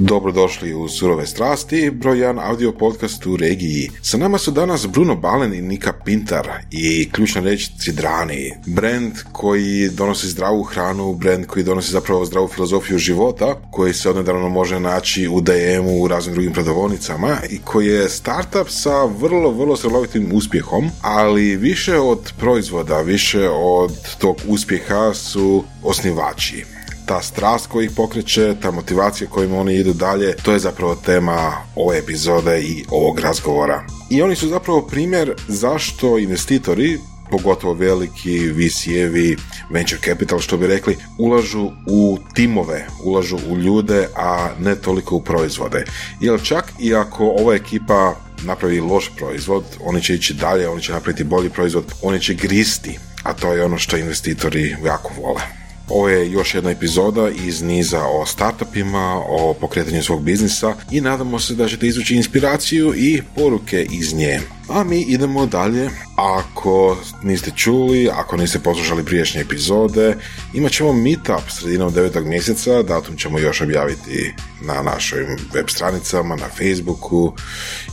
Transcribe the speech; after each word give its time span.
Dobrodošli 0.00 0.74
u 0.74 0.88
Surove 0.88 1.26
strasti, 1.26 1.90
broj 1.90 2.26
audio 2.26 2.72
podcast 2.72 3.26
u 3.26 3.36
regiji. 3.36 3.90
Sa 4.02 4.16
nama 4.16 4.38
su 4.38 4.50
danas 4.50 4.86
Bruno 4.86 5.16
Balen 5.16 5.54
i 5.54 5.62
Nika 5.62 5.92
Pintar 6.04 6.48
i 6.70 7.10
ključna 7.12 7.40
reč 7.40 7.68
Cidrani. 7.80 8.52
Brand 8.66 9.12
koji 9.32 9.88
donosi 9.88 10.28
zdravu 10.28 10.62
hranu, 10.62 11.14
brand 11.14 11.46
koji 11.46 11.64
donosi 11.64 11.92
zapravo 11.92 12.24
zdravu 12.24 12.48
filozofiju 12.48 12.98
života, 12.98 13.60
koji 13.70 13.94
se 13.94 14.10
odnedavno 14.10 14.48
može 14.48 14.80
naći 14.80 15.28
u 15.28 15.40
DM-u 15.40 16.02
u 16.02 16.08
raznim 16.08 16.34
drugim 16.34 16.52
prodavnicama 16.52 17.36
i 17.50 17.58
koji 17.64 17.86
je 17.86 18.08
startup 18.08 18.68
sa 18.68 19.04
vrlo, 19.04 19.50
vrlo 19.50 19.76
srelovitim 19.76 20.30
uspjehom, 20.32 20.90
ali 21.02 21.56
više 21.56 21.98
od 21.98 22.32
proizvoda, 22.38 23.00
više 23.00 23.48
od 23.48 24.16
tog 24.18 24.36
uspjeha 24.48 25.14
su 25.14 25.64
osnivači 25.82 26.77
ta 27.08 27.22
strast 27.22 27.66
koji 27.66 27.84
ih 27.84 27.92
pokreće, 27.96 28.54
ta 28.62 28.70
motivacija 28.70 29.30
kojim 29.30 29.54
oni 29.54 29.74
idu 29.74 29.92
dalje, 29.92 30.36
to 30.36 30.52
je 30.52 30.58
zapravo 30.58 30.94
tema 30.94 31.52
ove 31.74 31.98
epizode 31.98 32.62
i 32.62 32.84
ovog 32.90 33.20
razgovora. 33.20 33.84
I 34.10 34.22
oni 34.22 34.36
su 34.36 34.48
zapravo 34.48 34.82
primjer 34.82 35.34
zašto 35.48 36.18
investitori 36.18 36.98
pogotovo 37.30 37.74
veliki 37.74 38.38
VC-evi, 38.38 39.36
venture 39.70 40.00
capital 40.04 40.38
što 40.38 40.56
bi 40.56 40.66
rekli, 40.66 40.96
ulažu 41.18 41.70
u 41.86 42.18
timove, 42.34 42.86
ulažu 43.04 43.36
u 43.50 43.56
ljude, 43.56 44.08
a 44.16 44.48
ne 44.60 44.74
toliko 44.74 45.16
u 45.16 45.22
proizvode. 45.22 45.84
Jer 46.20 46.42
čak 46.42 46.72
i 46.78 46.94
ako 46.94 47.24
ova 47.24 47.54
ekipa 47.54 48.14
napravi 48.42 48.80
loš 48.80 49.10
proizvod, 49.16 49.64
oni 49.84 50.02
će 50.02 50.14
ići 50.14 50.34
dalje, 50.34 50.68
oni 50.68 50.82
će 50.82 50.92
napraviti 50.92 51.24
bolji 51.24 51.50
proizvod, 51.50 51.84
oni 52.02 52.20
će 52.20 52.34
gristi, 52.34 52.98
a 53.22 53.32
to 53.32 53.52
je 53.52 53.64
ono 53.64 53.78
što 53.78 53.96
investitori 53.96 54.76
jako 54.84 55.10
vole. 55.22 55.57
Ovo 55.88 56.08
je 56.08 56.30
još 56.30 56.54
jedna 56.54 56.70
epizoda 56.70 57.28
iz 57.28 57.62
niza 57.62 58.04
o 58.04 58.26
startupima, 58.26 59.22
o 59.28 59.54
pokretanju 59.60 60.02
svog 60.02 60.22
biznisa 60.22 60.74
i 60.90 61.00
nadamo 61.00 61.38
se 61.38 61.54
da 61.54 61.68
ćete 61.68 61.86
izvući 61.86 62.16
inspiraciju 62.16 62.94
i 62.96 63.22
poruke 63.36 63.86
iz 63.90 64.14
nje. 64.14 64.40
A 64.68 64.84
mi 64.84 65.00
idemo 65.00 65.46
dalje. 65.46 65.90
Ako 66.16 66.96
niste 67.22 67.50
čuli, 67.56 68.08
ako 68.12 68.36
niste 68.36 68.58
poslušali 68.58 69.04
priješnje 69.04 69.40
epizode, 69.40 70.16
imat 70.54 70.72
ćemo 70.72 70.92
meetup 70.92 71.50
sredinom 71.50 71.94
9. 71.94 72.24
mjeseca, 72.24 72.82
datum 72.82 73.16
ćemo 73.16 73.38
još 73.38 73.60
objaviti 73.60 74.34
na 74.60 74.82
našoj 74.82 75.26
web 75.54 75.66
stranicama, 75.68 76.36
na 76.36 76.48
Facebooku 76.48 77.32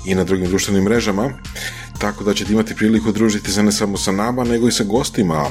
i 0.06 0.16
na 0.16 0.24
drugim 0.24 0.48
društvenim 0.48 0.84
mrežama. 0.84 1.30
Tako 2.00 2.24
da 2.24 2.34
ćete 2.34 2.54
imati 2.54 2.76
priliku 2.76 3.12
družiti 3.12 3.52
se 3.52 3.64
ne 3.64 3.72
samo 3.72 3.98
sa 3.98 4.12
nama, 4.12 4.44
nego 4.44 4.68
i 4.68 4.72
sa 4.72 4.84
gostima 4.84 5.46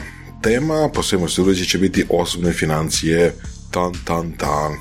tema 0.45 0.89
po 0.95 1.03
svemu 1.03 1.28
sudeći 1.28 1.69
će 1.69 1.78
biti 1.78 2.05
osobne 2.11 2.53
financije, 2.53 3.34
tan, 3.70 3.92
tan, 4.05 4.33
tan. 4.33 4.73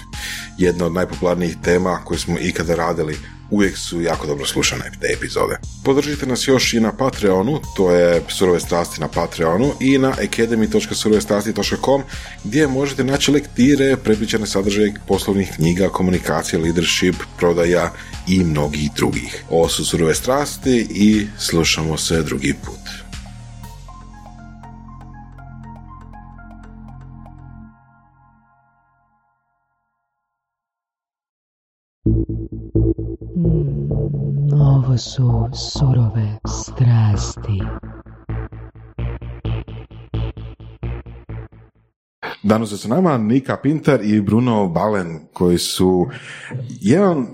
Jedna 0.57 0.85
od 0.85 0.93
najpopularnijih 0.93 1.55
tema 1.63 2.01
koje 2.05 2.19
smo 2.19 2.37
ikada 2.39 2.75
radili 2.75 3.17
uvijek 3.49 3.77
su 3.77 4.01
jako 4.01 4.27
dobro 4.27 4.45
slušane 4.45 4.91
te 5.01 5.07
epizode. 5.17 5.57
Podržite 5.83 6.25
nas 6.25 6.47
još 6.47 6.73
i 6.73 6.79
na 6.79 6.91
Patreonu, 6.91 7.59
to 7.75 7.91
je 7.91 8.21
Surove 8.27 8.59
strasti 8.59 9.01
na 9.01 9.07
Patreonu 9.07 9.73
i 9.79 9.97
na 9.97 10.09
academy.surovestrasti.com 10.09 12.03
gdje 12.43 12.67
možete 12.67 13.03
naći 13.03 13.31
lektire, 13.31 13.97
prepričane 13.97 14.47
sadržaje 14.47 14.93
poslovnih 15.07 15.51
knjiga, 15.55 15.89
komunikacije, 15.89 16.59
leadership, 16.59 17.15
prodaja 17.37 17.93
i 18.27 18.43
mnogih 18.43 18.91
drugih. 18.95 19.43
Ovo 19.49 19.69
su 19.69 19.85
Surove 19.85 20.15
strasti 20.15 20.87
i 20.89 21.27
slušamo 21.39 21.97
se 21.97 22.23
drugi 22.23 22.53
put. 22.65 23.02
Ovo 34.93 34.97
su 34.97 35.49
surove 35.53 36.37
strasti. 36.47 37.59
Danas 42.43 42.69
su 42.69 42.77
s 42.77 42.85
nama 42.85 43.17
Nika 43.17 43.57
Pinter 43.57 43.99
i 44.03 44.21
Bruno 44.21 44.67
Balen 44.67 45.19
koji 45.33 45.57
su 45.57 46.07
jedan 46.69 47.27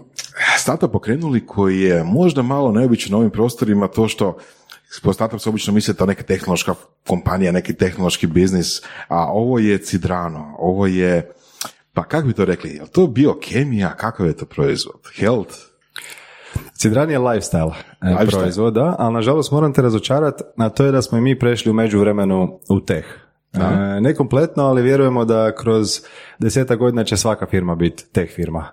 startup 0.58 0.92
pokrenuli 0.92 1.46
koji 1.46 1.82
je 1.82 2.04
možda 2.04 2.42
malo 2.42 2.72
neobičan 2.72 3.12
na 3.12 3.18
ovim 3.18 3.32
prostorima 3.32 3.88
to 3.88 4.08
što 4.08 4.38
po 5.04 5.14
startup 5.14 5.42
se 5.42 5.50
obično 5.50 5.74
misli 5.74 5.96
to 5.96 6.06
neka 6.06 6.24
tehnološka 6.24 6.76
kompanija, 7.08 7.52
neki 7.52 7.74
tehnološki 7.74 8.28
biznis, 8.28 8.82
a 9.08 9.32
ovo 9.32 9.60
je 9.60 9.78
Cidrano, 9.78 10.56
ovo 10.60 10.88
je, 10.88 11.32
pa 11.94 12.04
kako 12.04 12.28
bi 12.28 12.34
to 12.34 12.46
rekli, 12.46 12.70
je 12.70 12.92
to 12.92 13.08
biokemija, 13.08 13.96
kakav 13.96 14.28
je 14.28 14.38
to 14.38 14.46
proizvod? 14.46 15.02
Health? 15.16 15.69
Cidran 16.74 17.12
je 17.12 17.20
lifestyle, 17.20 17.74
e, 18.02 18.06
lifestyle. 18.06 18.32
proizvoda, 18.32 18.96
ali 19.00 19.14
nažalost 19.14 19.52
moram 19.52 19.74
te 19.74 19.82
razočarati 19.82 20.44
na 20.58 20.70
to 20.70 20.86
je 20.86 20.92
da 20.92 21.02
smo 21.02 21.18
i 21.18 21.22
mi 21.22 21.40
prešli 21.40 21.72
u 21.72 21.74
međuvremenu 21.74 22.60
u 22.70 22.80
teh. 22.80 23.06
E, 23.54 24.02
ne 24.02 24.16
kompletno, 24.16 24.64
ali 24.64 24.82
vjerujemo 24.82 25.26
da 25.26 25.56
kroz 25.56 26.02
deseta 26.40 26.76
godina 26.76 27.04
će 27.04 27.18
svaka 27.18 27.46
firma 27.46 27.76
biti 27.76 28.06
teh 28.12 28.30
firma. 28.30 28.68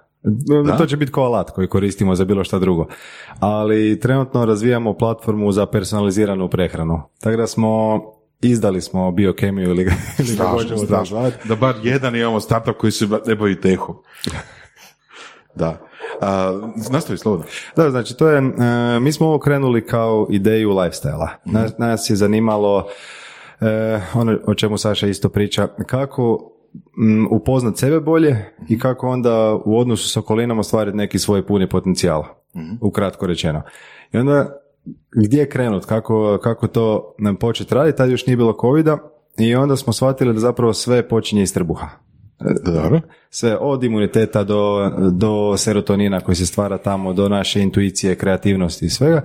Da? 0.67 0.77
To 0.77 0.87
će 0.87 0.97
biti 0.97 1.13
ko 1.13 1.21
alat 1.21 1.51
koji 1.51 1.69
koristimo 1.69 2.15
za 2.15 2.25
bilo 2.25 2.45
šta 2.45 2.59
drugo. 2.59 2.87
Ali 3.41 4.01
trenutno 4.01 4.45
razvijamo 4.45 4.95
platformu 4.95 5.53
za 5.53 5.67
personaliziranu 5.67 6.49
prehranu. 6.49 7.03
Tako 7.21 7.37
da 7.37 7.47
smo 7.47 8.01
izdali 8.41 8.81
smo 8.81 9.13
biokemiju 9.13 9.71
ili, 9.71 9.83
ili 10.19 10.29
strašno, 10.29 10.79
strašno. 10.79 11.31
Da 11.45 11.57
bar 11.57 11.75
jedan 11.83 12.17
imamo 12.17 12.41
startup 12.41 12.77
koji 12.77 12.93
se 12.93 13.07
ne 13.27 13.35
boji 13.35 13.61
tehu. 13.61 13.95
Da. 15.55 15.86
A, 16.21 16.61
nastavi 16.91 17.19
slobodno. 17.19 17.47
Da, 17.77 17.91
znači 17.91 18.17
to 18.17 18.29
je, 18.29 18.39
e, 18.39 19.01
mi 19.01 19.13
smo 19.13 19.27
ovo 19.27 19.39
krenuli 19.39 19.87
kao 19.87 20.27
ideju 20.31 20.71
lifestyle. 20.71 21.29
Nas, 21.45 21.79
nas 21.79 22.11
je 22.11 22.17
zanimalo 22.17 22.87
e, 23.61 24.01
ono 24.15 24.39
o 24.47 24.55
čemu 24.55 24.79
Saša 24.79 25.07
isto 25.07 25.29
priča, 25.29 25.69
kako 25.87 26.53
m, 26.99 27.29
upoznat 27.31 27.79
sebe 27.79 28.01
bolje 28.01 28.45
i 28.69 28.79
kako 28.79 29.09
onda 29.09 29.61
u 29.65 29.79
odnosu 29.79 30.09
s 30.09 30.17
okolinama 30.17 30.61
ostvariti 30.61 30.97
neki 30.97 31.19
svoj 31.19 31.47
puni 31.47 31.69
potencijal, 31.69 32.23
mm 32.55 32.77
ukratko 32.81 33.27
rečeno. 33.27 33.63
I 34.13 34.19
onda 34.19 34.61
gdje 35.11 35.49
krenut, 35.49 35.85
kako, 35.85 36.39
kako 36.43 36.67
to 36.67 37.15
početi 37.41 37.75
raditi, 37.75 37.97
tad 37.97 38.11
još 38.11 38.27
nije 38.27 38.37
bilo 38.37 38.57
covida 38.61 38.99
i 39.39 39.55
onda 39.55 39.77
smo 39.77 39.93
shvatili 39.93 40.33
da 40.33 40.41
zapravo 40.41 40.73
sve 40.73 41.09
počinje 41.09 41.43
iz 41.43 41.55
trbuha. 41.55 41.89
Dobro. 42.65 43.01
Sve 43.31 43.57
od 43.57 43.85
imuniteta 43.85 44.45
do, 44.45 44.91
do 45.13 45.57
serotonina 45.57 46.21
koji 46.21 46.37
se 46.37 46.47
stvara 46.47 46.79
tamo, 46.79 47.13
do 47.13 47.29
naše 47.29 47.63
intuicije, 47.63 48.15
kreativnosti 48.15 48.87
i 48.87 48.91
svega. 48.91 49.23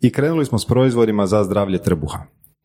I 0.00 0.12
krenuli 0.12 0.44
smo 0.44 0.58
s 0.58 0.66
proizvodima 0.66 1.26
za 1.26 1.44
zdravlje 1.44 1.82
trbuha. 1.82 2.18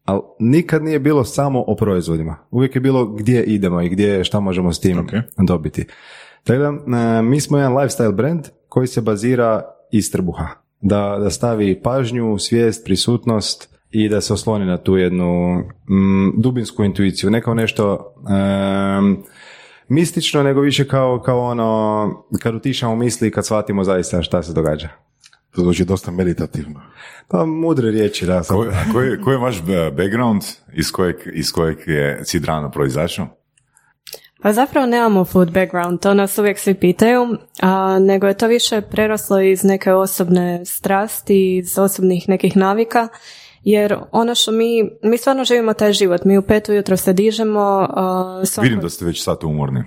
Ali 0.05 0.21
nikad 0.39 0.83
nije 0.83 0.99
bilo 0.99 1.23
samo 1.23 1.63
o 1.67 1.75
proizvodima. 1.75 2.35
Uvijek 2.51 2.75
je 2.75 2.81
bilo 2.81 3.05
gdje 3.05 3.43
idemo 3.43 3.81
i 3.81 3.89
gdje 3.89 4.23
šta 4.23 4.39
možemo 4.39 4.73
s 4.73 4.79
tim 4.79 4.97
okay. 4.97 5.21
dobiti. 5.47 5.85
Tako 6.43 6.59
da, 6.59 6.97
e, 6.97 7.21
mi 7.21 7.39
smo 7.39 7.57
jedan 7.57 7.73
lifestyle 7.73 8.15
brand 8.15 8.47
koji 8.69 8.87
se 8.87 9.01
bazira 9.01 9.61
iz 9.91 10.11
trbuha. 10.11 10.47
Da, 10.81 11.17
da 11.19 11.29
stavi 11.29 11.81
pažnju, 11.81 12.37
svijest, 12.37 12.85
prisutnost 12.85 13.77
i 13.91 14.09
da 14.09 14.21
se 14.21 14.33
osloni 14.33 14.65
na 14.65 14.77
tu 14.77 14.97
jednu 14.97 15.57
mm, 15.89 16.41
dubinsku 16.41 16.83
intuiciju. 16.83 17.29
Ne 17.29 17.41
kao 17.41 17.53
nešto 17.53 18.13
mistično, 19.91 20.43
nego 20.43 20.61
više 20.61 20.87
kao, 20.87 21.21
kao 21.25 21.39
ono, 21.39 22.23
kad 22.41 22.55
utišamo 22.55 22.95
misli 22.95 23.27
i 23.27 23.31
kad 23.31 23.45
shvatimo 23.45 23.83
zaista 23.83 24.21
šta 24.21 24.43
se 24.43 24.53
događa. 24.53 24.89
To 25.55 25.61
zvuči 25.61 25.85
dosta 25.85 26.11
meditativno. 26.11 26.81
Pa 27.27 27.45
mudre 27.45 27.91
riječi, 27.91 28.25
da. 28.25 28.43
Ko, 28.43 28.65
koji, 28.93 29.07
je, 29.07 29.19
je 29.27 29.37
vaš 29.37 29.61
background 29.97 30.41
iz 30.73 30.91
kojeg, 30.91 31.15
iz 31.33 31.51
kojeg 31.51 31.77
je 31.87 32.21
Cidrano 32.23 32.71
proizašao? 32.71 33.27
Pa 34.41 34.53
zapravo 34.53 34.87
nemamo 34.87 35.25
food 35.25 35.51
background, 35.51 35.99
to 35.99 36.13
nas 36.13 36.37
uvijek 36.37 36.59
svi 36.59 36.73
pitaju, 36.73 37.37
a, 37.61 37.99
nego 37.99 38.27
je 38.27 38.37
to 38.37 38.47
više 38.47 38.81
preraslo 38.81 39.41
iz 39.41 39.63
neke 39.63 39.93
osobne 39.93 40.65
strasti, 40.65 41.57
iz 41.57 41.79
osobnih 41.79 42.29
nekih 42.29 42.57
navika 42.57 43.07
jer 43.63 43.97
ono 44.11 44.35
što 44.35 44.51
mi, 44.51 44.89
mi 45.03 45.17
stvarno 45.17 45.43
živimo 45.43 45.73
taj 45.73 45.93
život, 45.93 46.25
mi 46.25 46.37
u 46.37 46.41
pet 46.41 46.69
ujutro 46.69 46.97
se 46.97 47.13
dižemo. 47.13 47.87
Uh, 47.89 48.47
svako... 48.47 48.63
Vidim 48.63 48.79
da 48.79 48.89
ste 48.89 49.05
već 49.05 49.23
sad 49.23 49.43
umorni. 49.43 49.83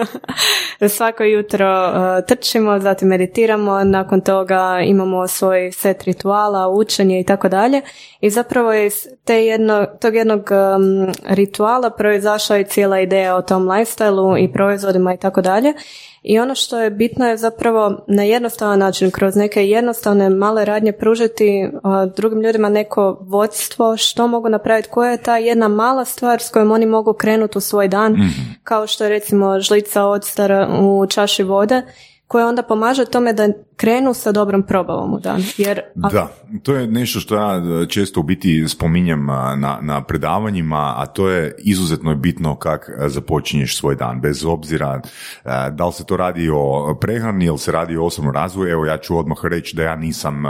svako 0.96 1.24
jutro 1.24 1.90
uh, 1.90 2.26
trčimo, 2.26 2.78
zatim 2.78 3.08
meditiramo, 3.08 3.84
nakon 3.84 4.20
toga 4.20 4.80
imamo 4.84 5.28
svoj 5.28 5.72
set 5.72 6.04
rituala, 6.04 6.68
učenje 6.68 7.20
i 7.20 7.24
tako 7.24 7.48
dalje. 7.48 7.80
I 8.20 8.30
zapravo 8.30 8.72
je 8.72 8.86
iz 8.86 9.06
te 9.24 9.46
jedno, 9.46 9.86
tog 10.00 10.14
jednog 10.14 10.48
um, 10.50 11.12
rituala 11.28 11.90
proizašla 11.90 12.58
i 12.58 12.64
cijela 12.64 13.00
ideja 13.00 13.36
o 13.36 13.42
tom 13.42 13.68
lifestyleu 13.68 14.44
i 14.44 14.52
proizvodima 14.52 15.14
i 15.14 15.16
tako 15.16 15.40
dalje. 15.40 15.74
I 16.22 16.38
ono 16.38 16.54
što 16.54 16.80
je 16.80 16.90
bitno 16.90 17.28
je 17.28 17.36
zapravo 17.36 18.04
na 18.08 18.22
jednostavan 18.22 18.78
način, 18.78 19.10
kroz 19.10 19.36
neke 19.36 19.68
jednostavne 19.68 20.30
male 20.30 20.64
radnje 20.64 20.92
pružiti 20.92 21.70
drugim 22.16 22.42
ljudima 22.42 22.68
neko 22.68 23.18
vodstvo, 23.20 23.96
što 23.96 24.26
mogu 24.26 24.48
napraviti, 24.48 24.88
koja 24.88 25.10
je 25.10 25.22
ta 25.22 25.36
jedna 25.36 25.68
mala 25.68 26.04
stvar 26.04 26.42
s 26.42 26.50
kojom 26.50 26.70
oni 26.70 26.86
mogu 26.86 27.12
krenuti 27.12 27.58
u 27.58 27.60
svoj 27.60 27.88
dan, 27.88 28.12
mhm. 28.12 28.24
kao 28.64 28.86
što 28.86 29.01
što 29.02 29.06
je 29.06 29.10
recimo 29.10 29.60
žlica 29.60 30.04
odstara 30.04 30.68
u 30.80 31.06
čaši 31.06 31.42
vode, 31.42 31.82
koja 32.26 32.46
onda 32.46 32.62
pomaže 32.62 33.04
tome 33.04 33.32
da 33.32 33.48
krenu 33.82 34.14
sa 34.14 34.32
dobrom 34.32 34.62
probavom 34.62 35.14
u 35.14 35.20
dan. 35.20 35.42
Jer, 35.56 35.80
Da, 35.94 36.28
to 36.62 36.74
je 36.74 36.86
nešto 36.86 37.20
što 37.20 37.34
ja 37.34 37.56
e, 37.56 37.86
često 37.88 38.20
u 38.20 38.22
biti 38.22 38.68
spominjem 38.68 39.26
na, 39.56 39.78
na 39.82 40.04
predavanjima, 40.04 40.94
a 40.96 41.06
to 41.06 41.28
je 41.28 41.54
izuzetno 41.58 42.10
je 42.10 42.16
bitno 42.16 42.56
kak 42.56 42.88
e, 42.88 43.08
započinješ 43.08 43.78
svoj 43.78 43.96
dan, 43.96 44.20
bez 44.20 44.44
obzira 44.44 45.00
e, 45.44 45.70
da 45.70 45.86
li 45.86 45.92
se 45.92 46.06
to 46.06 46.16
radi 46.16 46.50
o 46.54 46.94
prehrani 47.00 47.44
ili 47.44 47.58
se 47.58 47.72
radi 47.72 47.96
o 47.96 48.04
osobnom 48.04 48.34
razvoju, 48.34 48.70
evo 48.70 48.86
ja 48.86 48.98
ću 48.98 49.18
odmah 49.18 49.38
reći 49.42 49.76
da 49.76 49.82
ja 49.82 49.96
nisam 49.96 50.42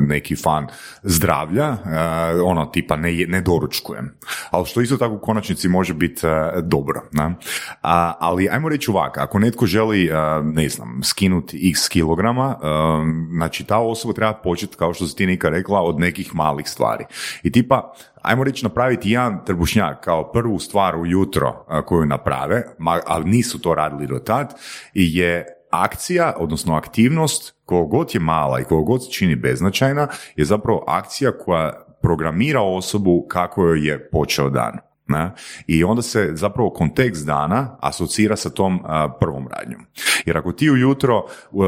neki 0.00 0.36
fan 0.36 0.66
zdravlja, 1.02 1.76
ono 2.44 2.66
tipa 2.66 2.96
ne, 2.96 3.24
ne 3.28 3.40
doručkujem, 3.40 4.18
ali 4.50 4.66
što 4.66 4.80
isto 4.80 4.96
tako 4.96 5.14
u 5.14 5.18
konačnici 5.18 5.68
može 5.68 5.94
biti 5.94 6.20
dobro. 6.62 7.02
Ne? 7.12 7.34
Ali 8.20 8.48
ajmo 8.48 8.68
reći 8.68 8.90
ovako, 8.90 9.20
ako 9.20 9.38
netko 9.38 9.66
želi, 9.66 10.10
ne 10.42 10.68
znam, 10.68 11.00
skinuti 11.02 11.70
x 11.70 11.88
kilograma, 11.88 12.56
znači 13.30 13.64
ta 13.64 13.78
osoba 13.78 14.14
treba 14.14 14.32
početi, 14.32 14.76
kao 14.76 14.94
što 14.94 15.06
si 15.06 15.16
ti 15.16 15.26
Nika 15.26 15.48
rekla, 15.48 15.82
od 15.82 16.00
nekih 16.00 16.34
malih 16.34 16.68
stvari. 16.68 17.04
I 17.42 17.52
tipa, 17.52 17.92
ajmo 18.22 18.44
reći 18.44 18.64
napraviti 18.64 19.10
jedan 19.10 19.44
trbušnjak 19.44 20.04
kao 20.04 20.32
prvu 20.32 20.58
stvar 20.58 20.96
ujutro 20.96 21.64
koju 21.86 22.06
naprave, 22.06 22.62
ali 23.06 23.30
nisu 23.30 23.60
to 23.60 23.74
radili 23.74 24.06
do 24.06 24.18
tad, 24.18 24.54
i 24.94 25.18
je 25.18 25.46
akcija, 25.70 26.34
odnosno 26.38 26.74
aktivnost, 26.74 27.54
god 27.66 28.14
je 28.14 28.20
mala 28.20 28.60
i 28.60 28.64
god 28.68 29.10
čini 29.10 29.36
beznačajna, 29.36 30.08
je 30.36 30.44
zapravo 30.44 30.84
akcija 30.86 31.38
koja 31.38 31.84
programira 32.02 32.60
osobu 32.62 33.26
kako 33.28 33.62
joj 33.64 33.88
je 33.88 34.10
počeo 34.10 34.50
dan. 34.50 34.87
Ne? 35.08 35.30
I 35.66 35.84
onda 35.84 36.02
se 36.02 36.30
zapravo 36.34 36.70
kontekst 36.70 37.26
dana 37.26 37.76
asocira 37.80 38.36
sa 38.36 38.50
tom 38.50 38.80
prvom 39.20 39.48
radnjom. 39.48 39.80
Jer 40.26 40.36
ako 40.36 40.52
ti 40.52 40.70
ujutro 40.70 41.24
uh, 41.50 41.64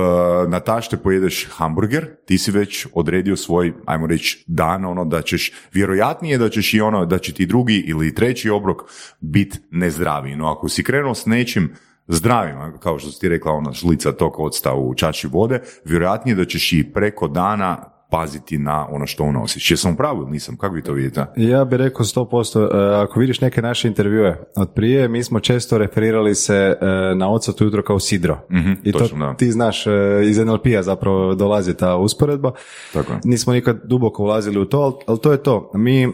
na 0.49 0.61
tašte 0.61 0.97
pojedeš 0.97 1.49
hamburger, 1.51 2.07
ti 2.27 2.39
si 2.39 2.51
već 2.51 2.87
odredio 2.95 3.37
svoj, 3.37 3.73
ajmo 3.87 4.07
reći, 4.07 4.45
dan, 4.47 4.85
ono 4.85 5.05
da 5.05 5.23
ćeš, 5.23 5.53
vjerojatnije 5.73 6.39
da 6.39 6.49
ćeš 6.49 6.75
i 6.75 6.81
ono, 6.81 7.07
da 7.07 7.19
će 7.19 7.33
ti 7.33 7.47
drugi 7.47 7.85
ili 7.87 8.15
treći 8.15 8.51
obrok 8.51 8.83
biti 9.21 9.59
nezdraviji. 9.71 10.37
No 10.37 10.53
ako 10.53 10.69
si 10.69 10.85
krenuo 10.85 11.15
s 11.15 11.27
nečim 11.27 11.75
zdravima, 12.09 12.73
kao 12.79 12.99
što 12.99 13.11
si 13.11 13.21
ti 13.21 13.29
rekla, 13.29 13.53
ona 13.53 13.73
žlica 13.73 14.13
tog 14.13 14.41
odsta 14.41 14.75
u 14.75 14.95
čaši 14.95 15.27
vode, 15.27 15.61
vjerojatnije 15.85 16.35
da 16.35 16.45
ćeš 16.45 16.73
i 16.73 16.93
preko 16.93 17.29
dana 17.29 18.00
paziti 18.11 18.59
na 18.59 18.87
ono 18.91 19.07
što 19.07 19.25
unosiš. 19.25 19.71
Jesam 19.71 19.93
u 19.93 19.97
pravu 19.97 20.23
ili 20.23 20.31
nisam? 20.31 20.57
Kako 20.57 20.75
vi 20.75 20.83
to 20.83 20.93
vidite? 20.93 21.27
Ja 21.37 21.65
bih 21.65 21.79
rekao 21.79 22.05
100%. 22.05 22.63
E, 22.63 23.03
ako 23.03 23.21
vidiš 23.21 23.41
neke 23.41 23.63
naše 23.63 23.89
intervjue 23.89 24.45
od 24.57 24.73
prije, 24.75 25.09
mi 25.09 25.25
smo 25.25 25.41
često 25.41 25.79
referirali 25.79 26.35
se 26.35 26.55
e, 26.55 26.87
na 27.15 27.31
oca 27.31 27.53
jutro 27.61 27.83
kao 27.83 27.99
sidro. 27.99 28.39
mm 28.51 28.73
I 28.85 28.93
to 28.93 29.35
ti 29.39 29.53
znaš, 29.53 29.87
e, 29.87 29.91
iz 30.25 30.39
NLP-a 30.39 30.83
zapravo 30.83 31.35
dolazi 31.35 31.77
ta 31.77 31.97
usporedba. 31.97 32.53
Tako. 32.93 33.13
Nismo 33.25 33.53
nikad 33.53 33.81
duboko 33.85 34.23
ulazili 34.23 34.59
u 34.59 34.65
to, 34.65 34.99
ali, 35.07 35.19
to 35.21 35.33
je 35.33 35.43
to. 35.43 35.71
Mi, 35.75 36.09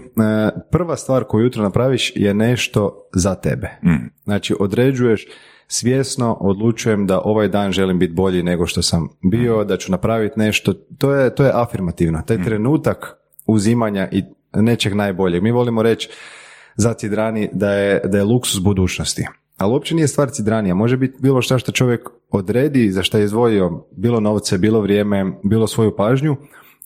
prva 0.71 0.97
stvar 0.97 1.25
koju 1.25 1.45
jutro 1.45 1.63
napraviš 1.63 2.13
je 2.17 2.35
nešto 2.35 3.09
za 3.15 3.35
tebe. 3.35 3.71
Mm. 3.85 4.09
Znači, 4.25 4.55
određuješ 4.61 5.27
svjesno 5.69 6.37
odlučujem 6.41 7.07
da 7.07 7.21
ovaj 7.25 7.49
dan 7.49 7.73
želim 7.73 7.99
biti 7.99 8.13
bolji 8.13 8.43
nego 8.43 8.67
što 8.67 8.83
sam 8.83 9.09
bio, 9.23 9.65
da 9.65 9.77
ću 9.77 9.93
napraviti 9.93 10.39
nešto, 10.39 10.73
to 10.73 11.15
je, 11.15 11.35
to 11.35 11.45
je 11.45 11.51
afirmativno. 11.55 12.23
Taj 12.27 12.45
trenutak 12.45 13.17
uzimanja 13.47 14.09
i 14.13 14.23
nečeg 14.55 14.95
najboljeg. 14.95 15.43
Mi 15.43 15.51
volimo 15.51 15.83
reći 15.83 16.09
za 16.77 16.95
cidrani 16.95 17.49
da 17.53 17.73
je, 17.73 18.01
da 18.05 18.19
je 18.19 18.25
luksus 18.25 18.61
budućnosti. 18.61 19.27
Ali 19.57 19.73
uopće 19.73 19.95
nije 19.95 20.09
stvar 20.09 20.31
cidranija. 20.31 20.75
Može 20.75 20.97
biti 20.97 21.19
bilo 21.21 21.43
šta 21.43 21.59
što 21.59 21.73
čovjek 21.73 22.09
odredi, 22.31 22.91
za 22.91 23.03
što 23.03 23.19
je 23.19 23.25
izdvojio 23.25 23.87
bilo 23.97 24.21
novce, 24.21 24.59
bilo 24.59 24.81
vrijeme, 24.81 25.33
bilo 25.43 25.67
svoju 25.67 25.97
pažnju 25.97 26.37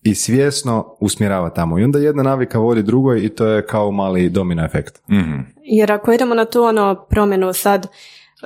i 0.03 0.15
svjesno 0.15 0.97
usmjerava 1.01 1.51
tamo. 1.51 1.79
I 1.79 1.85
onda 1.85 1.99
jedna 1.99 2.23
navika 2.23 2.59
vodi 2.59 2.83
drugoj 2.83 3.25
i 3.25 3.29
to 3.29 3.47
je 3.47 3.67
kao 3.67 3.91
mali 3.91 4.31
domino 4.31 4.65
efekt. 4.65 5.01
mm 5.09 5.41
Jer 5.63 5.93
ako 5.93 6.13
idemo 6.13 6.35
na 6.35 6.45
tu 6.45 6.63
ono 6.63 7.07
promjenu 7.11 7.53
sad, 7.53 7.87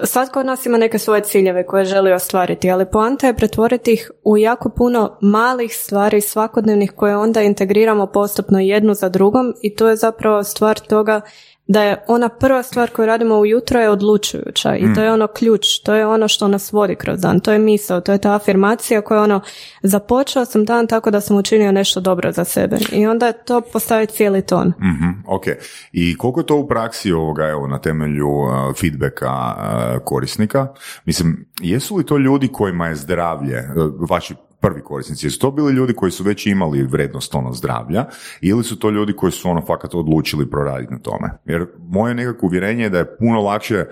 Svatko 0.02 0.40
od 0.40 0.46
nas 0.46 0.66
ima 0.66 0.78
neke 0.78 0.98
svoje 0.98 1.22
ciljeve 1.22 1.66
koje 1.66 1.84
želi 1.84 2.12
ostvariti, 2.12 2.70
ali 2.70 2.90
poanta 2.90 3.26
je 3.26 3.36
pretvoriti 3.36 3.92
ih 3.92 4.10
u 4.24 4.36
jako 4.36 4.68
puno 4.68 5.18
malih 5.20 5.76
stvari 5.76 6.20
svakodnevnih 6.20 6.92
koje 6.96 7.16
onda 7.16 7.42
integriramo 7.42 8.06
postupno 8.06 8.58
jednu 8.58 8.94
za 8.94 9.08
drugom 9.08 9.54
i 9.62 9.74
to 9.74 9.88
je 9.88 9.96
zapravo 9.96 10.44
stvar 10.44 10.78
toga 10.78 11.20
da 11.66 11.82
je 11.82 12.04
ona 12.08 12.28
prva 12.28 12.62
stvar 12.62 12.90
koju 12.90 13.06
radimo 13.06 13.38
ujutro 13.38 13.80
je 13.80 13.90
odlučujuća 13.90 14.76
i 14.76 14.94
to 14.94 15.02
je 15.02 15.10
mm. 15.10 15.12
ono 15.12 15.26
ključ, 15.26 15.78
to 15.84 15.94
je 15.94 16.06
ono 16.06 16.28
što 16.28 16.48
nas 16.48 16.72
vodi 16.72 16.94
kroz 16.94 17.20
dan, 17.20 17.40
to 17.40 17.52
je 17.52 17.58
misao, 17.58 18.00
to 18.00 18.12
je 18.12 18.18
ta 18.18 18.34
afirmacija 18.34 19.00
koja 19.00 19.22
ono 19.22 19.40
započeo 19.82 20.44
sam 20.44 20.64
dan 20.64 20.86
tako 20.86 21.10
da 21.10 21.20
sam 21.20 21.36
učinio 21.36 21.72
nešto 21.72 22.00
dobro 22.00 22.32
za 22.32 22.44
sebe 22.44 22.76
i 22.92 23.06
onda 23.06 23.32
to 23.32 23.60
postaje 23.60 24.06
cijeli 24.06 24.42
ton. 24.42 24.68
mm 24.68 25.24
ok, 25.26 25.44
i 25.92 26.16
koliko 26.18 26.40
je 26.40 26.46
to 26.46 26.56
u 26.56 26.68
praksi 26.68 27.12
ovoga, 27.12 27.48
evo, 27.48 27.66
na 27.66 27.80
temelju 27.80 28.28
uh, 28.28 28.50
feedbacka 28.80 29.54
uh, 29.56 30.04
korisnika? 30.04 30.68
Mislim, 31.04 31.50
jesu 31.60 31.96
li 31.96 32.06
to 32.06 32.18
ljudi 32.18 32.48
kojima 32.48 32.86
je 32.86 32.94
zdravlje, 32.94 33.58
uh, 33.58 34.08
vaši 34.10 34.34
prvi 34.64 34.82
korisnici. 34.82 35.26
Jesu 35.26 35.38
to 35.38 35.50
bili 35.50 35.72
ljudi 35.72 35.92
koji 35.92 36.12
su 36.12 36.24
već 36.24 36.46
imali 36.46 36.82
vrednost 36.82 37.34
ono 37.34 37.52
zdravlja 37.52 38.04
ili 38.40 38.64
su 38.64 38.78
to 38.78 38.90
ljudi 38.90 39.12
koji 39.12 39.32
su 39.32 39.50
ono 39.50 39.60
fakat 39.60 39.94
odlučili 39.94 40.50
proraditi 40.50 40.92
na 40.92 40.98
tome? 40.98 41.30
Jer 41.44 41.66
moje 41.88 42.14
nekako 42.14 42.46
uvjerenje 42.46 42.82
je 42.82 42.90
da 42.90 42.98
je 42.98 43.16
puno 43.16 43.40
lakše 43.40 43.84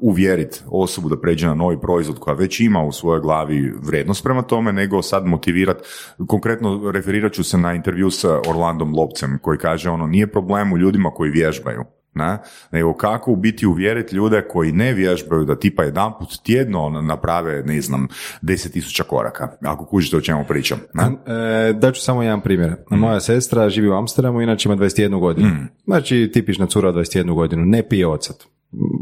uvjeriti 0.00 0.60
osobu 0.66 1.08
da 1.08 1.20
pređe 1.20 1.46
na 1.46 1.54
novi 1.54 1.80
proizvod 1.80 2.18
koja 2.18 2.34
već 2.34 2.60
ima 2.60 2.82
u 2.82 2.92
svojoj 2.92 3.20
glavi 3.20 3.72
vrednost 3.82 4.24
prema 4.24 4.42
tome, 4.42 4.72
nego 4.72 5.02
sad 5.02 5.26
motivirati. 5.26 5.82
Konkretno 6.26 6.90
referirat 6.90 7.32
ću 7.32 7.44
se 7.44 7.58
na 7.58 7.74
intervju 7.74 8.10
sa 8.10 8.40
Orlandom 8.48 8.94
Lopcem 8.94 9.38
koji 9.42 9.58
kaže 9.58 9.90
ono 9.90 10.06
nije 10.06 10.26
problem 10.26 10.72
u 10.72 10.78
ljudima 10.78 11.10
koji 11.10 11.30
vježbaju 11.30 11.84
ne? 12.14 12.38
nego 12.70 12.94
kako 12.94 13.32
u 13.32 13.36
biti 13.36 13.66
uvjeriti 13.66 14.16
ljude 14.16 14.42
koji 14.48 14.72
ne 14.72 14.92
vježbaju 14.92 15.44
da 15.44 15.58
tipa 15.58 15.82
jedan 15.82 16.12
put 16.18 16.42
tjedno 16.42 16.90
naprave, 16.90 17.62
ne 17.62 17.80
znam, 17.80 18.08
deset 18.42 18.72
tisuća 18.72 19.04
koraka, 19.04 19.48
ako 19.62 19.84
kužite 19.84 20.16
o 20.16 20.20
čemu 20.20 20.44
pričam. 20.48 20.78
Ne? 20.94 21.34
E, 21.34 21.72
daću 21.72 22.00
samo 22.00 22.22
jedan 22.22 22.40
primjer. 22.40 22.70
Mm. 22.70 22.96
Moja 22.96 23.20
sestra 23.20 23.70
živi 23.70 23.88
u 23.88 23.94
Amsterdamu, 23.94 24.42
inače 24.42 24.68
ima 24.68 24.76
21 24.76 25.20
godinu. 25.20 25.48
Mm. 25.48 25.68
Znači, 25.84 26.30
tipična 26.32 26.66
cura 26.66 26.88
od 26.88 26.94
21 26.94 27.34
godinu, 27.34 27.64
ne 27.64 27.82
pije 27.88 28.06
ocat. 28.06 28.36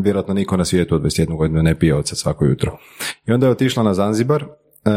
Vjerojatno 0.03 0.35
niko 0.35 0.57
na 0.57 0.65
svijetu 0.65 0.95
od 0.95 1.03
21 1.03 1.37
godinu 1.37 1.63
ne 1.63 1.79
pije 1.79 1.95
ocat 1.95 2.19
svako 2.19 2.45
jutro. 2.45 2.79
I 3.27 3.33
onda 3.33 3.47
je 3.47 3.53
otišla 3.53 3.83
na 3.83 3.95
Zanzibar, 3.95 4.45
E, 4.85 4.91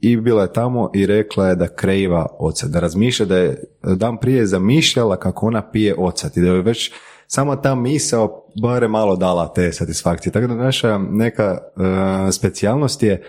i 0.00 0.16
bila 0.16 0.42
je 0.42 0.52
tamo 0.52 0.90
i 0.94 1.06
rekla 1.06 1.48
je 1.48 1.56
da 1.56 1.68
kreiva 1.68 2.26
ocat, 2.38 2.70
da 2.70 2.80
razmišlja 2.80 3.26
da 3.26 3.36
je 3.36 3.64
dan 3.82 4.16
prije 4.16 4.46
zamišljala 4.46 5.16
kako 5.16 5.46
ona 5.46 5.70
pije 5.70 5.94
ocat 5.98 6.36
i 6.36 6.40
da 6.40 6.46
je 6.46 6.62
već 6.62 6.92
samo 7.34 7.56
ta 7.56 7.74
misao 7.74 8.44
bare 8.62 8.88
malo 8.88 9.16
dala 9.16 9.52
te 9.52 9.72
satisfakcije. 9.72 10.32
Tako 10.32 10.46
da 10.46 10.54
naša 10.54 10.98
neka 10.98 11.58
uh, 11.76 11.84
specijalnost 12.32 13.02
je 13.02 13.22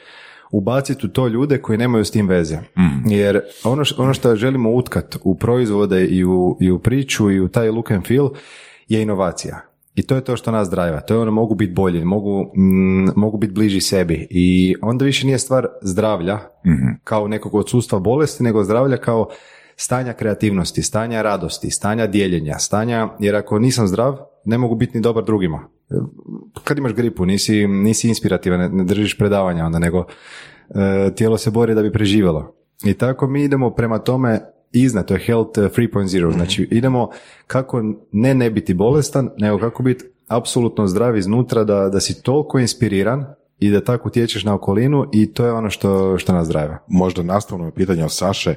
ubaciti 0.52 1.06
u 1.06 1.10
to 1.10 1.28
ljude 1.28 1.58
koji 1.58 1.78
nemaju 1.78 2.06
s 2.06 2.12
tim 2.12 2.28
veze. 2.28 2.58
Mm. 2.58 3.12
Jer 3.12 3.42
ono, 3.64 3.84
ono 3.98 4.14
što 4.14 4.36
želimo 4.36 4.72
utkat 4.72 5.16
u 5.24 5.36
proizvode 5.36 6.06
i 6.06 6.26
u, 6.26 6.58
i 6.60 6.72
u 6.72 6.80
priču 6.80 7.32
i 7.32 7.40
u 7.40 7.48
taj 7.48 7.70
look 7.70 7.92
and 7.92 8.08
feel 8.08 8.30
je 8.88 9.02
inovacija. 9.02 9.62
I 9.96 10.02
to 10.04 10.16
je 10.16 10.24
to 10.24 10.38
što 10.38 10.52
nas 10.52 10.70
drajva. 10.70 11.00
To 11.02 11.14
je 11.14 11.20
ono, 11.20 11.32
mogu 11.32 11.56
biti 11.56 11.74
bolji, 11.74 12.06
mogu, 12.06 12.52
mm, 12.58 13.10
mogu 13.16 13.38
biti 13.38 13.54
bliži 13.54 13.82
sebi. 13.82 14.28
I 14.30 14.76
onda 14.82 15.06
više 15.06 15.26
nije 15.26 15.40
stvar 15.40 15.68
zdravlja 15.82 16.36
mm 16.66 16.94
kao 17.04 17.28
nekog 17.28 17.56
odsustva 17.56 18.00
bolesti, 18.00 18.44
nego 18.44 18.64
zdravlja 18.64 18.98
kao 18.98 19.30
stanja 19.76 20.14
kreativnosti, 20.14 20.84
stanja 20.84 21.22
radosti, 21.22 21.70
stanja 21.70 22.08
dijeljenja, 22.08 22.60
stanja, 22.60 23.10
jer 23.20 23.36
ako 23.36 23.60
nisam 23.60 23.88
zdrav, 23.88 24.18
ne 24.46 24.58
mogu 24.58 24.76
biti 24.76 24.98
ni 24.98 25.02
dobar 25.02 25.24
drugima. 25.24 25.68
Kad 26.64 26.78
imaš 26.78 26.94
gripu, 26.94 27.26
nisi, 27.26 27.68
nisi 27.68 28.08
inspirativan, 28.08 28.76
ne, 28.76 28.84
držiš 28.84 29.18
predavanja 29.18 29.66
onda, 29.66 29.80
nego 29.80 30.06
e, 30.70 31.12
tijelo 31.16 31.38
se 31.38 31.52
bori 31.52 31.76
da 31.76 31.82
bi 31.82 31.92
preživjelo. 31.92 32.56
I 32.86 32.94
tako 32.94 33.28
mi 33.28 33.44
idemo 33.44 33.70
prema 33.70 34.00
tome 34.00 34.40
iznad, 34.72 35.08
to 35.08 35.14
je 35.14 35.20
health 35.20 35.60
3.0, 35.60 36.28
mhm. 36.28 36.38
znači 36.38 36.68
idemo 36.72 37.10
kako 37.48 37.82
ne 38.12 38.36
ne 38.36 38.52
biti 38.52 38.74
bolestan, 38.74 39.30
nego 39.38 39.60
kako 39.60 39.84
biti 39.84 40.06
apsolutno 40.28 40.88
zdrav 40.88 41.18
iznutra 41.18 41.64
da, 41.64 41.90
da 41.90 42.00
si 42.00 42.24
toliko 42.24 42.60
inspiriran 42.60 43.26
i 43.60 43.70
da 43.70 43.84
tako 43.84 44.08
utječeš 44.08 44.44
na 44.44 44.56
okolinu 44.56 45.06
i 45.14 45.34
to 45.34 45.46
je 45.46 45.52
ono 45.52 45.70
što, 45.70 46.18
što 46.18 46.34
nas 46.34 46.46
zdrava. 46.46 46.78
Možda 46.88 47.24
nastavno 47.24 47.72
pitanje 47.72 48.04
od 48.04 48.14
Saše, 48.14 48.56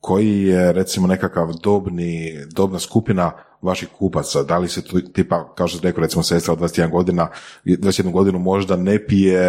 koji 0.00 0.42
je 0.42 0.72
recimo 0.72 1.06
nekakav 1.06 1.52
dobni, 1.62 2.44
dobna 2.52 2.78
skupina 2.78 3.32
vaših 3.62 3.88
kupaca, 3.98 4.42
da 4.42 4.58
li 4.58 4.68
se 4.68 4.84
tu, 4.84 5.00
tipa, 5.00 5.54
kao 5.54 5.68
što 5.68 5.78
ste 5.78 5.88
rekao, 5.88 6.02
recimo 6.02 6.22
sestra 6.22 6.52
od 6.52 6.58
21 6.58 6.90
godina, 6.90 7.28
21 7.64 8.12
godinu 8.12 8.38
možda 8.38 8.76
ne 8.76 9.06
pije 9.06 9.40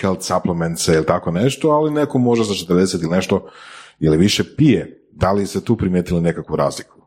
health 0.00 0.22
supplements 0.22 0.88
ili 0.88 1.06
tako 1.06 1.30
nešto, 1.30 1.70
ali 1.70 1.90
neko 1.90 2.18
možda 2.18 2.44
za 2.44 2.54
40 2.54 3.02
ili 3.02 3.10
nešto 3.10 3.48
ili 4.00 4.16
više 4.16 4.44
pije. 4.56 5.06
Da 5.12 5.32
li 5.32 5.46
se 5.46 5.64
tu 5.64 5.76
primijetili 5.76 6.20
nekakvu 6.20 6.56
razliku? 6.56 6.99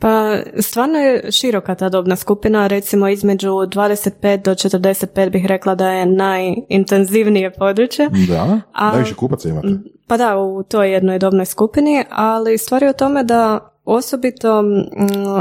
Pa 0.00 0.36
stvarno 0.60 0.98
je 0.98 1.32
široka 1.32 1.74
ta 1.74 1.88
dobna 1.88 2.16
skupina, 2.16 2.66
recimo 2.66 3.08
između 3.08 3.48
25 3.48 4.42
do 4.42 4.50
45 4.50 5.30
bih 5.30 5.46
rekla 5.46 5.74
da 5.74 5.90
je 5.90 6.06
najintenzivnije 6.06 7.50
područje. 7.50 8.08
Da, 8.28 8.60
A- 8.72 8.92
najviše 8.92 9.14
kupaca 9.14 9.48
imate. 9.48 9.68
Pa 10.06 10.16
da, 10.16 10.38
u 10.38 10.62
toj 10.62 10.92
jednoj 10.92 11.18
dobnoj 11.18 11.46
skupini, 11.46 12.04
ali 12.10 12.58
stvar 12.58 12.82
je 12.82 12.90
u 12.90 12.92
tome 12.92 13.24
da 13.24 13.72
osobito 13.84 14.62
mm, 14.62 14.66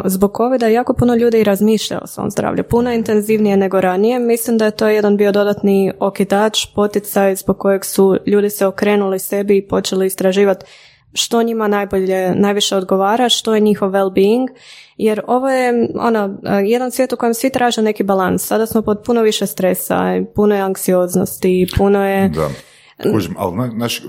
zbog 0.06 0.34
covida 0.38 0.68
jako 0.68 0.94
puno 0.94 1.16
ljudi 1.16 1.40
i 1.40 1.44
razmišlja 1.44 2.00
o 2.04 2.08
svom 2.08 2.32
zdravlju, 2.32 2.64
puno 2.64 2.92
intenzivnije 2.92 3.58
nego 3.58 3.82
ranije. 3.82 4.20
Mislim 4.20 4.58
da 4.58 4.66
je 4.66 4.72
to 4.72 4.88
jedan 4.88 5.18
bio 5.18 5.32
dodatni 5.32 5.92
okitač, 6.00 6.66
poticaj 6.76 7.36
zbog 7.36 7.58
kojeg 7.58 7.86
su 7.86 8.18
ljudi 8.26 8.50
se 8.50 8.66
okrenuli 8.66 9.20
sebi 9.20 9.58
i 9.58 9.68
počeli 9.68 10.06
istraživati 10.06 10.66
što 11.14 11.44
njima 11.44 11.68
najbolje, 11.68 12.36
najviše 12.36 12.76
odgovara, 12.76 13.30
što 13.30 13.56
je 13.56 13.62
njihov 13.62 13.92
well-being, 13.92 14.48
jer 14.98 15.22
ovo 15.28 15.50
je 15.50 15.90
ono, 15.96 16.40
jedan 16.66 16.92
svijet 16.92 17.14
u 17.14 17.18
kojem 17.18 17.34
svi 17.34 17.50
traže 17.50 17.82
neki 17.82 18.04
balans. 18.04 18.48
Sada 18.48 18.66
smo 18.66 18.82
pod 18.82 19.02
puno 19.06 19.22
više 19.22 19.48
stresa, 19.48 20.22
puno 20.36 20.56
je 20.56 20.62
anksioznosti, 20.62 21.68
puno 21.78 22.08
je... 22.08 22.30
Da. 22.30 22.50
Kužim, 23.12 23.36
ali 23.38 23.58
na- 23.58 23.70
znaš, 23.70 24.02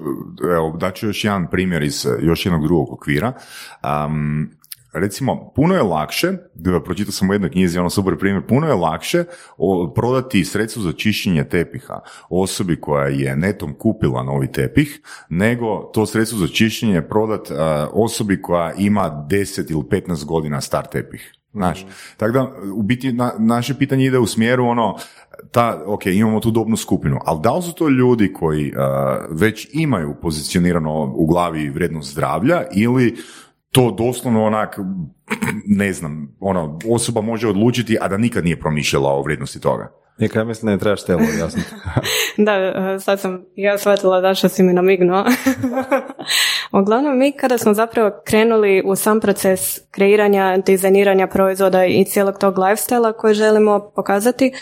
evo, 0.54 0.76
daću 0.80 1.06
još 1.06 1.24
jedan 1.24 1.50
primjer 1.50 1.82
iz 1.82 2.06
eh, 2.06 2.18
još 2.22 2.46
jednog 2.46 2.62
drugog 2.62 2.92
okvira. 2.92 3.32
Um, 4.06 4.50
recimo, 4.98 5.52
puno 5.54 5.74
je 5.74 5.82
lakše, 5.82 6.32
pročitao 6.84 7.12
sam 7.12 7.30
u 7.30 7.32
jednoj 7.32 7.50
knjizi, 7.50 7.78
ono 7.78 7.90
super 7.90 8.18
primjer, 8.18 8.46
puno 8.48 8.66
je 8.66 8.74
lakše 8.74 9.24
prodati 9.94 10.44
sredstvo 10.44 10.82
za 10.82 10.92
čišćenje 10.92 11.44
tepiha 11.44 12.00
osobi 12.30 12.80
koja 12.80 13.06
je 13.06 13.36
netom 13.36 13.74
kupila 13.74 14.22
novi 14.22 14.52
tepih, 14.52 15.00
nego 15.28 15.90
to 15.94 16.06
sredstvo 16.06 16.38
za 16.38 16.48
čišćenje 16.48 17.02
prodat 17.02 17.50
eh, 17.50 17.54
osobi 17.92 18.42
koja 18.42 18.72
ima 18.72 19.26
10 19.30 19.70
ili 19.72 19.82
15 19.82 20.24
godina 20.24 20.60
star 20.60 20.86
tepih. 20.86 21.32
Znaš, 21.52 21.86
tako 22.16 22.32
da 22.32 22.52
u 22.74 22.82
biti 22.82 23.12
na, 23.12 23.32
naše 23.38 23.74
pitanje 23.74 24.04
ide 24.04 24.18
u 24.18 24.26
smjeru 24.26 24.66
ono, 24.66 24.96
ta, 25.52 25.82
ok, 25.86 26.06
imamo 26.06 26.40
tu 26.40 26.50
dobnu 26.50 26.76
skupinu, 26.76 27.18
ali 27.24 27.40
da 27.42 27.52
li 27.52 27.62
su 27.62 27.72
to 27.72 27.88
ljudi 27.88 28.32
koji 28.32 28.72
uh, 28.72 28.78
već 29.30 29.68
imaju 29.72 30.14
pozicionirano 30.22 31.12
u 31.14 31.26
glavi 31.26 31.70
vrijednost 31.70 32.12
zdravlja 32.12 32.62
ili 32.74 33.16
to 33.78 33.90
doslovno 33.90 34.44
onak, 34.44 34.78
ne 35.66 35.92
znam, 35.92 36.36
ono, 36.40 36.78
osoba 36.90 37.20
može 37.20 37.48
odlučiti, 37.48 37.98
a 38.00 38.08
da 38.08 38.16
nikad 38.16 38.44
nije 38.44 38.60
promišljala 38.60 39.10
o 39.10 39.22
vrijednosti 39.22 39.60
toga. 39.60 39.92
Nika, 40.18 40.38
ja 40.38 40.44
mislim 40.44 40.66
da 40.66 40.72
ne 40.72 40.78
trebaš 40.78 41.04
telo 41.04 41.20
objasniti. 41.34 41.68
Da, 42.46 42.98
sad 43.00 43.20
sam 43.20 43.44
ja 43.56 43.78
shvatila 43.78 44.20
da 44.20 44.34
što 44.34 44.48
si 44.48 44.62
mi 44.62 44.72
namignuo. 44.72 45.24
Uglavnom, 46.80 47.18
mi 47.18 47.32
kada 47.32 47.58
smo 47.58 47.74
zapravo 47.74 48.10
krenuli 48.24 48.82
u 48.86 48.96
sam 48.96 49.20
proces 49.20 49.60
kreiranja, 49.90 50.56
dizajniranja 50.66 51.26
proizvoda 51.26 51.84
i 51.84 52.04
cijelog 52.04 52.38
tog 52.38 52.54
lifestyle 52.54 53.16
koji 53.16 53.34
želimo 53.34 53.90
pokazati, 53.96 54.52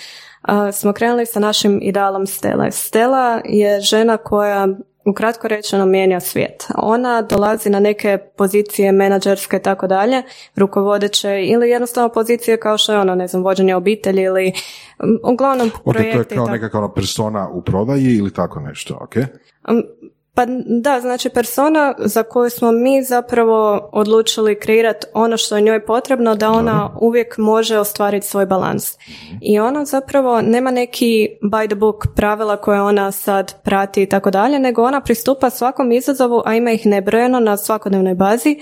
smo 0.72 0.92
krenuli 0.92 1.26
sa 1.26 1.40
našim 1.40 1.78
idealom 1.82 2.26
Stela. 2.26 2.70
Stela 2.70 3.40
je 3.44 3.80
žena 3.80 4.16
koja 4.16 4.68
ukratko 5.06 5.48
rečeno 5.48 5.86
mijenja 5.86 6.20
svijet. 6.20 6.66
Ona 6.76 7.22
dolazi 7.22 7.70
na 7.70 7.80
neke 7.80 8.18
pozicije 8.36 8.92
menadžerske 8.92 9.56
i 9.56 9.62
tako 9.62 9.86
dalje, 9.86 10.22
rukovodeće 10.56 11.44
ili 11.44 11.70
jednostavno 11.70 12.08
pozicije 12.08 12.60
kao 12.60 12.78
što 12.78 12.92
je 12.92 12.98
ono, 12.98 13.14
ne 13.14 13.26
znam, 13.26 13.42
vođenje 13.42 13.74
obitelji 13.74 14.22
ili 14.22 14.52
uglavnom 15.32 15.70
Ok, 15.84 15.94
to 15.94 16.02
je 16.02 16.12
projekte 16.12 16.34
kao 16.34 16.46
nekakva 16.46 16.92
persona 16.94 17.48
u 17.48 17.62
prodaji 17.62 18.16
ili 18.16 18.32
tako 18.32 18.60
nešto, 18.60 18.98
ok? 19.00 19.14
Pa 20.36 20.46
da, 20.66 21.00
znači 21.00 21.28
persona 21.28 21.94
za 21.98 22.22
koju 22.22 22.50
smo 22.50 22.72
mi 22.72 23.02
zapravo 23.02 23.90
odlučili 23.92 24.60
kreirati 24.60 25.06
ono 25.14 25.36
što 25.36 25.56
je 25.56 25.62
njoj 25.62 25.84
potrebno 25.86 26.34
da 26.34 26.50
ona 26.50 26.96
uvijek 27.00 27.38
može 27.38 27.78
ostvariti 27.78 28.26
svoj 28.26 28.46
balans. 28.46 28.94
I 29.40 29.58
ona 29.58 29.84
zapravo 29.84 30.42
nema 30.42 30.70
neki 30.70 31.28
by 31.42 31.66
the 31.66 31.74
book 31.74 32.06
pravila 32.16 32.56
koje 32.56 32.82
ona 32.82 33.12
sad 33.12 33.62
prati 33.62 34.02
i 34.02 34.06
tako 34.06 34.30
dalje, 34.30 34.58
nego 34.58 34.82
ona 34.82 35.00
pristupa 35.00 35.50
svakom 35.50 35.92
izazovu, 35.92 36.42
a 36.44 36.54
ima 36.54 36.72
ih 36.72 36.86
nebrojeno 36.86 37.40
na 37.40 37.56
svakodnevnoj 37.56 38.14
bazi, 38.14 38.56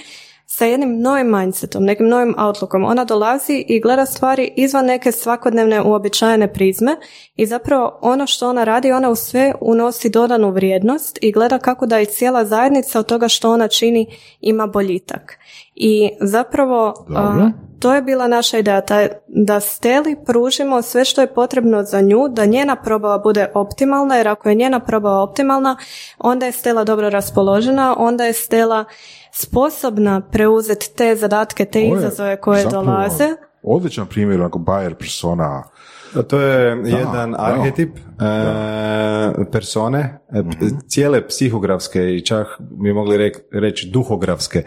sa 0.46 0.64
jednim 0.64 1.00
novim 1.00 1.30
mindsetom, 1.30 1.84
nekim 1.84 2.08
novim 2.08 2.34
outlookom. 2.38 2.84
Ona 2.84 3.04
dolazi 3.04 3.64
i 3.68 3.80
gleda 3.80 4.06
stvari 4.06 4.52
izvan 4.56 4.86
neke 4.86 5.12
svakodnevne 5.12 5.82
uobičajene 5.82 6.52
prizme 6.52 6.96
i 7.36 7.46
zapravo 7.46 7.98
ono 8.02 8.26
što 8.26 8.48
ona 8.48 8.64
radi, 8.64 8.92
ona 8.92 9.10
u 9.10 9.14
sve 9.14 9.54
unosi 9.60 10.10
dodanu 10.10 10.50
vrijednost 10.50 11.18
i 11.22 11.32
gleda 11.32 11.58
kako 11.58 11.86
da 11.86 12.00
i 12.00 12.06
cijela 12.06 12.44
zajednica 12.44 12.98
od 12.98 13.06
toga 13.06 13.28
što 13.28 13.50
ona 13.50 13.68
čini 13.68 14.06
ima 14.40 14.66
boljitak. 14.66 15.38
I 15.74 16.10
zapravo 16.20 17.06
Dobro. 17.08 17.50
To 17.84 17.94
je 17.94 18.02
bila 18.02 18.28
naša 18.28 18.58
ideja, 18.58 18.80
taj, 18.80 19.08
da 19.26 19.60
Steli 19.60 20.16
pružimo 20.26 20.82
sve 20.82 21.04
što 21.04 21.20
je 21.20 21.34
potrebno 21.34 21.82
za 21.82 22.00
nju, 22.00 22.28
da 22.28 22.44
njena 22.44 22.76
probava 22.76 23.18
bude 23.18 23.50
optimalna, 23.54 24.16
jer 24.16 24.28
ako 24.28 24.48
je 24.48 24.54
njena 24.54 24.80
probava 24.80 25.22
optimalna, 25.22 25.76
onda 26.18 26.46
je 26.46 26.52
Stela 26.52 26.84
dobro 26.84 27.10
raspoložena, 27.10 27.94
onda 27.98 28.24
je 28.24 28.32
Stela 28.32 28.84
sposobna 29.32 30.20
preuzeti 30.32 30.94
te 30.96 31.16
zadatke, 31.16 31.64
te 31.64 31.78
Ovo 31.78 31.94
je 31.94 31.98
izazove 31.98 32.40
koje 32.40 32.62
zapravo 32.62 32.84
dolaze. 32.84 33.28
Odličan 33.62 34.06
primjer, 34.06 34.40
onako 34.40 34.58
Bayer 34.58 34.94
persona. 34.94 35.62
To 36.28 36.40
je 36.40 36.82
jedan 36.84 37.30
da. 37.30 37.38
arhetip 37.38 37.96
e, 37.96 39.44
persone, 39.52 40.18
e, 40.32 40.42
p- 40.42 40.86
cijele 40.88 41.28
psihografske 41.28 42.14
i 42.14 42.20
čak 42.20 42.46
bi 42.60 42.92
mogli 42.92 43.32
reći 43.52 43.90
duhografske. 43.90 44.62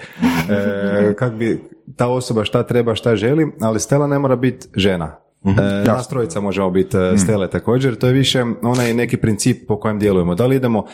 E, 0.49 1.13
kak 1.13 1.33
bi 1.33 1.76
ta 1.95 2.07
osoba 2.07 2.45
šta 2.45 2.63
treba, 2.63 2.95
šta 2.95 3.15
želi, 3.15 3.47
ali 3.61 3.79
Stela 3.79 4.07
ne 4.07 4.19
mora 4.19 4.35
biti 4.35 4.67
žena. 4.75 5.15
E, 5.45 5.83
nas 5.87 6.07
trojica 6.07 6.41
možemo 6.41 6.69
biti 6.69 6.97
e, 6.97 7.17
Stele 7.17 7.49
također, 7.49 7.95
to 7.95 8.07
je 8.07 8.13
više 8.13 8.43
onaj 8.61 8.93
neki 8.93 9.17
princip 9.17 9.67
po 9.67 9.79
kojem 9.79 9.99
djelujemo. 9.99 10.35
Da 10.35 10.45
li 10.45 10.55
idemo 10.55 10.85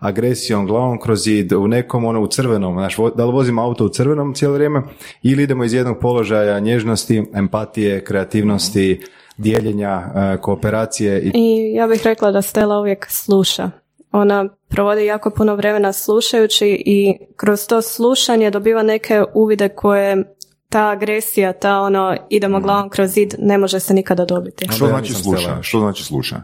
agresijom, 0.00 0.66
glavom 0.66 1.00
kroz 1.00 1.22
zid, 1.24 1.52
u 1.52 1.68
nekom 1.68 2.04
ono 2.04 2.20
u 2.20 2.26
crvenom, 2.26 2.74
znaš, 2.74 2.98
vo- 2.98 3.10
da 3.10 3.24
li 3.24 3.32
vozimo 3.32 3.62
auto 3.62 3.84
u 3.84 3.88
crvenom 3.88 4.34
cijelo 4.34 4.54
vrijeme 4.54 4.82
ili 5.22 5.42
idemo 5.42 5.64
iz 5.64 5.72
jednog 5.74 5.98
položaja 6.00 6.60
nježnosti, 6.60 7.24
empatije, 7.34 8.04
kreativnosti, 8.04 9.00
dijeljenja, 9.36 10.02
e, 10.14 10.36
kooperacije 10.40 11.20
i 11.20 11.30
I 11.34 11.74
ja 11.74 11.86
bih 11.86 12.00
rekla 12.04 12.30
da 12.30 12.42
Stela 12.42 12.78
uvijek 12.78 13.06
sluša. 13.08 13.70
Ona 14.12 14.48
provodi 14.68 15.04
jako 15.04 15.30
puno 15.30 15.54
vremena 15.54 15.92
slušajući 15.92 16.82
i 16.86 17.18
kroz 17.36 17.66
to 17.66 17.82
slušanje 17.82 18.50
dobiva 18.50 18.82
neke 18.82 19.24
uvide 19.34 19.68
koje 19.68 20.34
ta 20.68 20.88
agresija, 20.88 21.52
ta 21.52 21.80
ono 21.80 22.16
idemo 22.30 22.60
glavom 22.60 22.90
kroz 22.90 23.10
zid 23.10 23.34
ne 23.38 23.58
može 23.58 23.80
se 23.80 23.94
nikada 23.94 24.24
dobiti. 24.24 24.66
Što 24.70 24.86
znači 24.86 25.14
sluša? 25.14 25.58
Što 25.62 25.78
znači 25.78 26.04
sluša? 26.04 26.42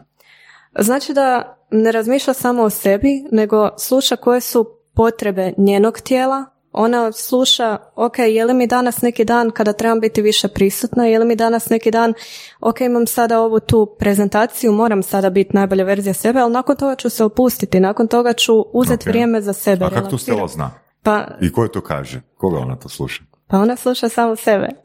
Znači 0.78 1.14
da 1.14 1.56
ne 1.70 1.92
razmišlja 1.92 2.34
samo 2.34 2.62
o 2.62 2.70
sebi, 2.70 3.25
nego 3.32 3.70
sluša 3.78 4.16
koje 4.16 4.40
su 4.40 4.70
potrebe 4.94 5.52
njenog 5.56 6.00
tijela. 6.00 6.44
Ona 6.80 7.12
sluša, 7.12 7.78
ok, 7.94 8.18
je 8.18 8.44
li 8.44 8.54
mi 8.54 8.66
danas 8.66 9.02
neki 9.02 9.25
dan 9.25 9.50
kada 9.50 9.73
trebam 9.73 10.00
biti 10.00 10.23
više 10.23 10.49
prisutna, 10.49 11.06
je 11.06 11.18
li 11.18 11.25
mi 11.25 11.37
danas 11.37 11.68
neki 11.68 11.90
dan, 11.90 12.14
ok, 12.61 12.80
imam 12.80 13.06
sada 13.06 13.40
ovu 13.40 13.61
tu 13.61 13.97
prezentaciju, 13.99 14.73
moram 14.73 15.02
sada 15.02 15.30
biti 15.30 15.50
najbolja 15.52 15.85
verzija 15.85 16.14
sebe, 16.14 16.40
ali 16.40 16.52
nakon 16.52 16.76
toga 16.76 16.94
ću 16.94 17.11
se 17.11 17.25
opustiti, 17.25 17.80
nakon 17.80 18.08
toga 18.08 18.32
ću 18.32 18.52
uzeti 18.73 19.02
Ok. 19.02 19.06
vrijeme 19.06 19.40
za 19.40 19.52
sebe. 19.52 19.85
A 19.85 19.88
kako 19.88 20.00
to 20.00 20.06
relaksirati. 20.06 20.23
Stella 20.25 20.49
zna? 20.49 20.70
Pa, 21.02 21.26
I 21.40 21.52
ko 21.52 21.62
je 21.62 21.73
to 21.73 21.80
kaže? 21.80 22.20
Koga 22.37 22.58
ona 22.58 22.76
to 22.76 22.88
sluša? 22.88 23.23
pa 23.47 23.58
ona 23.58 23.76
sluša 23.76 24.08
samo 24.08 24.37
sebe. 24.37 24.68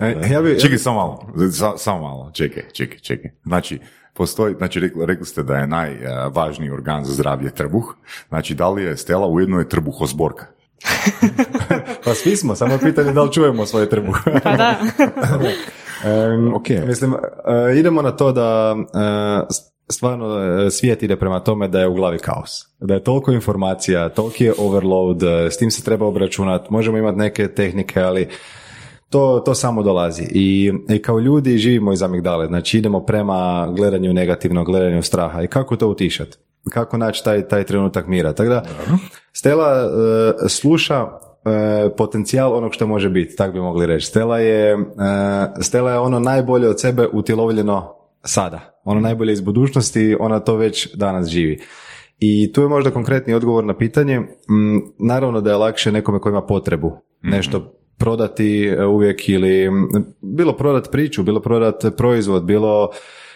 E, 0.00 0.28
ja 0.30 0.42
bi, 0.42 0.60
Čekaj, 0.60 0.78
samo 0.78 0.96
malo, 0.96 1.26
Sa- 1.50 1.76
samo 1.76 2.00
malo, 2.00 2.30
čekaj, 2.34 2.62
čekaj, 2.72 2.98
čekaj. 2.98 3.30
Znači, 3.44 3.78
postoji, 4.16 4.54
znači 4.54 4.80
rekli, 4.80 5.06
rekli 5.06 5.26
ste 5.26 5.42
da 5.42 5.56
je 5.56 5.66
najvažniji 5.66 6.70
organ 6.70 7.04
za 7.04 7.12
zdravlje 7.12 7.50
trbuh, 7.50 7.94
znači 8.28 8.54
da 8.54 8.68
li 8.68 8.82
je 8.82 8.96
Stella 8.96 9.26
ujedno 9.26 9.58
je 9.58 9.68
trbuhozborka? 9.68 10.46
pa 12.04 12.14
svi 12.14 12.36
smo, 12.36 12.54
samo 12.54 12.72
je 12.72 12.80
pitanje 12.80 13.12
da 13.12 13.22
li 13.22 13.32
čujemo 13.32 13.66
svoje 13.66 13.88
trbuh. 13.88 14.18
Pa 14.42 14.56
da. 14.56 14.74
Em, 16.04 16.54
Ok. 16.54 16.68
Mislim, 16.86 17.14
e, 17.14 17.78
idemo 17.78 18.02
na 18.02 18.10
to 18.10 18.32
da 18.32 18.76
s- 19.50 19.94
stvarno 19.94 20.38
e, 20.38 20.70
svijet 20.70 21.02
ide 21.02 21.16
prema 21.16 21.40
tome 21.40 21.68
da 21.68 21.80
je 21.80 21.88
u 21.88 21.94
glavi 21.94 22.18
kaos. 22.18 22.50
Da 22.80 22.94
je 22.94 23.04
toliko 23.04 23.32
informacija, 23.32 24.08
toliki 24.08 24.44
je 24.44 24.54
overload, 24.58 25.22
s 25.50 25.56
tim 25.56 25.70
se 25.70 25.82
treba 25.84 26.06
obračunati, 26.06 26.66
možemo 26.70 26.98
imati 26.98 27.18
neke 27.18 27.48
tehnike, 27.48 28.00
ali 28.00 28.28
to, 29.10 29.42
to 29.44 29.54
samo 29.54 29.82
dolazi. 29.82 30.22
I, 30.30 30.72
I 30.88 31.02
kao 31.02 31.18
ljudi 31.18 31.58
živimo 31.58 31.92
iz 31.92 32.02
amigdale, 32.02 32.46
znači 32.46 32.78
idemo 32.78 33.06
prema 33.06 33.68
gledanju 33.76 34.12
negativnog, 34.12 34.66
gledanju 34.66 35.02
straha. 35.02 35.42
I 35.42 35.46
kako 35.46 35.76
to 35.76 35.88
utišati? 35.88 36.38
Kako 36.70 36.96
naći 36.96 37.24
taj, 37.24 37.48
taj 37.48 37.64
trenutak 37.64 38.06
mira? 38.06 38.32
Tako 38.32 38.48
da, 38.48 38.62
Stela 39.32 39.72
e, 39.74 40.48
sluša 40.48 40.94
e, 41.04 41.08
potencijal 41.96 42.54
onog 42.54 42.74
što 42.74 42.86
može 42.86 43.08
biti, 43.08 43.36
tak 43.36 43.52
bi 43.52 43.60
mogli 43.60 43.86
reći. 43.86 44.06
Stela 44.06 44.38
je, 44.38 44.72
e, 44.72 44.76
Stela 45.60 45.90
je 45.90 45.98
ono 45.98 46.18
najbolje 46.18 46.68
od 46.68 46.80
sebe 46.80 47.08
utjelovljeno 47.12 47.94
sada. 48.24 48.80
Ono 48.84 49.00
najbolje 49.00 49.32
iz 49.32 49.40
budućnosti, 49.40 50.16
ona 50.20 50.40
to 50.40 50.56
već 50.56 50.94
danas 50.94 51.28
živi. 51.28 51.58
I 52.18 52.52
tu 52.52 52.62
je 52.62 52.68
možda 52.68 52.90
konkretni 52.90 53.34
odgovor 53.34 53.64
na 53.64 53.76
pitanje. 53.76 54.20
Naravno 54.98 55.40
da 55.40 55.50
je 55.50 55.56
lakše 55.56 55.92
nekome 55.92 56.18
ko 56.18 56.28
ima 56.28 56.42
potrebu 56.42 56.92
nešto 57.22 57.72
prodati 57.98 58.64
e, 58.64 58.86
uvijek 58.86 59.28
ili 59.28 59.70
bilo 60.20 60.52
prodat 60.52 60.90
priču, 60.92 61.22
bilo 61.22 61.40
prodat 61.40 61.84
proizvod, 61.96 62.44
bilo 62.44 62.90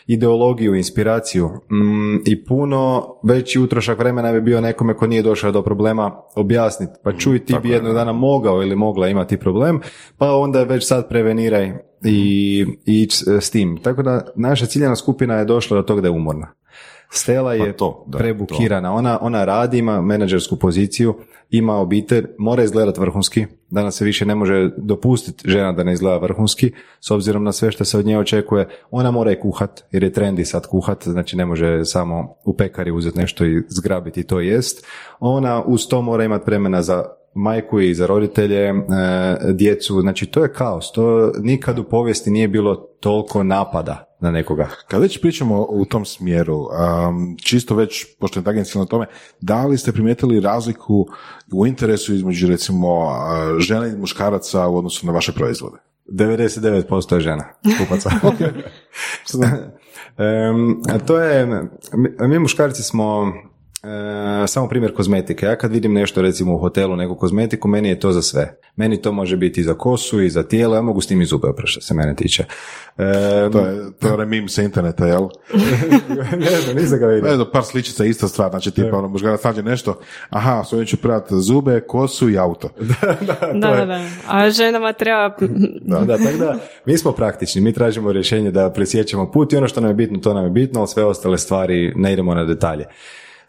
ideologiju, 0.06 0.74
inspiraciju 0.74 1.48
mm, 1.48 2.16
i 2.26 2.44
puno 2.44 3.06
veći 3.22 3.60
utrošak 3.60 3.98
vremena 3.98 4.32
bi 4.32 4.40
bio 4.40 4.60
nekome 4.60 4.94
ko 4.94 5.06
nije 5.06 5.22
došao 5.22 5.52
do 5.52 5.62
problema 5.62 6.22
objasniti. 6.34 6.92
Pa 7.04 7.12
čuj, 7.12 7.38
ti 7.44 7.52
tako 7.52 7.62
bi 7.62 7.68
je, 7.68 7.74
jednog 7.74 7.92
da. 7.92 7.98
dana 7.98 8.12
mogao 8.12 8.62
ili 8.62 8.76
mogla 8.76 9.08
imati 9.08 9.36
problem, 9.36 9.80
pa 10.18 10.36
onda 10.36 10.62
već 10.62 10.86
sad 10.86 11.08
preveniraj 11.08 11.72
i 12.04 12.66
i 12.86 13.02
ići 13.02 13.24
s 13.40 13.50
tim. 13.50 13.78
Tako 13.82 14.02
da 14.02 14.26
naša 14.36 14.66
ciljana 14.66 14.96
skupina 14.96 15.34
je 15.34 15.44
došla 15.44 15.76
do 15.76 15.82
toga 15.82 16.00
da 16.00 16.08
je 16.08 16.12
umorna. 16.12 16.52
Stela 17.12 17.54
je 17.54 17.72
Pa 17.72 17.78
to, 17.78 18.04
da, 18.06 18.18
prebukirana, 18.18 18.92
ona, 18.94 19.18
ona 19.20 19.44
radi, 19.44 19.78
ima 19.78 20.00
menadžersku 20.00 20.56
poziciju, 20.56 21.14
ima 21.50 21.76
obitelj, 21.76 22.26
mora 22.38 22.62
izgledati 22.62 23.00
vrhunski, 23.00 23.46
danas 23.70 23.96
se 23.96 24.04
više 24.04 24.26
ne 24.26 24.34
može 24.34 24.70
dopustiti 24.76 25.50
žena 25.50 25.72
da 25.72 25.84
ne 25.84 25.92
izgleda 25.92 26.16
vrhunski, 26.16 26.72
s 27.00 27.10
obzirom 27.10 27.44
na 27.44 27.52
sve 27.52 27.72
što 27.72 27.84
se 27.84 27.98
od 27.98 28.06
nje 28.06 28.18
očekuje, 28.18 28.68
ona 28.90 29.10
mora 29.10 29.32
i 29.32 29.40
kuhat, 29.40 29.84
jer 29.92 30.02
je 30.02 30.12
trendi 30.12 30.44
sad 30.44 30.66
kuhat, 30.66 31.08
znači 31.08 31.36
ne 31.36 31.46
može 31.46 31.84
samo 31.84 32.34
u 32.44 32.56
pekari 32.56 32.90
uzeti 32.90 33.18
nešto 33.18 33.44
i 33.44 33.62
zgrabiti 33.68 34.20
i 34.20 34.24
to 34.24 34.40
jest. 34.40 34.86
Ona 35.20 35.64
uz 35.64 35.88
to 35.88 36.02
mora 36.02 36.24
imati 36.24 36.44
vremena 36.46 36.82
za 36.82 37.04
majku 37.34 37.80
i 37.80 37.94
za 37.94 38.06
roditelje, 38.06 38.68
e, 38.68 38.74
djecu, 39.52 40.00
znači 40.00 40.26
to 40.26 40.42
je 40.42 40.52
kaos, 40.52 40.92
to 40.92 41.32
nikad 41.42 41.78
u 41.78 41.84
povijesti 41.84 42.30
nije 42.30 42.48
bilo 42.48 42.74
toliko 43.00 43.42
napada 43.42 44.09
na 44.20 44.30
nekoga. 44.30 44.68
Kad 44.88 45.00
već 45.00 45.20
pričamo 45.20 45.66
u 45.68 45.84
tom 45.84 46.04
smjeru, 46.04 46.58
um, 46.58 47.36
čisto 47.42 47.74
već, 47.74 48.06
pošto 48.18 48.40
je 48.40 48.64
na 48.74 48.84
tome, 48.84 49.06
da 49.40 49.66
li 49.66 49.78
ste 49.78 49.92
primijetili 49.92 50.40
razliku 50.40 51.06
u 51.52 51.66
interesu 51.66 52.14
između 52.14 52.48
recimo 52.48 52.96
uh, 52.96 53.58
žene 53.58 53.88
i 53.88 53.96
muškaraca 53.96 54.68
u 54.68 54.76
odnosu 54.76 55.06
na 55.06 55.12
vaše 55.12 55.32
proizvode? 55.32 55.76
99% 56.08 57.14
je 57.14 57.20
žena 57.20 57.44
kupaca. 57.78 58.10
Em, 60.18 60.80
a 60.88 60.98
to 60.98 61.18
je, 61.18 61.46
mi, 61.94 62.28
mi 62.28 62.38
muškarci 62.38 62.82
smo 62.82 63.32
e, 63.82 64.46
samo 64.46 64.68
primjer 64.68 64.94
kozmetike. 64.94 65.46
Ja 65.46 65.56
kad 65.56 65.72
vidim 65.72 65.92
nešto 65.92 66.22
recimo 66.22 66.54
u 66.54 66.58
hotelu, 66.58 66.96
neku 66.96 67.14
kozmetiku, 67.14 67.68
meni 67.68 67.88
je 67.88 68.00
to 68.00 68.12
za 68.12 68.22
sve. 68.22 68.60
Meni 68.76 69.02
to 69.02 69.12
može 69.12 69.36
biti 69.36 69.60
i 69.60 69.64
za 69.64 69.74
kosu 69.74 70.22
i 70.22 70.30
za 70.30 70.42
tijelo, 70.42 70.74
ja 70.76 70.82
mogu 70.82 71.00
s 71.00 71.06
tim 71.06 71.20
i 71.22 71.24
zube 71.24 71.48
oprati 71.48 71.70
što 71.70 71.80
se 71.80 71.94
mene 71.94 72.16
tiče. 72.16 72.44
Em, 72.98 73.52
To 73.52 73.66
je, 73.66 73.92
to 74.00 74.20
je 74.20 74.26
meme 74.26 74.48
sa 74.48 74.62
interneta, 74.62 75.06
jel? 75.06 75.22
ne 76.38 76.60
znam, 76.60 76.76
nisam 76.76 76.98
ga 76.98 77.06
vidio. 77.06 77.32
Evo, 77.32 77.44
par 77.52 77.64
sličica, 77.64 78.04
ista 78.04 78.28
stvar, 78.28 78.50
znači 78.50 78.70
tipa 78.70 78.96
ono, 78.96 79.08
muškarac 79.08 79.44
nađe 79.44 79.62
nešto, 79.62 79.98
aha, 80.30 80.64
s 80.64 80.72
ovim 80.72 80.86
ću 80.86 80.96
prati 80.96 81.34
zube, 81.40 81.80
kosu 81.80 82.30
i 82.30 82.38
auto. 82.38 82.68
Da, 83.54 83.76
da, 83.76 83.86
da. 83.86 84.00
A 84.28 84.50
ženama 84.50 84.92
treba... 84.92 85.36
Da, 85.80 86.00
da, 86.00 86.18
tako 86.18 86.36
da, 86.38 86.58
mi 86.84 86.98
smo 86.98 87.12
praktični, 87.12 87.60
mi 87.60 87.72
tražimo 87.72 88.12
rješenje 88.12 88.50
da 88.50 88.70
presjećamo 88.70 89.30
put 89.30 89.52
i 89.52 89.56
ono 89.56 89.68
što 89.68 89.80
nam 89.80 89.90
je 89.90 89.94
bitno, 89.94 90.18
to 90.18 90.34
nam 90.34 90.44
je 90.44 90.50
bitno, 90.50 90.80
ali 90.80 90.88
sve 90.88 91.04
ostale 91.04 91.38
stvari 91.38 91.92
ne 91.96 92.12
idemo 92.12 92.34
na 92.34 92.44
detalje. 92.44 92.86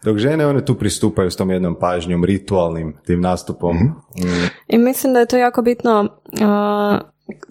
Dok 0.04 0.18
žene, 0.18 0.46
one 0.46 0.64
tu 0.64 0.74
pristupaju 0.74 1.30
s 1.30 1.36
tom 1.36 1.50
jednom 1.50 1.74
pažnjom, 1.74 2.24
ritualnim 2.24 2.96
tim 3.06 3.20
nastupom. 3.20 3.76
Mm, 3.76 4.46
I 4.68 4.78
mislim 4.78 5.12
da 5.12 5.20
je 5.20 5.26
to 5.26 5.36
jako 5.36 5.62
bitno 5.62 6.08
a, 6.40 7.00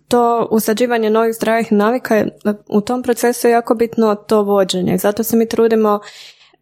to 0.08 0.48
usađivanje 0.52 1.10
novih 1.10 1.36
zdravih 1.36 1.72
navika 1.72 2.16
je, 2.16 2.38
u 2.70 2.82
tom 2.82 3.04
procesu 3.04 3.48
je 3.48 3.52
jako 3.52 3.76
bitno 3.76 4.16
to 4.16 4.44
vođenje. 4.44 4.98
Zato 4.98 5.24
se 5.24 5.38
mi 5.38 5.48
trudimo 5.48 6.00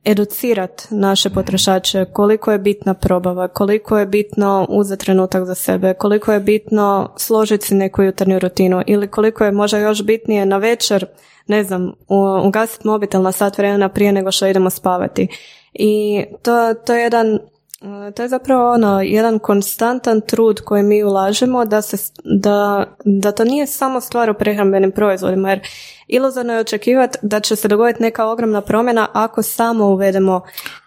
educirati 0.05 0.84
naše 0.89 1.29
potrošače 1.29 2.05
koliko 2.05 2.51
je 2.51 2.60
bitna 2.60 2.93
probava, 2.93 3.48
koliko 3.48 3.98
je 4.00 4.05
bitno 4.05 4.65
uzeti 4.69 5.05
trenutak 5.05 5.46
za 5.46 5.55
sebe, 5.55 5.93
koliko 5.93 6.34
je 6.34 6.39
bitno 6.39 7.13
složiti 7.17 7.67
si 7.67 7.75
neku 7.75 8.03
jutarnju 8.03 8.39
rutinu 8.39 8.81
ili 8.88 9.08
koliko 9.08 9.43
je 9.43 9.51
možda 9.51 9.77
još 9.77 10.03
bitnije 10.03 10.46
na 10.46 10.58
večer, 10.58 11.05
ne 11.48 11.63
znam, 11.63 11.91
ugasiti 12.43 12.88
mobitel 12.88 13.22
na 13.22 13.31
sat 13.31 13.58
vremena 13.58 13.89
prije 13.89 14.12
nego 14.12 14.31
što 14.31 14.48
idemo 14.48 14.69
spavati. 14.69 15.27
I 15.74 16.24
to, 16.42 16.74
to 16.74 16.94
je 16.94 17.02
jedan 17.02 17.40
Uh, 17.82 18.14
To 18.14 18.22
je 18.22 18.30
zapravo 18.30 18.74
ono, 18.74 19.01
jedan 19.01 19.40
konstantan 19.40 20.22
trud 20.22 20.62
koji 20.62 20.84
mi 20.84 21.03
ulažemo 21.03 21.66
da, 21.66 21.82
se, 21.82 22.12
da, 22.24 22.86
da 23.05 23.32
to 23.32 23.44
nije 23.44 23.68
samo 23.68 24.01
stvar 24.01 24.29
o 24.29 24.34
prehrambenim 24.34 24.92
proizvodima, 24.92 25.50
jer 25.50 25.60
iluzorno 26.08 26.53
je 26.53 26.60
očekivati 26.60 27.18
da 27.22 27.40
će 27.40 27.55
se 27.55 27.68
dogoditi 27.68 28.03
neka 28.03 28.25
ogromna 28.25 28.62
promjena 28.62 29.08
ako 29.14 29.42
samo 29.42 29.86
uvedemo 29.86 30.42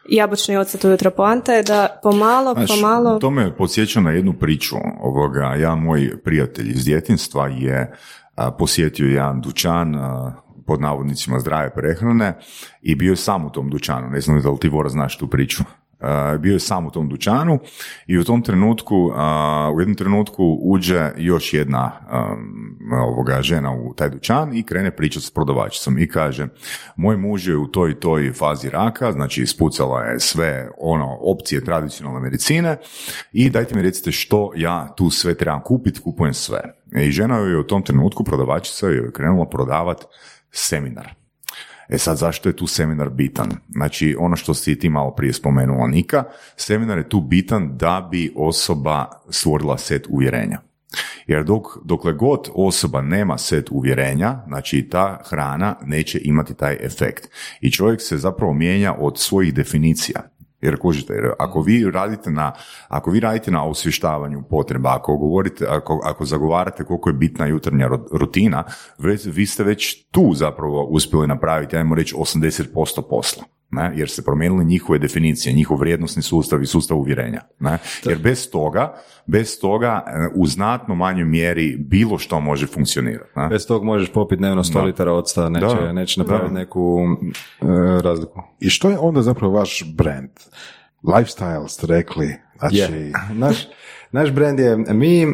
jabučni 0.09 0.57
ocet 0.57 0.85
ujutro. 0.85 1.11
Poanta 1.11 1.53
je 1.53 1.63
da 1.63 2.01
pomalo, 2.03 2.55
Znaš, 2.55 2.69
pomalo... 2.69 3.19
to 3.19 3.31
me 3.31 3.57
podsjeća 3.57 4.01
na 4.01 4.11
jednu 4.11 4.33
priču. 4.41 4.77
Ovoga, 5.01 5.55
ja, 5.55 5.75
moj 5.75 6.23
prijatelj 6.25 6.71
iz 6.71 6.85
djetinstva 6.85 7.49
je 7.49 7.93
a, 8.35 8.51
posjetio 8.51 9.07
jedan 9.07 9.41
dućan 9.41 9.95
a, 9.95 10.33
pod 10.67 10.81
navodnicima 10.81 11.41
zdrave 11.41 11.75
prehrane 11.75 12.39
i 12.83 12.95
bio 12.95 13.11
je 13.11 13.17
sam 13.17 13.45
u 13.45 13.51
tom 13.51 13.71
dućanu. 13.71 14.11
Ne 14.11 14.21
znam 14.21 14.43
da 14.43 14.51
li 14.51 14.59
ti 14.59 14.69
Vora 14.69 14.89
znaš 14.89 15.19
tu 15.19 15.27
priču. 15.27 15.63
A, 16.03 16.37
bio 16.39 16.53
je 16.53 16.61
sam 16.61 16.87
u 16.87 16.91
tom 16.91 17.09
dućanu 17.09 17.59
i 18.07 18.19
u 18.19 18.25
tom 18.25 18.43
trenutku, 18.43 19.13
a, 19.15 19.71
u 19.75 19.81
jednom 19.81 19.97
trenutku 19.97 20.59
uđe 20.63 21.11
još 21.17 21.55
jedna 21.55 21.93
um, 22.01 22.99
ovoga 22.99 23.43
žena 23.43 23.73
u 23.73 23.95
taj 23.95 24.11
dućan 24.11 24.57
i 24.57 24.63
krene 24.63 24.97
pričati 24.97 25.27
s 25.27 25.31
prodavačicom 25.31 25.99
i 25.99 26.09
kaže 26.09 26.49
moj 26.97 27.17
muž 27.17 27.49
je 27.49 27.57
u 27.57 27.67
toj 27.67 28.01
toj 28.01 28.33
fazi 28.33 28.71
raka, 28.71 29.13
znači 29.13 29.43
ispucala 29.43 30.03
je 30.03 30.21
sve 30.21 30.69
ono 30.79 31.19
opcije 31.21 31.65
tradicionalne 31.65 32.21
medicine 32.21 32.77
i 33.33 33.51
dajte 33.51 33.75
mi 33.75 33.83
recite 33.83 34.13
što 34.13 34.53
ja 34.57 34.95
tu 34.97 35.11
sve 35.11 35.35
trebam 35.35 35.61
kupiti, 35.63 36.01
kupujem 36.01 36.35
sve. 36.35 36.61
I 36.97 37.11
žena 37.11 37.39
je 37.39 37.59
u 37.59 37.67
tom 37.67 37.83
trenutku 37.83 38.25
prodavačica 38.25 38.89
je 38.89 39.13
krenula 39.13 39.49
prodavati 39.49 40.05
seminar. 40.53 41.15
E 41.89 41.99
sad, 41.99 42.17
zašto 42.17 42.49
je 42.49 42.57
tu 42.57 42.67
seminar 42.67 43.11
bitan? 43.11 43.51
Znači, 43.69 44.17
ono 44.19 44.37
što 44.37 44.55
si 44.55 44.79
ti 44.79 44.89
malo 44.89 45.15
prije 45.15 45.33
spomenula, 45.33 45.87
Nika, 45.87 46.25
seminar 46.57 46.99
je 46.99 47.09
tu 47.09 47.21
bitan 47.21 47.77
da 47.77 48.09
bi 48.11 48.33
osoba 48.37 49.07
stvorila 49.31 49.79
set 49.79 50.07
uvjerenja. 50.09 50.61
Jer 51.27 51.45
dok, 51.45 51.67
dokle 51.85 52.13
god 52.13 52.49
osoba 52.55 53.01
nema 53.01 53.39
set 53.39 53.69
uvjerenja, 53.71 54.43
znači 54.47 54.89
ta 54.91 55.21
hrana 55.25 55.77
neće 55.85 56.21
imati 56.25 56.55
taj 56.55 56.77
efekt. 56.81 57.29
I 57.61 57.71
čovjek 57.71 58.01
se 58.01 58.17
zapravo 58.17 58.53
mijenja 58.53 58.95
od 58.99 59.19
svojih 59.19 59.55
definicija. 59.55 60.21
Jer 60.63 60.79
kužite, 60.79 61.15
jer 61.15 61.31
ako 61.39 61.63
vi 61.63 61.91
radite 61.91 62.31
na, 62.31 62.53
ako 62.89 63.11
vi 63.11 63.21
radite 63.21 63.51
na 63.51 63.65
osvještavanju 63.65 64.43
potreba, 64.51 64.95
ako 64.95 65.17
govorite, 65.17 65.67
ako, 65.69 66.01
ako 66.05 66.25
zagovarate 66.25 66.85
koliko 66.85 67.09
je 67.09 67.15
bitna 67.15 67.47
jutarnja 67.47 67.89
rutina, 68.13 68.65
vi 69.25 69.47
ste 69.47 69.65
već 69.65 70.05
tu 70.11 70.33
zapravo 70.35 70.85
uspjeli 70.85 71.27
napraviti, 71.27 71.77
ajmo 71.77 71.95
reći, 71.95 72.15
80% 72.15 73.03
posla. 73.11 73.45
Ne? 73.73 73.93
Jer 73.95 74.09
ste 74.11 74.23
promijenili 74.23 74.65
njihove 74.65 74.99
definicije, 74.99 75.53
njihov 75.53 75.79
vrijednosni 75.79 76.23
sustav 76.23 76.63
i 76.63 76.67
sustav 76.67 76.97
uvjerenja. 76.97 77.41
Ne? 77.61 77.79
Jer 78.05 78.19
bez 78.19 78.51
toga, 78.51 78.95
bez 79.27 79.61
toga 79.61 80.05
e, 80.07 80.11
u 80.35 80.47
znatno 80.47 80.95
manjoj 80.95 81.25
mjeri 81.25 81.77
bilo 81.77 82.19
što 82.19 82.41
može 82.41 82.67
funkcionirati. 82.67 83.31
Ne? 83.37 83.49
Bez 83.49 83.67
tog 83.67 83.85
možeš 83.85 84.13
popiti 84.13 84.39
dnevno 84.39 84.63
100 84.63 84.73
Da. 84.73 84.83
litara 84.83 85.13
octa, 85.13 85.49
neće, 85.49 85.67
Da, 85.67 85.93
neće 85.93 86.21
napraviti 86.21 86.53
da. 86.55 86.59
neku 86.61 86.99
e, 87.63 87.67
razliku. 88.03 88.43
I 88.61 88.71
što 88.71 88.91
je 88.91 88.99
onda 88.99 89.23
zapravo 89.23 89.55
vaš 89.55 89.85
brand? 89.97 90.31
Lifestyle 91.03 91.69
ste 91.69 91.87
rekli, 91.87 92.35
znači... 92.59 92.77
Je. 92.77 93.13
Naš, 93.35 93.69
naš 94.13 94.33
brand 94.33 94.59
je, 94.59 94.77
mi, 94.77 95.23
e, 95.23 95.27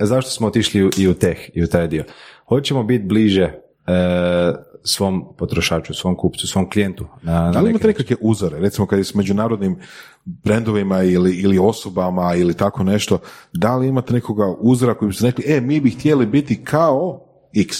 zašto 0.00 0.30
smo 0.30 0.46
otišli 0.46 0.90
i 0.96 1.08
u 1.08 1.14
teh 1.14 1.38
i 1.54 1.62
u 1.62 1.66
taj 1.66 1.88
dio? 1.88 2.04
Hoćemo 2.48 2.82
biti 2.82 3.04
bliže 3.04 3.52
svom 4.86 5.24
potrošaču, 5.38 5.94
svom 5.94 6.16
kupcu, 6.16 6.48
svom 6.48 6.70
klijentu. 6.70 7.06
Na, 7.22 7.40
na 7.40 7.50
Da 7.50 7.60
li 7.60 7.70
imate 7.70 7.86
nekakve 7.86 8.16
uzore, 8.20 8.58
recimo 8.58 8.86
kad 8.86 8.98
je 8.98 9.04
s 9.04 9.14
međunarodnim 9.14 9.76
brendovima 10.24 11.02
ili, 11.02 11.36
ili 11.36 11.58
osobama 11.58 12.34
ili 12.34 12.54
tako 12.54 12.82
nešto, 12.82 13.18
da 13.52 13.76
li 13.76 13.88
imate 13.88 14.12
nekoga 14.12 14.54
uzora 14.60 14.94
koji 14.94 15.08
bi 15.08 15.14
se 15.14 15.26
rekli, 15.26 15.44
e, 15.48 15.60
mi 15.60 15.80
bi 15.80 15.90
htjeli 15.90 16.26
biti 16.26 16.64
kao 16.64 17.20
X? 17.54 17.76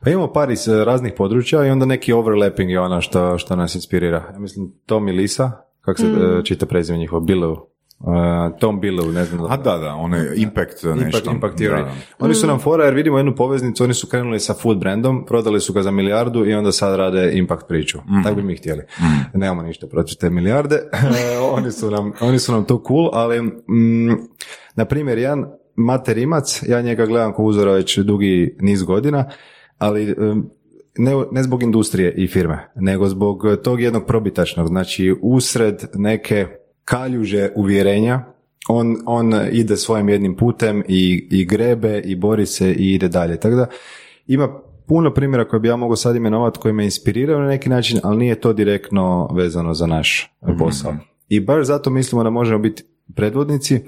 Pa 0.00 0.10
imamo 0.10 0.32
par 0.32 0.50
iz 0.50 0.68
e, 0.68 0.84
raznih 0.84 1.12
područja 1.16 1.66
i 1.66 1.70
onda 1.70 1.86
neki 1.86 2.12
overlapping 2.12 2.70
je 2.70 2.80
ono 2.80 3.00
što, 3.00 3.38
što 3.38 3.56
nas 3.56 3.74
inspirira. 3.74 4.30
Ja 4.32 4.38
mislim 4.38 4.72
Tom 4.86 5.08
i 5.08 5.12
Lisa, 5.12 5.50
kako 5.80 6.00
se 6.00 6.06
e, 6.06 6.44
čita 6.44 6.66
prezime 6.66 6.98
njihovo, 6.98 7.22
Billow. 7.22 7.71
E, 8.02 8.58
Tom 8.58 8.80
Billow, 8.80 9.12
ne 9.12 9.24
znam. 9.24 9.44
A 9.50 9.56
da, 9.56 9.78
da, 9.78 10.16
je 10.16 10.32
impact 10.36 10.82
nešto. 10.82 11.04
Impact, 11.04 11.26
impact 11.26 11.58
theory. 11.58 11.76
Da, 11.76 11.82
da. 11.82 11.92
Oni 12.18 12.34
su 12.34 12.46
nam 12.46 12.58
fora 12.58 12.84
jer 12.84 12.94
vidimo 12.94 13.16
jednu 13.16 13.34
poveznicu, 13.34 13.84
oni 13.84 13.94
su 13.94 14.06
krenuli 14.06 14.40
sa 14.40 14.54
food 14.54 14.78
brandom, 14.78 15.24
prodali 15.26 15.60
su 15.60 15.72
ga 15.72 15.82
za 15.82 15.90
milijardu 15.90 16.46
i 16.46 16.54
onda 16.54 16.72
sad 16.72 16.96
rade 16.96 17.30
impact 17.34 17.68
priču. 17.68 17.98
Tako 18.22 18.34
bi 18.34 18.42
mi 18.42 18.56
htjeli. 18.56 18.82
Nemamo 19.34 19.62
ništa 19.62 19.86
protiv 19.86 20.16
te 20.16 20.30
milijarde. 20.30 20.78
oni, 21.56 21.72
su 21.72 21.90
nam, 21.90 22.12
oni 22.20 22.38
su 22.38 22.52
nam 22.52 22.64
to 22.64 22.82
cool, 22.88 23.10
ali 23.12 23.42
mm, 23.42 24.12
na 24.74 24.84
primjer, 24.84 25.18
jedan 25.18 25.44
Mate 25.76 26.14
Rimac, 26.14 26.62
ja 26.66 26.82
njega 26.82 27.06
gledam 27.06 27.34
kao 27.34 27.44
uzora 27.44 27.72
već 27.72 27.98
dugi 27.98 28.56
niz 28.60 28.82
godina, 28.82 29.24
ali 29.78 30.14
um, 30.18 30.50
ne, 30.98 31.12
ne 31.32 31.42
zbog 31.42 31.62
industrije 31.62 32.14
i 32.16 32.26
firme, 32.26 32.68
nego 32.74 33.08
zbog 33.08 33.42
tog 33.64 33.80
jednog 33.80 34.06
probitačnog, 34.06 34.66
znači 34.66 35.14
usred 35.22 35.82
neke 35.94 36.46
kaljuže 36.92 37.48
uvjerenja 37.56 38.24
on, 38.68 38.96
on 39.06 39.34
ide 39.52 39.76
svojim 39.76 40.08
jednim 40.08 40.36
putem 40.36 40.82
i, 40.88 41.28
i 41.30 41.44
grebe 41.44 42.02
i 42.04 42.16
bori 42.16 42.46
se 42.46 42.72
i 42.72 42.94
ide 42.94 43.08
dalje. 43.08 43.40
Tako 43.40 43.56
da 43.56 43.66
ima 44.26 44.60
puno 44.86 45.14
primjera 45.14 45.48
koje 45.48 45.60
bi 45.60 45.68
ja 45.68 45.76
mogao 45.76 45.96
sad 45.96 46.16
imenovati 46.16 46.58
koji 46.58 46.74
me 46.74 46.84
inspiriraju 46.84 47.40
na 47.40 47.46
neki 47.46 47.68
način, 47.68 48.00
ali 48.02 48.18
nije 48.18 48.34
to 48.34 48.52
direktno 48.52 49.28
vezano 49.34 49.74
za 49.74 49.86
naš 49.86 50.30
posao. 50.58 50.96
I 51.28 51.40
baš 51.40 51.66
zato 51.66 51.90
mislimo 51.90 52.24
da 52.24 52.30
možemo 52.30 52.58
biti 52.58 52.84
predvodnici, 53.14 53.80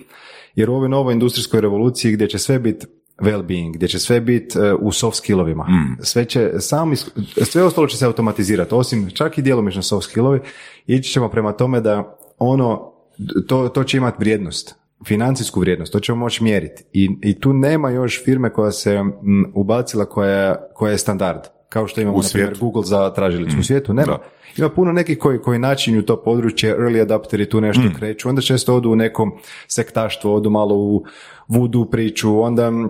jer 0.55 0.71
u 0.71 0.75
ovoj 0.75 0.89
novoj 0.89 1.13
industrijskoj 1.13 1.61
revoluciji 1.61 2.13
gdje 2.13 2.29
će 2.29 2.39
sve 2.39 2.59
biti 2.59 2.87
well-being, 3.19 3.75
gdje 3.75 3.89
će 3.89 3.99
sve 3.99 4.21
biti 4.21 4.59
e, 4.59 4.75
u 4.75 4.93
soft 4.93 5.17
skillovima. 5.17 5.67
Sve 6.01 6.25
će 6.25 6.51
sam, 6.59 6.97
sve 7.43 7.63
ostalo 7.63 7.87
će 7.87 7.97
se 7.97 8.07
automatizirati, 8.07 8.75
osim 8.75 9.11
čak 9.11 9.39
i 9.39 9.43
djelomično 9.43 9.83
soft 9.83 10.11
skillovi, 10.11 10.41
ići 10.87 11.11
ćemo 11.11 11.29
prema 11.29 11.53
tome 11.53 11.81
da 11.81 12.17
ono, 12.39 12.94
to, 13.47 13.69
to 13.69 13.85
će 13.85 13.97
imati 13.97 14.17
vrijednost, 14.21 14.75
financijsku 15.07 15.61
vrijednost, 15.61 15.93
to 15.93 16.01
ćemo 16.01 16.19
moći 16.19 16.45
mjeriti. 16.45 16.85
I, 16.93 17.11
I 17.23 17.41
tu 17.41 17.53
nema 17.53 17.91
još 17.91 18.25
firme 18.25 18.53
koja 18.53 18.73
se 18.73 18.95
m, 18.95 19.13
ubacila 19.55 20.05
koja, 20.05 20.57
koja 20.75 20.93
je 20.93 20.99
standard, 20.99 21.41
kao 21.69 21.87
što 21.87 22.01
imamo, 22.01 22.17
U 22.17 22.23
na 22.23 22.29
primjer. 22.33 22.59
Google 22.61 22.83
za 22.83 23.13
tražilicu. 23.15 23.57
U 23.61 23.63
svijetu 23.63 23.95
nema. 23.95 24.19
Ima 24.57 24.69
puno 24.69 24.93
nekih 24.93 25.19
koji, 25.19 25.39
koji 25.39 25.59
načinju 25.59 26.03
to 26.03 26.23
područje, 26.23 26.77
early 26.77 27.03
adapteri 27.03 27.49
tu 27.49 27.61
nešto 27.61 27.83
kreću, 27.99 28.29
onda 28.29 28.43
često 28.43 28.75
odu 28.75 28.91
u 28.91 28.97
nekom 28.97 29.33
sektaštvo, 29.69 30.35
odu 30.35 30.51
malo 30.51 30.75
u 30.75 31.05
voodoo 31.49 31.85
priču, 31.85 32.41
onda 32.41 32.71
mm, 32.71 32.85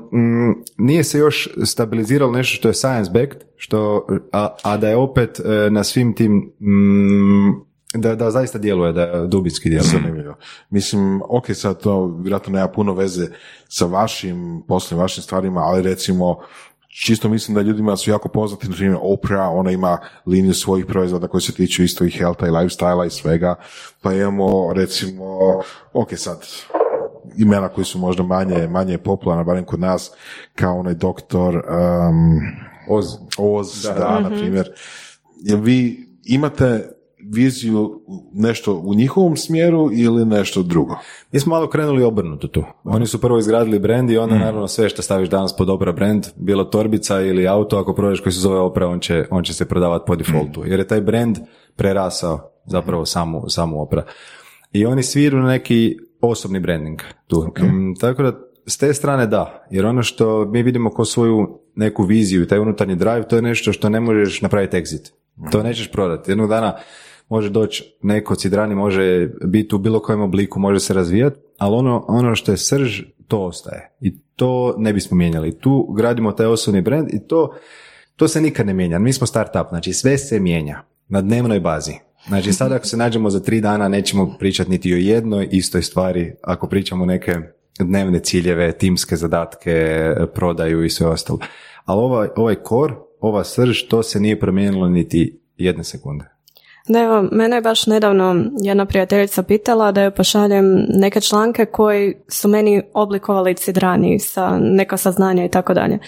nije 0.79 1.05
se 1.05 1.19
još 1.19 1.49
stabiliziralo 1.65 2.33
nešto 2.33 2.57
što 2.57 2.69
je 2.69 2.75
science 2.75 3.11
backed, 3.11 3.45
što, 3.57 4.07
a, 4.33 4.57
a 4.63 4.77
da 4.77 4.89
je 4.89 4.97
opet 4.97 5.41
e, 5.41 5.71
na 5.71 5.85
svim 5.85 6.15
tim 6.15 6.53
mm, 6.61 7.74
da, 7.95 8.15
da 8.15 8.31
zaista 8.31 8.59
djeluje, 8.59 8.93
da 8.93 9.03
je 9.03 9.27
dubinski 9.27 9.69
djeluje. 9.71 9.91
Zanimljivo. 10.03 10.35
Mislim, 10.71 11.23
ok, 11.29 11.55
sad 11.55 11.81
to 11.81 12.07
vjerojatno 12.07 12.53
nema 12.53 12.69
puno 12.69 12.95
veze 12.95 13.27
sa 13.69 13.87
vašim 13.87 14.63
poslom, 14.69 15.01
vašim 15.01 15.23
stvarima, 15.23 15.61
ali 15.61 15.83
recimo, 15.83 16.39
čisto 16.89 17.29
mislim 17.29 17.55
da 17.55 17.61
ljudima 17.61 17.97
su 17.97 18.11
jako 18.11 18.29
poznati, 18.29 18.69
na 18.69 18.75
primjer 18.75 18.99
Oprah, 19.03 19.49
ona 19.53 19.71
ima 19.71 19.99
liniju 20.27 20.55
svojih 20.55 20.87
proizvoda 20.87 21.29
koji 21.29 21.41
se 21.41 21.53
tiču 21.53 21.83
isto 21.83 22.05
i 22.05 22.11
healtha 22.11 22.47
i 22.47 22.51
lifestyle 22.51 23.07
i 23.07 23.11
svega, 23.11 23.55
pa 24.03 24.13
imamo 24.13 24.73
recimo, 24.73 25.39
ok 25.93 26.09
sad, 26.17 26.47
imena 27.37 27.69
koji 27.69 27.85
su 27.85 27.99
možda 27.99 28.23
manje, 28.23 28.69
manje 28.69 28.99
popularna, 28.99 29.45
barem 29.45 29.65
kod 29.65 29.81
nas, 29.81 30.11
kao 30.55 30.79
onaj 30.79 30.95
doktor 30.95 31.55
um, 31.57 32.41
Oz. 32.89 33.07
Oz, 33.39 33.83
da, 33.83 34.21
na 34.21 34.29
primjer. 34.29 34.73
Jel 35.37 35.61
vi 35.61 36.09
imate 36.25 36.89
viziju 37.33 38.01
nešto 38.33 38.75
u 38.75 38.95
njihovom 38.95 39.37
smjeru 39.37 39.91
ili 39.93 40.25
nešto 40.25 40.63
drugo? 40.63 40.97
Mi 41.33 41.41
smo 41.41 41.55
malo 41.55 41.69
krenuli 41.69 42.03
obrnuto 42.03 42.49
tu. 42.49 42.65
Oni 42.85 43.07
su 43.07 43.21
prvo 43.21 43.39
izgradili 43.39 43.79
brand 43.79 44.11
i 44.11 44.19
onda 44.19 44.39
naravno 44.39 44.69
sve 44.69 44.89
što 44.89 45.03
staviš 45.03 45.29
danas 45.29 45.57
pod 45.57 45.71
Opera 45.71 45.93
brand, 45.93 46.27
bilo 46.37 46.65
torbica 46.65 47.21
ili 47.21 47.49
auto, 47.49 47.79
ako 47.79 47.95
prodaš 47.95 48.21
koji 48.21 48.33
se 48.33 48.41
zove 48.41 48.59
Opera, 48.59 48.89
on 48.89 49.01
će, 49.01 49.27
on 49.31 49.45
će 49.45 49.55
se 49.55 49.65
prodavati 49.65 50.05
po 50.07 50.17
defaultu. 50.17 50.65
Jer 50.67 50.79
je 50.79 50.87
taj 50.87 51.01
brand 51.01 51.39
prerasao 51.77 52.51
zapravo 52.67 53.07
samu, 53.07 53.43
samu 53.49 53.83
Opera. 53.83 54.05
I 54.73 54.87
oni 54.87 55.03
sviru 55.03 55.39
na 55.39 55.49
neki 55.49 55.97
osobni 56.21 56.61
branding 56.61 57.01
tu. 57.27 57.53
Mm, 57.61 57.95
tako 58.01 58.23
da 58.23 58.33
s 58.67 58.79
te 58.79 58.95
strane 58.95 59.27
da, 59.27 59.67
jer 59.71 59.87
ono 59.87 60.03
što 60.03 60.45
mi 60.45 60.63
vidimo 60.63 60.91
kao 60.91 61.05
svoju 61.05 61.61
neku 61.75 62.03
viziju 62.03 62.43
i 62.43 62.49
taj 62.49 62.59
unutarnji 62.59 62.97
drive, 62.97 63.29
to 63.29 63.37
je 63.37 63.43
nešto 63.43 63.73
što 63.73 63.89
ne 63.89 64.01
možeš 64.01 64.43
napraviti 64.43 64.77
exit. 64.77 65.11
To 65.51 65.63
nećeš 65.63 65.91
prodati. 65.91 66.31
Jednog 66.31 66.49
dana 66.49 66.77
može 67.29 67.51
doći 67.51 67.97
neko 68.03 68.35
cidrani, 68.35 68.75
može 68.75 69.29
biti 69.45 69.75
u 69.75 69.79
bilo 69.79 70.01
kojem 70.01 70.21
obliku, 70.21 70.61
može 70.61 70.81
se 70.81 70.95
razvijati, 70.95 71.41
ali 71.59 71.77
ono, 71.77 72.05
ono 72.09 72.35
što 72.35 72.53
je 72.53 72.57
srž, 72.57 73.03
to 73.29 73.41
ostaje. 73.45 73.97
I 74.01 74.19
to 74.37 74.75
ne 74.79 74.93
bismo 74.93 75.17
mijenjali. 75.17 75.59
Tu 75.59 75.93
gradimo 75.97 76.33
taj 76.33 76.47
osobni 76.47 76.81
brand 76.81 77.09
i 77.13 77.27
to, 77.29 77.55
to 78.17 78.29
se 78.29 78.41
nikad 78.41 78.67
ne 78.67 78.75
mijenja. 78.75 78.99
Mi 78.99 79.13
smo 79.13 79.27
startup, 79.27 79.69
znači 79.69 79.93
sve 79.93 80.19
se 80.19 80.41
mijenja 80.41 80.83
na 81.09 81.21
dnevnoj 81.21 81.61
bazi. 81.61 81.93
Znači 82.29 82.53
sad 82.53 82.73
ako 82.73 82.87
se 82.87 82.97
nađemo 82.97 83.31
za 83.31 83.41
tri 83.41 83.61
dana 83.61 83.89
nećemo 83.89 84.37
pričati 84.39 84.71
niti 84.71 84.95
o 84.95 84.97
jednoj 84.97 85.49
istoj 85.53 85.83
stvari 85.83 86.35
ako 86.43 86.69
pričamo 86.69 87.07
neke 87.07 87.37
dnevne 87.79 88.21
ciljeve, 88.21 88.73
timske 88.73 89.17
zadatke, 89.17 90.01
prodaju 90.35 90.85
i 90.85 90.91
sve 90.91 91.07
ostalo. 91.07 91.39
Ali 91.85 92.01
ovaj, 92.01 92.29
ovaj 92.37 92.55
core, 92.69 92.95
ova 93.21 93.45
srž, 93.45 93.83
to 93.89 94.03
se 94.03 94.21
nije 94.21 94.41
promijenilo 94.41 94.89
niti 94.89 95.41
jedne 95.57 95.85
sekunde. 95.85 96.34
Da, 96.89 97.01
evo, 97.01 97.23
mene 97.33 97.57
je 97.57 97.61
baš 97.61 97.87
nedavno 97.87 98.45
jedna 98.61 98.87
prijateljica 98.87 99.43
pitala 99.43 99.93
da 99.93 100.03
joj 100.03 100.11
pošaljem 100.11 100.87
neke 100.89 101.21
članke 101.21 101.67
koji 101.67 102.15
su 102.29 102.49
meni 102.49 102.83
oblikovali 102.95 103.55
cidrani 103.55 104.19
sa 104.19 104.59
neka 104.59 104.97
saznanja 104.97 105.45
i 105.45 105.49
tako 105.49 105.75
dalje. 105.75 105.99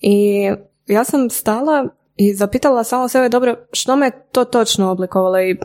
I 0.00 0.50
ja 0.86 1.04
sam 1.04 1.30
stala 1.30 1.88
i 2.16 2.34
zapitala 2.34 2.84
samo 2.84 3.08
sebe, 3.08 3.28
dobro, 3.28 3.56
što 3.72 3.96
me 3.96 4.10
to 4.32 4.44
točno 4.44 4.90
oblikovalo 4.90 5.40
i 5.40 5.52
uh, 5.52 5.58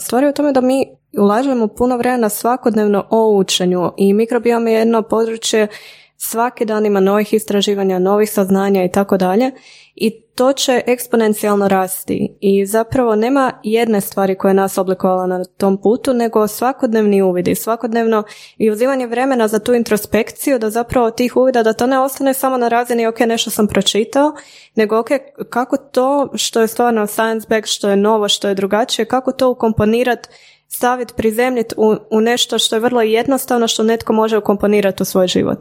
stvar 0.00 0.22
je 0.22 0.30
u 0.30 0.32
tome 0.32 0.52
da 0.52 0.60
mi 0.60 0.86
ulažemo 1.18 1.68
puno 1.68 1.96
vremena 1.96 2.28
svakodnevno 2.28 3.06
o 3.10 3.36
učenju 3.36 3.92
i 3.96 4.12
mikrobiom 4.12 4.66
je 4.66 4.74
jedno 4.74 5.02
područje 5.02 5.68
svaki 6.16 6.64
dan 6.64 6.86
ima 6.86 7.00
novih 7.00 7.34
istraživanja, 7.34 7.98
novih 7.98 8.30
saznanja 8.30 8.84
i 8.84 8.92
tako 8.92 9.16
dalje 9.16 9.50
i 9.96 10.22
to 10.34 10.52
će 10.52 10.82
eksponencijalno 10.86 11.68
rasti 11.68 12.36
i 12.40 12.66
zapravo 12.66 13.16
nema 13.16 13.52
jedne 13.62 14.00
stvari 14.00 14.34
koja 14.34 14.50
je 14.50 14.54
nas 14.54 14.78
oblikovala 14.78 15.26
na 15.26 15.44
tom 15.44 15.80
putu, 15.82 16.14
nego 16.14 16.48
svakodnevni 16.48 17.22
uvidi, 17.22 17.54
svakodnevno 17.54 18.22
i 18.58 18.70
uzimanje 18.70 19.06
vremena 19.06 19.48
za 19.48 19.58
tu 19.58 19.74
introspekciju, 19.74 20.58
da 20.58 20.70
zapravo 20.70 21.10
tih 21.10 21.36
uvida, 21.36 21.62
da 21.62 21.72
to 21.72 21.86
ne 21.86 21.98
ostane 21.98 22.34
samo 22.34 22.56
na 22.56 22.68
razini 22.68 23.06
ok, 23.06 23.20
nešto 23.20 23.50
sam 23.50 23.66
pročitao, 23.66 24.32
nego 24.74 24.98
ok, 24.98 25.08
kako 25.50 25.76
to 25.76 26.28
što 26.34 26.60
je 26.60 26.66
stvarno 26.66 27.06
science 27.06 27.46
back, 27.50 27.66
što 27.66 27.88
je 27.88 27.96
novo, 27.96 28.28
što 28.28 28.48
je 28.48 28.54
drugačije, 28.54 29.06
kako 29.06 29.32
to 29.32 29.50
ukomponirati 29.50 30.28
staviti, 30.68 31.14
prizemljiti 31.16 31.74
u, 31.78 31.94
u 32.10 32.20
nešto 32.20 32.58
što 32.58 32.76
je 32.76 32.80
vrlo 32.80 33.02
jednostavno, 33.02 33.68
što 33.68 33.82
netko 33.82 34.12
može 34.12 34.38
ukomponirati 34.38 35.02
u 35.02 35.06
svoj 35.06 35.26
život. 35.26 35.58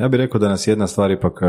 Ja 0.00 0.08
bih 0.08 0.18
rekao 0.18 0.40
da 0.40 0.48
nas 0.48 0.66
jedna 0.66 0.86
stvar 0.86 1.10
ipak 1.10 1.32
e, 1.42 1.46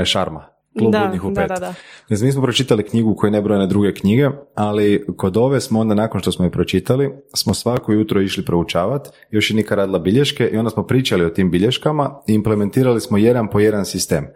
e, 0.00 0.04
šarma. 0.04 0.53
Klub 0.78 0.92
Da, 0.92 1.02
ludnih 1.02 1.24
u 1.24 1.30
da, 1.30 1.40
pet. 1.40 1.48
da, 1.48 1.54
da. 1.54 1.74
Jer 2.08 2.22
mi 2.22 2.32
smo 2.32 2.42
pročitali 2.42 2.82
knjigu 2.82 3.14
koje 3.14 3.30
nebrojene 3.30 3.66
druge 3.66 3.94
knjige, 3.94 4.28
ali 4.54 5.06
kod 5.16 5.36
ove 5.36 5.60
smo 5.60 5.80
onda 5.80 5.94
nakon 5.94 6.20
što 6.20 6.32
smo 6.32 6.44
je 6.44 6.50
pročitali, 6.50 7.10
smo 7.34 7.54
svako 7.54 7.92
jutro 7.92 8.20
išli 8.20 8.44
proučavati, 8.44 9.10
još 9.30 9.50
je 9.50 9.56
Nika 9.56 9.74
radila 9.74 9.98
bilješke 9.98 10.50
i 10.52 10.56
onda 10.56 10.70
smo 10.70 10.86
pričali 10.86 11.24
o 11.24 11.30
tim 11.30 11.50
bilješkama 11.50 12.20
i 12.26 12.34
implementirali 12.34 13.00
smo 13.00 13.18
jedan 13.18 13.50
po 13.50 13.60
jedan 13.60 13.84
sistem. 13.84 14.26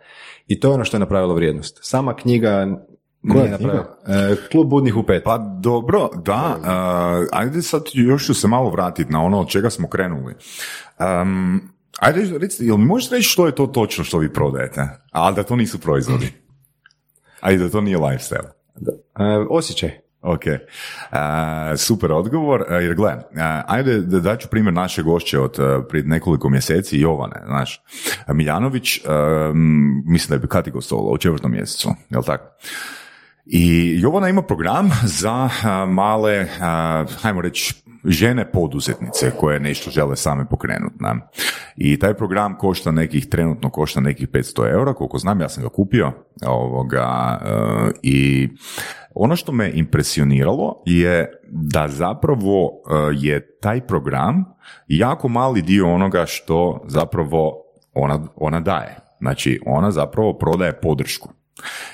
I 0.46 0.60
to 0.60 0.68
je 0.68 0.74
ono 0.74 0.84
što 0.84 0.96
je 0.96 1.00
napravilo 1.00 1.34
vrijednost. 1.34 1.78
Sama 1.82 2.16
knjiga 2.16 2.66
nije 3.22 3.50
napravila. 3.50 3.98
E, 4.06 4.36
Klub 4.50 4.68
budnih 4.68 4.96
u 4.96 5.02
pet. 5.02 5.22
Pa 5.24 5.38
dobro, 5.38 6.08
da, 6.24 6.56
uh, 6.60 7.38
ajde 7.38 7.62
sad 7.62 7.82
još 7.92 8.26
ću 8.26 8.34
se 8.34 8.48
malo 8.48 8.70
vratiti 8.70 9.12
na 9.12 9.22
ono 9.22 9.40
od 9.40 9.48
čega 9.48 9.70
smo 9.70 9.88
krenuli. 9.88 10.34
Um, 11.22 11.77
ajde, 11.98 12.38
recite, 12.38 12.64
jel 12.64 12.76
mi 12.76 12.84
možete 12.84 13.14
reći 13.14 13.28
što 13.28 13.46
je 13.46 13.54
to 13.54 13.66
točno 13.66 14.04
što 14.04 14.18
vi 14.18 14.32
prodajete? 14.32 14.88
Ali 15.10 15.36
da 15.36 15.42
to 15.42 15.56
nisu 15.56 15.78
proizvodi. 15.78 16.32
Ajde, 17.40 17.64
da 17.64 17.70
to 17.70 17.80
nije 17.80 17.98
lifestyle. 17.98 18.48
E, 19.18 19.46
osjećaj. 19.50 19.90
Ok, 20.22 20.46
E, 20.46 21.76
super 21.76 22.12
odgovor, 22.12 22.64
e, 22.70 22.74
jer 22.74 22.94
gle, 22.94 23.10
e, 23.10 23.62
ajde 23.66 24.00
da 24.00 24.20
daću 24.20 24.48
primjer 24.48 24.74
naše 24.74 25.02
gošće 25.02 25.38
od 25.38 25.58
e, 25.58 25.88
prije 25.88 26.04
nekoliko 26.04 26.48
mjeseci, 26.48 27.00
Jovane, 27.00 27.42
znaš, 27.46 27.80
Miljanović, 28.28 29.00
m, 29.06 30.02
mislim 30.06 30.38
da 30.38 30.44
je 30.44 30.48
Kati 30.48 30.70
gostovala 30.70 31.12
u 31.12 31.18
četvrtom 31.18 31.52
mjesecu, 31.52 31.90
jel 32.10 32.22
tako? 32.22 32.44
I 33.46 33.96
Jovana 34.00 34.28
ima 34.28 34.42
program 34.42 34.90
za 35.04 35.48
a, 35.64 35.86
male, 35.86 36.46
a, 36.60 37.04
hajmo 37.22 37.40
reći, 37.40 37.74
žene 38.04 38.52
poduzetnice 38.52 39.30
koje 39.40 39.60
nešto 39.60 39.90
žele 39.90 40.16
same 40.16 40.48
pokrenuti. 40.48 40.94
I 41.76 41.98
taj 41.98 42.14
program 42.14 42.58
košta 42.58 42.90
nekih, 42.90 43.26
trenutno 43.26 43.70
košta 43.70 44.00
nekih 44.00 44.28
500 44.28 44.72
eura, 44.72 44.94
koliko 44.94 45.18
znam, 45.18 45.40
ja 45.40 45.48
sam 45.48 45.62
ga 45.62 45.68
kupio. 45.68 46.12
Ovoga, 46.46 47.38
e, 47.44 47.90
I 48.02 48.48
ono 49.14 49.36
što 49.36 49.52
me 49.52 49.70
impresioniralo 49.74 50.82
je 50.86 51.42
da 51.50 51.88
zapravo 51.88 52.68
e, 52.68 52.94
je 53.14 53.58
taj 53.60 53.86
program 53.86 54.44
jako 54.88 55.28
mali 55.28 55.62
dio 55.62 55.94
onoga 55.94 56.26
što 56.26 56.84
zapravo 56.86 57.52
ona, 57.94 58.26
ona 58.36 58.60
daje. 58.60 58.96
Znači, 59.20 59.60
ona 59.66 59.90
zapravo 59.90 60.38
prodaje 60.38 60.80
podršku. 60.80 61.28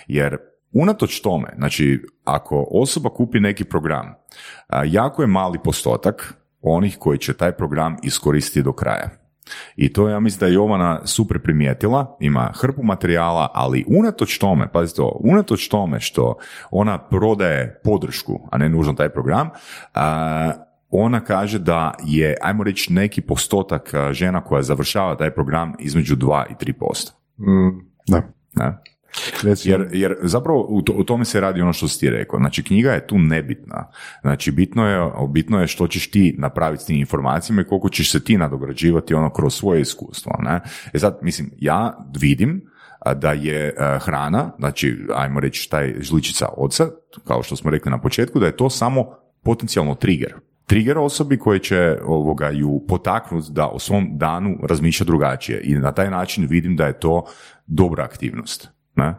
Jer 0.06 0.36
unatoč 0.72 1.20
tome, 1.20 1.48
znači, 1.56 2.06
ako 2.24 2.68
osoba 2.70 3.10
kupi 3.10 3.40
neki 3.40 3.64
program, 3.64 4.14
jako 4.84 5.22
je 5.22 5.26
mali 5.26 5.58
postotak 5.64 6.34
onih 6.60 6.96
koji 6.98 7.18
će 7.18 7.34
taj 7.34 7.52
program 7.52 7.96
iskoristiti 8.02 8.62
do 8.62 8.72
kraja. 8.72 9.10
I 9.76 9.92
to 9.92 10.08
ja 10.08 10.20
mislim 10.20 10.40
da 10.40 10.46
je 10.46 10.54
Jovana 10.54 11.06
super 11.06 11.42
primijetila, 11.42 12.16
ima 12.20 12.52
hrpu 12.54 12.82
materijala, 12.82 13.50
ali 13.54 13.84
unatoč 13.88 14.38
tome, 14.38 14.72
pazite 14.72 14.96
to, 14.96 15.20
unatoč 15.20 15.68
tome 15.68 16.00
što 16.00 16.36
ona 16.70 16.98
prodaje 16.98 17.80
podršku, 17.84 18.48
a 18.52 18.58
ne 18.58 18.68
nužno 18.68 18.92
taj 18.92 19.08
program, 19.08 19.50
a, 19.94 20.52
ona 20.90 21.20
kaže 21.20 21.58
da 21.58 21.94
je, 22.04 22.36
ajmo 22.42 22.64
reći, 22.64 22.92
neki 22.92 23.20
postotak 23.20 23.94
žena 24.10 24.44
koja 24.44 24.62
završava 24.62 25.16
taj 25.16 25.30
program 25.30 25.72
između 25.78 26.16
2 26.16 26.44
i 26.50 26.72
3%. 26.72 27.12
Mm, 27.38 27.80
da. 28.08 28.22
Ne? 28.54 28.78
Jer, 29.64 29.88
jer 29.92 30.16
zapravo 30.22 30.66
u, 30.68 30.82
to, 30.82 30.92
u 30.92 31.04
tome 31.04 31.24
se 31.24 31.40
radi 31.40 31.60
ono 31.60 31.72
što 31.72 31.88
si 31.88 32.00
ti 32.00 32.10
rekao. 32.10 32.38
Znači 32.38 32.62
knjiga 32.62 32.92
je 32.92 33.06
tu 33.06 33.18
nebitna. 33.18 33.90
Znači 34.22 34.50
bitno 34.50 34.88
je, 34.88 35.10
bitno 35.28 35.60
je 35.60 35.66
što 35.66 35.86
ćeš 35.88 36.10
ti 36.10 36.34
napraviti 36.38 36.82
s 36.82 36.86
tim 36.86 36.96
informacijama 36.96 37.62
i 37.62 37.64
koliko 37.64 37.88
ćeš 37.88 38.12
se 38.12 38.24
ti 38.24 38.38
nadograđivati 38.38 39.14
ono 39.14 39.30
kroz 39.30 39.54
svoje 39.54 39.80
iskustvo. 39.80 40.32
Ne? 40.42 40.60
E 40.92 40.98
sad, 40.98 41.18
mislim, 41.22 41.50
ja 41.58 42.06
vidim 42.20 42.62
da 43.16 43.32
je 43.32 43.74
hrana, 44.00 44.52
znači 44.58 45.06
ajmo 45.14 45.40
reći 45.40 45.70
taj 45.70 45.94
žličica 46.00 46.48
oca, 46.56 46.88
kao 47.24 47.42
što 47.42 47.56
smo 47.56 47.70
rekli 47.70 47.90
na 47.90 48.00
početku, 48.00 48.40
da 48.40 48.46
je 48.46 48.56
to 48.56 48.70
samo 48.70 49.06
potencijalno 49.42 49.94
trigger. 49.94 50.34
Trigger 50.66 50.98
osobi 50.98 51.38
koji 51.38 51.60
će 51.60 51.96
ovoga 52.04 52.50
ju 52.50 52.82
potaknuti 52.88 53.52
da 53.52 53.68
o 53.68 53.78
svom 53.78 54.18
danu 54.18 54.58
razmišlja 54.62 55.04
drugačije 55.04 55.60
i 55.64 55.74
na 55.74 55.92
taj 55.92 56.10
način 56.10 56.46
vidim 56.46 56.76
da 56.76 56.86
je 56.86 56.98
to 56.98 57.24
dobra 57.66 58.04
aktivnost. 58.04 58.73
Ne? 58.96 59.14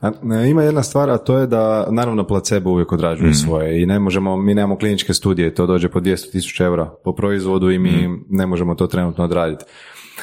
A, 0.00 0.10
e, 0.36 0.48
Ima 0.48 0.62
jedna 0.62 0.82
stvar, 0.82 1.10
a 1.10 1.18
to 1.18 1.38
je 1.38 1.46
da 1.46 1.86
naravno 1.90 2.24
placebo 2.24 2.70
uvijek 2.70 2.92
odrađuje 2.92 3.26
Mhm. 3.26 3.36
svoje 3.36 3.82
i 3.82 3.86
ne 3.86 3.98
možemo, 3.98 4.36
mi 4.36 4.54
nemamo 4.54 4.76
kliničke 4.76 5.14
studije, 5.14 5.54
to 5.54 5.66
dođe 5.66 5.88
po 5.88 6.00
200 6.00 6.32
tisuća 6.32 6.64
eura 6.64 6.90
po 7.04 7.12
proizvodu 7.12 7.70
i 7.70 7.78
mi 7.78 7.90
Mhm. 7.90 8.14
ne 8.28 8.46
možemo 8.46 8.74
to 8.74 8.86
trenutno 8.86 9.24
odraditi. 9.24 9.64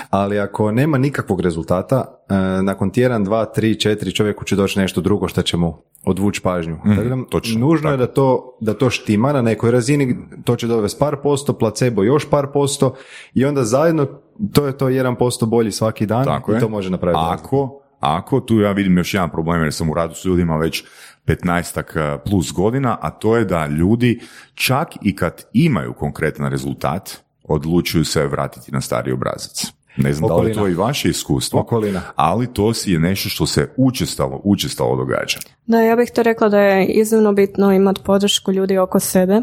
Ali 0.10 0.39
ako 0.39 0.71
nema 0.71 0.97
nikakvog 0.97 1.41
rezultata, 1.41 2.06
e, 2.30 2.34
nakon 2.62 2.89
tjedan, 2.89 3.23
dva, 3.23 3.45
tri, 3.45 3.75
četiri 3.75 4.12
čovjeku 4.12 4.45
će 4.45 4.56
doći 4.56 4.80
nešto 4.80 5.02
drugo 5.02 5.28
što 5.28 5.41
će 5.41 5.58
mu 5.58 5.73
odvući 6.06 6.41
pažnju. 6.41 6.78
Tako 6.86 7.04
da, 7.04 7.15
Mhm, 7.15 7.23
točno, 7.23 7.60
nužno 7.60 7.91
je 7.91 7.97
da 7.97 8.08
to, 8.08 8.58
da 8.62 8.73
to 8.73 8.89
štima 8.89 9.34
na 9.34 9.41
nekoj 9.41 9.71
razini, 9.71 10.15
to 10.43 10.56
će 10.56 10.67
dovesti 10.67 10.99
par 10.99 11.15
posto, 11.17 11.54
placebo 11.54 12.04
još 12.04 12.30
par 12.30 12.47
posto 12.47 12.93
i 13.34 13.45
onda 13.45 13.63
zajedno 13.63 14.08
to 14.54 14.65
je 14.65 14.78
to 14.78 14.89
jedan 14.89 15.15
posto 15.15 15.45
bolji 15.45 15.71
svaki 15.71 16.06
dan 16.06 16.25
Tako 16.25 16.52
i 16.52 16.56
je. 16.56 16.60
to 16.60 16.69
može 16.69 16.89
napraviti. 16.89 17.21
Ako, 17.23 17.82
ako, 17.99 18.39
tu 18.39 18.59
ja 18.59 18.71
vidim 18.71 18.97
još 18.97 19.13
jedan 19.13 19.29
problem 19.29 19.63
jer 19.63 19.73
sam 19.73 19.89
u 19.89 19.93
radu 19.93 20.15
s 20.15 20.25
ljudima 20.25 20.57
već 20.57 20.83
15 21.25 22.17
plus 22.17 22.51
godina, 22.51 22.97
a 23.01 23.09
to 23.09 23.38
je 23.38 23.45
da 23.45 23.67
ljudi 23.67 24.19
čak 24.53 24.88
i 25.01 25.15
kad 25.15 25.45
imaju 25.53 25.93
konkretan 25.93 26.51
rezultat, 26.51 27.17
odlučuju 27.43 28.05
se 28.05 28.27
vratiti 28.27 28.71
na 28.71 28.81
stari 28.81 29.12
obrazac. 29.12 29.65
Ne 29.97 30.13
znam 30.13 30.27
da 30.27 30.35
li 30.35 30.49
je 30.49 30.53
to 30.53 30.59
Okolina. 30.59 30.83
i 30.83 30.88
vaše 30.88 31.09
iskustvo, 31.09 31.59
Okolina. 31.59 32.01
ali 32.15 32.53
to 32.53 32.73
si 32.73 32.91
je 32.91 32.99
nešto 32.99 33.29
što 33.29 33.45
se 33.45 33.69
učestalo, 33.77 34.41
učestalo 34.43 34.95
događa. 34.95 35.38
Da, 35.65 35.81
ja 35.81 35.95
bih 35.95 36.12
to 36.15 36.23
rekla 36.23 36.49
da 36.49 36.59
je 36.59 36.85
iznimno 36.85 37.33
bitno 37.33 37.71
imati 37.71 38.01
podršku 38.05 38.51
ljudi 38.51 38.77
oko 38.77 38.99
sebe. 38.99 39.41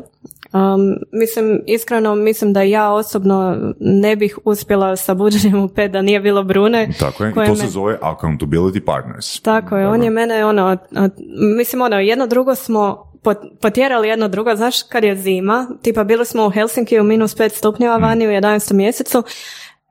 Um, 0.53 0.95
mislim, 1.13 1.61
iskreno 1.67 2.15
mislim 2.15 2.53
da 2.53 2.63
ja 2.63 2.93
osobno 2.93 3.57
ne 3.81 4.17
bih 4.17 4.39
uspjela 4.45 4.97
sa 4.97 5.15
buđenjem 5.15 5.61
u 5.61 5.69
pet 5.69 5.93
da 5.93 6.03
nije 6.03 6.21
bilo 6.21 6.43
Brune. 6.43 6.89
Tako 7.01 7.25
je, 7.25 7.35
to 7.35 7.41
me- 7.41 7.57
se 7.57 7.67
zove 7.67 7.99
accountability 8.03 8.81
partners. 8.81 9.41
Tako 9.41 9.77
je, 9.77 9.89
on 9.89 10.03
je 10.03 10.11
mene 10.11 10.45
ono, 10.45 10.77
mislim 11.57 11.83
ono, 11.83 12.01
jedno 12.01 12.27
drugo 12.27 12.55
smo 12.55 13.13
pot- 13.23 13.61
potjerali 13.61 14.09
jedno 14.09 14.29
drugo, 14.29 14.57
znaš 14.57 14.83
kad 14.83 15.05
je 15.05 15.17
zima, 15.17 15.67
tipa 15.83 16.05
bili 16.05 16.25
smo 16.25 16.47
u 16.47 16.51
Helsinki 16.51 17.01
u 17.01 17.05
minus 17.05 17.37
5 17.37 17.49
stupnjeva 17.49 17.97
vani 17.97 18.27
u 18.27 18.31
11. 18.31 18.73
mjesecu, 18.73 19.23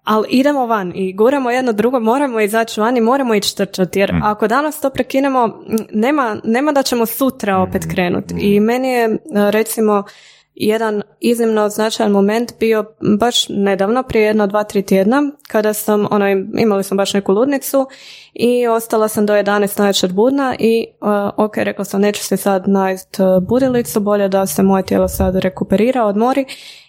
ali 0.03 0.27
idemo 0.29 0.65
van 0.65 0.91
i 0.95 1.13
guramo 1.13 1.51
jedno 1.51 1.73
drugo, 1.73 1.99
moramo 1.99 2.39
izaći 2.39 2.79
van 2.81 2.97
i 2.97 3.01
moramo 3.01 3.35
ići 3.35 3.57
trčati, 3.57 3.99
jer 3.99 4.13
ako 4.23 4.47
danas 4.47 4.81
to 4.81 4.89
prekinemo, 4.89 5.59
nema, 5.91 6.37
nema 6.43 6.71
da 6.71 6.83
ćemo 6.83 7.05
sutra 7.05 7.57
opet 7.57 7.85
krenuti. 7.91 8.35
I 8.39 8.59
meni 8.59 8.89
je 8.89 9.17
recimo 9.51 10.03
jedan 10.55 11.01
iznimno 11.19 11.69
značajan 11.69 12.11
moment 12.11 12.53
bio 12.59 12.85
baš 13.19 13.49
nedavno, 13.49 14.03
prije 14.03 14.25
jedno, 14.25 14.47
dva, 14.47 14.63
tri 14.63 14.81
tjedna, 14.81 15.23
kada 15.47 15.73
sam, 15.73 16.07
ono, 16.11 16.29
imali 16.57 16.83
smo 16.83 16.97
baš 16.97 17.13
neku 17.13 17.33
ludnicu 17.33 17.87
i 18.33 18.67
ostala 18.67 19.07
sam 19.07 19.25
do 19.25 19.33
11 19.33 19.79
navečer 19.79 20.13
budna 20.13 20.55
i 20.59 20.85
uh, 21.01 21.45
ok, 21.45 21.57
rekla 21.57 21.85
sam 21.85 22.01
neću 22.01 22.23
se 22.23 22.37
sad 22.37 22.67
najest 22.67 23.19
uh, 23.19 23.47
budilicu, 23.47 23.99
bolje 23.99 24.27
da 24.27 24.45
se 24.45 24.63
moje 24.63 24.83
tijelo 24.83 25.07
sad 25.07 25.35
rekuperira, 25.35 26.05
odmori. 26.05 26.45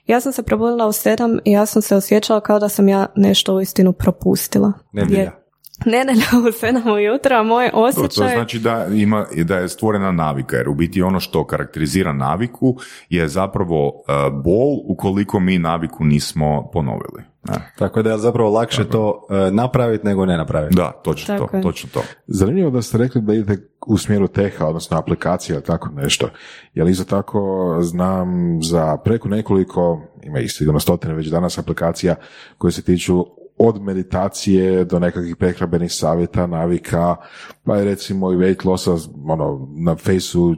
Ja 0.07 0.21
sam 0.21 0.33
se 0.33 0.43
probudila 0.43 0.87
u 0.87 0.93
sedam 0.93 1.39
i 1.45 1.53
ja 1.53 1.67
sam 1.67 1.83
se 1.83 1.97
osjećala 1.97 2.41
kao 2.41 2.59
da 2.59 2.69
sam 2.69 2.89
ja 2.89 3.07
nešto 3.17 3.55
uistinu 3.55 3.93
propustila. 3.93 4.73
Nedjelja. 4.93 5.46
Nedelja 5.85 6.49
u 6.49 6.53
sedam 6.53 6.89
ujutro, 6.93 7.37
a 7.37 7.43
moj 7.43 7.71
To, 7.71 7.77
to 7.77 7.91
osjećaj... 7.91 8.35
znači 8.35 8.59
da, 8.59 8.87
ima, 8.93 9.27
da 9.45 9.57
je 9.57 9.69
stvorena 9.69 10.13
navika, 10.13 10.57
jer 10.57 10.69
u 10.69 10.75
biti 10.75 11.03
ono 11.03 11.21
što 11.21 11.47
karakterizira 11.47 12.13
naviku 12.13 12.77
je 13.09 13.29
zapravo 13.29 13.87
uh, 13.87 14.43
bol 14.45 14.79
ukoliko 14.85 15.41
mi 15.41 15.59
naviku 15.59 16.05
nismo 16.05 16.71
ponovili. 16.73 17.23
Ne? 17.49 17.73
Tako 17.79 18.03
da 18.03 18.11
je 18.11 18.19
zapravo 18.19 18.51
lakše 18.51 18.89
to 18.89 19.27
e, 19.31 19.51
napraviti 19.51 20.07
nego 20.07 20.27
ne 20.27 20.37
napraviti. 20.37 20.77
Da, 20.77 20.93
točno 21.05 21.35
Tako 21.35 21.51
to, 21.51 21.57
je. 21.57 21.63
točno 21.63 21.91
to. 21.93 22.03
Zanimljivo 22.27 22.71
da 22.71 22.83
ste 22.83 22.99
rekli 22.99 23.21
da 23.21 23.35
idete 23.35 23.69
u 23.87 23.99
smjeru 23.99 24.29
teha, 24.29 24.67
odnosno 24.67 24.99
aplikacije 24.99 25.55
ili 25.55 25.65
tako 25.65 25.89
nešto. 25.89 26.29
Jer 26.75 26.87
isto 26.87 27.05
tako 27.05 27.77
znam 27.81 28.59
za 28.63 28.97
preko 28.97 29.29
nekoliko, 29.29 30.03
ima 30.23 30.39
ih 30.39 30.53
sigurno 30.53 30.81
stotine 30.81 31.15
već 31.15 31.27
danas 31.27 31.59
aplikacija 31.59 32.15
koje 32.59 32.73
se 32.73 32.83
tiču 32.83 33.25
od 33.59 33.83
meditacije 33.83 34.85
do 34.85 34.99
nekakvih 34.99 35.37
prehrambenih 35.37 35.93
savjeta, 35.93 36.47
navika, 36.47 37.17
pa 37.65 37.77
je 37.77 37.85
recimo 37.85 38.33
i 38.33 38.37
weight 38.37 38.67
lossa, 38.67 38.91
ono, 39.29 39.69
na 39.77 39.97
fejsu, 39.97 40.55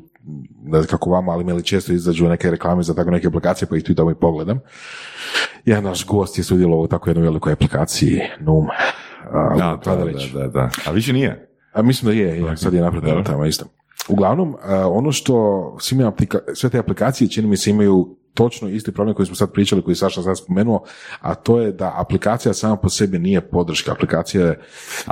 ne 0.62 0.78
znam 0.78 0.86
kako 0.86 1.10
vama, 1.10 1.32
ali 1.32 1.44
meni 1.44 1.62
često 1.62 1.92
izađu 1.92 2.28
neke 2.28 2.50
reklame 2.50 2.82
za 2.82 2.94
tako 2.94 3.10
neke 3.10 3.26
aplikacije, 3.26 3.68
pa 3.68 3.76
ih 3.76 3.82
tu 3.84 3.92
i 3.92 3.94
tamo 3.94 4.10
i 4.10 4.14
pogledam. 4.14 4.60
Jedan 5.64 5.84
naš 5.84 6.06
gost 6.06 6.38
je 6.38 6.44
sudjelovao 6.44 6.84
u 6.84 6.88
tako 6.88 7.10
jednoj 7.10 7.24
velikoj 7.24 7.52
aplikaciji, 7.52 8.20
NUM. 8.40 8.66
A, 9.32 9.56
Da, 9.56 9.94
da, 9.96 10.04
da, 10.32 10.40
da, 10.40 10.48
da. 10.48 10.70
A 10.86 10.90
više 10.90 11.12
nije. 11.12 11.48
A 11.72 11.82
mislim 11.82 12.06
da 12.12 12.20
je, 12.20 12.40
je 12.40 12.56
sad 12.56 12.74
je 12.74 12.80
napredno 12.80 13.22
tamo 13.22 13.44
isto. 13.46 13.64
Uglavnom, 14.08 14.56
ono 14.90 15.12
što 15.12 15.76
svi 15.80 15.96
mi 15.96 16.04
aplika- 16.04 16.54
sve 16.54 16.70
te 16.70 16.78
aplikacije 16.78 17.28
čini 17.30 17.48
mi 17.48 17.56
se 17.56 17.70
imaju 17.70 18.16
točno 18.38 18.68
isti 18.68 18.92
problem 18.92 19.14
koji 19.14 19.26
smo 19.26 19.34
sad 19.34 19.52
pričali, 19.52 19.82
koji 19.82 19.92
je 19.92 19.96
Saša 19.96 20.22
sad 20.22 20.38
spomenuo, 20.38 20.84
a 21.20 21.34
to 21.34 21.60
je 21.60 21.72
da 21.72 21.94
aplikacija 21.96 22.54
sama 22.54 22.76
po 22.76 22.88
sebi 22.88 23.18
nije 23.18 23.40
podrška. 23.40 23.92
Aplikacija 23.92 24.46
je 24.46 24.60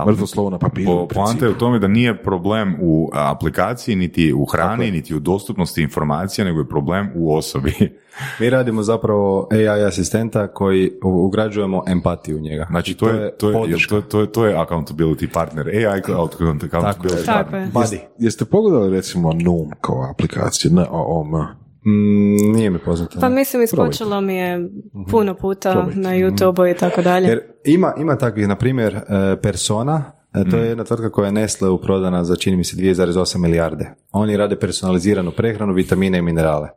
mrtvo 0.06 0.26
slovo 0.26 0.50
na 0.50 0.58
papiru. 0.58 0.86
Po, 0.86 1.08
poanta 1.08 1.44
je 1.44 1.50
u 1.50 1.58
tome 1.58 1.78
da 1.78 1.88
nije 1.88 2.22
problem 2.22 2.76
u 2.80 3.10
aplikaciji, 3.12 3.96
niti 3.96 4.32
u 4.32 4.44
hrani, 4.44 4.90
niti 4.90 5.14
u 5.14 5.20
dostupnosti 5.20 5.82
informacija, 5.82 6.44
nego 6.44 6.58
je 6.60 6.68
problem 6.68 7.10
u 7.14 7.36
osobi. 7.36 7.72
Mi 8.40 8.50
radimo 8.50 8.82
zapravo 8.82 9.48
AI 9.50 9.84
asistenta 9.84 10.48
koji 10.48 10.90
ugrađujemo 11.02 11.82
empatiju 11.86 12.36
u 12.36 12.40
njega. 12.40 12.66
Znači, 12.70 12.94
to 12.94 13.08
je, 13.08 13.36
to 13.36 13.50
je, 13.50 13.54
to 13.88 13.96
je, 13.96 14.02
to 14.08 14.20
je, 14.20 14.32
to 14.32 14.46
je 14.46 14.54
accountability 14.54 15.32
partner, 15.32 15.68
AI 15.68 16.00
accountability 16.00 16.70
Tako 16.70 17.06
je. 17.06 17.24
Tako 17.24 17.56
je. 17.56 17.66
Buddy. 17.66 17.98
Jeste 18.18 18.44
pogledali 18.44 18.90
recimo 18.90 19.32
NUM 19.32 19.70
kao 19.80 20.10
aplikaciju, 20.10 20.70
ne 20.72 20.84
OOM? 20.90 21.65
Mm, 21.86 22.52
nije 22.52 22.70
mi 22.70 22.78
poznato. 22.78 23.20
Pa 23.20 23.28
mislim, 23.28 23.62
iskočilo 23.62 24.20
mi 24.20 24.36
je 24.36 24.68
puno 25.10 25.34
puta 25.34 25.72
Probajte. 25.72 26.00
na 26.00 26.10
YouTube 26.10 26.70
i 26.70 26.76
tako 26.76 27.02
dalje. 27.02 27.28
Jer 27.28 27.40
ima, 27.64 27.94
ima 27.98 28.18
takvih, 28.18 28.48
na 28.48 28.56
primjer, 28.56 28.94
e, 28.94 29.00
Persona, 29.42 30.12
e, 30.34 30.50
to 30.50 30.56
je 30.56 30.68
jedna 30.68 30.84
tvrtka 30.84 31.10
koja 31.10 31.26
je 31.26 31.32
Nestle 31.32 31.80
prodana 31.82 32.24
za 32.24 32.36
čini 32.36 32.56
mi 32.56 32.64
se 32.64 32.76
2,8 32.76 33.38
milijarde. 33.38 33.90
Oni 34.12 34.36
rade 34.36 34.56
personaliziranu 34.58 35.32
prehranu, 35.36 35.72
vitamine 35.72 36.18
i 36.18 36.22
minerale. 36.22 36.68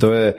To 0.00 0.12
je, 0.12 0.28
e, 0.28 0.34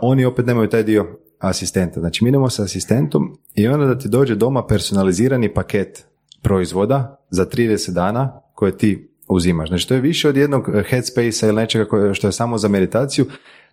oni 0.00 0.24
opet 0.24 0.46
nemaju 0.46 0.68
taj 0.68 0.82
dio 0.82 1.18
asistenta. 1.38 2.00
Znači 2.00 2.24
mi 2.24 2.28
idemo 2.28 2.50
sa 2.50 2.62
asistentom 2.62 3.38
i 3.54 3.68
onda 3.68 3.86
da 3.86 3.98
ti 3.98 4.08
dođe 4.08 4.34
doma 4.34 4.66
personalizirani 4.66 5.54
paket 5.54 6.06
proizvoda 6.42 7.24
za 7.30 7.46
30 7.46 7.92
dana 7.92 8.40
koje 8.54 8.78
ti 8.78 9.11
uzimaš. 9.32 9.68
Znači 9.68 9.88
to 9.88 9.94
je 9.94 10.00
više 10.00 10.28
od 10.28 10.36
jednog 10.36 10.70
headspace 10.88 11.46
ili 11.46 11.56
nečega 11.56 11.84
koje, 11.84 12.14
što 12.14 12.28
je 12.28 12.32
samo 12.32 12.58
za 12.58 12.68
meditaciju, 12.68 13.26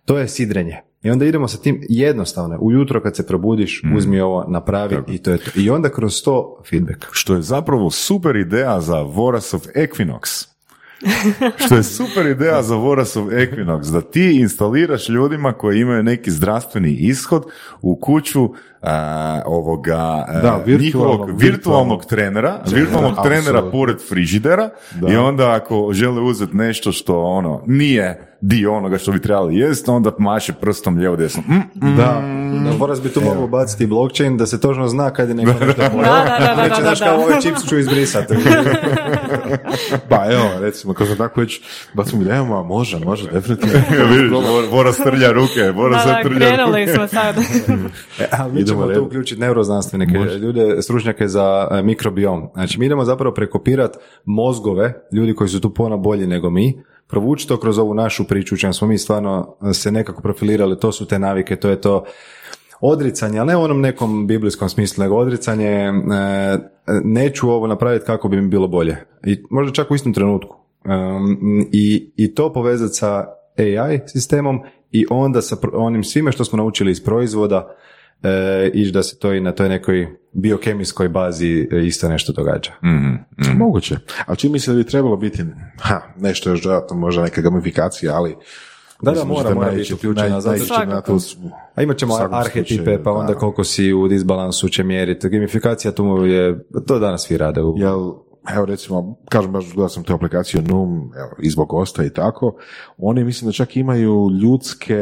to 0.04 0.18
je 0.18 0.28
sidrenje. 0.28 0.76
I 1.02 1.10
onda 1.10 1.24
idemo 1.24 1.48
sa 1.48 1.58
tim 1.58 1.80
jednostavno. 1.88 2.58
Ujutro 2.60 3.02
kad 3.02 3.16
se 3.16 3.26
probudiš, 3.26 3.82
uzmi 3.96 4.20
ovo, 4.20 4.44
napravi 4.48 4.96
i 5.08 5.18
to 5.18 5.30
je 5.30 5.38
to. 5.38 5.50
I 5.56 5.70
onda 5.70 5.88
kroz 5.88 6.22
to 6.22 6.62
feedback. 6.70 7.06
Što 7.10 7.34
je 7.34 7.42
zapravo 7.42 7.90
super 7.90 8.36
ideja 8.36 8.80
za 8.80 9.02
Vorasov 9.02 9.60
Equinox. 9.60 10.49
Što 11.66 11.74
je 11.74 11.82
super 11.82 12.26
ideja 12.26 12.62
za 12.62 12.74
Vorasov 12.74 13.26
Equinox, 13.26 13.92
da 13.92 14.00
ti 14.00 14.38
instaliraš 14.40 15.08
ljudima 15.08 15.52
koji 15.52 15.80
imaju 15.80 16.02
neki 16.02 16.30
zdravstveni 16.30 16.90
ishod 16.90 17.42
u 17.82 17.96
kuću 17.96 18.48
a, 18.82 19.42
ovoga 19.46 19.96
a, 20.28 20.40
Da, 20.42 20.62
virtualnog- 20.66 20.80
njihovog 20.80 21.18
virtualnog 21.18 21.40
virtualnog 21.40 22.04
trenera, 22.04 22.60
virtualnog 22.66 23.14
trenera 23.24 23.62
pored 23.62 23.96
frižidera 24.08 24.70
i 25.10 25.16
onda 25.16 25.50
ako 25.52 25.90
žele 25.92 26.20
uzeti 26.22 26.56
nešto 26.56 26.92
što 26.92 27.20
ono 27.22 27.62
nije 27.66 28.26
dio 28.40 28.74
onoga 28.74 28.98
što 28.98 29.12
bi 29.12 29.22
trebali 29.22 29.56
jest, 29.56 29.88
onda 29.88 30.12
maše 30.18 30.52
prstom 30.52 30.96
lijevo 30.96 31.16
desno. 31.16 31.42
Mm, 31.48 31.86
mm. 31.86 31.96
Da, 31.96 32.22
da 32.64 32.76
Boras 32.78 33.02
bi 33.02 33.08
tu 33.08 33.20
mogao 33.20 33.46
baciti 33.46 33.86
blockchain 33.86 34.36
da 34.36 34.46
se 34.46 34.60
točno 34.60 34.88
zna 34.88 35.10
kad 35.10 35.28
je 35.28 35.34
neko 35.34 35.52
nešto 35.66 35.82
pojeo. 35.92 36.02
Da, 36.02 36.36
da, 36.38 36.46
da, 36.46 36.54
da, 36.54 36.62
Neće, 36.62 36.68
da, 36.74 36.82
znaš 36.82 36.98
da. 36.98 37.04
kao 37.04 37.16
pa 40.10 40.26
evo, 40.32 40.60
recimo, 40.60 40.94
kad 40.94 41.06
sam 41.08 41.16
tako 41.16 41.40
već 41.40 41.60
bacimo 41.94 42.22
idejama, 42.22 42.60
a 42.60 42.62
može, 42.62 42.98
može, 42.98 43.30
definitivno. 43.30 43.80
Vidiš, 44.10 44.30
Bora- 44.30 44.70
Bora 44.70 44.92
strlja 44.92 45.32
ruke, 45.32 45.72
Bora 45.74 45.96
Da, 45.96 46.02
sad 46.02 46.16
da, 46.16 46.22
trlja 46.22 46.38
krenuli 46.38 46.80
ruke. 46.80 46.92
smo 46.94 47.06
sad. 47.08 47.34
E, 48.20 48.24
ali 48.30 48.52
mi 48.52 48.60
Idemo 48.60 48.82
ćemo 48.82 48.94
tu 48.94 49.04
uključiti 49.04 49.40
neuroznanstvenike, 49.40 50.18
ljude, 50.18 50.82
stručnjake 50.82 51.28
za 51.28 51.68
e, 51.70 51.82
mikrobiom. 51.82 52.48
Znači, 52.54 52.78
mi 52.78 52.86
idemo 52.86 53.04
zapravo 53.04 53.34
prekopirati 53.34 53.98
mozgove, 54.24 54.94
ljudi 55.12 55.34
koji 55.34 55.48
su 55.48 55.60
tu 55.60 55.74
puno 55.74 55.98
bolji 55.98 56.26
nego 56.26 56.50
mi, 56.50 56.82
provući 57.06 57.48
to 57.48 57.56
kroz 57.56 57.78
ovu 57.78 57.94
našu 57.94 58.24
priču, 58.24 58.54
u 58.54 58.58
čem 58.58 58.72
smo 58.72 58.88
mi 58.88 58.98
stvarno 58.98 59.56
se 59.72 59.92
nekako 59.92 60.22
profilirali, 60.22 60.78
to 60.78 60.92
su 60.92 61.06
te 61.06 61.18
navike, 61.18 61.56
to 61.56 61.68
je 61.68 61.80
to 61.80 62.04
odricanje, 62.80 63.38
ali 63.38 63.48
ne 63.48 63.56
u 63.56 63.62
onom 63.62 63.80
nekom 63.80 64.26
biblijskom 64.26 64.68
smislu, 64.68 65.02
nego 65.02 65.16
odricanje, 65.16 65.68
e, 65.68 65.90
neću 67.04 67.50
ovo 67.50 67.66
napraviti 67.66 68.06
kako 68.06 68.28
bi 68.28 68.40
mi 68.40 68.48
bilo 68.48 68.68
bolje. 68.68 68.96
I 69.26 69.42
možda 69.50 69.72
čak 69.72 69.90
u 69.90 69.94
istom 69.94 70.14
trenutku. 70.14 70.56
I, 71.72 72.12
I 72.16 72.34
to 72.34 72.52
povezati 72.52 72.94
sa 72.94 73.26
AI 73.58 74.00
sistemom 74.06 74.60
i 74.90 75.06
onda 75.10 75.42
sa 75.42 75.56
onim 75.72 76.04
svime 76.04 76.32
što 76.32 76.44
smo 76.44 76.56
naučili 76.56 76.90
iz 76.90 77.04
proizvoda 77.04 77.76
e, 78.22 78.70
ići 78.74 78.92
da 78.92 79.02
se 79.02 79.18
to 79.18 79.32
i 79.32 79.40
na 79.40 79.52
toj 79.52 79.68
nekoj 79.68 80.08
biokemijskoj 80.32 81.08
bazi 81.08 81.68
e, 81.72 81.86
isto 81.86 82.08
nešto 82.08 82.32
događa. 82.32 82.72
Mhm, 82.84 83.58
Moguće. 83.58 83.96
Ali 84.26 84.38
čini 84.38 84.52
mi 84.52 84.58
se 84.58 84.70
da 84.70 84.76
bi 84.76 84.84
trebalo 84.84 85.16
biti, 85.16 85.44
ha, 85.78 86.00
nešto 86.16 86.50
još 86.50 86.62
dodatno, 86.62 86.96
možda 86.96 87.22
neka 87.22 87.40
gamifikacija, 87.40 88.14
ali 88.14 88.36
Da, 89.02 89.12
da, 89.12 89.24
mora, 89.24 89.54
mora 89.54 89.70
biti 89.70 89.94
uključena, 89.94 90.40
na 90.86 91.00
to 91.00 91.20
s- 91.20 91.36
A 91.74 91.82
imat 91.82 91.96
ćemo 91.96 92.14
arhetipe, 92.30 93.02
pa 93.02 93.12
onda 93.12 93.32
da. 93.32 93.38
koliko 93.38 93.64
si 93.64 93.92
u 93.92 94.08
disbalansu 94.08 94.68
će 94.68 94.84
mjeriti. 94.84 95.28
Gamifikacija 95.28 95.92
tu 95.92 96.04
je, 96.26 96.64
to 96.86 96.98
danas 96.98 97.22
svi 97.22 97.36
rade. 97.36 97.62
U, 97.62 97.74
Jel, 97.76 98.12
evo 98.48 98.64
recimo, 98.64 99.16
kažem 99.28 99.52
baš 99.52 99.64
gledao 99.64 99.88
sam 99.88 100.02
tu 100.02 100.14
aplikaciju 100.14 100.62
Num, 100.62 101.12
evo, 101.16 101.30
i 101.38 101.50
zbog 101.50 101.72
Osta 101.72 102.04
i 102.04 102.10
tako, 102.10 102.56
oni 102.98 103.24
mislim 103.24 103.46
da 103.48 103.52
čak 103.52 103.76
imaju 103.76 104.30
ljudske, 104.42 104.98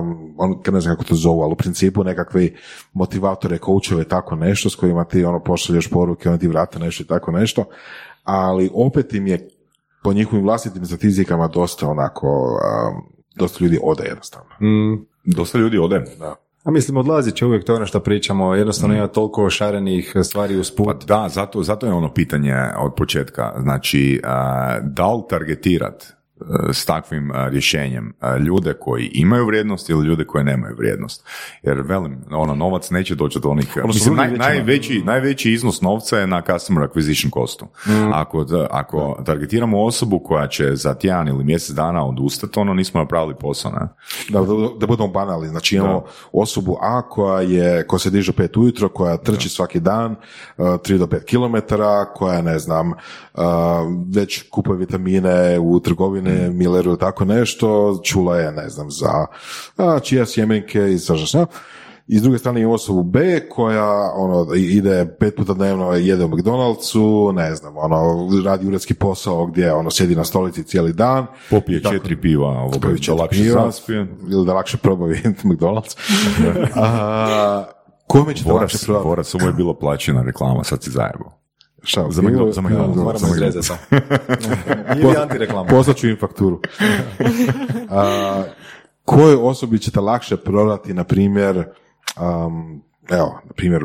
um, 0.00 0.34
on, 0.38 0.60
ne 0.72 0.80
znam 0.80 0.94
kako 0.96 1.08
to 1.08 1.14
zovu, 1.14 1.42
ali 1.42 1.52
u 1.52 1.56
principu 1.56 2.04
nekakvi 2.04 2.56
motivatore, 2.92 3.58
koučeve, 3.58 4.04
tako 4.04 4.36
nešto, 4.36 4.70
s 4.70 4.74
kojima 4.74 5.04
ti 5.04 5.24
ono 5.24 5.42
pošalješ 5.42 5.90
poruke, 5.90 6.28
oni 6.28 6.38
ti 6.38 6.48
vrate 6.48 6.78
nešto 6.78 7.02
i 7.02 7.06
tako 7.06 7.30
nešto, 7.32 7.64
ali 8.24 8.70
opet 8.74 9.14
im 9.14 9.26
je 9.26 9.48
po 10.04 10.12
njihovim 10.12 10.44
vlastitim 10.44 10.86
statistikama 10.86 11.48
dosta 11.48 11.88
onako, 11.88 12.28
um, 12.28 13.02
dosta 13.36 13.64
ljudi 13.64 13.78
ode 13.82 14.04
jednostavno. 14.04 14.50
Mm, 14.60 15.06
Dosta 15.24 15.58
ljudi 15.58 15.78
ode. 15.78 16.04
Da. 16.18 16.34
a 16.64 16.70
mislim, 16.70 16.96
odlazit 16.96 17.34
će 17.34 17.46
uvijek 17.46 17.64
to 17.64 17.74
ono 17.74 17.86
što 17.86 18.00
pričamo, 18.00 18.54
jednostavno 18.54 18.94
ima 18.96 19.06
toliko 19.06 19.50
šarenih 19.50 20.16
stvari 20.24 20.56
uz 20.56 20.72
Pa 20.76 20.94
da, 21.06 21.28
zato, 21.28 21.62
zato 21.62 21.86
je 21.86 21.92
ono 21.92 22.14
pitanje 22.14 22.54
od 22.78 22.94
početka. 22.94 23.52
Znači, 23.62 24.20
a, 24.24 24.78
da 24.82 25.14
li 25.14 25.22
targetirat 25.28 26.13
s 26.72 26.84
takvim 26.84 27.32
rješenjem 27.50 28.12
ljude 28.46 28.74
koji 28.74 29.10
imaju 29.14 29.46
vrijednost 29.46 29.90
ili 29.90 30.06
ljude 30.06 30.24
koji 30.24 30.44
nemaju 30.44 30.76
vrijednost. 30.78 31.26
Jer 31.62 31.80
velim, 31.80 32.24
ono, 32.30 32.54
novac 32.54 32.90
neće 32.90 33.14
doći 33.14 33.40
do 33.40 33.48
onih... 33.48 33.76
Ono, 33.76 33.86
mislim, 33.86 34.14
naj- 34.14 34.38
najveći, 34.38 35.02
najveći 35.04 35.52
iznos 35.52 35.80
novca 35.80 36.18
je 36.18 36.26
na 36.26 36.42
customer 36.42 36.88
acquisition 36.88 37.40
costu. 37.40 37.66
Ako, 38.12 38.44
da- 38.44 38.66
ako 38.70 39.22
targetiramo 39.26 39.84
osobu 39.84 40.18
koja 40.18 40.46
će 40.48 40.76
za 40.76 40.94
tjedan 40.94 41.28
ili 41.28 41.44
mjesec 41.44 41.76
dana 41.76 42.06
odustati, 42.06 42.58
ono 42.58 42.74
nismo 42.74 43.00
napravili 43.00 43.34
posao, 43.34 43.70
ne? 43.72 43.88
Da, 44.28 44.40
da, 44.40 44.68
da 44.80 44.86
budemo 44.86 45.08
banalni, 45.08 45.48
znači 45.48 45.76
imamo 45.76 46.04
osobu 46.32 46.76
A 46.82 47.08
koja 47.08 47.40
je, 47.40 47.86
koja 47.86 48.00
se 48.00 48.10
diže 48.10 48.30
u 48.30 48.34
pet 48.34 48.56
ujutro, 48.56 48.88
koja 48.88 49.16
trči 49.16 49.48
svaki 49.48 49.80
dan, 49.80 50.16
uh, 50.56 50.66
3 50.66 50.98
do 50.98 51.06
5 51.06 51.24
km, 51.24 51.74
koja 52.14 52.42
ne 52.42 52.58
znam, 52.58 52.92
već 54.14 54.48
kupuje 54.50 54.78
vitamine 54.78 55.58
u 55.58 55.80
trgovine, 56.24 56.50
Milleru 56.50 56.90
ili 56.90 56.98
tako 56.98 57.24
nešto, 57.24 58.00
čula 58.04 58.38
je, 58.38 58.52
ne 58.52 58.68
znam, 58.68 58.90
za 58.90 59.26
uh, 59.78 60.02
čija 60.02 60.26
sjemenke 60.26 60.92
i 60.92 60.98
šta. 61.26 61.46
I 62.06 62.18
s 62.18 62.22
druge 62.22 62.38
strane 62.38 62.60
imamo 62.60 62.74
osobu 62.74 63.02
B 63.02 63.48
koja 63.48 64.12
ono, 64.14 64.54
ide 64.54 65.16
pet 65.20 65.36
puta 65.36 65.54
dnevno, 65.54 65.92
jede 65.92 66.24
u 66.24 66.28
McDonald'su, 66.28 67.32
ne 67.34 67.54
znam, 67.54 67.76
ono, 67.76 68.28
radi 68.44 68.66
uredski 68.66 68.94
posao 68.94 69.46
gdje 69.46 69.72
ono, 69.72 69.90
sjedi 69.90 70.16
na 70.16 70.24
stolici 70.24 70.64
cijeli 70.64 70.92
dan. 70.92 71.26
Popije 71.50 71.82
tako- 71.82 71.94
četiri 71.94 72.20
piva, 72.20 72.70
Popije 72.72 72.92
da 72.92 72.98
četiri 72.98 73.14
lakše 73.20 73.42
piva, 73.42 73.64
zaspije. 73.64 74.06
ili 74.30 74.46
da 74.46 74.54
lakše 74.54 74.76
probavi 74.76 75.20
McDonald's. 75.44 75.96
A, 76.76 77.64
kome 78.06 78.34
ćete 78.34 78.52
lakše 78.52 78.58
Boras, 78.78 78.84
probati? 78.84 79.08
Boras, 79.08 79.34
ovo 79.34 79.46
je 79.46 79.52
bilo 79.52 79.74
plaćena 79.74 80.22
reklama, 80.22 80.64
sad 80.64 80.82
si 80.82 80.90
zajebao. 80.90 81.43
Šta, 81.84 82.06
Za 82.10 82.22
McDonald's, 82.22 83.50
za 83.50 83.74
to. 83.74 83.96
Ili 85.00 85.16
antireklama. 85.16 85.68
Poslat 85.68 85.96
ću 85.96 86.08
im 86.08 86.16
fakturu. 86.20 86.60
A, 87.90 88.44
kojoj 89.04 89.36
osobi 89.40 89.78
ćete 89.78 90.00
lakše 90.00 90.36
prodati, 90.36 90.94
na 90.94 91.04
primjer, 91.04 91.56
um, 91.56 92.82
evo, 93.10 93.40
na 93.44 93.52
primjer, 93.56 93.82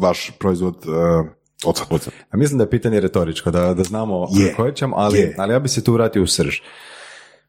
vaš 0.00 0.32
proizvod 0.38 0.74
uh, 0.74 1.26
ocet. 1.64 2.14
A 2.30 2.36
mislim 2.36 2.58
da 2.58 2.64
je 2.64 2.70
pitanje 2.70 3.00
retoričko, 3.00 3.50
da, 3.50 3.74
da 3.74 3.82
znamo 3.82 4.28
Je, 4.32 4.54
koje 4.54 4.74
ćemo, 4.74 4.96
ali, 4.96 5.18
je. 5.18 5.34
ali 5.38 5.52
ja 5.52 5.58
bi 5.58 5.68
se 5.68 5.84
tu 5.84 5.92
vratio 5.92 6.22
u 6.22 6.26
srž. 6.26 6.56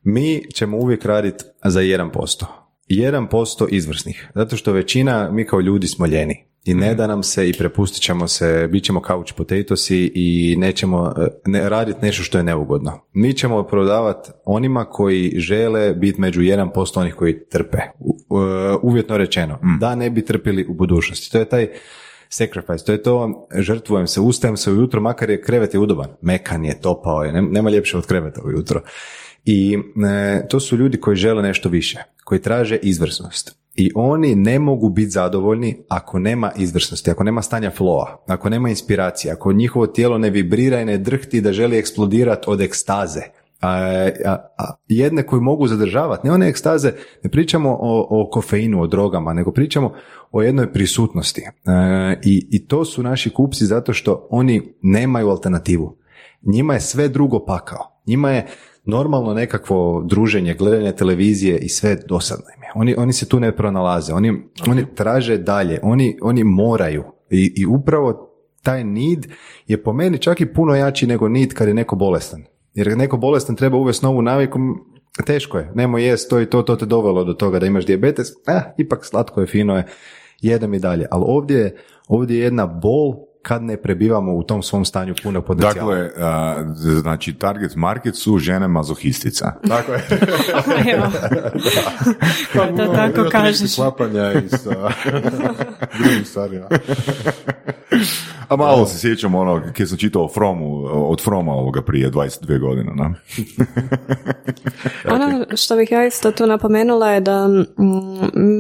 Mi 0.04 0.44
ćemo 0.54 0.78
uvijek 0.78 1.06
raditi 1.06 1.44
za 1.64 1.82
1%. 1.82 2.46
1% 2.90 3.68
izvrsnih. 3.70 4.32
Zato 4.36 4.58
što 4.58 4.72
većina, 4.72 5.32
mi 5.32 5.46
kao 5.46 5.60
ljudi 5.60 5.88
smo 5.88 6.06
ljeni. 6.06 6.48
I 6.68 6.74
ne 6.74 6.96
da 6.96 7.08
nam 7.08 7.24
se 7.24 7.50
i 7.50 7.54
prepustit 7.54 8.02
ćemo 8.04 8.28
se, 8.28 8.68
bit 8.72 8.84
ćemo 8.84 9.02
couch 9.08 9.34
potatosi 9.34 10.12
i 10.16 10.56
nećemo 10.60 11.14
eh, 11.18 11.28
ne, 11.46 11.70
raditi 11.70 12.00
nešto 12.02 12.24
što 12.24 12.38
je 12.38 12.44
neugodno. 12.44 13.00
Mi 13.14 13.34
ćemo 13.34 13.64
prodavati 13.64 14.32
onima 14.46 14.86
koji 14.86 15.34
žele 15.38 15.94
biti 15.94 16.22
među 16.22 16.42
1% 16.42 17.00
onih 17.00 17.14
koji 17.16 17.46
trpe. 17.50 17.78
U- 18.00 18.18
u- 18.30 18.80
uvjetno 18.82 19.18
rečeno. 19.18 19.60
Da 19.80 19.96
ne 19.96 20.10
bi 20.10 20.26
trpili 20.26 20.66
u 20.70 20.74
budućnosti. 20.74 21.32
To 21.32 21.38
je 21.40 21.46
taj 21.50 21.68
sacrifice, 22.30 22.86
to 22.86 22.92
je 22.92 23.04
to, 23.04 23.48
žrtvujem 23.58 24.08
se, 24.08 24.20
ustajem 24.22 24.58
se 24.58 24.72
ujutro, 24.72 25.02
makar 25.02 25.30
je 25.30 25.42
krevet 25.42 25.74
je 25.74 25.80
udoban, 25.80 26.10
mekan 26.22 26.66
je, 26.66 26.82
topao 26.82 27.24
je, 27.24 27.32
nem- 27.32 27.52
nema 27.52 27.70
ljepše 27.70 27.98
od 27.98 28.06
kreveta 28.06 28.42
ujutro. 28.46 28.82
I 29.46 29.78
e, 30.08 30.48
to 30.48 30.60
su 30.60 30.78
ljudi 30.78 31.00
koji 31.00 31.16
žele 31.18 31.44
nešto 31.44 31.70
više, 31.70 31.98
koji 32.24 32.42
traže 32.42 32.76
izvrsnost. 32.82 33.58
I 33.78 33.92
oni 33.96 34.36
ne 34.36 34.60
mogu 34.60 34.90
biti 34.90 35.10
zadovoljni 35.10 35.78
ako 35.90 36.20
nema 36.20 36.52
izvrsnosti, 36.56 37.12
ako 37.12 37.24
nema 37.24 37.42
stanja 37.42 37.72
flowa, 37.78 38.06
ako 38.28 38.50
nema 38.50 38.70
inspiracije, 38.70 39.32
ako 39.32 39.54
njihovo 39.54 39.88
tijelo 39.88 40.18
ne 40.18 40.30
vibrira 40.30 40.82
i 40.82 40.86
ne 40.86 40.98
drhti 40.98 41.42
da 41.42 41.54
želi 41.54 41.78
eksplodirati 41.78 42.46
od 42.48 42.62
ekstaze. 42.62 43.22
A, 43.62 43.70
a, 44.26 44.36
a 44.58 44.76
jedne 44.88 45.24
koji 45.24 45.42
mogu 45.42 45.68
zadržavati, 45.68 46.28
ne 46.28 46.34
one 46.34 46.48
ekstaze, 46.50 46.92
ne 47.24 47.30
pričamo 47.30 47.70
o, 47.70 48.08
o 48.10 48.30
kofeinu, 48.32 48.82
o 48.82 48.88
drogama, 48.88 49.34
nego 49.34 49.52
pričamo 49.52 49.94
o 50.32 50.42
jednoj 50.42 50.74
prisutnosti. 50.74 51.42
E, 51.42 51.50
i, 52.24 52.48
I 52.52 52.68
to 52.68 52.86
su 52.86 53.04
naši 53.04 53.30
kupci 53.30 53.66
zato 53.66 53.94
što 53.94 54.28
oni 54.30 54.74
nemaju 54.82 55.30
alternativu. 55.30 55.98
Njima 56.42 56.74
je 56.74 56.82
sve 56.82 57.10
drugo 57.10 57.46
pakao. 57.46 58.02
Njima 58.08 58.32
je 58.32 58.48
normalno 58.88 59.34
nekakvo 59.34 60.04
druženje, 60.04 60.54
gledanje 60.54 60.92
televizije 60.92 61.58
i 61.58 61.70
sve 61.70 61.96
dosadno 62.08 62.46
im 62.58 62.64
je. 62.64 62.70
Oni, 62.76 62.96
oni 62.98 63.14
se 63.14 63.30
tu 63.30 63.40
ne 63.40 63.56
pronalaze, 63.56 64.14
oni, 64.14 64.34
oni 64.68 64.86
traže 64.96 65.38
dalje, 65.38 65.80
oni, 65.84 66.18
oni 66.22 66.44
moraju. 66.44 67.04
I, 67.30 67.54
I 67.56 67.66
upravo 67.66 68.30
taj 68.64 68.84
need 68.84 69.28
je 69.68 69.84
po 69.84 69.94
meni 69.94 70.18
čak 70.18 70.42
i 70.42 70.54
puno 70.54 70.76
jači 70.76 71.08
nego 71.08 71.28
need 71.30 71.54
kad 71.54 71.68
je 71.68 71.74
neko 71.74 71.96
bolestan. 71.96 72.44
Jer 72.74 72.90
kad 72.90 72.98
neko 72.98 73.18
bolestan 73.18 73.56
treba 73.56 73.78
uvesti 73.78 74.06
novu 74.06 74.22
naviku, 74.22 74.60
teško 75.26 75.58
je. 75.58 75.72
Nemo 75.76 75.98
jest 75.98 76.30
to 76.30 76.40
i 76.42 76.46
to, 76.46 76.62
to 76.62 76.76
te 76.76 76.86
dovelo 76.86 77.24
do 77.24 77.34
toga 77.34 77.60
da 77.60 77.66
imaš 77.66 77.86
dijabetes, 77.86 78.28
eh, 78.48 78.62
ipak 78.78 79.06
slatko 79.06 79.42
je, 79.42 79.48
fino 79.48 79.78
je, 79.78 79.86
jedem 80.42 80.74
i 80.74 80.80
dalje. 80.80 81.06
Ali 81.12 81.24
ovdje, 81.28 81.58
je- 81.58 81.76
ovdje 82.08 82.38
je 82.38 82.44
jedna 82.44 82.66
bol 82.68 83.14
kad 83.48 83.64
ne 83.64 83.78
prebivamo 83.78 84.34
u 84.34 84.44
tom 84.44 84.64
svom 84.64 84.86
stanju 84.86 85.16
puno 85.24 85.42
potencijala. 85.42 85.96
Dakle, 85.96 86.24
a, 86.24 86.64
znači 87.02 87.34
target 87.34 87.76
market 87.76 88.16
su 88.16 88.38
žene 88.38 88.68
mazohistica. 88.68 89.54
Tako 89.70 89.94
je. 89.94 90.08
Evo. 90.94 91.08
da 92.78 92.94
tako 92.94 93.30
kažeš. 93.30 93.72
Sklapanja 93.72 94.34
i 94.34 94.50
sa 94.50 94.70
drugim 96.00 96.26
stvarima. 96.26 96.68
A 98.48 98.56
malo 98.56 98.86
se 98.86 99.00
sjećam 99.00 99.36
ono, 99.36 99.62
kad 99.78 99.90
sam 99.90 99.98
čitao 99.98 100.26
o 100.26 100.30
Fromu, 100.30 100.86
od 100.86 101.24
Froma 101.24 101.52
ovoga 101.52 101.82
prije 101.82 102.12
22 102.12 102.60
godine, 102.60 102.92
na? 102.96 103.14
Ono 105.10 105.46
što 105.56 105.76
bih 105.76 105.92
ja 105.92 106.06
isto 106.06 106.32
tu 106.32 106.48
napomenula 106.48 107.12
je 107.12 107.20
da 107.20 107.48
mm, 107.48 107.68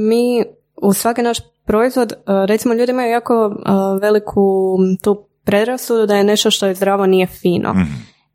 mi 0.08 0.44
u 0.76 0.94
svaki 0.94 1.22
naš 1.22 1.38
proizvod, 1.68 2.14
uh, 2.14 2.46
recimo 2.46 2.74
ljudi 2.74 2.92
imaju 2.92 3.12
jako 3.12 3.46
uh, 3.46 4.02
veliku 4.02 4.78
tu 5.04 5.26
predrasudu 5.44 6.06
da 6.06 6.16
je 6.16 6.24
nešto 6.24 6.52
što 6.52 6.68
je 6.68 6.76
zdravo 6.76 7.06
nije 7.06 7.28
fino. 7.28 7.76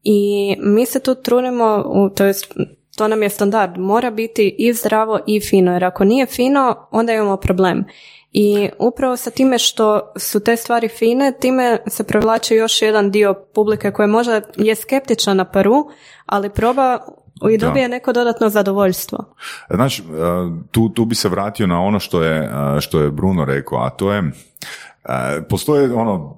I 0.03 0.57
mi 0.59 0.87
se 0.87 1.01
tu 1.01 1.15
trudimo, 1.15 1.85
to 2.17 2.25
jest 2.25 2.55
to 2.97 3.09
nam 3.09 3.23
je 3.23 3.29
standard, 3.29 3.79
mora 3.79 4.11
biti 4.11 4.55
i 4.59 4.73
zdravo 4.73 5.21
i 5.27 5.41
fino, 5.41 5.73
jer 5.73 5.85
ako 5.85 6.05
nije 6.05 6.27
fino, 6.27 6.89
onda 6.91 7.13
imamo 7.13 7.37
problem. 7.37 7.85
I 8.33 8.69
upravo 8.79 9.17
sa 9.17 9.31
time 9.31 9.59
što 9.59 10.13
su 10.17 10.41
te 10.41 10.57
stvari 10.57 10.89
fine, 10.89 11.33
time 11.41 11.79
se 11.87 12.05
privlači 12.05 12.55
još 12.55 12.83
jedan 12.83 13.11
dio 13.11 13.35
publike 13.55 13.91
koji 13.91 14.09
možda 14.09 14.41
je 14.57 14.75
skeptičan 14.75 15.37
na 15.37 15.45
prvu, 15.45 15.91
ali 16.27 16.51
proba 16.51 16.99
i 17.51 17.59
dobije 17.59 17.89
neko 17.89 18.13
dodatno 18.13 18.49
zadovoljstvo. 18.49 19.35
Znači, 19.71 20.03
tu, 20.71 20.89
tu 20.89 21.05
bi 21.05 21.15
se 21.15 21.29
vratio 21.29 21.67
na 21.67 21.81
ono 21.81 22.01
što 22.01 22.23
je, 22.23 22.39
e, 22.45 22.81
što 22.81 23.01
je 23.01 23.11
Bruno 23.11 23.45
rekao, 23.45 23.79
a 23.79 23.91
to 23.91 24.13
je, 24.13 24.19
e, 25.05 25.43
postoje 25.49 25.95
ono, 25.95 26.37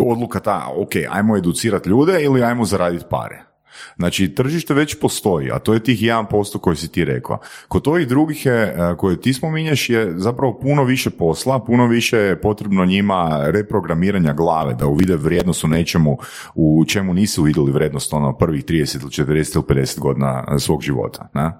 odluka 0.00 0.40
ta, 0.40 0.68
ok, 0.76 0.90
ajmo 1.10 1.36
educirati 1.36 1.88
ljude 1.88 2.22
ili 2.22 2.42
ajmo 2.42 2.64
zaraditi 2.64 3.04
pare. 3.10 3.51
Znači, 3.96 4.34
tržište 4.34 4.74
već 4.74 5.00
postoji, 5.00 5.50
a 5.50 5.58
to 5.58 5.74
je 5.74 5.82
tih 5.82 6.00
1% 6.00 6.58
koji 6.58 6.76
si 6.76 6.92
ti 6.92 7.04
rekao. 7.04 7.38
Kod 7.68 7.88
ovih 7.88 8.08
drugih 8.08 8.46
je, 8.46 8.62
e, 8.62 8.96
koje 8.96 9.20
ti 9.20 9.32
spominješ 9.32 9.90
je 9.90 10.12
zapravo 10.16 10.58
puno 10.58 10.84
više 10.84 11.10
posla, 11.10 11.64
puno 11.64 11.86
više 11.86 12.16
je 12.16 12.40
potrebno 12.40 12.84
njima 12.84 13.40
reprogramiranja 13.46 14.32
glave, 14.32 14.74
da 14.74 14.86
uvide 14.86 15.16
vrijednost 15.16 15.64
u 15.64 15.68
nečemu 15.68 16.18
u 16.54 16.84
čemu 16.88 17.14
nisu 17.14 17.42
uvidjeli 17.42 17.72
vrijednost 17.72 18.12
ono 18.12 18.38
prvih 18.38 18.64
30 18.64 19.02
ili 19.02 19.10
40 19.10 19.56
ili 19.56 19.82
50 19.82 19.98
godina 20.00 20.58
svog 20.58 20.82
života. 20.82 21.28
Ne? 21.34 21.52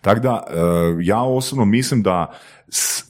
Tako 0.00 0.20
da, 0.20 0.44
e, 0.48 0.54
ja 1.00 1.22
osobno 1.22 1.64
mislim 1.64 2.02
da 2.02 2.32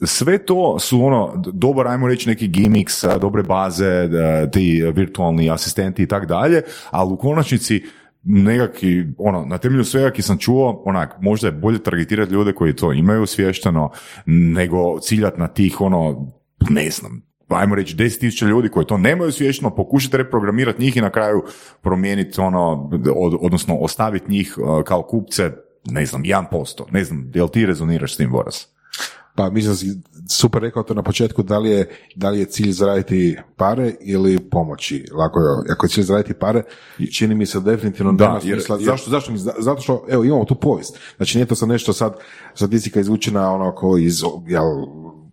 sve 0.05 0.37
to 0.37 0.79
su 0.79 1.05
ono, 1.05 1.33
dobar, 1.35 1.87
ajmo 1.87 2.07
reći 2.07 2.29
neki 2.29 2.47
gimmicks, 2.47 3.03
dobre 3.21 3.43
baze, 3.43 4.09
ti 4.51 4.83
virtualni 4.95 5.49
asistenti 5.51 6.03
i 6.03 6.07
tak 6.07 6.25
dalje, 6.25 6.61
ali 6.91 7.13
u 7.13 7.17
konačnici 7.17 7.83
nekakvi, 8.25 9.13
ono, 9.17 9.45
na 9.45 9.57
temelju 9.57 9.83
svega 9.83 10.11
ki 10.11 10.21
sam 10.21 10.37
čuo, 10.37 10.83
onak, 10.85 11.15
možda 11.21 11.47
je 11.47 11.51
bolje 11.51 11.83
targetirati 11.83 12.33
ljude 12.33 12.53
koji 12.53 12.75
to 12.75 12.93
imaju 12.93 13.21
osvješteno, 13.21 13.91
nego 14.25 14.99
ciljati 14.99 15.39
na 15.39 15.47
tih, 15.47 15.81
ono, 15.81 16.31
ne 16.69 16.89
znam, 16.89 17.21
ajmo 17.47 17.75
reći, 17.75 17.95
10.000 17.95 18.47
ljudi 18.47 18.69
koji 18.69 18.85
to 18.85 18.97
nemaju 18.97 19.31
svješteno, 19.31 19.75
pokušati 19.75 20.17
reprogramirati 20.17 20.81
njih 20.81 20.97
i 20.97 21.01
na 21.01 21.09
kraju 21.09 21.43
promijeniti 21.81 22.41
ono, 22.41 22.91
odnosno 23.39 23.75
ostaviti 23.75 24.31
njih 24.31 24.55
kao 24.85 25.01
kupce, 25.01 25.51
ne 25.85 26.05
znam, 26.05 26.23
1%. 26.23 26.81
Ne 26.91 27.03
znam, 27.03 27.31
jel 27.33 27.47
ti 27.47 27.65
rezoniraš 27.65 28.13
s 28.13 28.17
tim, 28.17 28.31
Boras? 28.31 28.74
Pa 29.35 29.49
mislim 29.49 29.73
da 29.73 29.77
si 29.77 30.01
super 30.29 30.61
rekao 30.61 30.83
to 30.83 30.93
na 30.93 31.03
početku, 31.03 31.43
da 31.43 31.57
li 31.57 31.69
je, 31.69 31.89
da 32.15 32.29
li 32.29 32.39
je 32.39 32.45
cilj 32.45 32.71
zaraditi 32.71 33.37
pare 33.55 33.93
ili 34.01 34.39
pomoći. 34.39 35.05
Lako 35.13 35.39
je, 35.39 35.45
ako 35.71 35.85
je 35.85 35.89
cilj 35.89 36.03
zaraditi 36.03 36.33
pare, 36.33 36.63
čini 37.13 37.35
mi 37.35 37.45
se 37.45 37.59
definitivno 37.59 38.11
da, 38.11 38.27
nema 38.27 38.41
smisla. 38.41 38.77
Zašto, 38.79 39.09
zašto 39.09 39.31
mi, 39.31 39.37
zato 39.37 39.81
što, 39.81 40.05
evo, 40.09 40.23
imamo 40.23 40.45
tu 40.45 40.55
povijest. 40.55 40.99
Znači 41.17 41.37
nije 41.37 41.45
to 41.45 41.55
sad 41.55 41.69
nešto 41.69 41.93
sad, 41.93 42.17
statistika 42.53 42.99
izvučena 42.99 43.51
ono 43.53 43.97
iz, 43.97 44.21
jel, 44.47 44.65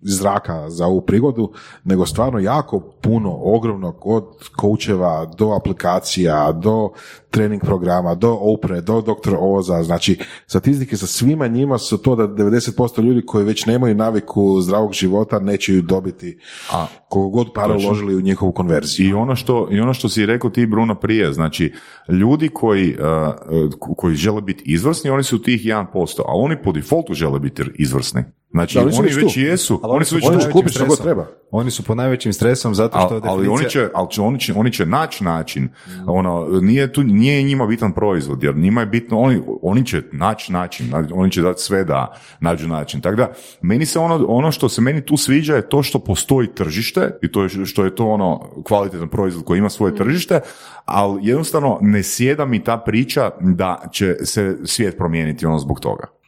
zraka 0.03 0.71
za 0.71 0.87
ovu 0.87 1.01
prigodu, 1.01 1.53
nego 1.85 2.07
stvarno 2.07 2.39
jako 2.39 2.81
puno, 2.81 3.39
ogromno, 3.43 3.95
od 4.01 4.25
koučeva 4.57 5.27
do 5.39 5.51
aplikacija, 5.51 6.53
do 6.53 6.91
trening 7.33 7.63
programa, 7.63 8.15
do 8.15 8.39
Opre, 8.41 8.81
do 8.81 9.01
doktora 9.01 9.39
Oza, 9.41 9.83
znači 9.83 10.19
statistike 10.47 10.97
sa 10.97 11.07
svima 11.07 11.47
njima 11.47 11.79
su 11.79 11.99
to 11.99 12.17
da 12.17 12.29
90% 12.29 13.03
ljudi 13.03 13.27
koji 13.27 13.45
već 13.45 13.67
nemaju 13.67 13.95
naviku 13.95 14.61
zdravog 14.61 14.93
života 14.93 15.39
neće 15.39 15.75
ju 15.75 15.83
dobiti 15.83 16.39
a 16.73 16.87
koliko 17.09 17.31
god 17.31 17.53
para 17.55 17.75
uložili 17.75 18.15
u 18.15 18.21
njihovu 18.21 18.53
konverziju. 18.53 19.09
I 19.09 19.13
ono 19.13 19.37
što, 19.37 19.69
i 19.71 19.81
ono 19.81 19.95
što 19.95 20.09
si 20.09 20.27
rekao 20.27 20.51
ti 20.51 20.67
Bruno 20.67 20.95
prije, 20.95 21.33
znači 21.33 21.73
ljudi 22.09 22.49
koji, 22.49 22.97
uh, 22.97 23.95
koji 23.97 24.15
žele 24.15 24.41
biti 24.41 24.63
izvrsni, 24.67 25.11
oni 25.11 25.23
su 25.23 25.43
tih 25.43 25.61
1%, 25.61 26.21
a 26.21 26.33
oni 26.35 26.63
po 26.63 26.73
defaultu 26.73 27.15
žele 27.15 27.41
biti 27.41 27.63
izvrsni. 27.75 28.25
Znači, 28.53 28.79
oni, 28.79 28.93
oni 28.99 29.09
već 29.09 29.37
jesu, 29.37 29.81
ali 29.83 29.97
oni 29.97 30.05
su 30.05 30.15
već 30.15 30.25
oni 30.29 30.53
kupiti 30.53 30.75
što 30.75 30.87
god 30.87 31.03
treba. 31.03 31.27
Oni 31.51 31.71
su 31.71 31.83
po 31.83 31.95
najvećim 31.95 32.33
stresom 32.33 32.75
zato 32.75 32.99
što 33.01 33.15
ali, 33.15 33.23
ali 33.25 33.49
oni 33.49 33.71
će, 33.71 33.89
ali 33.95 34.11
će, 34.11 34.21
oni 34.21 34.41
će, 34.41 34.53
oni 34.57 34.73
će 34.73 34.87
naći 34.87 35.25
način. 35.25 35.69
Ono, 36.07 36.49
nije 36.63 36.93
tu, 36.93 37.03
nije 37.03 37.22
njima 37.23 37.67
bitan 37.67 37.93
proizvod, 37.93 38.43
jer 38.43 38.57
njima 38.57 38.81
je 38.81 38.87
bitno, 38.87 39.21
oni, 39.21 39.41
oni 39.63 39.87
će 39.87 40.03
naći 40.13 40.53
način, 40.53 40.93
oni 41.15 41.31
će 41.31 41.43
dati 41.43 41.63
sve 41.63 41.85
da 41.85 42.15
nađu 42.41 42.69
način. 42.69 43.01
Tako 43.01 43.17
da, 43.17 43.33
meni 43.63 43.87
se 43.87 43.99
ono, 43.99 44.27
ono 44.29 44.53
što 44.53 44.69
se 44.69 44.81
meni 44.81 45.05
tu 45.05 45.17
sviđa 45.17 45.55
je 45.57 45.69
to 45.69 45.83
što 45.83 45.99
postoji 45.99 46.49
tržište 46.55 47.11
i 47.23 47.33
to 47.33 47.43
je 47.43 47.49
što 47.67 47.85
je 47.85 47.95
to 47.95 48.07
ono 48.07 48.51
kvalitetan 48.65 49.09
proizvod 49.09 49.45
koji 49.45 49.59
ima 49.59 49.71
svoje 49.71 49.97
tržište, 49.97 50.41
ali 50.85 51.27
jednostavno 51.27 51.79
ne 51.81 52.03
sjeda 52.03 52.45
mi 52.47 52.65
ta 52.65 52.77
priča 52.77 53.31
da 53.41 53.89
će 53.93 54.17
se 54.25 54.59
svijet 54.65 54.97
promijeniti 54.97 55.47
ono 55.47 55.59
zbog 55.59 55.81
toga. 55.81 56.22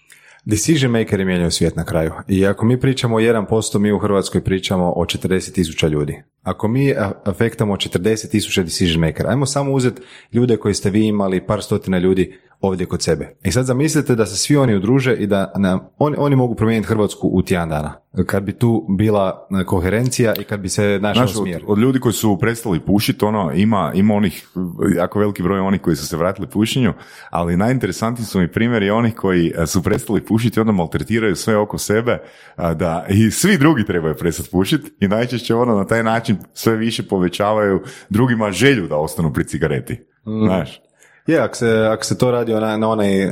Decision 0.47 0.90
makeri 0.92 1.24
mijenjaju 1.24 1.51
svijet 1.51 1.76
na 1.76 1.84
kraju. 1.84 2.12
I 2.28 2.47
ako 2.47 2.64
mi 2.64 2.80
pričamo 2.80 3.16
o 3.16 3.20
1%, 3.20 3.78
mi 3.78 3.92
u 3.92 3.99
Hrvatskoj 3.99 4.45
pričamo 4.45 4.92
o 4.97 5.05
40 5.05 5.53
tisuća 5.53 5.88
ljudi. 5.88 6.22
Ako 6.42 6.68
mi 6.68 6.95
afektamo 7.24 7.76
40 7.76 8.30
tisuća 8.30 8.62
decision 8.62 9.01
makera, 9.01 9.30
ajmo 9.30 9.47
samo 9.47 9.72
uzeti 9.72 10.03
ljude 10.32 10.57
koji 10.57 10.74
ste 10.74 10.90
vi 10.90 11.07
imali, 11.07 11.47
par 11.47 11.62
stotina 11.62 11.99
ljudi 11.99 12.38
ovdje 12.66 12.86
kod 12.86 13.02
sebe. 13.02 13.36
I 13.44 13.52
sad 13.52 13.64
zamislite 13.64 14.14
da 14.14 14.26
se 14.26 14.36
svi 14.36 14.56
oni 14.56 14.74
udruže 14.74 15.14
i 15.14 15.26
da 15.26 15.52
oni, 15.98 16.16
oni 16.18 16.36
mogu 16.36 16.54
promijeniti 16.54 16.88
Hrvatsku 16.88 17.28
u 17.32 17.42
tjedan 17.42 17.68
dana. 17.68 17.92
Kad 18.26 18.42
bi 18.42 18.52
tu 18.52 18.86
bila 18.88 19.48
koherencija 19.66 20.34
i 20.40 20.44
kad 20.44 20.60
bi 20.60 20.68
se 20.68 20.98
našao 21.02 21.26
smjer. 21.26 21.62
Od, 21.66 21.70
od, 21.70 21.78
ljudi 21.78 22.00
koji 22.00 22.12
su 22.12 22.38
prestali 22.38 22.80
pušiti, 22.80 23.24
ono, 23.24 23.52
ima, 23.54 23.92
ima 23.94 24.14
onih, 24.14 24.48
jako 24.96 25.18
veliki 25.18 25.42
broj 25.42 25.60
onih 25.60 25.80
koji 25.80 25.96
su 25.96 26.06
se 26.06 26.16
vratili 26.16 26.48
pušenju, 26.48 26.92
ali 27.30 27.56
najinteresantniji 27.56 28.26
su 28.26 28.40
mi 28.40 28.52
primjeri 28.52 28.90
onih 28.90 29.14
koji 29.14 29.52
e, 29.56 29.66
su 29.66 29.82
prestali 29.82 30.20
pušiti 30.20 30.58
i 30.58 30.60
onda 30.60 30.72
maltretiraju 30.72 31.36
sve 31.36 31.56
oko 31.56 31.78
sebe, 31.78 32.18
da 32.56 33.06
i 33.08 33.30
svi 33.30 33.58
drugi 33.58 33.84
trebaju 33.84 34.14
prestati 34.14 34.50
pušiti 34.50 34.90
i 35.00 35.08
najčešće 35.08 35.54
ono 35.54 35.76
na 35.76 35.86
taj 35.86 36.02
način 36.02 36.36
sve 36.52 36.76
više 36.76 37.02
povećavaju 37.02 37.82
drugima 38.08 38.52
želju 38.52 38.88
da 38.88 38.96
ostanu 38.96 39.32
pri 39.32 39.44
cigareti. 39.44 39.92
Mm. 40.26 40.46
Znaš? 40.46 40.84
Je, 41.26 41.38
ako 41.38 41.54
se, 41.54 41.88
ako 41.90 42.04
se 42.04 42.18
to 42.18 42.30
radi 42.30 42.52
na, 42.52 42.76
na 42.76 42.88
onaj 42.88 43.22
e, 43.22 43.30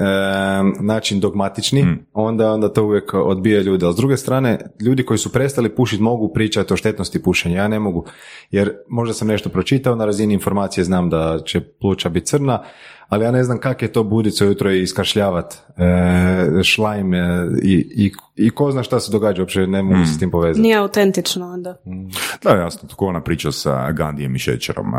način 0.81 1.21
dogmatični, 1.21 1.83
mm. 1.83 2.07
onda, 2.13 2.53
onda 2.53 2.73
to 2.73 2.85
uvijek 2.85 3.15
odbija 3.15 3.63
ljude. 3.63 3.87
Ali 3.87 3.95
s 3.95 3.97
druge 3.97 4.17
strane, 4.17 4.59
ljudi 4.81 5.05
koji 5.05 5.19
su 5.19 5.33
prestali 5.33 5.75
pušiti 5.75 6.03
mogu 6.03 6.33
pričati 6.33 6.73
o 6.73 6.77
štetnosti 6.77 7.23
pušenja. 7.23 7.57
Ja 7.57 7.69
ne 7.69 7.79
mogu, 7.79 8.07
jer 8.51 8.73
možda 8.89 9.15
sam 9.15 9.29
nešto 9.29 9.49
pročitao 9.49 9.97
na 9.97 10.05
razini 10.05 10.35
informacije, 10.35 10.85
znam 10.85 11.11
da 11.11 11.39
će 11.45 11.61
pluća 11.61 12.09
biti 12.09 12.27
crna, 12.27 12.63
ali 13.09 13.25
ja 13.25 13.31
ne 13.31 13.45
znam 13.45 13.59
kak 13.59 13.83
je 13.83 13.93
to 13.93 14.05
buditi 14.05 14.37
se 14.37 14.45
ujutro 14.47 14.71
i 14.71 14.83
iskaršljavat 14.83 15.55
e, 15.55 16.63
šlajm 16.63 17.15
e, 17.15 17.49
i, 17.63 17.75
i, 17.97 18.13
i, 18.37 18.51
ko 18.51 18.73
zna 18.73 18.83
šta 18.83 19.01
se 19.01 19.13
događa, 19.13 19.43
uopće 19.43 19.67
ne 19.67 19.83
mogu 19.83 20.07
se 20.07 20.13
s 20.13 20.19
tim 20.19 20.31
povezati. 20.31 20.63
Nije 20.63 20.77
autentično 20.77 21.47
onda. 21.47 21.77
Mm. 21.87 22.11
Da, 22.45 22.51
jasno, 22.51 22.89
tko 22.89 23.07
ona 23.07 23.23
priča 23.23 23.53
sa 23.53 23.93
Gandijem 23.93 24.37
i 24.37 24.39
Šećerom. 24.39 24.93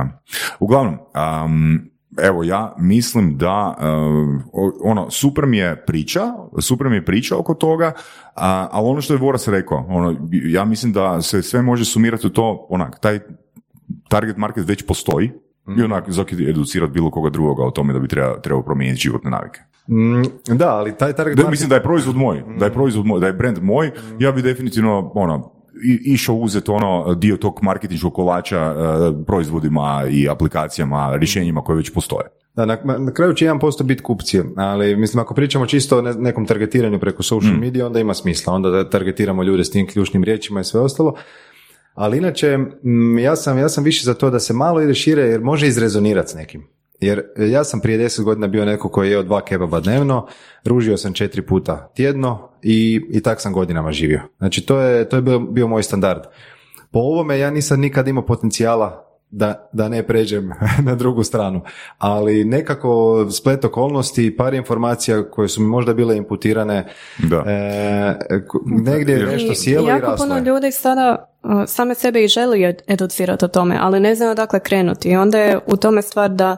Uglavnom, 0.60 0.98
um, 1.46 1.93
evo 2.22 2.44
ja 2.44 2.76
mislim 2.80 3.38
da 3.38 3.76
uh, 3.78 4.74
ono 4.84 5.10
super 5.10 5.46
mi 5.46 5.58
je 5.58 5.86
priča, 5.86 6.22
super 6.60 6.90
mi 6.90 6.96
je 6.96 7.06
priča 7.06 7.38
oko 7.38 7.54
toga, 7.54 7.92
a, 8.36 8.68
ali 8.72 8.88
ono 8.90 9.02
što 9.02 9.14
je 9.14 9.20
Voras 9.20 9.48
rekao, 9.48 9.86
ono, 9.90 10.16
ja 10.32 10.66
mislim 10.66 10.94
da 10.94 11.22
se 11.22 11.42
sve 11.42 11.62
može 11.62 11.86
sumirati 11.86 12.28
u 12.28 12.30
to, 12.30 12.68
onak, 12.70 13.00
taj 13.00 13.20
target 14.10 14.38
market 14.38 14.70
već 14.70 14.86
postoji 14.88 15.32
mm. 15.68 15.80
i 15.80 15.84
onak 15.84 16.12
zaki 16.12 16.50
educirati 16.50 16.94
bilo 16.94 17.12
koga 17.12 17.30
drugoga 17.30 17.64
o 17.64 17.72
tome 17.72 17.94
da 17.94 18.00
bi 18.00 18.08
treba, 18.08 18.42
trebao 18.42 18.64
promijeniti 18.64 19.02
životne 19.02 19.32
navike. 19.32 19.60
Mm, 19.90 20.56
da, 20.58 20.76
ali 20.76 20.98
taj 20.98 21.14
target 21.14 21.38
market... 21.38 21.52
Mislim 21.52 21.70
da 21.70 21.76
je 21.76 21.84
proizvod 21.84 22.16
moj, 22.16 22.44
da 22.60 22.66
je 22.66 22.74
proizvod 22.74 23.06
moj, 23.06 23.20
da 23.20 23.28
je 23.28 23.34
brand 23.34 23.58
moj, 23.62 23.92
ja 24.20 24.32
bi 24.32 24.42
definitivno, 24.42 25.12
ono, 25.16 25.63
išao 26.06 26.36
uzeti 26.36 26.72
ono 26.72 27.16
dio 27.16 27.38
tog 27.38 27.60
marketinškog 27.62 28.14
kolača 28.14 28.58
e, 28.58 28.76
proizvodima 29.26 30.04
i 30.12 30.30
aplikacijama, 30.30 31.16
rješenjima 31.16 31.62
koje 31.62 31.76
već 31.76 31.94
postoje. 31.94 32.28
Da, 32.56 32.66
na, 32.66 32.78
na 33.00 33.14
kraju 33.14 33.34
će 33.34 33.46
1% 33.46 33.84
biti 33.84 34.04
kupci, 34.04 34.42
ali 34.56 34.96
mislim 34.96 35.22
ako 35.22 35.34
pričamo 35.34 35.66
čisto 35.66 35.98
o 35.98 36.02
nekom 36.02 36.46
targetiranju 36.46 37.00
preko 37.00 37.24
social 37.24 37.54
mm. 37.54 37.60
media, 37.60 37.86
onda 37.86 38.00
ima 38.00 38.14
smisla, 38.14 38.54
onda 38.54 38.90
targetiramo 38.90 39.44
ljude 39.44 39.64
s 39.64 39.72
tim 39.72 39.88
ključnim 39.88 40.24
riječima 40.24 40.60
i 40.60 40.64
sve 40.64 40.80
ostalo. 40.80 41.16
Ali 41.94 42.18
inače, 42.18 42.58
ja 43.22 43.36
sam, 43.36 43.58
ja 43.58 43.70
sam 43.70 43.84
više 43.84 44.06
za 44.06 44.14
to 44.14 44.30
da 44.30 44.40
se 44.40 44.54
malo 44.54 44.82
ide 44.82 44.94
šire 44.94 45.22
jer 45.22 45.42
može 45.42 45.68
izrezonirati 45.68 46.32
s 46.32 46.34
nekim. 46.34 46.68
Jer 47.00 47.24
ja 47.38 47.64
sam 47.64 47.80
prije 47.80 47.98
deset 47.98 48.26
godina 48.26 48.48
bio 48.48 48.66
neko 48.66 48.90
koji 48.90 49.08
je 49.08 49.12
jeo 49.12 49.24
dva 49.24 49.42
kebaba 49.42 49.80
dnevno, 49.80 50.28
ružio 50.66 50.98
sam 50.98 51.14
četiri 51.14 51.42
puta 51.42 51.92
tjedno 51.96 52.50
i, 52.62 53.02
i 53.10 53.22
tak 53.22 53.42
sam 53.42 53.54
godinama 53.54 53.92
živio. 53.92 54.22
Znači 54.38 54.66
to 54.66 54.80
je, 54.80 55.10
to 55.10 55.16
je 55.16 55.22
bio, 55.22 55.40
bio 55.40 55.68
moj 55.68 55.84
standard. 55.84 56.24
Po 56.92 57.00
ovome 57.00 57.40
ja 57.40 57.50
nisam 57.50 57.80
nikad 57.80 58.08
imao 58.08 58.26
potencijala 58.26 59.14
da, 59.30 59.70
da 59.74 59.90
ne 59.90 60.04
pređem 60.04 60.52
na 60.88 60.96
drugu 60.96 61.24
stranu. 61.24 61.62
Ali 61.98 62.46
nekako 62.46 63.26
splet 63.32 63.66
okolnosti 63.66 64.26
i 64.26 64.38
par 64.38 64.54
informacija 64.54 65.30
koje 65.30 65.48
su 65.48 65.62
mi 65.62 65.68
možda 65.68 65.94
bile 65.94 66.18
imputirane, 66.18 66.86
da. 67.30 67.44
E, 67.48 68.16
negdje 68.66 69.16
je 69.16 69.26
nešto 69.26 69.56
sjelo 69.56 69.88
i, 69.88 69.90
i 69.90 69.90
Jako 69.90 70.16
puno 70.18 70.40
ljudi 70.40 70.72
sada 70.72 71.33
same 71.68 71.96
sebe 71.96 72.24
i 72.24 72.28
želi 72.28 72.76
educirati 72.88 73.46
o 73.46 73.48
tome, 73.48 73.78
ali 73.82 74.00
ne 74.00 74.16
znaju 74.16 74.32
odakle 74.32 74.60
krenuti. 74.60 75.10
I 75.10 75.16
onda 75.16 75.40
je 75.40 75.60
u 75.68 75.78
tome 75.78 76.02
stvar 76.02 76.30
da 76.30 76.58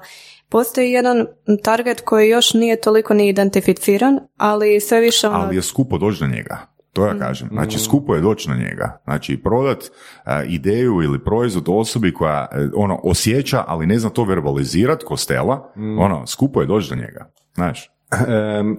Postoji 0.50 0.92
jedan 0.92 1.26
target 1.64 2.02
koji 2.02 2.30
još 2.30 2.54
nije 2.54 2.82
toliko 2.82 3.14
ni 3.14 3.30
identificiran, 3.30 4.20
ali 4.38 4.80
sve 4.80 5.00
više... 5.00 5.28
Ono... 5.28 5.38
Ali 5.38 5.56
je 5.56 5.62
skupo 5.62 5.98
doći 5.98 6.20
do 6.20 6.28
njega. 6.28 6.58
To 6.94 7.06
ja 7.06 7.20
kažem. 7.20 7.50
Znači, 7.52 7.80
skupo 7.80 8.16
je 8.16 8.22
doći 8.22 8.50
na 8.50 8.56
njega. 8.56 9.02
Znači, 9.04 9.42
prodat 9.44 9.84
e, 9.84 10.46
ideju 10.48 11.02
ili 11.02 11.24
proizvod 11.24 11.64
osobi 11.68 12.14
koja 12.14 12.48
e, 12.52 12.68
ono 12.76 13.00
osjeća, 13.04 13.64
ali 13.68 13.86
ne 13.86 14.00
zna 14.00 14.10
to 14.10 14.24
verbalizirat, 14.24 15.04
ko 15.04 15.18
Stella, 15.18 15.74
ono, 16.00 16.28
skupo 16.28 16.62
je 16.62 16.68
doći 16.68 16.90
do 16.90 16.96
njega. 16.96 17.32
Znaš? 17.56 17.92
Em, 18.28 18.78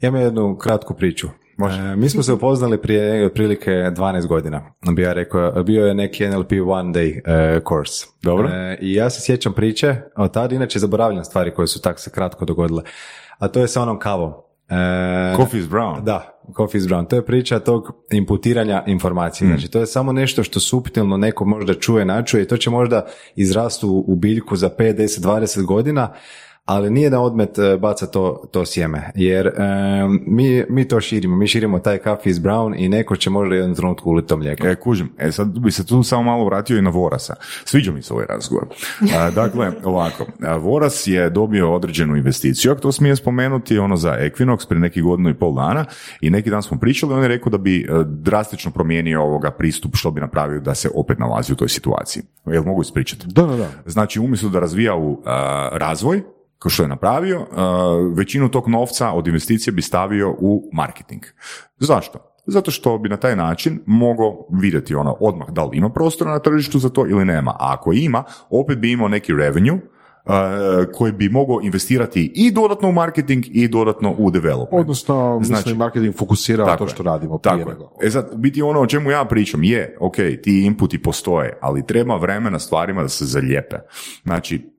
ja 0.00 0.08
imam 0.08 0.20
jednu 0.20 0.56
kratku 0.58 0.94
priču. 0.94 1.28
E, 1.58 1.96
mi 1.96 2.08
smo 2.08 2.22
se 2.22 2.32
upoznali 2.32 2.82
prije 2.82 3.26
otprilike 3.26 3.70
12 3.70 4.26
godina. 4.26 4.62
Bi 4.92 5.02
ja 5.02 5.12
rekao, 5.12 5.62
bio 5.62 5.86
je 5.86 5.94
neki 5.94 6.28
NLP 6.28 6.52
one 6.66 6.92
day 6.92 7.20
e, 7.24 7.60
course. 7.68 8.06
Dobro. 8.22 8.48
E, 8.48 8.78
I 8.80 8.94
ja 8.94 9.10
se 9.10 9.20
sjećam 9.20 9.52
priče, 9.52 9.96
od 10.16 10.32
tada 10.32 10.54
inače 10.54 10.78
zaboravljam 10.78 11.24
stvari 11.24 11.54
koje 11.54 11.66
su 11.66 11.80
tak 11.80 12.00
se 12.00 12.10
kratko 12.10 12.44
dogodile. 12.44 12.82
A 13.38 13.48
to 13.48 13.60
je 13.60 13.68
sa 13.68 13.82
onom 13.82 13.98
kavom. 13.98 14.32
E, 14.68 15.36
Coffee 15.36 15.60
is 15.60 15.66
brown. 15.66 16.04
Da, 16.04 16.40
Coffee 16.56 16.78
is 16.78 16.84
Brown. 16.84 17.08
To 17.08 17.16
je 17.16 17.24
priča 17.24 17.58
tog 17.58 17.92
imputiranja 18.12 18.84
informacije. 18.86 19.48
Znači, 19.48 19.70
to 19.70 19.80
je 19.80 19.86
samo 19.86 20.12
nešto 20.12 20.42
što 20.42 20.60
suptilno 20.60 21.16
neko 21.16 21.44
možda 21.44 21.74
čuje, 21.74 22.04
načuje 22.04 22.42
i 22.42 22.48
to 22.48 22.56
će 22.56 22.70
možda 22.70 23.06
izrastu 23.36 23.88
u, 23.88 24.04
u 24.12 24.16
biljku 24.16 24.56
za 24.56 24.70
5, 24.78 24.96
10, 24.96 25.20
20 25.20 25.64
godina, 25.64 26.12
ali 26.64 26.90
nije 26.90 27.10
da 27.10 27.20
odmet 27.20 27.58
e, 27.58 27.76
baca 27.76 28.06
to, 28.06 28.42
to 28.50 28.66
sjeme. 28.66 29.10
Jer 29.14 29.46
e, 29.46 29.52
mi, 30.26 30.64
mi 30.68 30.88
to 30.88 31.00
širimo. 31.00 31.36
Mi 31.36 31.46
širimo 31.46 31.78
taj 31.78 31.98
Coffee 31.98 32.30
is 32.30 32.38
Brown 32.38 32.74
i 32.76 32.88
neko 32.88 33.16
će 33.16 33.30
možda 33.30 33.54
u 33.54 33.56
jednom 33.56 33.74
trenutku 33.74 34.10
uliti 34.10 34.28
to 34.28 34.36
mlijeko. 34.36 34.66
E, 34.66 34.74
kužim. 34.74 35.12
E, 35.18 35.32
sad 35.32 35.58
bi 35.58 35.70
se 35.70 35.86
tu 35.86 36.02
samo 36.02 36.22
malo 36.22 36.44
vratio 36.44 36.78
i 36.78 36.82
na 36.82 36.90
Vorasa. 36.90 37.34
Sviđa 37.64 37.92
mi 37.92 38.02
se 38.02 38.14
ovaj 38.14 38.26
razgovor. 38.28 38.66
A, 39.16 39.30
dakle, 39.30 39.72
ovako, 39.84 40.26
a, 40.42 40.56
Voras 40.56 41.06
je 41.06 41.30
dobio 41.30 41.74
određenu 41.74 42.16
investiciju, 42.16 42.72
ako 42.72 42.80
to 42.80 42.92
smije 42.92 43.16
spomenuti, 43.16 43.78
ono 43.78 43.96
za 43.96 44.10
Equinox 44.20 44.68
prije 44.68 44.80
nekih 44.80 45.02
godinu 45.02 45.30
i 45.30 45.34
pol 45.34 45.54
dana 45.54 45.84
i 46.20 46.30
neki 46.30 46.50
dan 46.50 46.62
smo 46.62 46.78
pričali, 46.78 47.14
on 47.14 47.22
je 47.22 47.28
rekao 47.28 47.50
da 47.50 47.58
bi 47.58 47.80
e, 47.80 47.86
drastično 48.06 48.70
promijenio 48.70 49.22
ovoga 49.22 49.50
pristup 49.50 49.96
što 49.96 50.10
bi 50.10 50.20
napravio 50.20 50.60
da 50.60 50.74
se 50.74 50.90
opet 50.94 51.18
nalazi 51.18 51.52
u 51.52 51.56
toj 51.56 51.68
situaciji. 51.68 52.22
Jel 52.46 52.62
mogu 52.62 52.82
ispričati? 52.82 53.26
Da, 53.26 53.42
da, 53.42 53.56
da. 53.56 53.68
Znači, 53.86 54.20
umjesto 54.20 54.48
da 54.48 54.60
razvija 54.60 54.96
u 54.96 55.22
a, 55.24 55.68
razvoj, 55.72 56.22
što 56.70 56.82
je 56.82 56.88
napravio, 56.88 57.46
a, 57.56 58.12
većinu 58.16 58.48
tog 58.48 58.68
novca 58.68 59.12
od 59.12 59.26
investicije 59.26 59.72
bi 59.72 59.82
stavio 59.82 60.30
u 60.38 60.70
marketing. 60.72 61.22
Zašto? 61.78 62.18
Zato 62.46 62.70
što 62.70 62.98
bi 62.98 63.08
na 63.08 63.16
taj 63.16 63.36
način 63.36 63.80
mogao 63.86 64.46
vidjeti 64.52 64.94
ono 64.94 65.16
odmah 65.20 65.48
da 65.50 65.64
li 65.64 65.76
ima 65.76 65.88
prostora 65.90 66.30
na 66.30 66.38
tržištu 66.38 66.78
za 66.78 66.88
to 66.88 67.06
ili 67.06 67.24
nema. 67.24 67.50
A 67.50 67.74
ako 67.74 67.92
ima, 67.92 68.24
opet 68.50 68.78
bi 68.78 68.92
imao 68.92 69.08
neki 69.08 69.32
revenue 69.32 69.78
a, 70.26 70.84
koji 70.94 71.12
bi 71.12 71.28
mogao 71.28 71.60
investirati 71.62 72.32
i 72.34 72.50
dodatno 72.50 72.88
u 72.88 72.92
marketing 72.92 73.44
i 73.48 73.68
dodatno 73.68 74.14
u 74.18 74.30
development. 74.30 74.80
Odnosno, 74.80 75.40
znači, 75.42 75.74
marketing 75.74 76.14
fokusira 76.16 76.64
Tako 76.64 76.78
to 76.78 76.84
je. 76.84 76.88
što 76.88 77.02
radimo 77.02 77.38
prije 77.38 77.58
Tako 77.58 77.70
je. 77.70 77.74
nego. 77.74 77.90
E 78.02 78.10
sad, 78.10 78.30
u 78.32 78.36
biti 78.36 78.62
ono 78.62 78.80
o 78.80 78.86
čemu 78.86 79.10
ja 79.10 79.24
pričam 79.24 79.62
je, 79.62 79.96
ok, 80.00 80.16
ti 80.42 80.64
inputi 80.66 81.02
postoje, 81.02 81.58
ali 81.60 81.86
treba 81.86 82.16
vremena 82.16 82.58
stvarima 82.58 83.02
da 83.02 83.08
se 83.08 83.24
zalijepe. 83.24 83.76
Znači, 84.24 84.73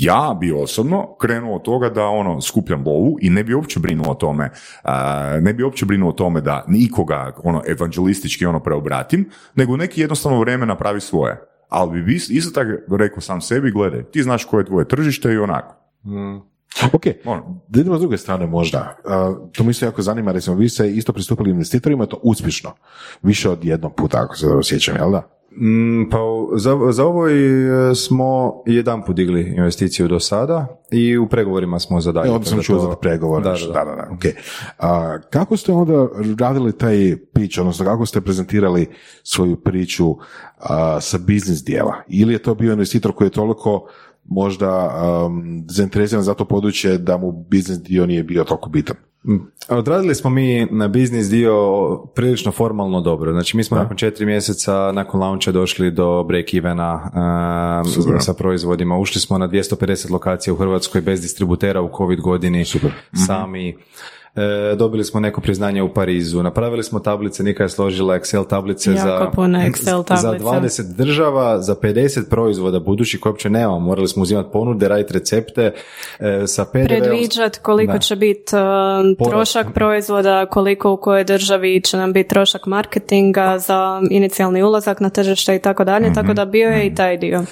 ja 0.00 0.36
bi 0.40 0.52
osobno 0.52 1.16
krenuo 1.20 1.56
od 1.56 1.62
toga 1.62 1.88
da 1.88 2.04
ono 2.06 2.40
skupljam 2.40 2.82
lovu 2.86 3.16
i 3.20 3.30
ne 3.30 3.44
bi 3.44 3.54
uopće 3.54 3.80
brinuo 3.80 4.10
o 4.10 4.14
tome, 4.14 4.50
a, 4.82 5.38
ne 5.40 5.52
bi 5.52 5.62
uopće 5.62 5.86
brinuo 5.86 6.08
o 6.08 6.12
tome 6.12 6.40
da 6.40 6.64
nikoga 6.68 7.32
ono 7.44 7.62
evangelistički 7.66 8.46
ono 8.46 8.60
preobratim, 8.60 9.30
nego 9.54 9.76
neki 9.76 10.00
jednostavno 10.00 10.40
vreme 10.40 10.66
napravi 10.66 11.00
svoje. 11.00 11.40
Ali 11.68 12.02
bi 12.02 12.14
is- 12.14 12.30
isto 12.30 12.60
tako 12.62 12.96
rekao 12.96 13.20
sam 13.20 13.40
sebi, 13.40 13.70
gledaj, 13.70 14.02
ti 14.04 14.22
znaš 14.22 14.44
koje 14.44 14.60
je 14.60 14.66
tvoje 14.66 14.88
tržište 14.88 15.32
i 15.32 15.38
onako. 15.38 15.74
Ok, 16.92 17.02
Ono, 17.24 17.60
da 17.68 17.80
idemo 17.80 17.96
s 17.96 18.00
druge 18.00 18.16
strane 18.18 18.46
možda. 18.46 18.96
Uh, 19.04 19.48
to 19.52 19.64
mi 19.64 19.74
se 19.74 19.84
jako 19.84 20.02
zanima, 20.02 20.32
recimo, 20.32 20.56
vi 20.56 20.68
ste 20.68 20.90
isto 20.90 21.12
pristupili 21.12 21.50
investitorima, 21.50 22.06
to 22.06 22.20
uspješno. 22.22 22.70
Više 23.22 23.50
od 23.50 23.64
jednog 23.64 23.94
puta, 23.94 24.18
ako 24.20 24.36
se 24.36 24.46
dobro 24.46 24.62
sjećam, 24.62 24.96
jel 24.96 25.10
da? 25.10 25.35
Mm, 25.60 26.10
pa 26.10 26.18
za, 26.56 26.78
za 26.90 27.04
ovo 27.04 27.28
e, 27.28 27.34
smo 27.94 28.62
jedan 28.66 29.04
put 29.04 29.16
digli 29.16 29.54
investiciju 29.56 30.08
do 30.08 30.20
sada 30.20 30.66
i 30.90 31.18
u 31.18 31.28
pregovorima 31.28 31.78
smo 31.78 32.00
za 32.00 32.12
dalje. 32.12 32.30
E, 32.30 32.44
sam 32.44 32.62
čuo 32.62 32.78
za 32.78 32.96
pregovor. 32.96 33.42
Da, 33.42 33.56
znači, 33.56 33.66
da, 33.66 33.84
da, 33.84 33.84
da, 33.84 33.96
da, 33.96 34.08
ok. 34.12 34.24
A, 34.78 35.18
kako 35.30 35.56
ste 35.56 35.72
onda 35.72 36.08
radili 36.38 36.78
taj 36.78 37.16
pitch, 37.34 37.58
odnosno 37.58 37.84
kako 37.84 38.06
ste 38.06 38.20
prezentirali 38.20 38.88
svoju 39.22 39.56
priču 39.56 40.16
a, 40.58 41.00
sa 41.00 41.18
biznis 41.18 41.64
dijela? 41.64 41.94
Ili 42.08 42.32
je 42.32 42.38
to 42.38 42.54
bio 42.54 42.72
investitor 42.72 43.12
koji 43.12 43.26
je 43.26 43.32
toliko 43.32 43.88
možda 44.28 44.90
um, 45.26 45.64
zainteresiran 45.68 46.22
za 46.22 46.34
to 46.34 46.44
područje 46.44 46.98
da 46.98 47.16
mu 47.16 47.32
biznis 47.32 47.78
dio 47.78 48.06
nije 48.06 48.22
bio 48.22 48.44
toliko 48.44 48.68
bitan? 48.68 48.96
Mm, 49.28 49.36
Odradili 49.68 50.14
smo 50.14 50.30
mi 50.30 50.66
na 50.70 50.88
biznis 50.88 51.28
dio 51.28 51.54
prilično 52.14 52.52
formalno 52.52 53.00
dobro. 53.00 53.32
Znači 53.32 53.56
mi 53.56 53.64
smo 53.64 53.76
nakon 53.76 53.96
četiri 53.96 54.26
mjeseca 54.26 54.92
nakon 54.92 55.20
launcha 55.20 55.52
došli 55.52 55.90
do 55.90 56.24
break 56.24 56.54
evena 56.54 57.10
Super. 57.94 58.16
sa 58.20 58.34
proizvodima. 58.34 58.98
Ušli 58.98 59.20
smo 59.20 59.38
na 59.38 59.48
250 59.48 60.10
lokacija 60.12 60.54
u 60.54 60.56
Hrvatskoj 60.56 61.00
bez 61.00 61.20
distributera 61.20 61.82
u 61.82 61.90
covid 61.96 62.20
godini. 62.20 62.64
Sami. 63.26 63.76
E, 64.36 64.76
dobili 64.76 65.04
smo 65.04 65.20
neko 65.20 65.40
priznanje 65.40 65.82
u 65.82 65.94
Parizu. 65.94 66.42
Napravili 66.42 66.82
smo 66.82 67.00
tablice, 67.00 67.42
Nika 67.42 67.62
je 67.62 67.68
složila 67.68 68.14
Excel 68.14 68.48
tablice 68.48 68.90
Jako 68.90 69.08
za, 69.08 69.30
puno 69.34 69.58
Excel 69.58 70.04
za 70.22 70.38
tablica. 70.38 70.82
20 70.82 70.94
država, 70.96 71.62
za 71.62 71.74
50 71.74 72.28
proizvoda 72.30 72.80
budući 72.80 73.20
koje 73.20 73.30
uopće 73.30 73.50
nemamo. 73.50 73.80
Morali 73.80 74.08
smo 74.08 74.22
uzimati 74.22 74.48
ponude, 74.52 74.88
raditi 74.88 75.12
recepte 75.12 75.72
e, 76.18 76.46
sa 76.46 76.64
PDV-om. 76.64 76.86
predviđat 76.86 77.58
koliko 77.58 77.92
Da. 77.92 77.98
će 77.98 78.16
biti 78.16 78.56
uh, 78.56 79.28
trošak 79.30 79.66
proizvoda, 79.74 80.46
koliko 80.46 80.92
u 80.92 80.96
kojoj 80.96 81.24
državi 81.24 81.80
će 81.80 81.96
nam 81.96 82.12
biti 82.12 82.28
trošak 82.28 82.66
marketinga 82.66 83.58
za 83.58 84.02
inicijalni 84.10 84.62
ulazak 84.62 85.00
na 85.00 85.10
tržište 85.10 85.56
i 85.56 85.58
tako 85.58 85.84
dalje, 85.84 86.12
tako 86.12 86.34
da 86.34 86.44
bio 86.44 86.68
je 86.68 86.86
i 86.86 86.94
taj 86.94 87.16
dio. 87.16 87.44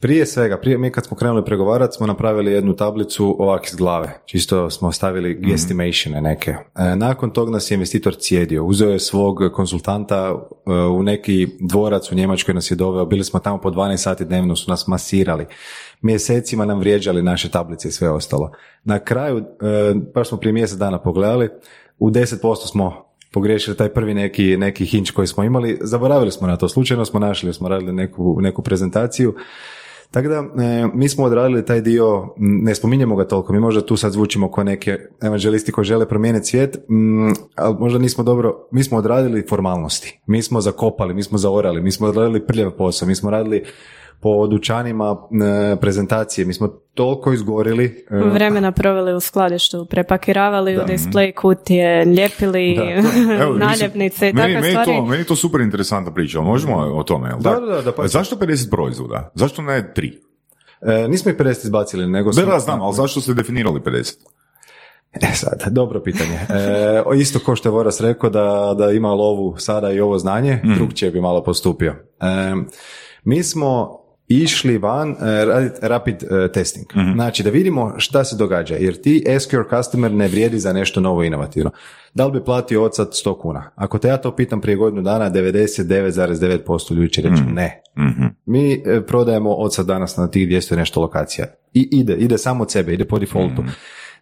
Prije 0.00 0.26
svega, 0.26 0.56
prije 0.56 0.78
mi 0.78 0.90
kad 0.90 1.06
smo 1.06 1.16
krenuli 1.16 1.44
pregovarati 1.44 1.96
smo 1.96 2.06
napravili 2.06 2.52
jednu 2.52 2.76
tablicu 2.76 3.36
ovak 3.38 3.66
iz 3.66 3.74
glave. 3.74 4.20
Čisto 4.26 4.70
smo 4.70 4.92
stavili 4.92 5.34
Mhm. 5.34 5.48
guesstimatione 5.48 6.20
neke. 6.20 6.50
E, 6.50 6.96
nakon 6.96 7.30
tog 7.30 7.50
nas 7.50 7.70
je 7.70 7.74
investitor 7.74 8.14
cijedio. 8.18 8.64
Uzeo 8.64 8.90
je 8.90 8.98
svog 8.98 9.38
konsultanta 9.52 10.34
e, 10.66 10.70
u 10.72 11.02
neki 11.02 11.48
dvorac 11.60 12.12
u 12.12 12.14
Njemačkoj 12.14 12.54
nas 12.54 12.70
je 12.70 12.74
doveo. 12.74 13.06
Bili 13.06 13.24
smo 13.24 13.40
tamo 13.40 13.60
po 13.60 13.70
12 13.70 13.96
sati 13.96 14.24
dnevno, 14.24 14.56
su 14.56 14.70
nas 14.70 14.86
masirali. 14.86 15.46
Mjesecima 16.00 16.64
nam 16.64 16.78
vrijeđali 16.78 17.22
naše 17.22 17.50
tablice 17.50 17.88
i 17.88 17.92
sve 17.92 18.10
ostalo. 18.10 18.50
Na 18.84 18.98
kraju, 18.98 19.38
e, 19.38 19.42
baš 20.14 20.28
smo 20.28 20.38
prije 20.38 20.52
mjesec 20.52 20.78
dana 20.78 20.98
pogledali, 21.02 21.48
u 21.98 22.10
10% 22.10 22.66
smo 22.66 23.08
pogriješili 23.32 23.76
taj 23.76 23.88
prvi 23.88 24.14
neki, 24.14 24.56
neki 24.56 24.84
hinč 24.86 25.10
koji 25.10 25.26
smo 25.26 25.44
imali. 25.44 25.78
Zaboravili 25.80 26.30
smo 26.32 26.46
na 26.46 26.56
to, 26.56 26.68
slučajno 26.68 27.04
smo 27.04 27.20
našli, 27.20 27.54
smo 27.54 27.68
radili 27.68 27.92
neku, 27.92 28.38
neku 28.40 28.62
prezentaciju. 28.62 29.34
Tako 30.10 30.28
da, 30.28 30.62
e, 30.64 30.88
mi 30.94 31.08
smo 31.08 31.24
odradili 31.24 31.64
taj 31.64 31.80
dio, 31.80 32.34
ne 32.36 32.74
spominjemo 32.74 33.16
ga 33.16 33.28
toliko, 33.28 33.52
mi 33.52 33.60
možda 33.60 33.86
tu 33.86 33.96
sad 33.96 34.12
zvučimo 34.12 34.52
kao 34.52 34.64
neke 34.64 34.98
evanđelisti 35.22 35.72
koji 35.72 35.84
žele 35.84 36.08
promijeniti 36.08 36.46
svijet, 36.46 36.76
m, 36.88 37.34
ali 37.54 37.76
možda 37.78 37.98
nismo 37.98 38.24
dobro, 38.24 38.68
mi 38.72 38.84
smo 38.84 38.98
odradili 38.98 39.46
formalnosti, 39.48 40.20
mi 40.26 40.42
smo 40.42 40.60
zakopali, 40.60 41.14
mi 41.14 41.22
smo 41.22 41.38
zaorali, 41.38 41.82
mi 41.82 41.92
smo 41.92 42.06
odradili 42.06 42.46
prljav 42.46 42.70
posao, 42.70 43.08
mi 43.08 43.14
smo 43.14 43.30
radili 43.30 43.64
po 44.20 44.46
dućanima 44.46 45.16
e, 45.72 45.76
prezentacije, 45.76 46.44
mi 46.44 46.54
smo 46.54 46.68
toliko 46.94 47.32
izgorili. 47.32 48.04
e, 48.10 48.16
Vremena 48.18 48.72
proveli 48.72 49.14
u 49.14 49.20
skladištu, 49.20 49.86
prepakiravali 49.86 50.76
u 50.76 50.80
display 50.80 51.34
kutije, 51.34 52.04
ljepili 52.06 52.72
Evo, 53.40 53.52
mislim, 53.52 53.58
naljepnice 53.58 54.30
i 54.30 54.32
meni, 54.32 54.54
takve 54.54 54.60
meni, 54.60 54.70
stvari. 54.72 54.92
to, 54.92 55.04
meni 55.04 55.20
je 55.20 55.26
to 55.26 55.36
super 55.36 55.60
interesantna 55.60 56.14
priča, 56.14 56.40
možemo 56.40 56.76
o 56.76 57.02
tome, 57.02 57.28
jel 57.28 57.38
Da, 57.38 57.50
da, 57.50 57.66
da, 57.66 57.82
da, 57.82 57.92
pa- 57.92 58.08
Zašto 58.08 58.36
50 58.36 58.70
proizvoda? 58.70 59.30
Zašto 59.34 59.62
ne 59.62 59.92
3? 59.96 60.12
e, 60.82 61.08
nismo 61.08 61.30
ih 61.30 61.36
50 61.36 61.48
izbacili, 61.64 62.06
nego 62.06 62.30
Da, 62.32 62.42
da, 62.42 62.58
znam, 62.58 62.82
ali 62.82 62.94
zašto 62.94 63.20
ste 63.20 63.34
definirali 63.34 63.80
50? 63.80 64.14
E 65.12 65.34
sad, 65.34 65.62
dobro 65.66 66.02
pitanje. 66.02 66.34
E, 66.34 67.02
isto 67.16 67.38
ko 67.38 67.56
što 67.56 67.68
je 67.68 67.72
Voras 67.72 68.00
rekao 68.00 68.30
da, 68.30 68.74
da 68.78 68.90
ima 68.90 69.08
lovu 69.08 69.54
sada 69.58 69.90
i 69.90 70.00
ovo 70.00 70.18
znanje, 70.18 70.60
Mm. 70.64 70.74
drugčije 70.74 71.10
bi 71.10 71.20
malo 71.20 71.42
postupio. 71.42 71.90
E, 72.20 72.54
mi 73.24 73.42
smo 73.42 73.97
išli 74.28 74.78
van 74.78 75.10
e, 75.10 75.44
raditi 75.44 75.78
rapid 75.82 76.22
e, 76.22 76.52
testing. 76.52 76.86
Mhm. 76.96 77.12
Znači 77.12 77.42
da 77.42 77.50
vidimo 77.50 77.94
šta 77.96 78.24
se 78.24 78.36
događa, 78.36 78.74
jer 78.74 79.00
ti 79.00 79.24
ask 79.36 79.52
your 79.52 79.76
customer 79.76 80.12
ne 80.12 80.28
vrijedi 80.28 80.58
za 80.58 80.72
nešto 80.72 81.00
novo 81.00 81.22
i 81.22 81.26
inovativno. 81.26 81.70
Da 82.14 82.26
li 82.26 82.32
bi 82.32 82.44
platio 82.44 82.84
od 82.84 82.94
sad 82.94 83.10
100 83.10 83.40
kuna? 83.40 83.70
Ako 83.74 83.98
te 83.98 84.08
ja 84.08 84.16
to 84.16 84.36
pitam 84.36 84.60
prije 84.60 84.76
godinu 84.76 85.02
dana, 85.02 85.30
99,9% 85.30 86.94
ljudi 86.94 87.12
će 87.12 87.22
reći 87.22 87.42
ne. 87.42 87.82
Mhm. 87.98 88.26
Mi 88.46 88.72
e, 88.72 89.00
prodajemo 89.06 89.50
od 89.50 89.74
sad 89.74 89.86
danas 89.86 90.16
na 90.16 90.30
tih 90.30 90.48
200 90.48 90.74
i 90.74 90.76
nešto 90.76 91.00
lokacija. 91.00 91.46
I 91.74 91.88
ide, 91.92 92.14
ide 92.14 92.38
samo 92.38 92.62
od 92.62 92.70
sebe, 92.70 92.94
ide 92.94 93.04
po 93.04 93.18
defaultu. 93.18 93.64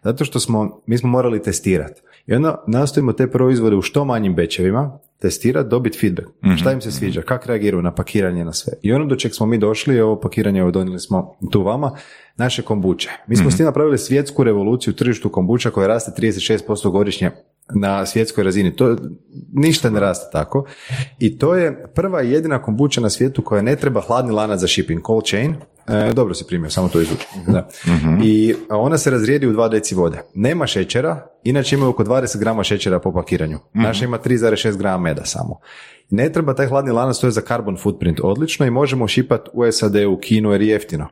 Zato 0.03 0.25
što 0.25 0.39
smo, 0.39 0.81
mi 0.85 0.97
smo 0.97 1.09
morali 1.09 1.41
testirati. 1.41 2.01
I 2.27 2.33
onda 2.33 2.63
nastojimo 2.67 3.13
te 3.13 3.31
proizvode 3.31 3.75
u 3.75 3.81
što 3.81 4.05
manjim 4.05 4.35
bečevima 4.35 4.99
testirati, 5.19 5.69
dobiti 5.69 5.99
feedback. 5.99 6.29
Šta 6.57 6.71
im 6.71 6.81
se 6.81 6.91
sviđa, 6.91 7.21
kako 7.21 7.47
reagiraju 7.47 7.81
na 7.81 7.95
pakiranje, 7.95 8.45
na 8.45 8.53
sve. 8.53 8.73
I 8.81 8.93
ono 8.93 9.05
do 9.05 9.15
čeg 9.15 9.33
smo 9.33 9.45
mi 9.45 9.57
došli, 9.57 10.01
ovo 10.01 10.19
pakiranje 10.19 10.59
evo 10.59 10.71
donijeli 10.71 10.99
smo 10.99 11.37
tu 11.51 11.63
vama, 11.63 11.91
naše 12.37 12.61
kombuče. 12.61 13.09
Mi 13.27 13.35
smo 13.35 13.51
s 13.51 13.57
tim 13.57 13.65
napravili 13.65 13.97
svjetsku 13.97 14.43
revoluciju 14.43 14.93
tržištu 14.93 15.29
kombuča 15.29 15.69
koja 15.69 15.87
raste 15.87 16.11
36% 16.21 16.91
godišnje 16.91 17.31
na 17.75 18.05
svjetskoj 18.05 18.43
razini. 18.43 18.75
To 18.75 18.97
ništa 19.53 19.89
ne 19.89 19.99
raste 19.99 20.29
tako. 20.31 20.65
I 21.19 21.37
to 21.37 21.55
je 21.55 21.91
prva 21.95 22.23
i 22.23 22.31
jedina 22.31 22.61
kombuča 22.61 23.01
na 23.01 23.09
svijetu 23.09 23.41
koja 23.41 23.61
ne 23.61 23.75
treba 23.75 24.01
hladni 24.01 24.31
lanac 24.31 24.59
za 24.59 24.67
shipping, 24.67 25.01
cold 25.05 25.25
chain. 25.25 25.55
E, 25.87 26.13
dobro 26.13 26.33
si 26.33 26.47
primio, 26.47 26.69
samo 26.69 26.89
to 26.89 27.01
izvuči. 27.01 27.25
Da. 27.47 27.69
I 28.23 28.55
ona 28.69 28.97
se 28.97 29.09
razrijedi 29.09 29.47
u 29.47 29.53
2 29.53 29.71
deci 29.71 29.95
vode. 29.95 30.21
Nema 30.33 30.67
šećera, 30.67 31.27
inače 31.43 31.75
ima 31.75 31.89
oko 31.89 32.03
20 32.03 32.39
grama 32.39 32.63
šećera 32.63 32.99
po 32.99 33.13
pakiranju. 33.13 33.59
Naša 33.73 34.05
ima 34.05 34.19
3,6 34.19 34.77
grama 34.77 34.97
meda 34.97 35.25
samo. 35.25 35.59
Ne 36.09 36.31
treba 36.31 36.53
taj 36.53 36.67
hladni 36.67 36.91
lanac, 36.91 37.19
to 37.19 37.27
je 37.27 37.31
za 37.31 37.41
carbon 37.41 37.77
footprint 37.77 38.19
odlično 38.23 38.65
i 38.65 38.71
možemo 38.71 39.07
šipati 39.07 39.49
u 39.53 39.71
SAD, 39.71 39.95
u 39.95 40.17
Kinu 40.17 40.51
jer 40.51 40.61
je 40.61 40.67
jeftino. 40.67 41.07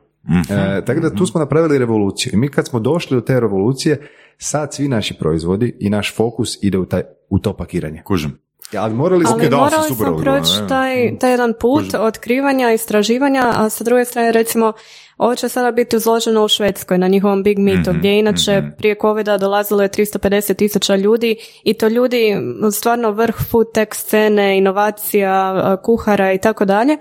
E, 0.50 0.84
tako 0.84 1.00
da 1.00 1.14
tu 1.14 1.26
smo 1.26 1.40
napravili 1.40 1.78
revoluciju. 1.78 2.30
I 2.34 2.36
mi 2.36 2.48
kad 2.48 2.66
smo 2.66 2.80
došli 2.80 3.16
do 3.16 3.20
te 3.20 3.40
revolucije, 3.40 4.08
sad 4.38 4.74
svi 4.74 4.88
naši 4.88 5.14
proizvodi 5.14 5.76
i 5.80 5.90
naš 5.90 6.14
fokus 6.16 6.58
ide 6.62 6.78
u, 6.78 6.86
taj, 6.86 7.02
u 7.28 7.38
to 7.38 7.56
pakiranje. 7.56 8.02
Kužim. 8.04 8.38
Ja, 8.72 8.82
Ali 8.82 8.94
morali. 8.94 9.24
Ali 9.28 9.44
si 9.44 9.50
morali 9.50 9.88
super 9.88 10.08
odgovor, 10.08 10.22
proći 10.22 10.68
taj, 10.68 11.18
taj 11.18 11.30
jedan 11.30 11.54
put 11.60 11.94
otkrivanja, 11.94 12.72
istraživanja, 12.72 13.52
a 13.56 13.70
sa 13.70 13.84
druge 13.84 14.04
strane 14.04 14.32
recimo 14.32 14.72
ovo 15.18 15.34
će 15.34 15.48
sada 15.48 15.70
biti 15.70 15.96
izloženo 15.96 16.44
u 16.44 16.48
Švedskoj 16.48 16.98
na 16.98 17.08
njihovom 17.08 17.42
Big 17.42 17.58
Meetu, 17.58 17.90
Mhm, 17.90 17.98
gdje 17.98 18.08
je 18.08 18.18
inače 18.18 18.62
prije 18.78 18.96
covida 19.00 19.38
dolazilo 19.38 19.82
je 19.82 19.88
350 19.88 20.54
tisuća 20.54 20.96
ljudi 20.96 21.36
i 21.64 21.74
to 21.74 21.88
ljudi 21.88 22.36
stvarno 22.72 23.10
vrh 23.10 23.34
food 23.50 23.72
tech 23.74 23.94
scene, 23.94 24.58
inovacija, 24.58 25.76
kuhara 25.82 26.32
i 26.32 26.38
tako 26.38 26.64
dalje. 26.64 26.96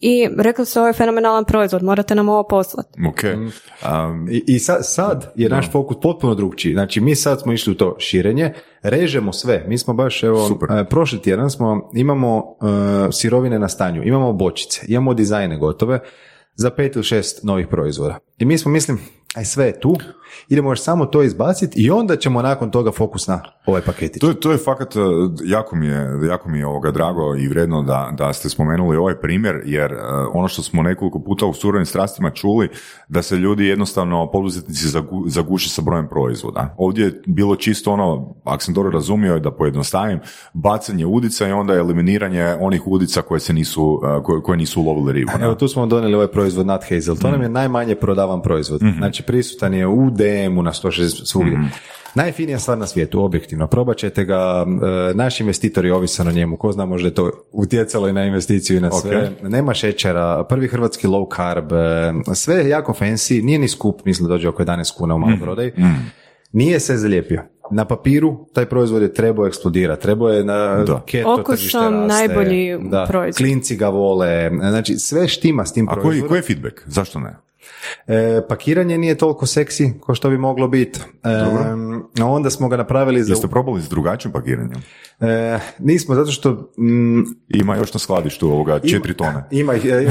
I 0.00 0.28
rekli 0.38 0.66
su 0.66 0.78
ovo 0.78 0.86
je 0.86 0.92
fenomenalan 0.92 1.44
proizvod, 1.44 1.82
morate 1.82 2.14
nam 2.14 2.28
ovo 2.28 2.48
poslati. 2.48 3.00
Ok. 3.08 3.20
Um, 3.24 4.28
I, 4.30 4.44
i 4.46 4.58
sad, 4.58 4.78
sad 4.82 5.32
je 5.36 5.48
naš 5.48 5.70
fokus 5.72 5.96
potpuno 6.02 6.34
drugčiji. 6.34 6.72
Znači, 6.72 7.00
mi 7.00 7.14
sad 7.14 7.40
smo 7.40 7.52
išli 7.52 7.72
u 7.72 7.76
to 7.76 7.96
širenje, 7.98 8.52
režemo 8.82 9.32
sve. 9.32 9.64
Mi 9.68 9.78
smo 9.78 9.94
baš, 9.94 10.22
evo, 10.22 10.48
Super. 10.48 10.68
e, 10.78 10.84
prošli 10.84 11.22
tjedan 11.22 11.50
smo, 11.50 11.90
imamo 11.94 12.38
e, 12.38 13.12
sirovine 13.12 13.58
na 13.58 13.68
stanju, 13.68 14.02
imamo 14.04 14.32
bočice, 14.32 14.86
imamo 14.88 15.14
dizajne 15.14 15.58
gotove 15.58 16.00
za 16.54 16.70
pet 16.70 16.94
ili 16.96 17.04
šest 17.04 17.44
novih 17.44 17.66
proizvoda. 17.66 18.18
I 18.38 18.44
mi 18.44 18.58
smo, 18.58 18.70
mislim, 18.70 18.98
aj 19.34 19.44
sve 19.44 19.66
je 19.66 19.80
tu, 19.80 19.96
idemo 20.48 20.70
još 20.70 20.82
samo 20.82 21.06
to 21.06 21.22
izbaciti 21.22 21.82
i 21.82 21.90
onda 21.90 22.16
ćemo 22.16 22.42
nakon 22.42 22.70
toga 22.70 22.92
fokus 22.92 23.26
na 23.26 23.40
ovaj 23.66 23.82
paketić. 23.82 24.20
To 24.20 24.28
je, 24.28 24.40
to 24.40 24.50
je 24.52 24.58
fakat, 24.58 24.96
uh, 24.96 25.02
jako 25.44 25.76
mi 25.76 25.86
je, 25.86 26.20
jako 26.28 26.48
mi 26.48 26.58
je 26.58 26.66
ovoga 26.66 26.90
drago 26.90 27.36
i 27.36 27.48
vredno 27.48 27.82
da, 27.82 28.10
da 28.18 28.32
ste 28.32 28.48
spomenuli 28.48 28.96
ovaj 28.96 29.14
primjer, 29.20 29.62
jer 29.64 29.92
uh, 29.92 29.98
ono 30.34 30.48
što 30.48 30.62
smo 30.62 30.82
nekoliko 30.82 31.20
puta 31.20 31.46
u 31.46 31.54
surovim 31.54 31.86
strastima 31.86 32.30
čuli, 32.30 32.68
da 33.08 33.22
se 33.22 33.36
ljudi 33.36 33.66
jednostavno, 33.66 34.30
poduzetnici 34.30 34.88
zagu, 34.88 35.24
zaguše 35.26 35.70
sa 35.70 35.82
brojem 35.82 36.08
proizvoda. 36.08 36.74
Ovdje 36.78 37.04
je 37.04 37.22
bilo 37.26 37.56
čisto 37.56 37.92
ono, 37.92 38.34
ako 38.44 38.62
sam 38.62 38.74
dobro 38.74 38.90
razumio, 38.90 39.38
da 39.38 39.50
pojednostavim, 39.50 40.20
bacanje 40.52 41.06
udica 41.06 41.48
i 41.48 41.52
onda 41.52 41.74
eliminiranje 41.74 42.56
onih 42.60 42.86
udica 42.86 43.22
koje 43.22 43.40
se 43.40 43.52
nisu, 43.52 43.84
uh, 43.84 44.24
koje, 44.24 44.42
koje 44.42 44.56
nisu 44.56 44.80
ulovili 44.80 45.12
ribu. 45.12 45.30
Evo 45.40 45.54
tu 45.54 45.68
smo 45.68 45.86
donijeli 45.86 46.14
ovaj 46.14 46.28
proizvod 46.28 46.66
Nut 46.66 46.82
Hazel. 46.88 47.16
To 47.16 47.30
nam 47.30 47.42
je 47.42 47.48
najmanje 47.48 47.94
prodavan 47.94 48.42
proizvod. 48.42 48.80
Znači 48.98 49.22
prisutan 49.22 49.74
je 49.74 49.86
u 49.86 50.10
DM-u 50.18 50.62
na 50.62 50.72
160 50.72 51.24
svugdje. 51.24 51.58
Najfinija 52.14 52.58
stvar 52.58 52.78
na 52.78 52.86
svijetu, 52.86 53.24
objektivno. 53.24 53.66
Probat 53.66 53.96
ćete 53.96 54.24
ga, 54.24 54.66
e, 55.10 55.14
naši 55.14 55.42
investitori 55.42 55.90
ovisan 55.90 56.28
o 56.28 56.32
njemu, 56.32 56.56
ko 56.56 56.72
zna 56.72 56.86
možda 56.86 57.08
je 57.08 57.14
to 57.14 57.30
utjecalo 57.52 58.08
i 58.08 58.12
na 58.12 58.24
investiciju 58.24 58.76
i 58.76 58.80
na 58.80 58.90
sve. 58.92 59.30
Nema 59.42 59.74
šećera, 59.74 60.44
prvi 60.44 60.68
hrvatski 60.68 61.06
low 61.06 61.36
carb, 61.36 61.72
e, 61.72 62.34
sve 62.34 62.54
je 62.54 62.68
jako 62.68 62.92
fancy, 62.92 63.44
nije 63.44 63.58
ni 63.58 63.68
skup, 63.68 64.04
mislim 64.04 64.28
da 64.28 64.34
dođe 64.34 64.48
oko 64.48 64.62
11 64.62 64.92
kuna 64.92 65.14
u 65.14 65.18
maloj 65.18 65.40
prodaji. 65.40 65.72
Nije 66.52 66.80
se 66.80 66.96
zalijepio. 66.96 67.42
Na 67.70 67.84
papiru 67.84 68.46
taj 68.52 68.66
proizvod 68.66 69.02
je 69.02 69.14
trebao 69.14 69.46
eksplodirati, 69.46 70.02
trebao 70.02 70.28
je 70.28 70.44
na 70.44 70.84
Da. 70.84 71.02
keto 71.06 71.32
Okusom 71.32 71.54
tržište 71.56 71.78
raste. 71.78 72.06
najbolji 72.06 72.78
da, 72.80 73.06
proizvod. 73.08 73.36
Klinci 73.36 73.76
ga 73.76 73.88
vole, 73.88 74.50
znači 74.60 74.94
sve 74.94 75.28
štima 75.28 75.64
s 75.64 75.72
tim 75.72 75.88
A 75.88 75.92
koji, 75.92 76.02
proizvodom. 76.02 76.28
koji 76.28 76.38
je 76.38 76.42
feedback? 76.42 76.80
Zašto 76.86 77.20
ne? 77.20 77.36
E, 78.06 78.40
pakiranje 78.48 78.98
nije 78.98 79.18
toliko 79.18 79.46
seksi 79.46 79.92
kao 80.06 80.14
što 80.14 80.30
bi 80.30 80.38
moglo 80.38 80.68
biti. 80.68 81.00
E, 82.20 82.22
onda 82.22 82.50
smo 82.50 82.68
ga 82.68 82.76
napravili 82.76 83.22
za... 83.22 83.32
Jeste 83.32 83.48
probali 83.48 83.82
s 83.82 83.88
drugačijim 83.88 84.32
pakiranjem? 84.32 84.82
E, 85.20 85.58
nismo, 85.78 86.14
zato 86.14 86.30
što... 86.30 86.50
mm, 86.78 87.22
Ima 87.48 87.76
još 87.76 87.94
na 87.94 88.00
skladištu 88.00 88.50
ovoga 88.50 88.80
četiri 88.80 89.14
tone. 89.14 89.44
Ima 89.60 89.74
ih, 89.74 89.84
e, 89.84 90.06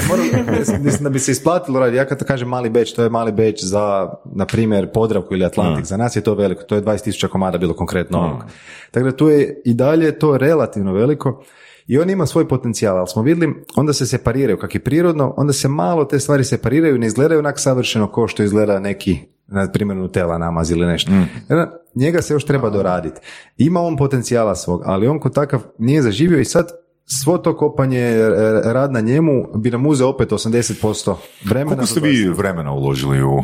da 1.00 1.10
bi 1.10 1.20
se 1.20 1.32
isplatilo 1.32 1.80
raditi. 1.80 1.98
Ja 1.98 2.06
kad 2.06 2.24
kažem 2.24 2.48
mali 2.48 2.70
beč, 2.70 2.94
to 2.94 3.04
je 3.04 3.10
mali 3.10 3.32
beč 3.32 3.64
za, 3.64 4.10
na 4.26 4.46
primjer, 4.46 4.92
Podravku 4.94 5.34
ili 5.34 5.46
Atlantik. 5.46 5.86
Za 5.86 5.98
nas 5.98 6.16
je 6.16 6.22
to 6.22 6.36
veliko, 6.36 6.64
to 6.64 6.76
je 6.76 6.82
20.000 6.84 7.28
komada 7.28 7.58
bilo 7.58 7.74
konkretno 7.74 8.20
ovog. 8.20 8.44
Tako 8.92 9.06
da 9.06 9.16
tu 9.16 9.30
je 9.30 9.62
i 9.66 9.74
dalje 9.74 10.20
to 10.20 10.38
relativno 10.38 10.94
veliko 10.94 11.44
i 11.88 12.00
on 12.00 12.10
ima 12.10 12.26
svoj 12.26 12.48
potencijal, 12.48 12.98
ali 12.98 13.08
smo 13.08 13.22
vidjeli, 13.22 13.54
onda 13.76 13.94
se 13.94 14.06
separiraju, 14.06 14.58
kak 14.58 14.76
je 14.76 14.84
prirodno, 14.84 15.34
onda 15.38 15.54
se 15.54 15.68
malo 15.68 16.06
te 16.06 16.20
stvari 16.20 16.44
separiraju 16.44 16.96
i 16.96 17.00
ne 17.00 17.08
izgledaju 17.08 17.40
onak 17.40 17.60
savršeno 17.60 18.12
kao 18.12 18.28
što 18.28 18.44
izgleda 18.44 18.80
neki, 18.80 19.20
na 19.48 19.72
primjer 19.72 19.98
Nutella 19.98 20.38
namaz 20.38 20.72
ili 20.72 20.86
nešto. 20.86 21.12
Da, 21.50 21.84
Njega 21.96 22.22
se 22.22 22.34
još 22.34 22.46
treba 22.46 22.70
doraditi. 22.70 23.22
Ima 23.58 23.82
on 23.82 23.98
potencijala 23.98 24.56
svog, 24.56 24.82
ali 24.86 25.08
on 25.08 25.20
kod 25.20 25.36
takav 25.36 25.62
nije 25.78 26.02
zaživio 26.02 26.40
i 26.40 26.46
sad 26.46 26.68
svo 27.06 27.38
to 27.38 27.58
kopanje, 27.58 28.00
e, 28.00 28.30
rad 28.64 28.92
na 28.92 29.00
njemu 29.00 29.48
bi 29.56 29.72
nam 29.72 29.86
uzeo 29.86 30.08
opet 30.08 30.32
80% 30.32 31.16
vremena. 31.46 31.76
Koliko 31.76 31.86
ste 31.86 32.00
vi 32.00 32.30
vremena 32.30 32.72
uložili 32.72 33.24
u... 33.24 33.42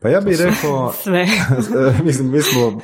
Pa 0.00 0.08
ja 0.08 0.20
bih 0.20 0.38
rekao, 0.38 0.92
Sve. 1.02 1.26
mislim, 2.04 2.30
mi 2.30 2.42
smo, 2.42 2.80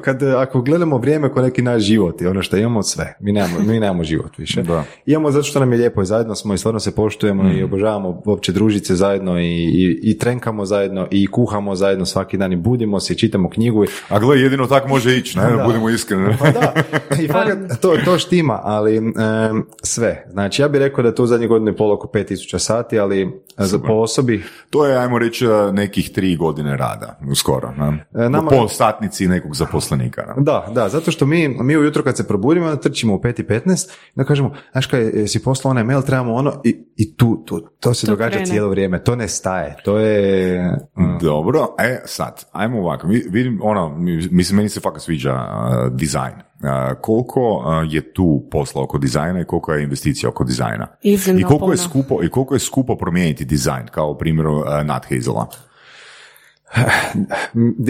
kad, 0.00 0.22
ako 0.22 0.60
gledamo 0.60 0.98
vrijeme 0.98 1.28
ko 1.28 1.42
neki 1.42 1.62
naš 1.62 1.82
život 1.82 2.20
i 2.20 2.26
ono 2.26 2.42
što 2.42 2.56
imamo 2.56 2.82
sve, 2.82 3.16
mi 3.20 3.32
nemamo, 3.32 3.58
mi 3.60 3.80
nemamo 3.80 4.04
život 4.04 4.38
više. 4.38 4.62
Da. 4.62 4.84
Imamo 5.06 5.30
zato 5.30 5.42
što 5.42 5.60
nam 5.60 5.72
je 5.72 5.78
lijepo 5.78 6.02
i 6.02 6.06
zajedno 6.06 6.34
smo 6.34 6.54
i 6.54 6.58
stvarno 6.58 6.80
se 6.80 6.94
poštujemo 6.94 7.50
i 7.50 7.62
obožavamo 7.62 8.22
uopće 8.24 8.52
družice 8.52 8.94
zajedno 8.94 9.40
i, 9.40 9.44
i, 9.44 10.00
i 10.02 10.18
trenkamo 10.18 10.64
zajedno 10.64 11.06
i 11.10 11.26
kuhamo 11.26 11.74
zajedno 11.74 12.06
svaki 12.06 12.36
dan 12.36 12.52
i 12.52 12.58
budimo 12.58 13.00
se 13.00 13.12
i 13.12 13.18
čitamo 13.18 13.50
knjigu. 13.50 13.84
i- 13.84 13.88
A 14.08 14.18
gle, 14.18 14.38
jedino 14.38 14.66
tako 14.66 14.88
može 14.88 15.16
ići, 15.16 15.38
ne, 15.38 15.44
Da. 15.52 15.64
budemo 15.64 15.90
iskreni. 15.90 16.36
Pa 16.38 16.50
da, 16.50 16.72
i 17.20 17.28
fakat, 17.28 17.58
to, 17.80 17.96
to 18.04 18.18
štima, 18.18 18.60
ali 18.62 18.96
em, 18.96 19.12
sve. 19.82 20.26
Znači 20.28 20.62
ja 20.62 20.68
bih 20.68 20.78
rekao 20.78 21.02
da 21.02 21.08
je 21.08 21.14
to 21.14 21.22
u 21.22 21.26
zadnjih 21.26 21.48
godinu 21.48 21.70
i 21.70 21.76
pol 21.76 21.92
oko 21.92 22.08
5000 22.08 22.58
sati, 22.58 22.98
ali 22.98 23.32
za, 23.58 23.78
po 23.78 23.92
osobi 23.92 24.42
To 24.70 24.86
je, 24.86 24.96
ajmo 24.96 25.18
reći, 25.18 25.44
nekih 25.72 26.10
tri 26.10 26.36
godine 26.36 26.76
rada, 26.76 27.18
skoro. 27.34 27.70
Ne? 27.70 28.04
E, 28.16 28.28
nama- 28.28 28.50
Po 28.50 28.68
satnici 29.02 29.28
nekog 29.28 29.54
zaposlenika. 29.54 30.22
Ne? 30.28 30.34
Da, 30.38 30.66
da, 30.70 30.88
zato 30.88 31.10
što 31.10 31.26
mi, 31.26 31.48
mi 31.50 31.76
ujutro 31.76 32.02
kad 32.02 32.16
se 32.16 32.28
probudimo, 32.28 32.66
onda 32.66 32.80
trčimo 32.80 33.14
u 33.14 33.18
5.15, 33.18 33.88
da 34.14 34.24
kažemo, 34.24 34.52
znaš 34.72 34.86
kaj, 34.86 35.00
jesi 35.04 35.42
poslao 35.42 35.70
onaj 35.70 35.84
mail, 35.84 36.02
trebamo 36.02 36.34
ono, 36.34 36.60
i, 36.64 36.84
i 36.96 37.16
tu, 37.16 37.42
tu, 37.46 37.60
to 37.80 37.94
se 37.94 38.06
To 38.06 38.12
događa 38.12 38.30
krene. 38.30 38.46
cijelo 38.46 38.68
vrijeme, 38.68 39.04
to 39.04 39.16
ne 39.16 39.28
staje, 39.28 39.76
to 39.84 39.98
je... 39.98 40.62
mm, 40.96 41.18
Dobro, 41.20 41.66
e 41.80 42.02
sad, 42.04 42.44
ajmo 42.52 42.78
ovako, 42.78 43.06
Vi- 43.06 43.26
vidim, 43.30 43.60
ono, 43.62 43.88
mi- 43.90 44.28
mislim, 44.30 44.56
meni 44.56 44.68
se 44.68 44.80
fakat 44.80 45.02
sviđa 45.02 45.32
uh, 45.34 45.92
dizajn. 45.92 46.34
Uh, 46.54 46.68
koliko 47.00 47.40
uh, 47.56 47.64
je 47.88 48.12
tu 48.12 48.48
posla 48.50 48.82
oko 48.82 48.98
dizajna 48.98 49.40
i 49.40 49.44
koliko 49.44 49.72
je 49.72 49.82
investicija 49.82 50.30
oko 50.30 50.44
dizajna? 50.44 50.86
Iznimno 51.02 51.40
I 51.40 51.44
koliko 51.44 51.70
je 51.70 51.76
skupo, 51.78 52.22
i 52.22 52.28
koliko 52.28 52.54
je 52.54 52.60
skupo 52.60 52.96
promijeniti 52.96 53.44
dizajn, 53.44 53.86
kao 53.86 54.08
u 54.08 54.18
primjeru 54.18 54.56
uh, 54.56 54.64
Nat 54.84 55.06
Hazela? 55.08 55.46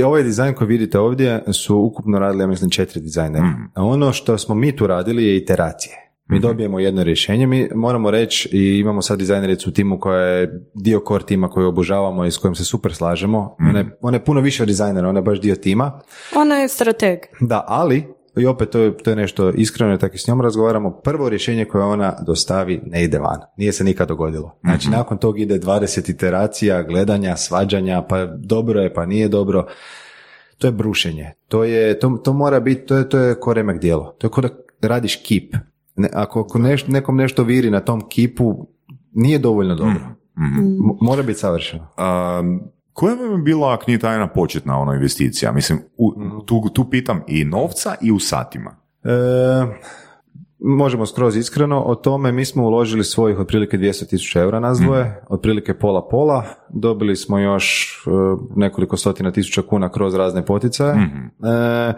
Ovaj 0.07 0.23
dizajn 0.23 0.55
koji 0.55 0.69
vidite 0.69 0.99
ovdje 0.99 1.43
su 1.53 1.79
ukupno 1.79 2.19
radili, 2.19 2.43
ja 2.43 2.47
mislim, 2.47 2.71
četiri 2.71 3.01
dizajnera. 3.01 3.55
A 3.75 3.85
ono 3.85 4.13
što 4.13 4.39
smo 4.39 4.55
mi 4.55 4.77
tu 4.77 4.87
radili 4.87 5.25
je 5.25 5.37
iteracije. 5.37 6.03
Mi 6.27 6.41
dobijemo 6.41 6.81
jedno 6.81 7.03
rješenje, 7.03 7.47
mi 7.47 7.69
moramo 7.75 8.11
reći 8.11 8.49
i 8.53 8.79
imamo 8.79 9.03
sad 9.03 9.19
dizajnericu 9.19 9.71
u 9.71 9.73
timu 9.73 10.01
koja 10.01 10.21
je 10.21 10.69
dio 10.75 11.03
core 11.09 11.25
tima 11.25 11.49
koju 11.49 11.69
obožavamo 11.69 12.25
i 12.25 12.31
s 12.31 12.39
kojim 12.39 12.55
se 12.55 12.65
super 12.65 12.95
slažemo. 12.95 13.57
Ona, 13.59 13.79
je, 13.79 13.97
ona 14.01 14.17
je 14.17 14.25
puno 14.25 14.41
više 14.41 14.63
od 14.63 14.67
dizajnera, 14.67 15.09
ona 15.09 15.19
je 15.19 15.23
baš 15.23 15.41
dio 15.41 15.55
tima. 15.55 16.01
Ona 16.37 16.55
je 16.55 16.69
strateg. 16.69 17.19
Da, 17.41 17.65
ali, 17.69 18.07
i 18.37 18.47
opet 18.47 18.71
to 18.71 18.79
je, 18.79 18.97
to 18.97 19.11
je 19.11 19.17
nešto 19.17 19.51
iskreno, 19.51 19.97
tako 19.97 20.15
i 20.15 20.19
s 20.19 20.29
njom 20.29 20.41
razgovaramo, 20.41 20.91
prvo 20.91 21.29
rješenje 21.29 21.65
koje 21.65 21.85
ona 21.85 22.15
dostavi 22.27 22.81
ne 22.87 23.05
ide 23.05 23.19
van. 23.19 23.41
Nije 23.57 23.73
se 23.73 23.85
nikad 23.85 24.09
dogodilo. 24.09 24.59
Znači, 24.61 24.91
nakon 24.91 25.19
tog 25.19 25.41
ide 25.41 25.59
20 25.59 26.11
iteracija, 26.11 26.83
gledanja, 26.83 27.37
svađanja, 27.37 28.03
pa 28.03 28.27
dobro 28.27 28.81
je, 28.81 28.95
pa 28.95 29.07
nije 29.07 29.29
dobro. 29.29 29.67
To 30.59 30.67
je 30.67 30.73
brušenje. 30.73 31.33
To, 31.49 31.65
je, 31.65 31.99
to, 31.99 32.21
to 32.25 32.33
mora 32.33 32.61
biti, 32.61 32.87
to 32.87 32.97
je, 32.97 33.09
to 33.09 33.19
je 33.19 33.35
ko 33.35 33.53
remek 33.53 33.81
djelo. 33.81 34.15
To 34.19 34.27
je 34.27 34.31
ko 34.31 34.41
da 34.41 34.49
radiš 34.83 35.17
kip. 35.17 35.55
Ne, 35.97 36.09
ako 36.13 36.41
ako 36.41 36.59
neš- 36.59 36.89
nekom 36.89 37.17
nešto 37.17 37.43
viri 37.45 37.71
na 37.71 37.81
tom 37.81 38.09
kipu, 38.09 38.67
nije 39.13 39.39
dovoljno 39.39 39.75
dobro. 39.75 40.01
M- 40.37 40.97
Mora 41.01 41.23
biti 41.23 41.39
savršeno. 41.39 41.89
Um, 42.41 42.61
koja 42.93 43.15
vam 43.15 43.33
je 43.33 43.39
bila, 43.39 43.75
ako 43.75 43.85
nije 43.87 43.99
tajna, 43.99 44.27
početna 44.27 44.79
ono 44.79 44.95
investicija? 44.95 45.53
Mislim, 45.53 45.79
u, 45.97 46.13
tu, 46.47 46.69
tu 46.75 46.91
pitam 46.91 47.23
i 47.29 47.45
novca 47.45 47.95
i 48.01 48.13
u 48.13 48.19
satima. 48.19 48.77
E, 49.05 49.09
možemo 50.59 51.07
skroz 51.07 51.37
iskreno 51.37 51.83
o 51.83 51.95
tome, 51.95 52.33
mi 52.33 52.45
smo 52.45 52.65
uložili 52.65 53.05
svojih 53.05 53.39
otprilike 53.39 53.79
200 53.79 54.09
tisuća 54.09 54.41
eura 54.41 54.61
nas 54.61 54.79
dvoje, 54.79 55.23
otprilike 55.29 55.75
pola 55.75 56.09
pola, 56.09 56.45
dobili 56.69 57.17
smo 57.17 57.39
još 57.39 57.97
e, 58.07 58.11
nekoliko 58.57 58.97
stotina 58.97 59.33
tisuća 59.33 59.63
kuna 59.63 59.89
kroz 59.89 60.15
razne 60.15 60.47
poticaje. 60.47 60.95
E, 60.95 61.93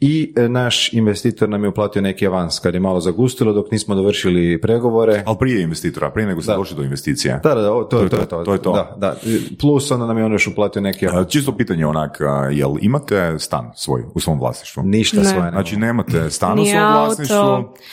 i 0.00 0.32
e, 0.36 0.48
naš 0.48 0.92
investitor 0.92 1.48
nam 1.48 1.62
je 1.62 1.68
uplatio 1.68 2.02
neki 2.02 2.26
avans 2.26 2.58
kad 2.58 2.74
je 2.74 2.80
malo 2.80 3.00
zagustilo 3.00 3.52
dok 3.52 3.70
nismo 3.70 3.94
dovršili 3.94 4.60
pregovore. 4.60 5.22
Ali 5.26 5.36
prije 5.40 5.62
investitora, 5.62 6.10
prije 6.10 6.26
nego 6.26 6.42
ste 6.42 6.52
Da. 6.52 6.56
došli 6.58 6.76
do 6.76 6.82
investicija. 6.82 7.38
Da, 7.38 7.54
da, 7.54 7.62
da, 7.62 7.72
o, 7.72 7.84
to, 7.84 8.00
je 8.00 8.08
to, 8.08 8.16
je 8.16 8.28
to. 8.28 8.44
To 8.44 8.52
je 8.52 8.62
to. 8.62 8.72
Da, 8.72 8.94
da. 8.98 9.16
Plus 9.60 9.90
onda 9.90 10.06
nam 10.06 10.18
je 10.18 10.24
on 10.24 10.32
još 10.32 10.46
uplatio 10.46 10.82
neki 10.82 11.06
A, 11.06 11.10
avans. 11.10 11.28
Čisto 11.28 11.56
pitanje 11.56 11.86
onak, 11.86 12.18
jel 12.52 12.74
imate 12.80 13.38
stan 13.38 13.70
svoj 13.74 14.02
u 14.14 14.20
svom 14.20 14.40
vlasništvu? 14.40 14.82
Ništa 14.82 15.16
Ne. 15.16 15.24
svoje 15.24 15.36
nemamo. 15.36 15.52
Znači 15.52 15.76
nemate 15.76 16.30
stan 16.30 16.58
u 16.58 16.64
svom 16.64 16.82
vlasništvu, 16.92 17.36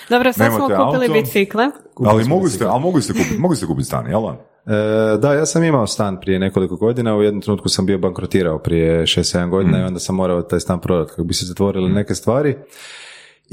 Dobro, 0.10 0.34
sad 0.34 0.48
smo 0.48 0.60
kupili 0.68 1.06
auto. 1.06 1.14
bicikle. 1.14 1.66
ali 2.00 2.24
mogli 2.26 2.50
ste, 2.50 2.66
ali 2.66 2.82
mogli 2.82 3.02
ste 3.02 3.14
kupiti, 3.14 3.38
mogli 3.38 3.58
ste 3.58 3.66
kupiti 3.66 3.86
stan, 3.86 4.08
jel 4.08 4.22
da? 4.66 4.74
E, 4.74 5.18
da, 5.18 5.34
ja 5.34 5.46
sam 5.46 5.64
imao 5.64 5.88
stan 5.88 6.20
prije 6.20 6.40
nekoliko 6.40 6.76
godina, 6.76 7.16
u 7.18 7.22
jednom 7.24 7.42
trenutku 7.42 7.70
sam 7.70 7.86
bio 7.86 7.98
bankrotirao 7.98 8.60
prije 8.60 9.02
6-7 9.02 9.50
godina 9.50 9.78
Mm. 9.78 9.82
i 9.82 9.84
onda 9.84 10.00
sam 10.00 10.16
morao 10.16 10.42
taj 10.42 10.60
stan 10.60 10.80
prodati 10.82 11.10
kako 11.10 11.24
bi 11.24 11.34
se 11.34 11.46
zatvorile 11.46 11.90
neke 11.90 12.16
stvari. 12.16 12.58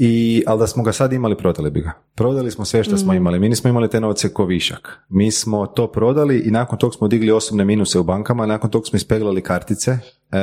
I, 0.01 0.43
ali 0.47 0.59
da 0.59 0.67
smo 0.67 0.83
ga 0.83 0.91
sad 0.91 1.13
imali, 1.13 1.37
prodali 1.37 1.71
bi 1.71 1.81
ga. 1.81 1.91
Prodali 2.15 2.51
smo 2.51 2.65
sve 2.65 2.83
što 2.83 2.97
smo 2.97 3.13
imali. 3.13 3.39
Mi 3.39 3.49
nismo 3.49 3.69
imali 3.69 3.89
te 3.89 3.99
novce 3.99 4.33
ko 4.33 4.45
višak. 4.45 4.99
Mi 5.09 5.31
smo 5.31 5.67
to 5.67 5.91
prodali 5.91 6.39
i 6.39 6.51
nakon 6.51 6.79
tog 6.79 6.95
smo 6.95 7.07
digli 7.07 7.31
osobne 7.31 7.65
minuse 7.65 7.99
u 7.99 8.03
bankama, 8.03 8.45
nakon 8.45 8.69
tog 8.69 8.87
smo 8.87 8.97
ispeglali 8.97 9.41
kartice, 9.41 9.91
e, 9.91 10.39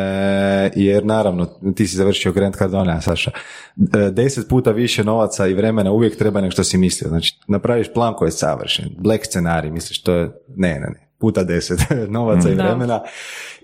jer 0.75 1.05
naravno, 1.05 1.47
ti 1.77 1.87
si 1.87 1.97
završio 1.97 2.33
Grand 2.33 2.55
Cardone, 2.55 3.01
Saša, 3.01 3.31
E, 3.77 4.11
deset 4.11 4.49
puta 4.49 4.71
više 4.71 5.05
novaca 5.05 5.47
i 5.47 5.55
vremena 5.55 5.93
uvijek 5.93 6.17
treba 6.17 6.41
nego 6.41 6.51
što 6.51 6.65
si 6.65 6.79
mislio. 6.79 7.09
Znači, 7.09 7.39
napraviš 7.49 7.93
plan 7.95 8.15
koji 8.15 8.27
je 8.27 8.33
savršen, 8.33 8.89
black 8.99 9.25
scenarij, 9.25 9.71
misliš 9.71 10.03
to 10.03 10.13
je, 10.13 10.31
ne, 10.57 10.69
ne, 10.69 10.81
ne, 10.81 11.06
puta 11.19 11.45
deset 11.45 11.79
novaca 12.09 12.51
i 12.51 12.55
Da. 12.55 12.65
vremena 12.65 13.01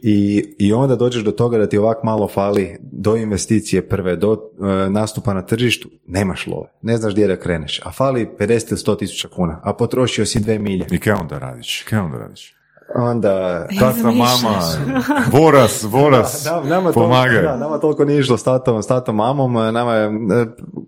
i, 0.02 0.44
i 0.58 0.72
onda 0.72 0.96
dođeš 0.96 1.24
do 1.24 1.30
toga 1.30 1.58
da 1.58 1.68
ti 1.68 1.78
ovak 1.78 2.02
malo 2.02 2.28
fali 2.28 2.78
do 2.80 3.16
investicije 3.16 3.88
prve, 3.88 4.16
do 4.16 4.32
e, 4.32 4.90
nastupa 4.90 5.34
na 5.34 5.42
tržištu, 5.42 5.88
nemaš 6.06 6.46
love, 6.46 6.68
ne 6.82 6.96
znaš 6.96 7.12
gdje 7.12 7.26
da 7.26 7.36
kreneš, 7.36 7.80
a 7.84 7.92
fali 7.92 8.28
50 8.38 8.70
ili 8.70 8.96
100 8.96 8.98
tisuća 8.98 9.28
kuna, 9.28 9.60
a 9.64 9.72
potrošio 9.74 10.26
si 10.26 10.40
dve 10.40 10.58
milje. 10.58 10.86
I 10.90 10.98
kaj 10.98 11.12
onda 11.12 11.38
radiš? 11.38 11.82
Kaj 11.88 11.98
onda 11.98 12.18
radiš? 12.18 12.54
Onda... 12.94 13.66
Tata, 13.80 14.02
mama, 14.02 14.60
voras, 15.40 15.82
voras, 15.82 16.44
Da, 16.44 16.62
nama 16.64 16.92
pomagaj. 16.92 17.34
Toliko, 17.34 17.52
da, 17.52 17.56
nama 17.56 17.78
toliko 17.78 18.04
nije 18.04 18.20
išlo 18.20 18.36
s 18.36 18.44
tatom, 18.44 18.82
s 18.82 18.86
tatom 18.86 19.16
mamom, 19.16 19.52
nama 19.52 19.94
je, 19.94 20.06
e, 20.06 20.10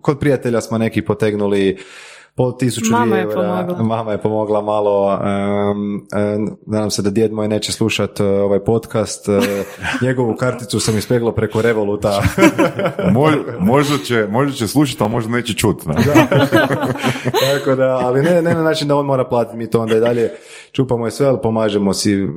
kod 0.01 0.19
prijatelja 0.19 0.61
smo 0.61 0.77
neki 0.77 1.01
potegnuli 1.05 1.77
po 2.37 2.51
tisuću 2.51 2.91
Mama 2.91 3.05
dvije 3.05 3.19
je 3.19 3.29
pomogla. 3.29 3.83
Mama 3.83 4.11
je 4.11 4.17
pomogla 4.17 4.61
malo, 4.61 5.19
em, 5.23 5.95
em, 5.95 6.57
nadam 6.65 6.91
se 6.91 7.01
da 7.01 7.09
djed 7.09 7.33
moj 7.33 7.47
neće 7.47 7.71
slušat 7.71 8.19
e, 8.19 8.25
ovaj 8.25 8.59
podcast, 8.59 9.29
e, 9.29 9.39
njegovu 10.05 10.35
karticu 10.35 10.79
sam 10.79 10.97
ispeglo 10.97 11.31
preko 11.31 11.61
Revoluta. 11.61 12.21
Mo- 13.13 13.43
možda, 13.59 13.97
će, 13.97 14.27
možda 14.29 14.53
će 14.53 14.67
slušati, 14.67 15.03
ali 15.03 15.11
možda 15.11 15.31
neće 15.31 15.53
čut. 15.53 15.85
ne? 15.85 15.95
Tako 17.53 17.75
da, 17.75 17.99
ali 18.03 18.21
ne, 18.21 18.41
ne 18.41 18.53
na 18.53 18.63
način 18.63 18.87
da 18.87 18.95
on 18.95 19.05
mora 19.05 19.25
platiti, 19.25 19.57
mi 19.57 19.69
to 19.69 19.81
onda 19.81 19.97
i 19.97 19.99
dalje 19.99 20.31
čupamo 20.71 21.07
i 21.07 21.11
sve, 21.11 21.27
ali 21.27 21.37
pomažemo 21.43 21.93
si. 21.93 22.27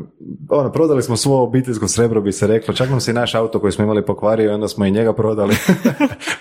Ono, 0.51 0.73
prodali 0.73 1.03
smo 1.03 1.17
svo 1.17 1.43
obiteljsko 1.43 1.89
srebro, 1.89 2.21
bi 2.21 2.33
se 2.33 2.47
reklo, 2.47 2.75
čak 2.75 2.91
nam 2.91 3.01
se 3.01 3.11
i 3.11 3.15
naš 3.15 3.35
auto 3.35 3.61
koji 3.61 3.73
smo 3.73 3.85
imali 3.85 4.07
pokvario 4.07 4.51
i 4.51 4.55
onda 4.55 4.69
smo 4.69 4.85
i 4.87 4.91
njega 4.91 5.13
prodali. 5.13 5.55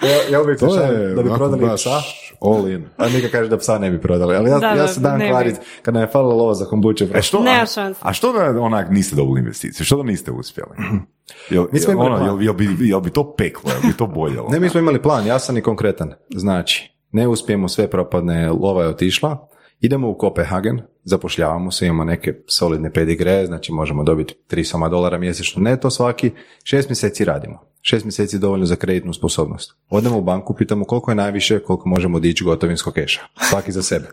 ja, 0.01 0.31
ja 0.31 0.41
uvijek 0.41 0.59
se 0.59 0.65
To 0.67 0.81
je 0.81 1.15
da 1.15 1.23
bi 1.23 1.29
prodali 1.35 1.61
baš 1.61 1.81
psa, 1.81 2.01
all 2.41 2.69
in. 2.69 2.85
a 2.97 3.05
kaže 3.31 3.46
da 3.47 3.57
psa 3.57 3.77
ne 3.77 3.91
bi 3.91 4.01
prodali. 4.01 4.35
Ali 4.35 4.49
ja, 4.49 4.59
Da, 4.59 4.67
ja 4.67 4.87
se 4.87 4.99
dan 4.99 5.21
kvarit, 5.29 5.55
kad 5.81 5.93
nam 5.93 6.03
je 6.03 6.07
falilo 6.07 6.35
lova 6.35 6.53
za 6.53 6.65
kombuče. 6.65 7.07
E 7.13 7.21
što, 7.21 7.37
a, 7.37 7.93
a 8.01 8.13
što 8.13 8.33
da 8.33 8.61
onak 8.61 8.89
niste 8.89 9.15
dobili 9.15 9.39
investicije? 9.39 9.85
Što 9.85 9.97
da 9.97 10.03
niste 10.03 10.31
uspjeli? 10.31 10.71
Jel, 11.49 11.65
Mi 11.71 11.79
smo 11.79 11.93
imali 11.93 12.13
ono, 12.13 12.25
jel, 12.25 12.41
jel, 12.41 12.53
bi, 12.53 12.67
jel 12.79 13.01
bi 13.01 13.09
to 13.09 13.35
peklo, 13.35 13.71
jel 13.71 13.91
bi 13.91 13.97
to 13.97 14.07
boljelo? 14.07 14.49
Ne, 14.49 14.59
mi 14.59 14.69
smo 14.69 14.79
imali 14.79 15.01
plan, 15.01 15.25
jasan 15.25 15.57
i 15.57 15.61
konkretan. 15.61 16.13
Znači, 16.29 16.91
ne 17.11 17.27
uspijemo, 17.27 17.67
sve 17.67 17.89
propadne, 17.89 18.49
lova 18.49 18.83
je 18.83 18.89
otišla, 18.89 19.47
idemo 19.79 20.09
u 20.09 20.17
Kopenhagen, 20.17 20.81
zapošljavamo 21.03 21.71
se, 21.71 21.85
imamo 21.85 22.03
neke 22.03 22.33
solidne 22.47 22.93
pedigre, 22.93 23.45
znači 23.45 23.71
možemo 23.71 24.03
dobiti 24.03 24.35
3 24.49 24.63
soma 24.63 24.89
dolara 24.89 25.17
mjesečno 25.17 25.61
neto 25.61 25.89
svaki, 25.89 26.31
šest 26.63 26.89
mjeseci 26.89 27.25
radimo. 27.25 27.59
Šest 27.89 28.05
mjeseci 28.05 28.35
je 28.35 28.39
dovoljno 28.39 28.65
za 28.65 28.75
kreditnu 28.75 29.13
sposobnost. 29.13 29.75
Odemo 29.89 30.17
u 30.17 30.21
banku, 30.21 30.53
pitamo 30.53 30.85
koliko 30.85 31.11
je 31.11 31.15
najviše, 31.15 31.59
koliko 31.59 31.89
možemo 31.89 32.19
dići 32.19 32.43
gotovinskog 32.43 32.93
keša. 32.93 33.21
Svaki 33.49 33.71
za 33.71 33.81
sebe. 33.81 34.07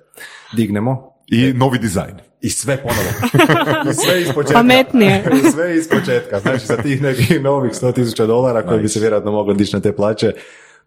Dignemo, 0.57 1.13
I 1.27 1.53
novi 1.53 1.79
dizajn. 1.79 2.17
i 2.41 2.51
sve 2.51 2.77
ponovo. 2.83 3.11
I 3.91 3.95
sve 3.95 4.23
iz 4.23 4.29
početka. 4.35 4.59
Pametnije. 4.59 5.25
I 5.33 5.51
sve 5.51 5.77
iz 5.77 5.89
početka. 5.89 6.41
Znači 6.41 6.67
sa 6.67 6.77
tih 6.77 7.03
nekih 7.03 7.43
novih 7.43 7.73
100.000 7.73 8.27
dolara 8.27 8.67
koji 8.67 8.83
bi 8.83 8.89
se 8.89 9.01
vjerojatno 9.01 9.33
moglo 9.33 9.55
dići 9.55 9.77
na 9.77 9.83
te 9.83 9.93
plaće, 9.93 10.33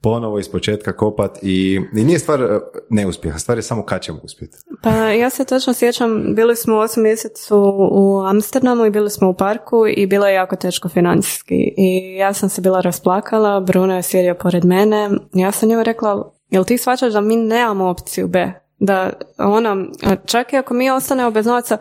ponovo 0.02 0.40
iz 0.40 0.50
početka 0.50 0.96
kopat 0.96 1.38
i, 1.42 1.82
i 1.96 2.04
nije 2.04 2.20
stvar 2.20 2.42
e, 2.42 2.60
neuspjeha, 2.90 3.40
stvar 3.40 3.58
je 3.58 3.62
samo 3.62 3.86
kad 3.86 4.02
ćemo 4.02 4.20
uspjeti. 4.24 4.58
Pa 4.84 4.90
ja 4.92 5.30
se 5.30 5.46
točno 5.46 5.74
sjećam, 5.74 6.36
bili 6.36 6.56
smo 6.56 6.76
u 6.76 6.80
osam 6.80 7.04
mjesecu 7.04 7.58
u 7.92 8.22
Amsterdamu 8.22 8.86
i 8.86 8.90
bili 8.90 9.10
smo 9.10 9.30
u 9.30 9.34
parku 9.34 9.88
i 9.88 10.08
bilo 10.08 10.28
je 10.28 10.34
jako 10.34 10.56
teško 10.56 10.90
financijski. 10.90 11.74
I 11.78 12.16
ja 12.16 12.34
sam 12.34 12.50
se 12.50 12.62
bila 12.62 12.82
rasplakala, 12.82 13.60
Bruno 13.60 13.96
je 13.96 14.04
sjedio 14.04 14.36
pored 14.36 14.66
mene. 14.66 15.10
Ja 15.34 15.52
sam 15.52 15.70
njemu 15.70 15.84
rekla, 15.84 16.32
jel 16.50 16.64
ti 16.64 16.78
shvaćaš 16.78 17.14
da 17.14 17.22
mi 17.22 17.36
nemamo 17.36 17.90
opciju 17.90 18.28
B? 18.28 18.52
Da 18.80 19.10
ono, 19.38 19.86
čak 20.26 20.54
i 20.54 20.58
ako 20.58 20.74
mi 20.74 20.92
ostanemo 20.92 21.32
bez 21.32 21.46
novaca, 21.46 21.78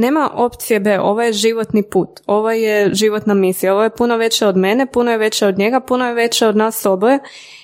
nema 0.00 0.30
opcije 0.34 0.80
B, 0.80 1.00
ovo 1.00 1.22
je 1.22 1.32
životni 1.32 1.82
put, 1.82 2.08
ovo 2.26 2.50
je 2.50 2.94
životna 2.94 3.34
misija, 3.34 3.74
ovo 3.74 3.82
je 3.82 3.90
puno 3.90 4.16
veće 4.16 4.46
od 4.46 4.56
mene, 4.56 4.86
puno 4.86 5.10
je 5.10 5.18
veće 5.18 5.46
od 5.46 5.58
njega, 5.58 5.80
puno 5.80 6.06
je 6.08 6.14
veće 6.14 6.46
od 6.46 6.56
nas 6.56 6.86
oboje 6.86 7.18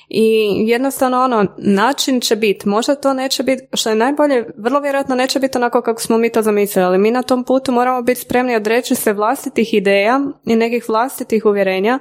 i 0.09 0.55
jednostavno 0.67 1.25
ono, 1.25 1.47
način 1.59 2.21
će 2.21 2.37
biti, 2.37 2.69
možda 2.69 2.95
to 2.95 3.15
neće 3.15 3.43
biti, 3.43 3.67
što 3.73 3.91
je 3.91 3.97
najbolje, 3.97 4.45
vrlo 4.57 4.81
vjerojatno 4.81 5.15
neće 5.15 5.39
biti 5.39 5.59
onako 5.59 5.83
kako 5.83 6.01
smo 6.01 6.19
mi 6.19 6.33
to 6.33 6.43
zamislili, 6.43 6.87
ali 6.87 6.99
mi 6.99 7.11
na 7.11 7.23
tom 7.23 7.45
putu 7.45 7.73
moramo 7.73 8.03
biti 8.03 8.21
spremni 8.21 8.57
odreći 8.57 8.95
se 8.95 9.13
vlastitih 9.13 9.75
ideja 9.75 10.21
i 10.45 10.57
nekih 10.57 10.85
vlastitih 10.89 11.47
uvjerenja 11.47 11.99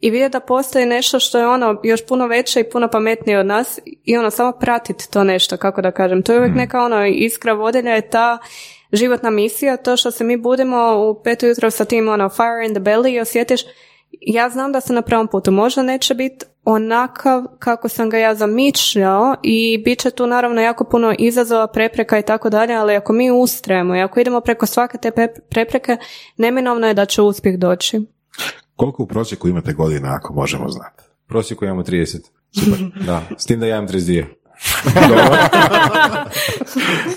i 0.00 0.10
vidjeti 0.10 0.32
da 0.32 0.40
postoji 0.40 0.86
nešto 0.86 1.20
što 1.20 1.38
je 1.38 1.46
ono 1.46 1.80
još 1.84 2.06
puno 2.06 2.26
veće 2.26 2.60
i 2.60 2.70
puno 2.70 2.88
pametnije 2.88 3.38
od 3.38 3.46
nas 3.46 3.78
i 4.04 4.16
ono 4.16 4.30
samo 4.30 4.52
pratiti 4.52 5.10
to 5.10 5.24
nešto, 5.24 5.56
kako 5.56 5.82
da 5.82 5.90
kažem. 5.90 6.22
To 6.22 6.32
je 6.32 6.38
uvijek 6.38 6.54
neka 6.54 6.80
ono 6.80 7.06
iskra 7.06 7.52
vodilja 7.52 7.94
je 7.94 8.10
ta 8.10 8.38
životna 8.92 9.30
misija, 9.30 9.76
to 9.76 9.96
što 9.96 10.10
se 10.10 10.24
mi 10.24 10.36
budemo 10.36 11.08
u 11.10 11.22
pet 11.22 11.42
ujutro 11.42 11.70
sa 11.70 11.84
tim 11.84 12.08
ono 12.08 12.28
fire 12.28 12.66
in 12.66 12.74
the 12.74 12.80
belly 12.80 13.14
i 13.14 13.20
osjetiš 13.20 13.60
ja 14.20 14.50
znam 14.50 14.72
da 14.72 14.80
sam 14.80 14.94
na 14.94 15.02
pravom 15.02 15.28
putu, 15.28 15.50
možda 15.50 15.82
neće 15.82 16.14
biti 16.14 16.46
onakav 16.64 17.44
kako 17.58 17.88
sam 17.88 18.10
ga 18.10 18.18
ja 18.18 18.34
zamišljao 18.34 19.36
i 19.42 19.82
bit 19.84 19.98
će 19.98 20.10
tu 20.10 20.26
naravno 20.26 20.60
jako 20.60 20.84
puno 20.84 21.14
izazova, 21.18 21.66
prepreka 21.66 22.18
i 22.18 22.22
tako 22.22 22.50
dalje, 22.50 22.74
ali 22.74 22.96
ako 22.96 23.12
mi 23.12 23.30
ustrajemo 23.30 23.96
i 23.96 24.00
ako 24.00 24.20
idemo 24.20 24.40
preko 24.40 24.66
svake 24.66 24.98
te 24.98 25.12
prepreke, 25.50 25.96
neminovno 26.36 26.86
je 26.86 26.94
da 26.94 27.06
će 27.06 27.22
uspjeh 27.22 27.58
doći. 27.58 28.00
Koliko 28.76 29.02
u 29.02 29.06
prosjeku 29.06 29.48
imate 29.48 29.72
godina, 29.72 30.14
ako 30.14 30.34
možemo 30.34 30.68
znati? 30.68 31.02
U 31.24 31.28
prosjeku 31.28 31.64
imamo 31.64 31.82
30. 31.82 32.18
Super. 32.50 32.78
Da, 33.06 33.22
s 33.38 33.46
tim 33.46 33.60
da 33.60 33.66
ja 33.66 33.76
imam 33.76 33.88
32. 33.88 34.24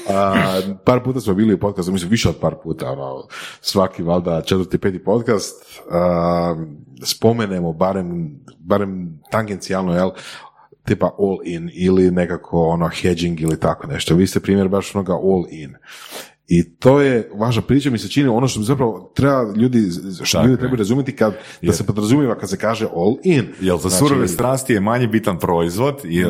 A, 0.09 0.61
par 0.85 1.03
puta 1.03 1.19
smo 1.19 1.33
bili 1.33 1.53
u 1.53 1.59
podcastu, 1.59 1.91
mislim 1.91 2.11
više 2.11 2.29
od 2.29 2.37
par 2.41 2.55
puta, 2.63 2.91
ono, 2.91 3.27
svaki 3.61 4.03
valjda 4.03 4.41
četvrti, 4.41 4.77
peti 4.77 5.03
podcast, 5.03 5.81
a, 5.91 6.55
spomenemo 7.03 7.73
barem, 7.73 8.39
barem 8.59 9.19
tangencijalno, 9.31 9.93
jel, 9.95 10.11
tipa 10.85 11.15
all 11.19 11.37
in 11.43 11.69
ili 11.73 12.11
nekako 12.11 12.67
ono 12.67 12.89
hedging 13.01 13.41
ili 13.41 13.59
tako 13.59 13.87
nešto. 13.87 14.15
Vi 14.15 14.27
ste 14.27 14.39
primjer 14.39 14.67
baš 14.67 14.95
onoga 14.95 15.13
all 15.13 15.45
in. 15.49 15.75
I 16.53 16.63
to 16.63 17.01
je 17.01 17.29
važna 17.33 17.61
priča, 17.61 17.89
mi 17.89 17.97
se 17.97 18.09
čini 18.09 18.29
ono 18.29 18.47
što 18.47 18.61
zapravo 18.61 19.11
treba 19.15 19.53
ljudi, 19.55 19.89
što 20.23 20.37
Tako 20.37 20.47
ljudi 20.47 20.59
trebaju 20.59 20.77
razumjeti 20.77 21.15
kad, 21.15 21.33
da 21.61 21.73
se 21.73 21.85
podrazumijeva 21.85 22.35
kad 22.35 22.49
se 22.49 22.57
kaže 22.57 22.87
all 22.95 23.15
in. 23.23 23.47
Jel 23.61 23.77
za 23.77 23.89
Znači, 23.89 24.05
surove 24.05 24.27
strasti 24.27 24.73
je 24.73 24.79
manje 24.79 25.07
bitan 25.07 25.39
proizvod 25.39 26.01
i 26.03 26.21
e, 26.21 26.27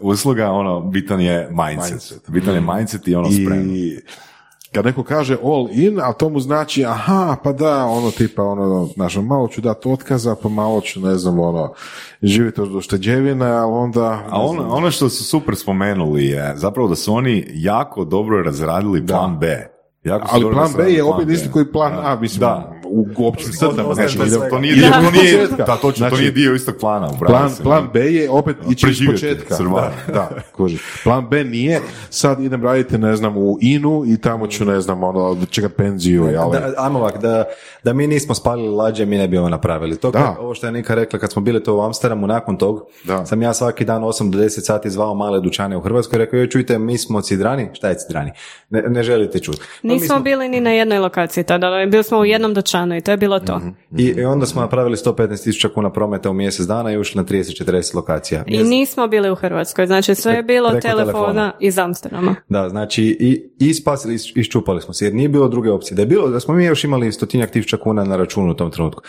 usluga, 0.00 0.50
ono, 0.50 0.80
bitan 0.80 1.20
je 1.20 1.48
mindset. 1.50 1.92
Mindset. 1.92 2.30
Bitan 2.30 2.54
je 2.54 2.60
mindset 2.60 3.08
i 3.08 3.14
ono 3.14 3.30
spremno. 3.30 3.74
Kad 4.72 4.84
neko 4.84 5.02
kaže 5.02 5.36
all 5.44 5.68
in, 5.70 6.00
a 6.00 6.12
to 6.12 6.28
mu 6.28 6.40
znači, 6.40 6.84
aha, 6.84 7.36
pa 7.44 7.52
da, 7.52 7.84
ono 7.84 8.10
tipa, 8.10 8.42
ono, 8.42 8.86
znaš, 8.86 9.16
malo 9.16 9.48
ću 9.48 9.60
dati 9.60 9.88
otkaza, 9.88 10.36
pa 10.42 10.48
malo 10.48 10.80
ću, 10.80 11.00
ne 11.00 11.14
znam, 11.14 11.38
ono, 11.38 11.72
živjeti 12.22 12.60
od 12.60 12.74
ušteđevine, 12.74 13.46
ali 13.46 13.72
onda... 13.72 14.20
A 14.30 14.42
ono, 14.42 14.68
ono 14.68 14.90
što 14.90 15.08
su 15.08 15.24
super 15.24 15.56
spomenuli 15.56 16.26
je 16.26 16.52
zapravo 16.56 16.88
da 16.88 16.94
su 16.94 17.14
oni 17.14 17.46
jako 17.54 18.04
dobro 18.04 18.42
razradili 18.42 19.06
plan 19.06 19.38
B. 19.38 19.72
Jako 20.04 20.28
ali 20.30 20.52
plan 20.52 20.72
B 20.76 20.92
je 20.92 21.04
opet 21.04 21.28
isti 21.28 21.50
koji 21.50 21.72
plan 21.72 21.92
Da. 21.92 22.02
A, 22.04 22.16
mislim, 22.20 22.40
Da. 22.40 22.81
U 23.16 23.26
općim 23.26 23.52
crtama. 23.52 23.88
Ostaje 23.88 24.08
Znači. 24.08 24.50
To 24.50 24.58
nije, 24.58 24.74
idemo 24.74 24.92
to 24.94 25.10
nije, 25.12 25.46
da, 25.48 25.64
točno, 25.66 25.90
to 25.90 25.92
Znači, 25.98 26.16
nije 26.16 26.30
dio 26.30 26.54
istog 26.54 26.74
plana. 26.76 27.08
Plan, 27.18 27.50
plan 27.62 27.88
B 27.92 28.00
je 28.02 28.30
opet 28.30 28.56
ići 28.70 28.86
iz 28.90 28.98
početka. 29.06 29.56
Da, 29.56 29.92
da, 30.08 30.30
kužiš. 30.56 30.80
Plan 31.04 31.28
B 31.28 31.44
nije, 31.44 31.80
sad 32.10 32.40
idem 32.40 32.62
raditi, 32.62 32.98
ne 32.98 33.16
znam, 33.16 33.36
u 33.36 33.58
INU 33.60 34.04
i 34.06 34.20
tamo 34.20 34.46
ću, 34.46 34.64
ne 34.64 34.80
znam, 34.80 35.02
ono, 35.04 35.36
čekat 35.50 35.72
penziju, 35.74 36.24
jel? 36.24 36.50
Da, 36.50 36.72
ajmo 36.78 36.98
ovak, 36.98 37.18
da, 37.18 37.44
da 37.84 37.92
mi 37.92 38.06
nismo 38.06 38.34
spalili 38.34 38.68
lađe, 38.68 39.06
mi 39.06 39.18
ne 39.18 39.28
bi 39.28 39.38
ovo 39.38 39.48
napravili. 39.48 39.96
To 39.96 40.10
Da. 40.10 40.18
kad- 40.18 40.36
ovo 40.38 40.54
što 40.54 40.66
je 40.66 40.72
Nika 40.72 40.94
rekla, 40.94 41.18
kad 41.18 41.32
smo 41.32 41.42
bili 41.42 41.62
to 41.62 41.76
u 41.76 41.82
Amsterdamu, 41.82 42.26
nakon 42.26 42.56
tog, 42.56 42.80
Da. 43.04 43.26
sam 43.26 43.42
ja 43.42 43.54
svaki 43.54 43.84
dan 43.84 44.02
8 44.02 44.30
do 44.30 44.38
10 44.38 44.48
sati 44.60 44.90
zvao 44.90 45.14
male 45.14 45.40
dućane 45.40 45.76
u 45.76 45.80
Hrvatskoj 45.80 46.16
i 46.16 46.18
rekao, 46.18 46.38
joj 46.38 46.48
čujte, 46.48 46.78
mi 46.78 46.98
smo 46.98 47.20
cidrani, 47.22 47.68
šta 47.72 47.88
je 47.88 47.94
cidrani? 47.96 48.32
Ne, 48.70 48.82
ne 48.82 49.02
želite 49.02 49.38
čuti. 49.38 49.58
No, 49.58 49.66
mi 49.84 49.92
Nismo 49.94 50.06
smo- 50.06 50.20
bili 50.20 50.48
ni 50.48 50.60
na 50.60 50.70
jednoj 50.70 50.98
lokaciji 50.98 51.44
tada, 51.44 51.86
bili 51.86 52.02
smo 52.02 52.18
u 52.18 52.24
jednom 52.24 52.54
dućanu 52.54 52.81
i 52.96 53.00
to 53.00 53.10
je 53.10 53.16
bilo 53.16 53.40
to. 53.40 53.60
I, 53.98 54.04
I 54.04 54.24
onda 54.24 54.46
smo 54.46 54.60
napravili 54.60 54.96
115 54.96 55.44
tisuća 55.44 55.68
kuna 55.68 55.92
prometa 55.92 56.30
u 56.30 56.32
mjesec 56.32 56.66
dana 56.66 56.92
i 56.92 56.98
ušli 56.98 57.18
na 57.18 57.24
30-40 57.24 57.94
lokacija. 57.96 58.44
I 58.46 58.62
nismo 58.64 59.08
bili 59.08 59.30
u 59.30 59.34
Hrvatskoj, 59.34 59.86
znači 59.86 60.14
sve 60.14 60.32
je 60.32 60.42
bilo 60.42 60.70
Preko 60.70 60.88
telefona, 60.88 61.12
telefona. 61.12 61.52
iz 61.60 61.78
Amsterdama. 61.78 62.34
Da, 62.48 62.68
znači 62.68 63.16
i, 63.20 63.50
i 63.58 63.74
spasili, 63.74 64.18
iščupali 64.34 64.80
smo 64.80 64.94
se, 64.94 65.04
jer 65.04 65.14
nije 65.14 65.28
bilo 65.28 65.48
druge 65.48 65.70
opcije. 65.70 65.96
Da 65.96 66.02
je 66.02 66.06
bilo, 66.06 66.28
da 66.28 66.40
smo 66.40 66.54
mi 66.54 66.64
još 66.64 66.84
imali 66.84 67.12
stotinjak 67.12 67.50
tisuća 67.50 67.76
kuna 67.76 68.04
na 68.04 68.16
računu 68.16 68.50
u 68.50 68.54
tom 68.54 68.70
trenutku. 68.70 69.02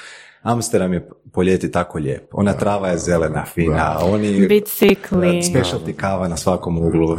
Amsterdam 0.43 0.93
je 0.93 1.09
po 1.33 1.43
ljeti 1.43 1.71
tako 1.71 1.99
lijep. 1.99 2.23
Ona 2.31 2.53
trava 2.53 2.87
je 2.87 2.97
zelena, 2.97 3.45
fina, 3.45 3.97
oni... 4.01 4.47
Bicikli. 4.47 5.27
Specialty 5.27 5.93
kava 5.95 6.27
na 6.27 6.37
svakom 6.37 6.77
uglu. 6.77 7.17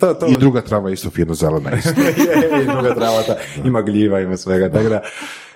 To, 0.00 0.14
to, 0.14 0.26
I 0.26 0.34
druga 0.38 0.60
trava 0.60 0.90
isto 0.90 1.10
fino 1.10 1.34
zelena 1.34 1.70
isto. 1.78 2.00
je, 2.00 2.62
i 2.62 2.66
druga 2.66 2.94
trava, 2.94 3.22
ta, 3.26 3.36
ima 3.64 3.82
gljiva, 3.82 4.20
ima 4.20 4.36
svega, 4.36 4.72
tako 4.72 4.88
da, 4.88 5.00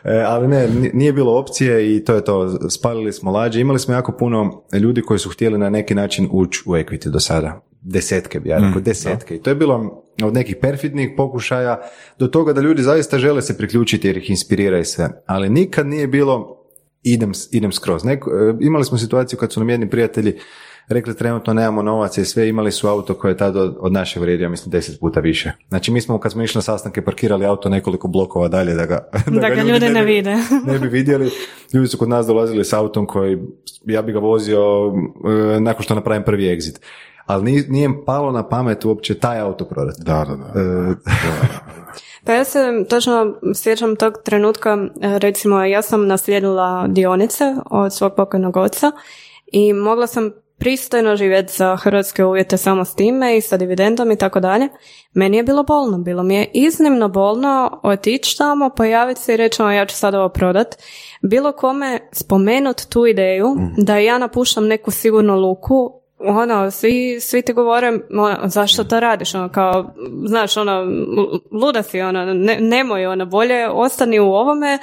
e, 0.05 0.23
ali 0.27 0.49
ne, 0.49 0.69
ni- 0.69 0.91
nije 0.95 1.13
bilo 1.13 1.39
opcije 1.39 1.97
i 1.97 2.05
to 2.05 2.15
je 2.15 2.25
to, 2.25 2.69
spalili 2.71 3.13
smo 3.13 3.31
lađe, 3.31 3.61
imali 3.61 3.79
smo 3.79 3.95
jako 3.95 4.13
puno 4.13 4.63
ljudi 4.81 5.03
koji 5.03 5.19
su 5.19 5.31
htjeli 5.31 5.59
na 5.59 5.71
neki 5.71 5.95
način 5.95 6.29
ući 6.33 6.63
u 6.67 6.73
equity 6.73 7.09
do 7.09 7.21
sada, 7.21 7.61
desetke 7.81 8.41
bi 8.41 8.49
ja 8.49 8.59
rekao, 8.59 8.81
desetke, 8.81 9.35
i 9.37 9.43
to 9.43 9.51
je 9.51 9.57
bilo 9.57 10.03
od 10.23 10.35
nekih 10.35 10.57
perfidnih 10.61 11.11
pokušaja 11.17 11.81
do 12.19 12.27
toga 12.27 12.53
da 12.53 12.61
ljudi 12.61 12.83
zaista 12.83 13.19
žele 13.19 13.43
se 13.43 13.57
priključiti 13.57 14.07
jer 14.09 14.17
ih 14.17 14.31
inspirira 14.31 14.79
i 14.79 14.85
sve, 14.85 15.09
ali 15.27 15.49
nikad 15.49 15.87
nije 15.87 16.07
bilo 16.07 16.61
idem, 17.03 17.33
idem 17.51 17.73
skroz. 17.73 18.05
Neko, 18.05 18.31
e, 18.31 18.55
imali 18.61 18.85
smo 18.85 18.99
situaciju 18.99 19.39
kad 19.39 19.53
su 19.53 19.61
nam 19.61 19.71
jedni 19.71 19.91
prijatelji 19.91 20.39
rekli 20.89 21.17
trenutno 21.17 21.55
nemamo 21.55 21.83
novaca 21.83 22.21
i 22.21 22.25
sve, 22.25 22.49
imali 22.49 22.73
su 22.73 22.89
auto 22.89 23.15
koje 23.15 23.33
je 23.33 23.37
tada 23.37 23.61
od, 23.81 23.93
naše 23.93 24.21
vrijedio, 24.21 24.49
mislim, 24.49 24.71
deset 24.71 25.01
puta 25.01 25.21
više. 25.21 25.53
Znači 25.69 25.93
mi 25.93 26.01
smo 26.01 26.19
kad 26.21 26.33
smo 26.33 26.43
išli 26.43 26.59
na 26.59 26.63
sastanke 26.63 27.05
parkirali 27.05 27.47
auto 27.47 27.69
nekoliko 27.69 28.09
blokova 28.09 28.49
dalje 28.49 28.75
da 28.75 28.87
ga, 28.87 29.09
Da 29.27 29.49
ga 29.55 29.63
ljudi 29.63 29.89
ne 29.89 30.05
bi- 30.05 30.13
vide. 30.15 30.37
ne 30.73 30.79
bi 30.79 30.89
vidjeli. 30.89 31.31
Ljudi 31.73 31.89
su 31.89 31.99
kod 31.99 32.09
nas 32.09 32.27
dolazili 32.27 32.65
s 32.65 32.73
autom 32.73 33.07
koji, 33.07 33.39
ja 33.85 34.03
bi 34.03 34.13
ga 34.13 34.19
vozio 34.19 34.61
e, 35.57 35.61
nakon 35.61 35.83
što 35.83 35.95
napravim 35.95 36.23
prvi 36.25 36.45
exit. 36.45 36.81
Ali 37.27 37.45
nije, 37.45 37.65
nije 37.69 37.91
palo 38.07 38.33
na 38.33 38.49
pamet 38.49 38.85
uopće 38.85 39.15
taj 39.15 39.41
auto 39.41 39.65
prodati. 39.65 40.03
Da, 40.03 40.25
da, 40.29 40.37
da. 40.37 40.61
E, 40.61 40.95
Pa 42.25 42.33
ja 42.33 42.45
se 42.45 42.59
točno 42.91 43.35
sjećam 43.55 43.97
tog 43.97 44.15
trenutka, 44.25 44.71
e, 45.01 45.19
recimo 45.19 45.65
ja 45.65 45.83
sam 45.83 46.07
naslijedila 46.07 46.87
dionice 46.89 47.45
od 47.71 47.95
svog 47.95 48.13
pokojnog 48.17 48.57
oca 48.57 48.93
i 49.47 49.73
mogla 49.73 50.07
sam 50.07 50.31
pristojno 50.59 51.17
živjeti 51.17 51.53
za 51.53 51.77
hrvatske 51.77 52.25
uvjete 52.25 52.57
samo 52.57 52.85
s 52.85 52.95
time 52.95 53.37
i 53.37 53.41
sa 53.41 53.57
dividendom 53.57 54.11
i 54.11 54.17
tako 54.19 54.41
dalje. 54.41 54.69
Meni 55.15 55.37
je 55.37 55.43
bilo 55.43 55.63
bolno, 55.63 55.99
bilo 55.99 56.23
mi 56.23 56.35
je 56.35 56.51
iznimno 56.55 57.09
bolno 57.09 57.81
otići 57.83 58.39
tamo, 58.39 58.71
pojaviti 58.71 59.21
se 59.21 59.35
i 59.35 59.37
reći 59.37 59.63
"O, 59.63 59.71
ja 59.71 59.87
ću 59.87 59.97
sad 59.97 60.15
ovo 60.15 60.29
prodat. 60.29 60.77
Bilo 61.23 61.53
kome 61.53 62.09
spomenut 62.13 62.83
tu 62.89 63.07
ideju 63.07 63.57
da 63.79 63.99
ja 63.99 64.19
napuštam 64.19 64.67
neku 64.67 64.91
sigurnu 64.91 65.37
luku 65.41 66.04
ono, 66.27 66.71
svi, 66.71 67.21
svi 67.21 67.43
ti 67.43 67.53
govore, 67.53 67.93
ono, 68.11 68.39
zašto 68.45 68.85
to 68.85 69.01
radiš, 69.01 69.35
ono, 69.35 69.49
kao, 69.49 69.95
znaš, 70.27 70.57
ono, 70.57 70.85
luda 71.53 71.83
si, 71.83 72.01
ono, 72.01 72.25
ne, 72.25 72.59
nemoj, 72.61 73.07
ono, 73.07 73.27
bolje 73.27 73.69
ostani 73.69 74.21
u 74.21 74.33
ovome, 74.33 74.79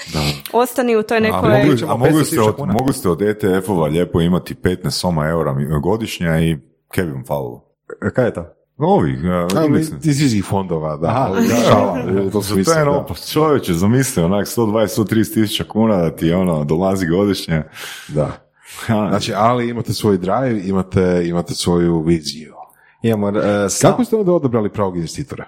ostani 0.53 0.95
u 0.95 1.03
toj 1.03 1.17
A 1.17 1.21
nekoj... 1.21 1.49
mogu, 1.49 1.77
ćemo 1.77 1.91
a 1.91 1.97
mogu 1.97 2.17
500 2.17 2.23
ste 2.23 2.41
od, 2.41 2.55
mogu 2.59 2.93
ste 2.93 3.09
od 3.09 3.21
ETF-ova 3.21 3.87
lijepo 3.87 4.21
imati 4.21 4.55
15 4.55 4.89
soma 4.89 5.27
eura 5.27 5.55
godišnje 5.83 6.27
i 6.27 6.57
kaj 6.87 7.05
bi 7.05 7.11
vam 7.11 7.23
falilo? 7.25 7.71
kaj 8.13 8.25
je 8.25 8.33
to? 8.33 8.45
Ovi, 8.77 9.17
A, 9.55 9.65
indeksni. 9.65 9.97
iz 10.03 10.33
iz 10.33 10.45
fondova, 10.45 10.97
da. 10.97 11.07
Aha, 11.07 11.29
da, 11.49 11.55
šala, 11.55 12.03
da, 12.03 12.21
u 12.21 12.31
tom 12.31 12.41
To 12.65 12.71
je 12.71 12.85
da. 12.85 12.89
ono, 12.89 13.05
pa 13.07 13.13
čovječe, 13.13 13.73
zamisli, 13.73 14.23
onak 14.23 14.47
120-130 14.47 15.33
tisuća 15.33 15.63
kuna 15.63 15.97
da 15.97 16.15
ti 16.15 16.33
ono 16.33 16.63
dolazi 16.63 17.07
godišnje. 17.07 17.63
Da. 18.07 18.50
Znači, 18.85 19.33
ali 19.35 19.69
imate 19.69 19.93
svoj 19.93 20.17
drive, 20.17 20.61
imate, 20.63 21.23
imate 21.25 21.53
svoju 21.53 22.01
viziju. 22.01 22.53
Imamo, 23.01 23.31
sa- 23.69 23.87
Kako 23.87 24.03
ste 24.03 24.15
onda 24.15 24.31
odabrali 24.31 24.69
pravog 24.69 24.95
investitora? 24.95 25.45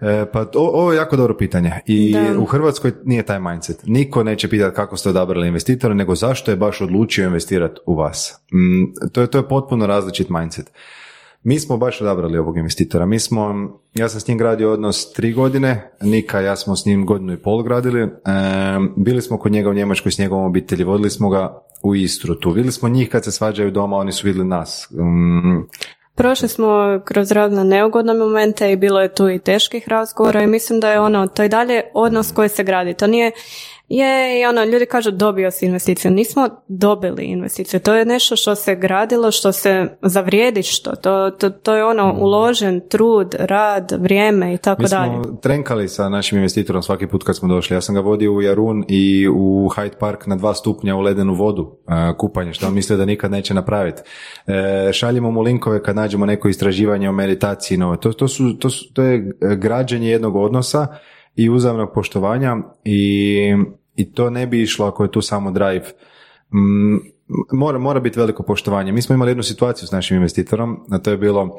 E, 0.00 0.26
pa 0.32 0.44
to- 0.44 0.60
ovo 0.60 0.92
je 0.92 0.96
jako 0.96 1.16
dobro 1.16 1.36
pitanje 1.36 1.72
i 1.86 2.12
Da. 2.12 2.38
u 2.38 2.44
Hrvatskoj 2.44 2.92
nije 3.04 3.22
taj 3.22 3.40
mindset. 3.40 3.80
Niko 3.84 4.22
neće 4.22 4.48
pitati 4.48 4.76
kako 4.76 4.96
ste 4.96 5.08
odabrali 5.08 5.48
investitora, 5.48 5.94
nego 5.94 6.14
zašto 6.14 6.50
je 6.50 6.56
baš 6.56 6.80
odlučio 6.80 7.24
investirati 7.24 7.80
u 7.86 7.94
vas. 7.94 8.40
Mm, 8.52 9.08
to, 9.12 9.20
je, 9.20 9.26
to 9.26 9.38
je 9.38 9.48
potpuno 9.48 9.86
različit 9.86 10.28
mindset. 10.30 10.72
Mi 11.42 11.60
smo 11.60 11.76
baš 11.76 12.00
odabrali 12.00 12.38
ovog 12.38 12.56
investitora. 12.58 13.06
Mi 13.06 13.18
smo, 13.20 13.54
ja 13.94 14.08
sam 14.08 14.20
s 14.20 14.28
njim 14.28 14.38
gradio 14.38 14.72
odnos 14.72 15.12
tri 15.12 15.32
godine, 15.32 15.90
Nika 16.00 16.40
ja 16.40 16.56
smo 16.56 16.76
s 16.76 16.86
njim 16.86 17.06
godinu 17.06 17.32
i 17.32 17.36
pol 17.36 17.62
gradili. 17.62 18.02
E, 18.02 18.08
bili 18.96 19.22
smo 19.22 19.38
kod 19.38 19.52
njega 19.52 19.70
u 19.70 19.74
Njemačkoj 19.74 20.12
s 20.12 20.18
njegovom 20.18 20.44
obitelji, 20.46 20.84
vodili 20.84 21.10
smo 21.10 21.28
ga 21.28 21.62
u 21.82 21.94
Istru 21.94 22.34
tu. 22.34 22.50
Vidjeli 22.50 22.72
smo 22.72 22.88
njih 22.88 23.08
kad 23.08 23.24
se 23.24 23.32
svađaju 23.32 23.70
doma, 23.70 23.96
oni 23.96 24.12
su 24.12 24.26
vidjeli 24.26 24.48
nas. 24.48 24.88
Mm, 24.90 25.62
Prošli 26.16 26.48
smo 26.48 27.00
kroz 27.04 27.32
razne 27.32 27.64
neugodne 27.64 28.14
momente 28.14 28.72
i 28.72 28.76
bilo 28.76 29.00
je 29.00 29.14
tu 29.14 29.30
i 29.30 29.38
teških 29.38 29.88
razgovora 29.88 30.42
i 30.42 30.46
mislim 30.46 30.80
da 30.80 30.90
je 30.90 31.00
ono, 31.00 31.26
to 31.26 31.42
je 31.42 31.48
dalje 31.48 31.82
odnos 31.94 32.32
koji 32.32 32.48
se 32.48 32.64
gradi. 32.64 32.94
To 32.94 33.06
nije, 33.06 33.32
je, 33.88 34.40
i 34.40 34.44
ono, 34.46 34.64
ljudi 34.64 34.86
kažu 34.86 35.10
dobio 35.10 35.50
si 35.50 35.66
investiciju. 35.66 36.10
Nismo 36.10 36.48
dobili 36.68 37.24
investiciju. 37.24 37.80
To 37.80 37.94
je 37.94 38.04
nešto 38.04 38.36
što 38.36 38.54
se 38.54 38.74
gradilo, 38.74 39.30
što 39.30 39.52
se 39.52 39.86
zavrijedi 40.02 40.62
što. 40.62 40.96
To, 40.96 41.30
to, 41.30 41.50
to 41.50 41.74
je 41.74 41.84
ono, 41.84 42.14
uložen 42.18 42.80
trud, 42.88 43.34
rad, 43.38 43.92
vrijeme 43.98 44.54
i 44.54 44.58
tako 44.58 44.82
Mi 44.82 44.88
dalje. 44.88 45.12
smo 45.24 45.36
trenkali 45.42 45.88
sa 45.88 46.08
našim 46.08 46.38
investitorom 46.38 46.82
svaki 46.82 47.06
put 47.06 47.24
kad 47.24 47.36
smo 47.36 47.48
došli. 47.48 47.76
Ja 47.76 47.80
sam 47.80 47.94
ga 47.94 48.00
vodio 48.00 48.32
u 48.32 48.42
Jarun 48.42 48.84
i 48.88 49.28
u 49.28 49.68
Hyde 49.76 49.98
Park 50.00 50.26
na 50.26 50.36
dva 50.36 50.54
stupnja 50.54 50.96
u 50.96 51.00
ledenu 51.00 51.34
vodu, 51.34 51.76
e, 51.88 52.16
kupanje, 52.18 52.52
što 52.52 52.66
on 52.66 52.74
mislio 52.74 52.96
da 52.96 53.04
nikad 53.04 53.30
neće 53.30 53.54
napraviti. 53.54 54.02
E, 54.46 54.92
šaljemo 54.92 55.30
mu 55.30 55.40
linkove 55.40 55.82
kad 55.82 55.96
nađemo 55.96 56.26
neko 56.26 56.48
istraživanje 56.48 57.08
o 57.08 57.12
meditaciji. 57.12 57.78
No, 57.78 57.96
to, 57.96 58.12
to, 58.12 58.28
su, 58.28 58.58
to, 58.58 58.70
su, 58.70 58.92
to 58.92 59.02
je 59.02 59.32
građenje 59.56 60.10
jednog 60.10 60.36
odnosa 60.36 60.86
i 61.36 61.50
uzavnog 61.50 61.92
poštovanja 61.94 62.56
i, 62.84 63.54
i 63.96 64.12
to 64.12 64.30
ne 64.30 64.46
bi 64.46 64.62
išlo 64.62 64.86
ako 64.86 65.02
je 65.02 65.12
tu 65.12 65.22
samo 65.22 65.50
drive. 65.50 65.84
Mm, 66.54 66.96
mora, 67.52 67.78
mora 67.78 68.00
biti 68.00 68.18
veliko 68.18 68.42
poštovanje. 68.42 68.92
Mi 68.92 69.02
smo 69.02 69.14
imali 69.14 69.30
jednu 69.30 69.42
situaciju 69.42 69.88
s 69.88 69.92
našim 69.92 70.16
investitorom, 70.16 70.86
a 70.90 70.98
to 70.98 71.10
je 71.10 71.16
bilo, 71.16 71.58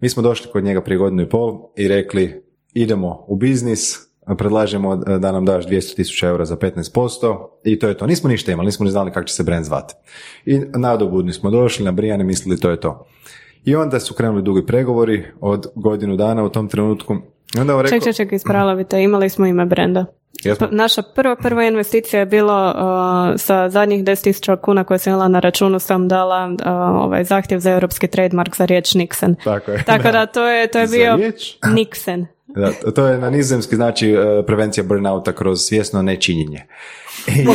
mi 0.00 0.08
smo 0.08 0.22
došli 0.22 0.50
kod 0.52 0.64
njega 0.64 0.80
prije 0.80 0.98
godinu 0.98 1.22
i 1.22 1.28
pol 1.28 1.60
i 1.76 1.88
rekli 1.88 2.42
idemo 2.74 3.24
u 3.28 3.36
biznis, 3.36 4.10
predlažemo 4.38 4.96
da 4.96 5.32
nam 5.32 5.44
daš 5.44 5.66
200 5.66 5.96
tisuća 5.96 6.28
eura 6.28 6.44
za 6.44 6.56
15% 6.56 7.48
i 7.64 7.78
to 7.78 7.88
je 7.88 7.96
to. 7.96 8.06
Nismo 8.06 8.28
ništa 8.28 8.52
imali, 8.52 8.66
nismo 8.66 8.84
ni 8.84 8.90
znali 8.90 9.10
kako 9.10 9.26
će 9.26 9.34
se 9.34 9.42
brand 9.42 9.64
zvati. 9.64 9.94
I 10.46 10.58
nadobudni 10.58 11.32
smo 11.32 11.50
došli, 11.50 11.84
na 11.84 11.92
Brijane 11.92 12.24
mislili 12.24 12.60
to 12.60 12.70
je 12.70 12.80
to. 12.80 13.06
I 13.64 13.76
onda 13.76 14.00
su 14.00 14.14
krenuli 14.14 14.42
dugi 14.42 14.66
pregovori 14.66 15.24
od 15.40 15.66
godinu 15.74 16.16
dana 16.16 16.44
u 16.44 16.48
tom 16.48 16.68
trenutku. 16.68 17.16
Onda 17.58 17.76
on 17.76 17.82
rekao, 17.82 17.98
Ček, 17.98 18.04
ček, 18.04 18.16
ček, 18.16 18.32
ispravila 18.32 18.84
te, 18.84 19.02
imali 19.02 19.28
smo 19.28 19.46
ime 19.46 19.66
brenda. 19.66 20.06
Jesmo? 20.44 20.66
Pa, 20.66 20.74
Naša 20.76 21.02
prva, 21.02 21.36
prva 21.36 21.64
investicija 21.64 22.20
je 22.20 22.26
bilo 22.26 22.68
uh, 22.70 23.40
sa 23.40 23.68
zadnjih 23.68 24.04
10.000 24.04 24.56
kuna 24.60 24.84
koje 24.84 24.98
sam 24.98 25.10
imala 25.10 25.28
na 25.28 25.40
računu 25.40 25.78
sam 25.78 26.08
dala 26.08 26.46
uh, 26.46 26.56
ovaj 27.04 27.24
zahtjev 27.24 27.58
za 27.58 27.70
europski 27.70 28.08
trademark 28.08 28.56
za 28.56 28.64
riječ 28.64 28.94
Nixon. 28.94 29.34
Tako 29.44 29.70
je. 29.70 29.84
Tako 29.84 30.12
da 30.12 30.26
to 30.26 30.48
je, 30.48 30.66
to 30.66 30.78
je 30.78 30.86
Za 30.86 30.96
bio 30.96 31.16
riječ? 31.16 31.56
Nixon. 31.62 32.26
Da, 32.54 32.92
to 32.92 33.06
je 33.06 33.18
na 33.18 33.30
nizozemski 33.30 33.76
znači 33.76 34.10
e, 34.10 34.46
prevencija 34.46 34.84
burnouta 34.84 35.32
kroz 35.32 35.60
svjesno 35.60 36.02
nečinjenje. 36.02 36.66
I, 37.26 37.46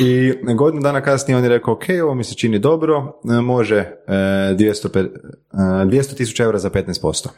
I 0.04 0.54
godinu 0.54 0.82
dana 0.82 1.00
kasnije 1.00 1.36
on 1.36 1.42
je 1.42 1.48
rekao, 1.48 1.74
ok, 1.74 1.84
ovo 2.02 2.14
mi 2.14 2.24
se 2.24 2.34
čini 2.34 2.58
dobro, 2.58 3.20
e, 3.30 3.40
može 3.40 3.76
e, 3.76 4.12
200 4.58 4.88
pe- 4.88 5.00
e, 5.00 5.86
200 5.86 6.16
tisuća 6.16 6.44
eura 6.44 6.58
za 6.58 6.70
15%. 6.70 7.28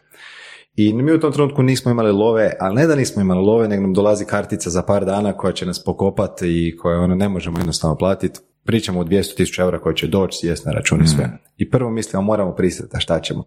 I 0.76 0.93
mi 0.93 1.12
u 1.12 1.20
tom 1.20 1.32
trenutku 1.32 1.62
nismo 1.62 1.91
imali 1.91 2.12
love, 2.12 2.53
ali 2.61 2.74
ne 2.74 2.86
da 2.86 2.95
nismo 2.95 3.22
imali 3.22 3.41
love, 3.41 3.68
nego 3.68 3.82
nam 3.82 3.95
dolazi 3.95 4.24
kartica 4.24 4.70
za 4.70 4.82
par 4.82 5.05
dana 5.05 5.32
koja 5.32 5.53
će 5.53 5.66
nas 5.66 5.84
pokopati 5.84 6.47
i 6.49 6.76
koje 6.76 6.99
ono 6.99 7.14
ne 7.14 7.28
možemo 7.28 7.59
jednostavno 7.59 7.97
platiti. 7.97 8.41
Pričamo 8.64 9.01
o 9.01 9.05
200 9.05 9.36
tisuća 9.36 9.62
eura 9.62 9.78
koje 9.78 9.97
će 9.97 10.07
doći, 10.07 10.38
sjest 10.38 10.66
na 10.66 10.72
račun 10.72 11.03
i 11.03 11.07
sve. 11.07 11.30
I 11.57 11.70
prvo 11.70 11.91
mislimo, 11.91 12.22
moramo 12.22 12.55
pristati, 12.55 12.97
a 12.97 13.01
šta 13.01 13.20
ćemo? 13.20 13.45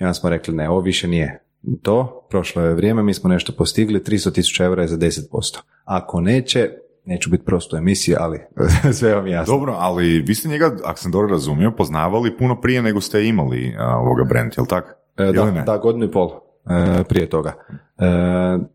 I 0.00 0.04
onda 0.04 0.14
smo 0.14 0.30
rekli, 0.30 0.54
ne, 0.54 0.68
ovo 0.68 0.80
više 0.80 1.08
nije 1.08 1.43
to, 1.82 2.26
prošlo 2.30 2.62
je 2.62 2.74
vrijeme, 2.74 3.02
mi 3.02 3.14
smo 3.14 3.30
nešto 3.30 3.52
postigli, 3.52 4.00
300 4.00 4.34
tisuća 4.34 4.64
eura 4.64 4.82
je 4.82 4.88
za 4.88 4.96
10%. 4.96 5.58
Ako 5.84 6.20
neće, 6.20 6.70
neću 7.04 7.30
biti 7.30 7.44
prosto 7.44 7.76
emisije, 7.76 8.16
ali 8.20 8.40
sve 8.98 9.14
vam 9.14 9.26
jasno. 9.26 9.54
Dobro, 9.54 9.74
ali 9.78 10.20
vi 10.20 10.34
ste 10.34 10.48
njega, 10.48 10.76
ako 10.84 10.98
sam 10.98 11.12
dobro 11.12 11.28
razumio, 11.28 11.72
poznavali 11.76 12.36
puno 12.36 12.60
prije 12.60 12.82
nego 12.82 13.00
ste 13.00 13.26
imali 13.26 13.76
ovoga 13.78 14.24
brand, 14.24 14.52
jel 14.56 14.66
tako? 14.66 14.88
E, 15.16 15.32
da, 15.32 15.62
da, 15.66 15.78
godinu 15.78 16.04
i 16.04 16.10
pol 16.10 16.43
prije 17.08 17.30
toga. 17.30 17.52
E, 17.98 18.06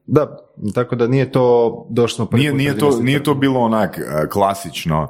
da, 0.06 0.38
tako 0.74 0.96
da 0.96 1.08
nije 1.08 1.32
to 1.32 1.88
došlo 1.90 2.26
prvi 2.26 2.42
nije, 2.42 2.52
put 2.52 2.58
nije, 2.58 2.78
to, 2.78 3.00
nije 3.02 3.24
to 3.24 3.36
bilo 3.36 3.60
onak 3.60 3.98
e, 3.98 4.30
klasično, 4.30 5.08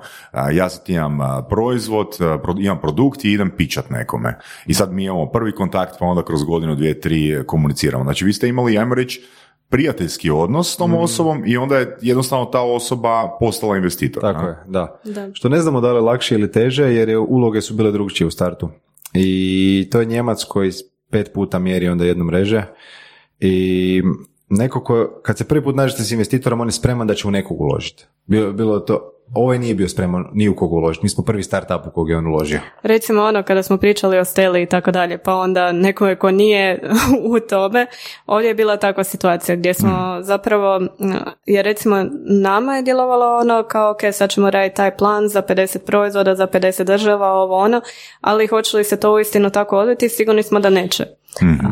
ja 0.54 0.70
sad 0.70 0.90
imam 0.90 1.20
proizvod, 1.50 2.18
imam 2.60 2.80
produkt 2.82 3.26
i 3.26 3.32
idem 3.32 3.52
pičat 3.58 3.90
nekome. 3.90 4.40
I 4.66 4.74
sad 4.74 4.94
mi 4.94 5.04
imamo 5.04 5.26
prvi 5.26 5.52
kontakt, 5.56 5.96
pa 6.00 6.06
onda 6.06 6.24
kroz 6.24 6.44
godinu, 6.44 6.76
dvije, 6.76 7.02
tri 7.02 7.32
e, 7.32 7.44
komuniciramo. 7.44 8.04
Znači 8.04 8.26
vi 8.26 8.34
ste 8.34 8.48
imali, 8.48 8.78
ajmo 8.78 8.96
reći, 8.96 9.22
prijateljski 9.70 10.30
odnos 10.30 10.74
s 10.74 10.78
tom 10.78 10.92
Mm. 10.92 10.96
osobom 10.96 11.44
i 11.46 11.58
onda 11.58 11.78
je 11.78 11.98
jednostavno 12.02 12.46
ta 12.46 12.62
osoba 12.62 13.38
postala 13.40 13.78
investitor. 13.78 14.22
Tako 14.22 14.46
a? 14.46 14.48
je, 14.48 14.58
da. 14.68 15.00
Da. 15.06 15.30
Što 15.34 15.50
ne 15.50 15.60
znamo 15.60 15.82
da 15.82 15.92
li 15.92 15.98
je 15.98 16.02
lakše 16.02 16.36
ili 16.36 16.52
teže, 16.52 16.84
jer 16.84 17.10
je 17.10 17.18
uloge 17.18 17.62
su 17.62 17.74
bile 17.74 17.92
drugčije 17.92 18.28
u 18.28 18.32
startu. 18.32 18.70
I 19.14 19.88
to 19.92 20.00
je 20.00 20.06
Njemac 20.06 20.44
koji 20.44 20.72
pet 21.10 21.32
puta 21.34 21.60
mjeri 21.60 21.88
onda 21.88 22.06
jednom 22.06 22.28
mreže 22.28 22.64
i 23.40 24.04
neko 24.50 24.84
ko, 24.84 25.22
kad 25.24 25.38
se 25.38 25.48
prvi 25.48 25.64
put 25.64 25.76
nađete 25.76 26.04
s 26.04 26.12
investitorom, 26.12 26.62
on 26.62 26.68
je 26.68 26.72
spreman 26.72 27.08
da 27.08 27.14
će 27.14 27.28
u 27.28 27.32
nekog 27.32 27.62
uložiti. 27.62 28.06
Bilo, 28.26 28.54
bilo 28.54 28.80
to, 28.80 29.12
ovaj 29.34 29.60
nije 29.60 29.76
bio 29.76 29.90
spreman 29.90 30.26
ni 30.34 30.50
u 30.50 30.56
koga 30.56 30.76
uložiti. 30.76 31.06
Mi 31.06 31.10
smo 31.10 31.24
prvi 31.24 31.44
startup 31.44 31.88
u 31.88 31.92
kog 31.92 32.10
je 32.10 32.18
on 32.18 32.28
uložio. 32.28 32.60
Recimo 32.82 33.24
ono 33.24 33.44
kada 33.44 33.64
smo 33.64 33.78
pričali 33.78 34.20
o 34.20 34.26
Steli 34.26 34.62
i 34.62 34.66
tako 34.66 34.92
dalje, 34.92 35.18
pa 35.18 35.36
onda 35.36 35.72
nekome 35.72 36.16
ko 36.16 36.32
nije 36.32 36.82
u 37.36 37.40
tome, 37.40 37.88
ovdje 38.26 38.48
je 38.48 38.54
bila 38.54 38.78
takva 38.78 39.04
situacija 39.04 39.56
gdje 39.56 39.74
smo 39.74 40.18
zapravo, 40.22 40.82
jer 41.46 41.66
recimo 41.66 42.06
nama 42.42 42.76
je 42.76 42.82
djelovalo 42.82 43.38
ono 43.38 43.64
kao 43.64 43.92
ok, 43.92 44.00
sad 44.14 44.30
ćemo 44.30 44.50
raditi 44.50 44.76
taj 44.76 44.98
plan 44.98 45.28
za 45.28 45.42
50 45.42 45.78
proizvoda, 45.86 46.36
za 46.36 46.48
50 46.48 46.84
država, 46.84 47.28
ovo 47.28 47.58
ono, 47.58 47.82
ali 48.22 48.48
hoće 48.48 48.78
li 48.78 48.84
se 48.84 49.00
to 49.00 49.14
uistinu 49.14 49.50
tako 49.50 49.78
odviti, 49.78 50.10
sigurni 50.10 50.44
smo 50.44 50.60
da 50.60 50.70
neće. 50.70 51.19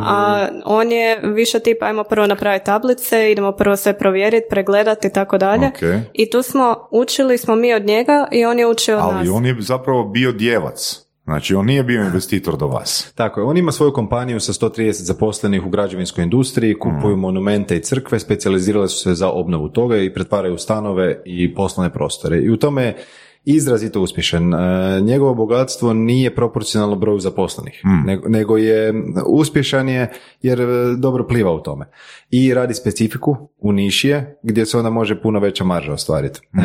A 0.03 0.47
on 0.65 0.91
je 0.91 1.19
više 1.23 1.59
tip, 1.59 1.83
ajmo 1.83 2.03
prvo 2.03 2.27
napraviti 2.27 2.65
tablice, 2.65 3.31
idemo 3.31 3.51
prvo 3.51 3.75
sve 3.75 3.97
provjeriti, 3.97 4.47
pregledati 4.49 5.07
i 5.07 5.13
tako 5.13 5.37
dalje. 5.37 5.71
I 6.13 6.29
tu 6.29 6.41
smo, 6.41 6.87
učili 6.91 7.37
smo 7.37 7.55
mi 7.55 7.73
od 7.73 7.85
njega 7.85 8.27
i 8.31 8.45
on 8.45 8.59
je 8.59 8.67
učio 8.67 8.97
od 8.97 9.03
nas. 9.03 9.13
Ali 9.15 9.29
on 9.29 9.45
je 9.45 9.55
zapravo 9.59 10.03
bio 10.03 10.31
djevac. 10.31 11.07
Znači, 11.23 11.55
on 11.55 11.65
nije 11.65 11.83
bio 11.83 12.03
investitor 12.03 12.57
do 12.57 12.67
vas. 12.67 13.11
Tako 13.15 13.39
je, 13.39 13.45
on 13.45 13.57
ima 13.57 13.71
svoju 13.71 13.93
kompaniju 13.93 14.39
sa 14.39 14.53
130 14.53 14.91
zaposlenih 14.91 15.65
u 15.65 15.69
građevinskoj 15.69 16.23
industriji, 16.23 16.79
kupuju 16.79 17.17
monumente 17.17 17.77
i 17.77 17.81
crkve, 17.81 18.19
specijalizirale 18.19 18.87
su 18.87 18.99
se 18.99 19.13
za 19.13 19.29
obnovu 19.29 19.69
toga 19.69 19.97
i 19.97 20.13
pretvaraju 20.13 20.57
stanove 20.57 21.21
i 21.25 21.55
poslovne 21.55 21.93
prostore. 21.93 22.37
I 22.37 22.49
u 22.49 22.57
tome 22.57 22.83
je 22.83 22.97
izrazito 23.45 24.01
uspješan. 24.01 24.53
E, 24.53 24.57
Njegovo 25.01 25.33
bogatstvo 25.33 25.93
nije 25.93 26.35
proporcionalno 26.35 26.95
broju 26.95 27.19
zaposlenih, 27.19 27.81
nego, 28.05 28.29
nego 28.29 28.57
je 28.57 28.93
uspješan 29.27 29.89
je 29.89 30.11
jer 30.41 30.61
e, 30.61 30.65
dobro 30.97 31.27
pliva 31.27 31.51
u 31.51 31.59
tome. 31.59 31.85
I 32.31 32.53
radi 32.53 32.73
specifiku 32.73 33.35
u 33.57 33.71
nišije 33.71 34.39
gdje 34.43 34.65
se 34.65 34.77
onda 34.77 34.89
može 34.89 35.21
puno 35.21 35.39
veća 35.39 35.63
marža 35.63 35.93
ostvariti. 35.93 36.39
E, 36.53 36.59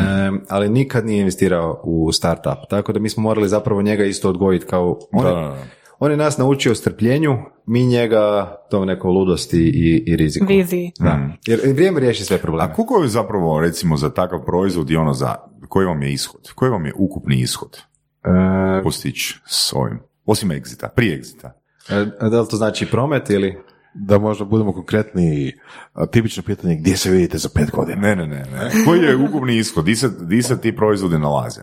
ali 0.49 0.69
nikad 0.69 1.05
nije 1.05 1.19
investirao 1.19 1.81
u 1.83 2.11
startup, 2.11 2.69
tako 2.69 2.93
da 2.93 2.99
mi 2.99 3.09
smo 3.09 3.23
morali 3.23 3.49
zapravo 3.49 3.81
njega 3.81 4.05
isto 4.05 4.29
odgojiti 4.29 4.65
kao 4.65 4.99
on, 5.11 5.23
Da, 5.23 5.29
je- 5.29 5.35
da, 5.35 5.41
da. 5.41 5.57
On 5.99 6.11
je 6.11 6.17
nas 6.17 6.37
naučio 6.37 6.75
strpljenju, 6.75 7.37
mi 7.65 7.85
njega 7.85 8.55
tom 8.69 8.85
nekoj 8.87 9.09
ludosti 9.11 9.59
i, 9.59 10.03
i 10.07 10.15
riziku. 10.15 10.45
Viziji. 10.45 10.91
Da. 10.99 11.19
Jer 11.47 11.59
vrijeme 11.73 11.99
riješi 11.99 12.23
sve 12.25 12.37
probleme. 12.37 12.71
A 12.71 12.73
koliko 12.73 13.01
je 13.01 13.07
zapravo, 13.07 13.59
recimo, 13.59 13.97
za 13.97 14.09
takav 14.09 14.45
proizvod 14.45 14.89
i 14.91 14.95
ono 14.95 15.13
za, 15.13 15.35
koji 15.69 15.85
vam 15.85 16.01
je 16.03 16.13
ishod? 16.13 16.51
Koji 16.55 16.71
vam 16.71 16.85
je 16.85 16.93
ukupni 16.97 17.41
ishod 17.41 17.77
E, 18.25 18.83
postići 18.83 19.39
s 19.45 19.73
ovim? 19.73 19.99
Osim 20.25 20.49
exita, 20.49 20.87
prije 20.95 21.21
exita. 21.21 21.49
e, 21.89 22.29
da 22.29 22.41
li 22.41 22.47
to 22.49 22.55
znači 22.57 22.85
promet 22.85 23.29
ili... 23.29 23.57
Da 23.95 24.17
možda 24.19 24.45
budemo 24.45 24.73
konkretni, 24.73 25.53
tipično 26.11 26.43
pitanje 26.43 26.75
gdje 26.75 26.97
se 26.97 27.11
vidite 27.11 27.37
za 27.37 27.49
pet 27.55 27.71
godina? 27.71 28.01
Ne, 28.01 28.15
ne, 28.15 28.27
ne, 28.27 28.45
ne. 28.51 28.71
Koji 28.85 28.99
je 28.99 29.15
ukupni 29.15 29.57
ishod? 29.57 29.85
Di 29.85 29.95
se, 29.95 30.09
di 30.21 30.41
se 30.41 30.61
ti 30.61 30.75
proizvodi 30.75 31.17
nalaze? 31.17 31.61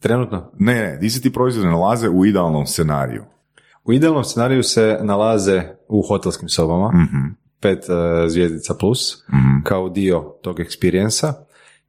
Trenutno? 0.00 0.50
Ne, 0.58 0.74
ne, 0.74 0.96
di 0.96 1.10
se 1.10 1.20
ti 1.20 1.32
proizvodi 1.32 1.68
nalaze 1.68 2.08
u 2.08 2.26
idealnom 2.26 2.66
scenariju? 2.66 3.24
U 3.84 3.92
idealnom 3.92 4.24
scenariju 4.24 4.62
se 4.62 4.98
nalaze 5.02 5.62
u 5.88 6.02
hotelskim 6.08 6.48
sobama, 6.48 6.88
Mhm. 6.88 7.26
pet 7.60 7.78
e, 7.88 8.28
zvjezdica 8.28 8.74
plus, 8.74 9.24
kao 9.64 9.88
dio 9.88 10.20
tog 10.42 10.60
eksperijensa 10.60 11.34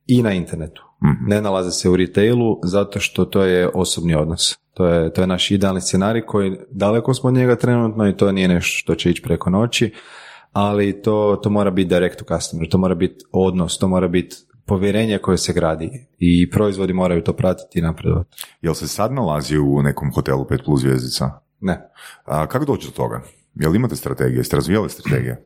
i 0.07 0.23
na 0.23 0.33
internetu. 0.33 0.83
Mhm. 1.03 1.29
Ne 1.29 1.41
nalaze 1.41 1.71
se 1.71 1.89
u 1.89 1.95
retailu 1.95 2.59
zato 2.63 2.99
što 2.99 3.25
to 3.25 3.43
je 3.43 3.69
osobni 3.73 4.15
odnos. 4.15 4.57
To 4.73 4.85
je, 4.87 5.13
to 5.13 5.21
je 5.21 5.27
naš 5.27 5.51
idealni 5.51 5.81
scenarij 5.81 6.25
koji 6.25 6.57
daleko 6.71 7.13
smo 7.13 7.27
od 7.27 7.33
njega 7.33 7.55
trenutno 7.55 8.07
i 8.09 8.17
to 8.17 8.31
nije 8.31 8.47
nešto 8.47 8.77
što 8.77 8.95
će 8.95 9.09
ići 9.09 9.21
preko 9.21 9.49
noći, 9.49 9.93
ali 10.51 11.01
to, 11.01 11.39
to 11.43 11.49
mora 11.49 11.71
biti 11.71 11.89
direct 11.89 12.19
to 12.19 12.35
customer, 12.37 12.69
to 12.69 12.77
mora 12.77 12.95
biti 12.95 13.25
odnos, 13.31 13.77
to 13.77 13.87
mora 13.87 14.07
biti 14.07 14.35
povjerenje 14.65 15.17
koje 15.17 15.37
se 15.37 15.53
gradi 15.53 16.07
i 16.19 16.49
proizvodi 16.49 16.93
moraju 16.93 17.23
to 17.23 17.33
pratiti 17.33 17.79
i 17.79 17.81
napredovati. 17.81 18.29
Jel 18.61 18.73
se 18.73 18.87
sad 18.87 19.13
nalazi 19.13 19.57
u 19.57 19.81
nekom 19.81 20.11
hotelu 20.11 20.45
5 20.45 20.65
plus 20.65 20.81
zvjezdica? 20.81 21.31
Ne. 21.63 21.89
A 22.25 22.47
kako 22.47 22.65
doći 22.65 22.87
do 22.87 22.93
toga? 22.93 23.21
Jel 23.55 23.75
imate 23.75 23.95
strategije? 23.95 24.37
Jeste 24.37 24.55
razvijali 24.55 24.89
strategije? 24.89 25.45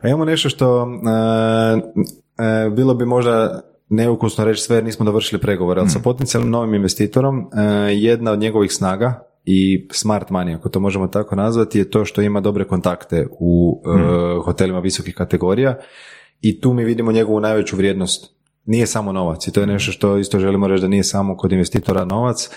Pa 0.00 0.08
imamo 0.08 0.24
nešto 0.24 0.48
što 0.48 0.86
e, 0.86 2.44
e, 2.44 2.70
bilo 2.70 2.94
bi 2.94 3.06
možda 3.06 3.60
neukusno 3.88 4.44
reći 4.44 4.62
sve 4.62 4.76
jer 4.76 4.84
nismo 4.84 5.04
dovršili 5.04 5.40
pregovore, 5.40 5.80
ali 5.80 5.90
sa 5.90 5.98
potencijalnim 5.98 6.50
novim 6.50 6.74
investitorom 6.74 7.38
e, 7.38 7.62
jedna 7.92 8.32
od 8.32 8.38
njegovih 8.38 8.72
snaga 8.72 9.28
i 9.44 9.88
smart 9.92 10.28
money, 10.28 10.56
ako 10.56 10.68
to 10.68 10.80
možemo 10.80 11.06
tako 11.06 11.36
nazvati, 11.36 11.78
je 11.78 11.90
to 11.90 12.04
što 12.04 12.22
ima 12.22 12.40
dobre 12.40 12.64
kontakte 12.64 13.26
u 13.30 13.82
e, 13.86 14.42
hotelima 14.44 14.78
visokih 14.78 15.14
kategorija 15.14 15.78
i 16.40 16.60
tu 16.60 16.72
mi 16.72 16.84
vidimo 16.84 17.12
njegovu 17.12 17.40
najveću 17.40 17.76
vrijednost. 17.76 18.34
Nije 18.64 18.86
samo 18.86 19.12
novac 19.12 19.46
i 19.46 19.52
to 19.52 19.60
je 19.60 19.66
nešto 19.66 19.92
što 19.92 20.18
isto 20.18 20.38
želimo 20.38 20.66
reći 20.66 20.82
da 20.82 20.88
nije 20.88 21.04
samo 21.04 21.36
kod 21.36 21.52
investitora 21.52 22.04
novac, 22.04 22.50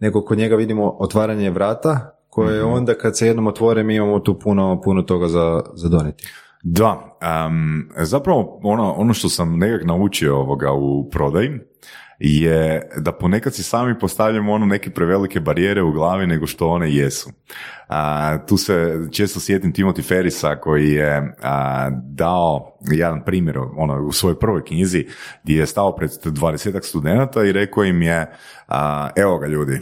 nego 0.00 0.24
kod 0.24 0.38
njega 0.38 0.56
vidimo 0.56 0.96
otvaranje 0.98 1.50
vrata 1.50 2.16
koje 2.28 2.64
onda 2.64 2.94
kad 2.94 3.16
se 3.16 3.26
jednom 3.26 3.46
otvore 3.46 3.82
mi 3.82 3.94
imamo 3.94 4.18
tu 4.18 4.38
puno, 4.38 4.80
puno 4.84 5.02
toga 5.02 5.28
za, 5.28 5.62
za 5.74 5.88
donijeti. 5.88 6.24
Da, 6.62 7.15
em, 7.20 7.88
zapravo 7.96 8.60
ono, 8.62 8.92
ono 8.92 9.14
što 9.14 9.28
sam 9.28 9.58
nekak 9.58 9.86
naučio 9.86 10.36
ovoga 10.36 10.72
u 10.72 11.10
prodaji 11.10 11.50
je 12.18 12.90
da 12.96 13.12
ponekad 13.12 13.54
si 13.54 13.62
sami 13.62 13.98
postavljamo 13.98 14.52
ono 14.52 14.66
neke 14.66 14.90
prevelike 14.90 15.40
barijere 15.40 15.82
u 15.82 15.92
glavi 15.92 16.26
nego 16.26 16.46
što 16.46 16.68
one 16.68 16.94
jesu. 16.94 17.30
A, 17.88 18.38
tu 18.46 18.56
se 18.56 19.00
često 19.12 19.40
sjetim 19.40 19.72
Timothy 19.72 20.08
Ferrisa 20.08 20.56
koji 20.56 20.92
je 20.92 21.34
a, 21.42 21.90
dao 21.92 22.78
jedan 22.80 23.24
primjer 23.24 23.58
ono, 23.76 24.06
u 24.06 24.12
svojoj 24.12 24.38
prvoj 24.38 24.64
knjizi 24.64 25.06
gdje 25.42 25.58
je 25.58 25.66
stao 25.66 25.96
pred 25.96 26.10
dvadesetak 26.24 26.84
studenata 26.84 27.44
i 27.44 27.52
rekao 27.52 27.84
im 27.84 28.02
je 28.02 28.32
a, 28.68 29.08
evo 29.16 29.38
ga 29.38 29.46
ljudi, 29.46 29.80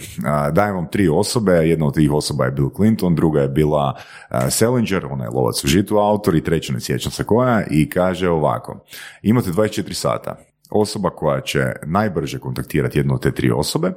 dajem 0.53 0.75
vam 0.75 0.87
tri 0.91 1.09
osobe, 1.09 1.53
jedna 1.53 1.87
od 1.87 1.95
tih 1.95 2.13
osoba 2.13 2.45
je 2.45 2.51
Bill 2.51 2.71
Clinton, 2.77 3.15
druga 3.15 3.41
je 3.41 3.49
bila 3.49 3.97
a, 4.29 4.51
Salinger, 4.51 5.07
ona 5.07 5.25
je 5.25 5.31
lovac 5.31 5.65
u 5.65 5.69
žitu 5.69 5.99
autor 5.99 6.35
i 6.35 6.45
treća 6.45 6.73
ne 6.73 6.81
sjećam 6.81 7.13
se 7.13 7.24
koja 7.25 7.65
i 7.71 7.91
kaže 7.91 8.29
ovako, 8.29 8.85
imate 9.23 9.51
24 9.51 9.93
sata, 9.93 10.37
osoba 10.71 11.11
koja 11.11 11.41
će 11.41 11.73
najbrže 11.87 12.39
kontaktirati 12.39 12.99
jednu 12.99 13.15
od 13.15 13.23
te 13.23 13.33
tri 13.33 13.51
osobe 13.51 13.93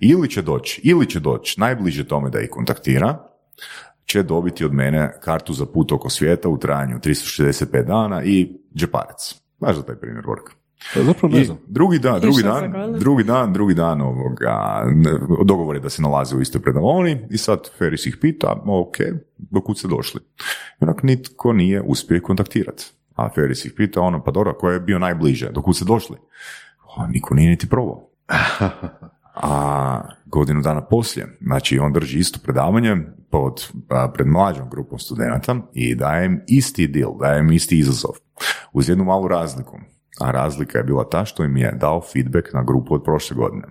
ili 0.00 0.30
će 0.30 0.42
doći, 0.42 0.80
ili 0.84 1.10
će 1.10 1.20
doći 1.20 1.60
najbliže 1.60 2.08
tome 2.08 2.30
da 2.30 2.40
ih 2.40 2.50
kontaktira, 2.50 3.18
će 4.04 4.22
dobiti 4.22 4.64
od 4.64 4.74
mene 4.74 5.12
kartu 5.20 5.52
za 5.52 5.66
put 5.66 5.92
oko 5.92 6.10
svijeta 6.10 6.48
u 6.48 6.58
trajanju 6.58 6.98
365 6.98 7.86
dana 7.86 8.22
i 8.24 8.52
džeparac. 8.74 9.34
Znaš 9.58 9.76
za 9.76 9.82
taj 9.82 9.96
primjer 9.96 10.24
work. 10.24 10.52
Pa 10.94 11.02
zapravo 11.02 11.34
ne 11.34 11.44
znam. 11.44 11.58
drugi 11.66 11.98
dan, 11.98 12.20
drugi 12.20 12.42
dan, 12.42 12.72
drugi 12.98 13.24
dan, 13.24 13.52
drugi 13.52 13.74
dan 13.74 14.00
ovoga, 14.00 14.84
dogovor 15.44 15.76
je 15.76 15.80
da 15.80 15.90
se 15.90 16.02
nalaze 16.02 16.36
u 16.36 16.40
istoj 16.40 16.62
predavoni 16.62 17.26
i 17.30 17.38
sad 17.38 17.70
Ferris 17.78 18.06
ih 18.06 18.16
pita, 18.20 18.62
ok, 18.66 18.96
dokud 19.38 19.78
ste 19.78 19.88
došli? 19.88 20.20
I 20.80 20.84
onak 20.84 21.02
nitko 21.02 21.52
nije 21.52 21.82
uspio 21.82 22.16
ih 22.16 22.22
kontaktirati. 22.22 22.84
A 23.14 23.28
Ferris 23.34 23.64
ih 23.64 23.72
pita, 23.76 24.00
ono, 24.00 24.24
pa 24.24 24.30
dobro, 24.30 24.54
ko 24.54 24.70
je 24.70 24.80
bio 24.80 24.98
najbliže, 24.98 25.50
dokud 25.50 25.76
ste 25.76 25.84
došli? 25.84 26.16
O, 26.96 27.06
niko 27.06 27.34
nije 27.34 27.50
niti 27.50 27.68
probao. 27.68 28.08
A 29.42 30.00
godinu 30.26 30.60
dana 30.60 30.80
poslije, 30.80 31.38
znači 31.40 31.78
on 31.78 31.92
drži 31.92 32.18
isto 32.18 32.38
predavanje 32.42 32.96
pod, 33.30 33.68
a, 33.88 34.10
pred 34.14 34.26
mlađom 34.26 34.70
grupom 34.70 34.98
studenata 34.98 35.56
i 35.74 35.94
daje 35.94 36.26
im 36.26 36.40
isti 36.46 36.86
deal, 36.86 37.18
daje 37.20 37.40
im 37.40 37.52
isti 37.52 37.78
izazov, 37.78 38.10
uz 38.72 38.88
jednu 38.88 39.04
malu 39.04 39.28
razliku. 39.28 39.78
A 40.20 40.30
razlika 40.30 40.78
je 40.78 40.84
bila 40.84 41.08
ta 41.08 41.24
što 41.24 41.44
im 41.44 41.56
je 41.56 41.72
dao 41.72 42.02
feedback 42.12 42.52
na 42.52 42.62
grupu 42.62 42.94
od 42.94 43.04
prošle 43.04 43.36
godine. 43.36 43.66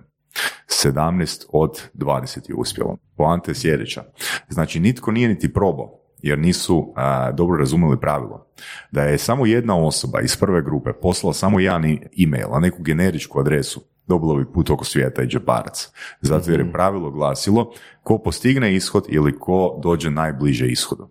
17 0.84 1.44
od 1.52 1.82
20 1.94 2.48
je 2.48 2.54
uspjelo. 2.54 2.96
Poanta 3.16 3.50
je 3.50 3.54
sljedeća. 3.54 4.04
Znači, 4.48 4.80
nitko 4.80 5.12
nije 5.12 5.28
niti 5.28 5.52
probao. 5.52 5.94
jer 6.22 6.38
nisu 6.38 6.92
a, 6.96 7.32
dobro 7.32 7.58
razumjeli 7.58 8.00
pravilo. 8.00 8.46
Da 8.90 9.02
je 9.02 9.18
samo 9.18 9.46
jedna 9.46 9.76
osoba 9.76 10.20
iz 10.20 10.36
prve 10.36 10.62
grupe 10.62 10.92
poslala 10.92 11.34
samo 11.34 11.60
jedan 11.60 11.84
email, 12.24 12.54
a 12.54 12.60
neku 12.60 12.82
generičku 12.82 13.40
adresu, 13.40 13.80
dobilo 14.06 14.34
bi 14.34 14.52
put 14.52 14.70
oko 14.70 14.84
svijeta 14.84 15.22
i 15.22 15.26
džeparac. 15.26 15.88
Zato 16.20 16.50
jer 16.50 16.60
je 16.60 16.72
pravilo 16.72 17.10
glasilo 17.10 17.72
ko 18.02 18.18
postigne 18.18 18.74
ishod 18.74 19.04
ili 19.08 19.38
ko 19.38 19.80
dođe 19.82 20.10
najbliže 20.10 20.66
ishodu. 20.66 21.08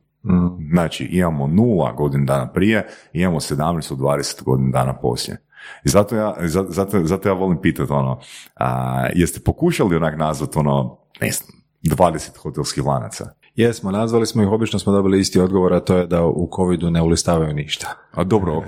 Znači, 0.71 1.05
imamo 1.05 1.47
nula 1.47 1.91
godin 1.91 2.25
dana 2.25 2.51
prije, 2.51 2.87
imamo 3.13 3.39
17 3.39 3.57
od 3.91 3.99
20 3.99 4.43
godina 4.43 4.69
dana 4.73 4.93
poslije. 4.93 5.37
I 5.85 5.89
zato 5.89 6.15
ja, 6.15 6.35
za- 6.39 6.65
zato, 6.69 7.03
zato 7.03 7.29
ja 7.29 7.33
volim 7.33 7.57
pitati 7.57 7.91
ono, 7.93 8.19
a, 8.55 8.69
jeste 9.15 9.39
pokušali 9.39 9.95
onak 9.95 10.17
nazvat 10.17 10.55
ono, 10.55 10.97
ne 11.21 11.31
znam, 11.31 11.49
20 11.85 12.37
hotelskih 12.37 12.85
lanaca? 12.85 13.25
Jesmo, 13.55 13.91
nazvali 13.91 14.25
smo 14.25 14.43
ih, 14.43 14.49
obično 14.49 14.79
smo 14.79 14.93
dobili 14.93 15.19
isti 15.19 15.39
odgovor, 15.39 15.73
a 15.73 15.79
to 15.79 15.97
je 15.97 16.07
da 16.07 16.25
u 16.25 16.49
covidu 16.55 16.89
ne 16.89 17.01
ulistavaju 17.01 17.53
ništa. 17.53 17.87
A 18.11 18.23
dobro, 18.23 18.57
ok. 18.57 18.67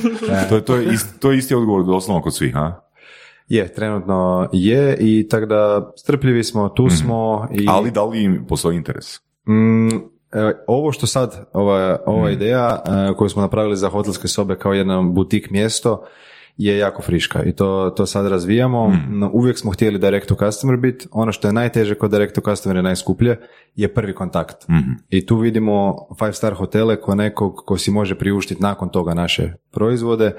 to, 0.48 0.56
je- 0.56 0.64
to, 0.64 0.76
je 0.76 0.94
isti, 0.94 1.20
to 1.20 1.30
je 1.30 1.38
isti 1.38 1.54
odgovor 1.54 1.84
doslovno 1.84 2.22
kod 2.22 2.34
svih, 2.34 2.56
a? 2.56 2.80
Je, 3.48 3.74
trenutno 3.74 4.48
je 4.52 4.96
i 5.00 5.28
tako 5.28 5.46
da 5.46 5.92
strpljivi 5.96 6.44
smo, 6.44 6.68
tu 6.68 6.90
smo 6.90 7.48
i... 7.52 7.66
Ali 7.68 7.90
da 7.90 8.04
li 8.04 8.22
im 8.22 8.44
postoji 8.48 8.76
interes? 8.76 9.20
Mm, 9.48 9.88
ovo 10.66 10.92
što 10.92 11.06
sad, 11.06 11.46
ova, 11.52 11.98
ova 12.06 12.30
ideja 12.30 12.82
e, 12.86 13.14
koju 13.16 13.28
smo 13.28 13.42
napravili 13.42 13.76
za 13.76 13.88
hotelske 13.88 14.28
sobe 14.28 14.58
kao 14.58 14.72
jedno 14.72 15.02
butik 15.02 15.50
mjesto 15.50 16.04
je 16.56 16.78
jako 16.78 17.02
friška 17.02 17.42
i 17.42 17.52
to, 17.52 17.92
to 17.96 18.06
sad 18.06 18.26
razvijamo. 18.26 18.96
No, 19.08 19.30
uvijek 19.32 19.58
smo 19.58 19.72
htjeli 19.72 19.98
direct 19.98 20.28
to 20.28 20.34
customer 20.34 20.76
bit. 20.76 21.06
Ono 21.10 21.32
što 21.32 21.48
je 21.48 21.52
najteže 21.52 21.94
kod 21.94 22.10
direct 22.10 22.34
to 22.34 22.40
customer 22.40 22.76
je 22.76 22.82
najskuplje 22.82 23.36
je 23.74 23.94
prvi 23.94 24.14
kontakt. 24.14 24.56
I 25.08 25.26
tu 25.26 25.36
vidimo 25.36 25.94
five 26.18 26.32
star 26.32 26.54
hotele 26.54 27.00
ko 27.00 27.14
nekog 27.14 27.54
ko 27.66 27.78
si 27.78 27.90
može 27.90 28.14
priuštiti 28.14 28.62
nakon 28.62 28.88
toga 28.88 29.14
naše 29.14 29.52
proizvode 29.70 30.32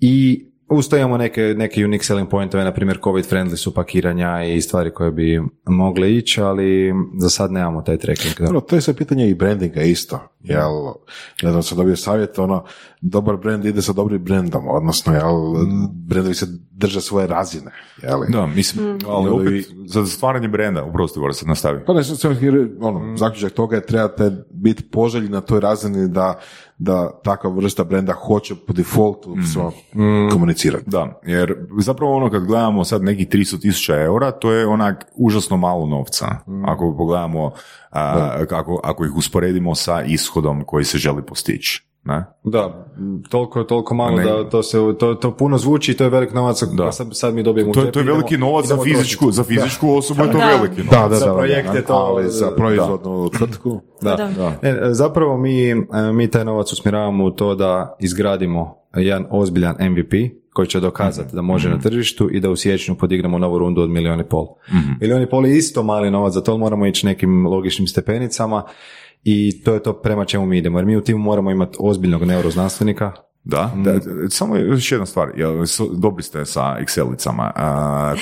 i 0.00 0.46
uz 0.68 0.88
to 0.88 0.96
imamo 0.96 1.16
neke, 1.16 1.42
neke 1.42 1.84
unique 1.84 2.04
selling 2.04 2.30
pointove, 2.30 2.64
na 2.64 2.72
primjer 2.72 2.98
covid 3.04 3.24
friendly 3.30 3.56
su 3.56 3.74
pakiranja 3.74 4.44
i 4.44 4.60
stvari 4.60 4.90
koje 4.94 5.10
bi 5.10 5.42
mogle 5.66 6.14
ići, 6.14 6.40
ali 6.40 6.92
za 7.18 7.30
sad 7.30 7.52
nemamo 7.52 7.82
taj 7.82 7.98
tracking. 7.98 8.34
Da. 8.38 8.44
Dobro, 8.44 8.60
to 8.60 8.76
je 8.76 8.80
sve 8.80 8.94
pitanje 8.94 9.28
i 9.28 9.34
brandinga 9.34 9.80
isto. 9.80 10.20
Jel, 10.40 10.72
ne 11.42 11.50
znam, 11.50 11.62
sam 11.62 11.78
dobio 11.78 11.96
savjet, 11.96 12.38
ono, 12.38 12.64
dobar 13.00 13.36
brand 13.36 13.64
ide 13.64 13.82
sa 13.82 13.92
dobrim 13.92 14.24
brandom, 14.24 14.68
odnosno, 14.68 15.12
jel, 15.12 15.66
brandovi 15.92 16.34
se 16.34 16.46
drže 16.70 17.00
svoje 17.00 17.26
razine, 17.26 17.70
jel? 18.02 18.20
Da, 18.28 18.46
mislim, 18.46 18.98
ali 19.08 19.30
Ili- 19.30 19.60
opet, 19.60 19.72
za 19.86 20.06
stvaranje 20.06 20.48
brenda, 20.48 20.84
uprosti, 20.84 21.18
mora 21.18 21.32
se 21.32 21.46
nastavi. 21.46 21.84
Pa 21.86 21.92
ne, 21.92 22.04
sam 22.04 22.36
ono, 22.80 23.16
zaključak 23.16 23.52
toga 23.52 23.76
je 23.76 23.86
trebate 23.86 24.32
biti 24.50 24.82
poželjni 24.90 25.28
na 25.28 25.40
toj 25.40 25.60
razini 25.60 26.08
da, 26.08 26.40
da 26.78 27.20
takva 27.24 27.50
vrsta 27.50 27.84
brenda 27.84 28.12
hoće 28.12 28.54
po 28.66 28.72
defaultu 28.72 29.36
sva 29.52 29.70
komunicirati. 30.32 30.84
Da, 30.86 31.20
jer 31.26 31.54
zapravo 31.78 32.16
ono 32.16 32.30
kad 32.30 32.44
gledamo 32.44 32.84
sad 32.84 33.02
nekih 33.02 33.28
300 33.28 33.60
tisuća 33.60 34.00
eura, 34.00 34.30
to 34.30 34.52
je 34.52 34.66
onak 34.66 35.04
užasno 35.14 35.56
malo 35.56 35.86
novca. 35.86 36.26
Ako 36.66 36.94
pogledamo, 36.98 37.52
a, 37.90 38.44
kako, 38.48 38.80
ako 38.84 39.04
ih 39.04 39.16
usporedimo 39.16 39.74
sa 39.74 40.02
ishodom 40.02 40.64
koji 40.64 40.84
se 40.84 40.98
želi 40.98 41.22
postići. 41.22 41.93
Ne? 42.04 42.24
Da, 42.44 42.86
toliko, 43.28 43.64
toliko 43.64 43.94
malo 43.94 44.16
Ne. 44.16 44.24
da 44.24 44.48
to 44.50 44.62
se, 44.62 44.78
to, 44.98 45.14
to 45.14 45.30
puno 45.32 45.58
zvuči 45.58 45.92
i 45.92 45.96
to 45.96 46.04
je 46.04 46.10
velik 46.10 46.32
novac, 46.32 46.62
Da. 46.64 46.92
sad, 46.92 47.08
sad 47.12 47.34
mi 47.34 47.42
dobijemo 47.42 47.72
To, 47.72 47.80
to 47.82 47.86
je 47.88 47.90
idemo- 47.94 48.04
veliki 48.06 48.38
novac 48.38 48.66
za 48.66 48.76
fizičku, 48.78 49.30
za 49.30 49.44
fizičku 49.44 49.90
osobu 49.90 50.22
je 50.22 50.32
to 50.32 50.38
Da. 50.38 50.44
veliki 50.46 50.82
novac. 50.82 50.90
Da, 50.92 51.08
da, 51.08 51.14
Za 51.14 51.26
da, 51.26 51.34
projekt 51.34 51.68
da, 51.68 51.74
je 51.74 51.84
to- 51.84 51.92
ali 51.94 52.30
za 52.30 52.50
proizvodnu 52.50 53.28
tvrtku. 53.28 53.80
Da. 54.02 54.16
Da. 54.16 54.28
Da. 54.28 54.58
Ne, 54.62 54.94
zapravo 54.94 55.36
mi, 55.38 55.70
e, 55.70 55.74
mi 56.12 56.28
taj 56.28 56.44
novac 56.44 56.72
usmjeravamo 56.72 57.24
u 57.24 57.30
to 57.30 57.54
da 57.54 57.96
izgradimo 58.00 58.74
jedan 58.94 59.26
ozbiljan 59.30 59.76
MVP 59.80 60.14
koji 60.52 60.68
će 60.68 60.80
dokazati 60.80 61.36
da 61.36 61.42
može 61.42 61.70
na 61.70 61.78
tržištu 61.78 62.28
i 62.30 62.40
da 62.40 62.50
u 62.50 62.56
siječnju 62.56 62.94
podignemo 62.94 63.38
novu 63.38 63.58
rundu 63.58 63.80
od 63.80 63.90
milijun 63.90 64.20
i 64.20 64.24
pol. 64.24 64.46
Milijun 65.00 65.22
i 65.22 65.28
pol 65.28 65.46
je 65.46 65.56
isto 65.56 65.82
mali 65.82 66.10
novac, 66.10 66.32
za 66.32 66.40
to 66.40 66.58
moramo 66.58 66.86
ići 66.86 67.06
nekim 67.06 67.46
logičnim 67.46 67.86
stepenicama 67.86 68.62
i 69.24 69.62
to 69.64 69.74
je 69.74 69.82
to 69.82 69.92
prema 69.92 70.24
čemu 70.24 70.46
mi 70.46 70.58
idemo. 70.58 70.78
Jer 70.78 70.86
mi 70.86 70.96
u 70.96 71.04
timu 71.04 71.18
moramo 71.18 71.50
imati 71.50 71.76
ozbiljnog 71.80 72.22
neuroznanstvenika, 72.22 73.12
Da, 73.44 73.72
da, 73.76 73.92
da, 73.92 74.00
samo 74.30 74.56
još 74.56 74.92
jedna 74.92 75.06
stvar, 75.06 75.32
dobri 75.96 76.22
ste 76.22 76.44
sa 76.44 76.76
Excelicama. 76.80 77.52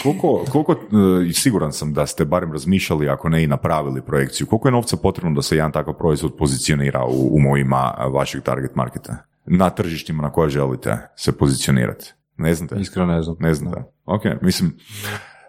Koliko, 0.02 0.44
koliko, 0.52 0.72
e, 0.72 1.32
siguran 1.32 1.72
sam 1.72 1.92
da 1.92 2.06
ste 2.06 2.24
barem 2.24 2.52
razmišljali, 2.52 3.08
ako 3.08 3.28
ne 3.28 3.44
i 3.44 3.46
napravili 3.46 4.02
projekciju, 4.02 4.46
koliko 4.46 4.68
je 4.68 4.72
novca 4.72 4.96
potrebno 4.96 5.34
da 5.34 5.42
se 5.42 5.56
jedan 5.56 5.72
takav 5.72 5.94
proizvod 5.94 6.36
pozicionira 6.36 7.04
u, 7.04 7.36
u 7.36 7.40
mojima 7.40 7.94
vašeg 8.12 8.42
target 8.42 8.74
marketa? 8.74 9.16
Na 9.46 9.70
tržištima 9.70 10.22
na 10.22 10.32
koje 10.32 10.50
želite 10.50 10.98
se 11.16 11.32
pozicionirati? 11.32 12.12
Ne 12.36 12.54
znate? 12.54 12.80
iskreno 12.80 13.06
ne 13.06 13.22
znam. 13.22 13.36
Ne 13.40 13.54
znate. 13.54 13.82
Ok, 14.04 14.22
mislim, 14.42 14.76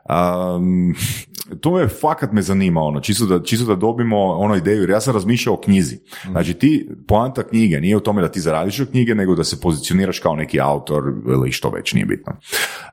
um, 0.09 0.95
to 1.61 1.79
je 1.79 1.87
fakat 1.87 2.31
me 2.31 2.41
zanima, 2.41 2.81
ono, 2.81 2.99
čisto 2.99 3.25
da, 3.25 3.43
čisto 3.43 3.65
da 3.65 3.75
dobimo 3.75 4.17
ono 4.17 4.55
ideju, 4.55 4.81
jer 4.81 4.89
ja 4.89 5.01
sam 5.01 5.13
razmišljao 5.13 5.55
o 5.55 5.61
knjizi. 5.61 5.99
Znači 6.31 6.53
ti, 6.53 6.89
poanta 7.07 7.43
knjige 7.43 7.81
nije 7.81 7.97
u 7.97 7.99
tome 7.99 8.21
da 8.21 8.31
ti 8.31 8.39
zaradiš 8.39 8.79
od 8.79 8.91
knjige, 8.91 9.15
nego 9.15 9.35
da 9.35 9.43
se 9.43 9.61
pozicioniraš 9.61 10.19
kao 10.19 10.35
neki 10.35 10.61
autor 10.61 11.03
ili 11.27 11.51
što 11.51 11.69
već, 11.69 11.93
nije 11.93 12.05
bitno. 12.05 12.33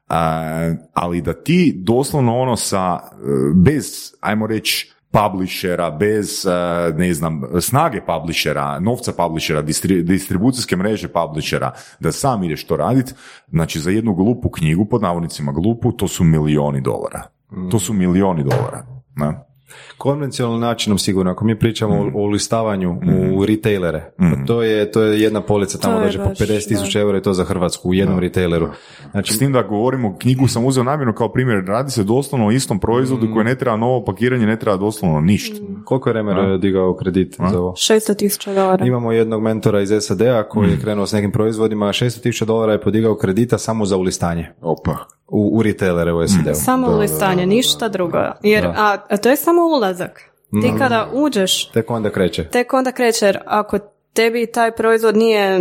A, 0.09 0.75
ali 0.93 1.23
da 1.23 1.33
ti 1.33 1.75
doslovno 1.77 2.39
ono 2.39 2.57
sa, 2.57 3.01
e, 3.03 3.17
bez, 3.55 4.13
ajmo 4.21 4.47
reći, 4.47 4.93
publishera, 5.11 5.91
bez, 5.91 6.47
e, 6.47 6.93
ne 6.97 7.15
znam, 7.15 7.43
snage 7.61 8.01
publishera, 8.07 8.81
novca 8.81 9.13
publishera, 9.13 9.63
distri- 9.63 10.03
distribucijske 10.03 10.77
mreže 10.77 11.09
publishera, 11.09 11.73
da 12.01 12.13
sam 12.13 12.45
ideš 12.45 12.67
to 12.67 12.77
radit, 12.77 13.15
znači 13.49 13.81
za 13.81 13.91
jednu 13.91 14.15
glupu 14.15 14.51
knjigu, 14.51 14.85
pod 14.85 15.03
navodnicima 15.03 15.53
glupu, 15.53 15.93
to 15.93 16.09
su 16.09 16.25
milioni 16.25 16.81
dolara. 16.81 17.40
To 17.71 17.79
su 17.79 17.93
milioni 17.93 18.43
dolara. 18.43 18.87
Ne? 19.15 19.50
Konvencionalnim 19.99 20.61
načinom 20.61 20.99
sigurno, 20.99 21.33
ako 21.33 21.45
mi 21.45 21.59
pričamo 21.59 21.91
Mm. 21.95 22.17
o, 22.17 22.23
o 22.23 22.27
listavanju 22.27 22.97
u 23.35 23.47
retailere, 23.47 24.13
pa 24.17 24.47
to 24.47 24.63
je, 24.63 24.93
to 24.93 25.03
je 25.03 25.21
jedna 25.21 25.41
polica 25.41 25.79
tamo 25.79 25.99
To 25.99 26.05
dođe 26.05 26.19
po 26.19 26.25
baš, 26.25 26.39
50 26.39 26.69
tisuća 26.69 27.01
eura 27.01 27.19
i 27.19 27.23
to 27.23 27.33
za 27.33 27.45
Hrvatsku 27.45 27.89
u 27.89 27.95
jednom 27.95 28.19
retaileru. 28.19 28.69
Znači, 29.11 29.33
S 29.33 29.39
tim 29.39 29.53
da 29.53 29.63
govorimo, 29.63 30.17
knjigu 30.19 30.49
sam 30.49 30.65
uzeo 30.65 30.85
namjerno 30.85 31.15
kao 31.15 31.29
primjer, 31.29 31.65
radi 31.67 31.91
se 31.91 32.05
doslovno 32.05 32.47
o 32.47 32.51
istom 32.51 32.81
proizvodu 32.81 33.33
koji 33.33 33.45
ne 33.45 33.55
treba 33.55 33.77
novo 33.77 34.05
pakiranje, 34.05 34.47
ne 34.47 34.59
treba 34.59 34.77
doslovno 34.77 35.21
ništa. 35.21 35.57
koliko 35.85 36.09
je 36.09 36.13
Remer 36.13 36.59
digao 36.59 36.95
kredit 36.95 37.37
za 37.51 37.59
ovo? 37.61 37.71
600 37.73 38.17
tisuća 38.17 38.55
dolara. 38.55 38.87
Imamo 38.87 39.13
jednog 39.13 39.43
mentora 39.43 39.81
iz 39.81 39.91
SAD-a 40.01 40.43
koji 40.49 40.71
je 40.71 40.81
krenuo 40.81 41.07
s 41.07 41.13
nekim 41.13 41.33
proizvodima, 41.33 41.87
600 41.87 42.23
tisuća 42.23 42.45
dolara 42.45 42.73
je 42.73 42.81
podigao 42.81 43.15
kredita 43.15 43.59
samo 43.59 43.85
za 43.85 43.97
ulistanje 43.97 44.49
Opa. 44.61 44.97
u, 45.29 45.59
u 45.59 45.63
retailere 45.63 46.13
u 46.13 46.29
SAD-u. 46.29 46.55
Samo 46.55 46.99
listanje, 46.99 47.47
ništa 47.47 47.89
drugo. 47.89 48.19
Jer, 48.43 48.67
a, 48.67 48.97
a 49.11 49.17
to 49.17 49.29
je 49.29 49.37
samo 49.37 49.60
ulazak. 49.63 50.21
Ti 50.63 50.73
kada 50.79 51.09
uđeš, 51.13 51.71
Tek 51.71 51.91
onda 51.91 52.11
kreće. 52.11 52.45
tek 52.49 52.73
onda 52.73 52.93
kreće, 52.93 53.27
jer 53.27 53.39
ako 53.47 53.79
tebi 54.13 54.47
taj 54.47 54.73
proizvod 54.73 55.17
nije, 55.17 55.61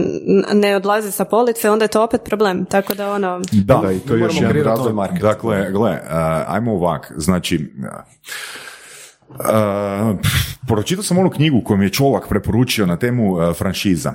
ne 0.54 0.76
odlazi 0.76 1.12
sa 1.12 1.26
police, 1.26 1.70
onda 1.70 1.86
je 1.86 1.90
to 1.90 2.04
opet 2.04 2.22
problem. 2.26 2.66
Tako 2.66 2.94
da 2.94 3.12
ono, 3.12 3.42
Da, 3.52 3.76
Da, 3.84 3.92
i 3.92 4.00
to 4.00 4.14
je 4.16 4.20
još 4.20 4.42
jedan 4.42 4.56
razlog. 4.58 4.80
ovaj 4.80 4.94
market. 4.94 5.22
Dakle, 5.22 5.72
gle, 5.72 5.92
uh, 5.92 5.98
ajmo 6.48 6.74
ovak, 6.74 7.12
znači, 7.16 7.72
uh, 9.30 10.16
pročitao 10.68 11.04
sam 11.04 11.18
onu 11.18 11.30
knjigu 11.30 11.62
koju 11.66 11.78
mi 11.78 11.86
je 11.86 11.90
Čolak 11.90 12.28
preporučio 12.30 12.86
na 12.86 12.98
temu 12.98 13.34
uh, 13.34 13.56
franšiza. 13.56 14.14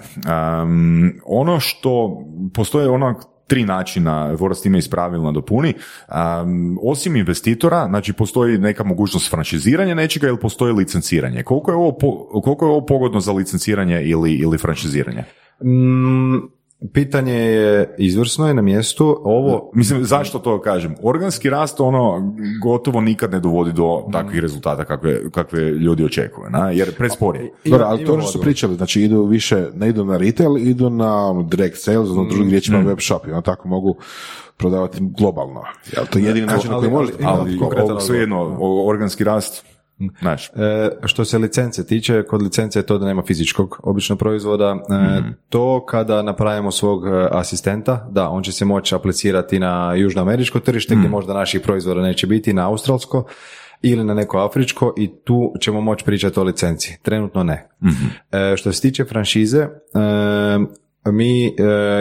Um, 0.62 1.12
ono 1.24 1.60
što, 1.60 2.22
postoje 2.54 2.88
ono 2.88 3.20
tri 3.46 3.64
načina, 3.64 4.32
Vora 4.38 4.54
s 4.54 4.62
time 4.62 4.78
ispravil 4.78 5.22
nadopuni, 5.22 5.74
um, 5.74 6.78
osim 6.82 7.16
investitora, 7.16 7.86
znači 7.88 8.12
postoji 8.12 8.58
neka 8.58 8.84
mogućnost 8.84 9.30
franšiziranja 9.30 9.94
nečega 9.94 10.28
ili 10.28 10.40
postoji 10.40 10.72
licenciranje. 10.72 11.42
Koliko 11.42 11.70
je 11.70 11.76
ovo, 11.76 11.92
po- 11.92 12.40
koliko 12.40 12.64
je 12.66 12.70
ovo 12.70 12.86
pogodno 12.86 13.20
za 13.20 13.32
licenciranje 13.32 14.02
ili, 14.02 14.32
ili 14.34 14.58
franšiziranje? 14.58 15.24
Mm, 15.64 16.36
pitanje 16.92 17.32
je 17.34 17.94
izvrsno 17.98 18.48
je 18.48 18.54
na 18.54 18.62
mjestu. 18.62 19.20
Ovo, 19.24 19.70
Mislim, 19.74 20.04
zašto 20.04 20.38
to 20.38 20.60
kažem? 20.60 20.94
Organski 21.02 21.50
rast 21.50 21.80
ono 21.80 22.32
gotovo 22.62 23.00
nikad 23.00 23.32
ne 23.32 23.40
dovodi 23.40 23.72
do 23.72 24.02
takvih 24.12 24.40
rezultata 24.40 24.84
kakve, 24.84 25.30
kakve 25.30 25.60
ljudi 25.62 26.04
očekuju, 26.04 26.50
na? 26.50 26.70
jer 26.70 26.94
prespor 26.94 27.36
je. 27.36 27.52
Dobro, 27.64 27.86
ali 27.86 28.04
to 28.04 28.12
ono 28.12 28.22
što 28.22 28.32
su 28.32 28.40
pričali, 28.40 28.74
znači 28.74 29.02
idu 29.02 29.22
više, 29.22 29.66
ne 29.74 29.88
idu 29.88 30.04
na 30.04 30.16
retail, 30.16 30.58
idu 30.58 30.90
na 30.90 31.26
ono, 31.26 31.42
direct 31.42 31.76
sales, 31.78 32.08
na 32.08 32.24
drugim 32.24 32.50
riječima 32.50 32.78
web 32.78 32.98
shop 33.00 33.26
i 33.26 33.30
onda 33.30 33.42
tako 33.42 33.68
mogu 33.68 33.96
prodavati 34.56 34.98
globalno. 35.00 35.62
Jel, 35.92 36.04
to 36.06 36.18
je 36.18 36.24
jedini 36.24 36.46
način 36.46 36.70
na 36.70 36.76
koji 36.76 36.86
ali- 36.86 36.96
možete. 36.96 37.18
ali- 37.24 37.40
Ali 37.40 37.58
konkretan 37.58 37.96
o- 37.96 38.00
svejedno, 38.00 38.56
o- 38.60 38.88
organski 38.88 39.24
rast, 39.24 39.64
znaš, 40.20 40.48
E, 40.48 40.90
što 41.04 41.24
se 41.24 41.38
licence 41.38 41.86
tiče, 41.86 42.22
kod 42.22 42.42
licence 42.42 42.78
je 42.78 42.82
to 42.86 42.98
da 42.98 43.06
nema 43.06 43.22
fizičkog 43.22 43.80
obično 43.82 44.16
proizvoda. 44.16 44.76
E, 44.90 45.22
To 45.48 45.86
kada 45.86 46.22
napravimo 46.22 46.70
svog 46.70 47.06
e, 47.06 47.28
asistenta, 47.30 48.08
da, 48.10 48.28
on 48.28 48.42
će 48.42 48.52
se 48.52 48.64
moći 48.64 48.94
aplicirati 48.94 49.58
na 49.58 49.94
južnoameričko 49.94 50.60
tržište 50.60 50.94
gdje 50.94 51.08
možda 51.08 51.34
naših 51.34 51.60
proizvoda 51.60 52.02
neće 52.02 52.26
biti, 52.26 52.52
na 52.52 52.68
australsko 52.68 53.24
ili 53.82 54.04
na 54.04 54.14
neko 54.14 54.38
afričko 54.38 54.94
i 54.96 55.10
tu 55.24 55.52
ćemo 55.60 55.80
moći 55.80 56.04
pričati 56.04 56.40
o 56.40 56.42
licenciji. 56.42 56.96
Trenutno 57.02 57.44
ne. 57.44 57.68
E, 58.32 58.56
što 58.56 58.72
se 58.72 58.80
tiče 58.80 59.04
franšize, 59.04 59.58
e, 59.58 59.68
mi, 61.12 61.46
e, 61.46 61.52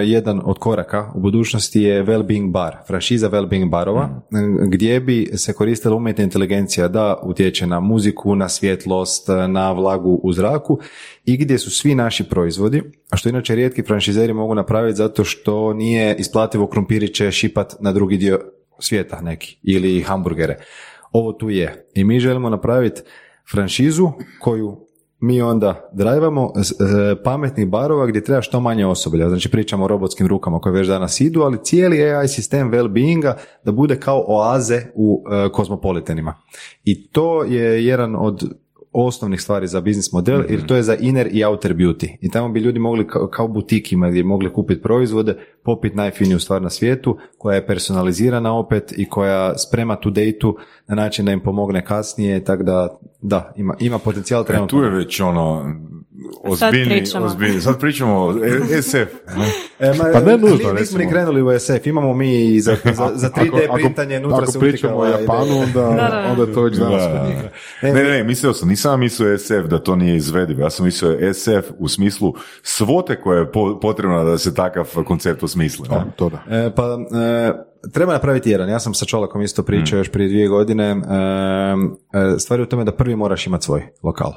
jedan 0.03 0.41
od 0.45 0.59
koraka 0.59 1.11
u 1.15 1.19
budućnosti 1.19 1.81
je 1.81 2.05
Wellbeing 2.05 2.51
Bar, 2.51 2.77
franšiza 2.87 3.29
Wellbeing 3.29 3.69
Barova, 3.69 4.03
e, 4.03 4.35
gdje 4.67 4.99
bi 4.99 5.29
se 5.33 5.53
koristila 5.53 5.95
umjetna 5.95 6.23
inteligencija 6.23 6.87
da 6.87 7.19
utječe 7.23 7.67
na 7.67 7.79
muziku, 7.79 8.35
na 8.35 8.49
svjetlost, 8.49 9.27
na 9.47 9.71
vlagu 9.71 10.19
u 10.23 10.33
zraku 10.33 10.79
i 11.25 11.37
gdje 11.37 11.57
su 11.57 11.71
svi 11.71 11.95
naši 11.95 12.23
proizvodi, 12.23 12.83
a 13.09 13.17
što 13.17 13.29
inače 13.29 13.55
rijetki 13.55 13.83
franšizeri 13.83 14.33
mogu 14.33 14.55
napraviti 14.55 14.97
zato 14.97 15.23
što 15.23 15.73
nije 15.73 16.15
isplativo 16.19 16.67
krumpiriće 16.67 17.31
šipat 17.31 17.75
na 17.79 17.91
drugi 17.91 18.17
dio 18.17 18.39
svijeta 18.79 19.21
neki 19.21 19.57
ili 19.63 20.01
hamburgere. 20.01 20.57
Ovo 21.11 21.33
tu 21.33 21.49
je. 21.49 21.87
I 21.93 22.03
mi 22.03 22.19
želimo 22.19 22.49
napraviti 22.49 23.01
franšizu 23.51 24.09
koju 24.39 24.87
mi 25.25 25.41
onda 25.41 25.89
drajvamo 25.93 26.51
e, 26.55 27.23
pametnih 27.23 27.67
barova 27.67 28.05
gdje 28.05 28.23
treba 28.23 28.41
što 28.41 28.59
manje 28.59 28.85
osoblja. 28.85 29.29
Znači 29.29 29.51
pričamo 29.51 29.85
o 29.85 29.87
robotskim 29.87 30.27
rukama 30.27 30.59
koje 30.59 30.73
već 30.73 30.87
danas 30.87 31.21
idu, 31.21 31.41
ali 31.41 31.63
cijeli 31.63 32.03
AI 32.03 32.27
sistem 32.27 32.71
well-beinga 32.71 33.33
da 33.63 33.71
bude 33.71 33.99
kao 33.99 34.25
oaze 34.27 34.81
u 34.95 35.23
e, 35.31 35.49
kozmopolitanima. 35.49 36.33
I 36.83 37.07
to 37.07 37.43
je 37.43 37.85
jedan 37.85 38.15
od 38.15 38.43
osnovnih 38.93 39.41
stvari 39.41 39.67
za 39.67 39.81
biznis 39.81 40.11
model, 40.11 40.43
jer 40.49 40.65
to 40.65 40.75
je 40.75 40.83
za 40.83 40.95
inner 40.95 41.29
i 41.31 41.43
outer 41.45 41.73
beauty. 41.73 42.07
I 42.21 42.29
tamo 42.29 42.49
bi 42.49 42.59
ljudi 42.59 42.79
mogli 42.79 43.07
kao, 43.07 43.27
kao 43.27 43.47
butikima 43.47 44.09
gdje 44.09 44.23
mogli 44.23 44.53
kupiti 44.53 44.81
proizvode, 44.81 45.37
popiti 45.63 45.95
najfiniju 45.95 46.39
stvar 46.39 46.61
na 46.61 46.69
svijetu, 46.69 47.17
koja 47.37 47.55
je 47.55 47.67
personalizirana 47.67 48.53
opet 48.57 48.93
i 48.97 49.09
koja 49.09 49.57
sprema 49.57 49.95
tu 49.95 50.09
datu 50.09 50.57
na 50.87 50.95
način 50.95 51.25
da 51.25 51.31
im 51.31 51.39
pomogne 51.39 51.85
kasnije, 51.85 52.43
tako 52.43 52.63
da, 52.63 52.97
da, 53.21 53.53
ima, 53.55 53.75
ima 53.79 53.99
potencijal 53.99 54.41
E, 54.41 54.45
trenutno. 54.45 54.79
tu 54.79 54.83
je 54.83 54.89
već 54.89 55.19
ono 55.21 55.75
ozbiljni, 56.43 56.89
pričamo. 56.89 57.25
ozbiljni. 57.25 57.61
Sad 57.61 57.79
pričamo 57.79 58.13
o 58.17 58.33
E- 58.71 58.81
SF. 58.81 58.95
E, 59.79 59.87
ma, 59.87 60.03
Pa 60.13 60.19
ne 60.21 60.37
nužno, 60.39 60.73
mi, 60.73 60.79
nismo 60.79 60.97
ni 60.97 61.09
krenuli 61.09 61.41
u 61.43 61.59
SF, 61.59 61.85
imamo 61.85 62.13
mi 62.13 62.45
i 62.45 62.61
za, 62.61 62.75
za, 62.93 63.11
za 63.13 63.29
3D 63.29 63.63
Ako- 63.63 63.73
printanje, 63.75 64.17
unutra 64.17 64.37
ako 64.37 64.51
se 64.51 64.59
pričamo 64.59 64.95
o 64.95 65.05
Japanu, 65.05 65.59
onda, 65.59 65.81
Da, 65.81 65.93
da. 65.93 66.27
onda 66.31 66.53
to 66.53 66.61
već 66.61 66.75
danas. 66.75 67.01
E, 67.01 67.49
Ne, 67.83 67.93
ne, 67.93 68.03
ne, 68.03 68.23
mislio 68.23 68.53
sam, 68.53 68.69
nisam 68.69 68.99
mislio 68.99 69.37
SF 69.37 69.63
da 69.63 69.79
to 69.79 69.95
nije 69.95 70.15
izvedivo, 70.15 70.61
ja 70.61 70.69
sam 70.69 70.85
mislio 70.85 71.33
SF 71.33 71.49
u 71.77 71.87
smislu 71.87 72.33
svote 72.63 73.21
koja 73.21 73.39
je 73.39 73.51
po- 73.51 73.79
potrebna 73.79 74.23
da 74.23 74.37
se 74.37 74.53
takav 74.53 74.85
koncept 75.03 75.43
osmisli. 75.43 75.87
ne? 75.89 76.03
To 76.15 76.29
da. 76.29 76.43
E, 76.49 76.71
pa, 76.75 76.83
e, 76.83 77.72
treba 77.91 78.13
napraviti 78.13 78.49
jedan. 78.49 78.69
Ja 78.69 78.79
sam 78.79 78.93
sa 78.93 79.05
Čolakom 79.05 79.41
isto 79.41 79.63
pričao 79.63 79.97
još 79.97 80.11
prije 80.11 80.29
dvije 80.29 80.47
godine. 80.47 80.95
Stvar 82.39 82.59
je 82.59 82.63
u 82.63 82.69
tome 82.69 82.83
da 82.83 82.91
prvi 82.91 83.15
moraš 83.15 83.47
imati 83.47 83.65
svoj 83.65 83.87
lokal. 84.03 84.33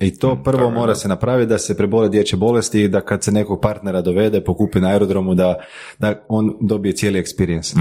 I 0.00 0.18
to 0.18 0.42
prvo 0.44 0.70
mora 0.70 0.94
se 0.94 1.08
napraviti 1.08 1.48
da 1.48 1.58
se 1.58 1.76
prebole 1.76 2.08
dječje 2.08 2.38
bolesti 2.38 2.82
i 2.82 2.88
da 2.88 3.00
kad 3.00 3.24
se 3.24 3.32
nekog 3.32 3.60
partnera 3.60 4.00
dovede, 4.00 4.44
pokupi 4.44 4.80
na 4.80 4.88
aerodromu, 4.88 5.34
da, 5.34 5.54
da 5.98 6.24
on 6.28 6.56
dobije 6.60 6.92
cijeli 6.92 7.22
experience. 7.22 7.78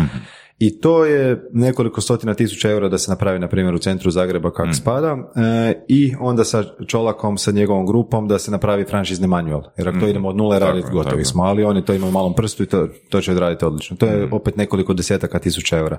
I 0.60 0.80
to 0.80 1.06
je 1.06 1.50
nekoliko 1.54 2.02
stotina 2.02 2.34
tisuća 2.34 2.70
eura 2.70 2.90
da 2.90 2.98
se 2.98 3.12
napravi, 3.12 3.40
na 3.40 3.48
primjer, 3.48 3.76
u 3.76 3.78
centru 3.78 4.12
Zagreba 4.12 4.52
kako 4.52 4.74
spada 4.74 5.18
e, 5.36 5.84
i 5.88 6.14
onda 6.20 6.44
sa 6.44 6.64
Čolakom, 6.88 7.38
sa 7.38 7.52
njegovom 7.52 7.86
grupom 7.86 8.28
da 8.28 8.40
se 8.40 8.52
napravi 8.52 8.86
franšizni 8.86 9.28
manual. 9.28 9.64
Jer 9.78 9.90
ako 9.90 10.00
to 10.00 10.08
idemo 10.08 10.30
od 10.30 10.36
nule 10.36 10.60
raditi, 10.60 10.88
gotovi 10.92 11.16
tako 11.16 11.24
smo, 11.24 11.44
ali 11.44 11.64
oni 11.64 11.86
to 11.86 11.94
imaju 11.94 12.12
malom 12.12 12.34
prstu 12.34 12.64
i 12.64 12.66
to, 12.66 12.88
to 13.10 13.22
će 13.22 13.32
odraditi 13.32 13.66
odlično. 13.66 13.98
To 13.98 14.06
je 14.06 14.30
opet 14.32 14.56
nekoliko 14.56 14.94
desetaka 14.94 15.40
tisuća 15.40 15.78
eura. 15.78 15.98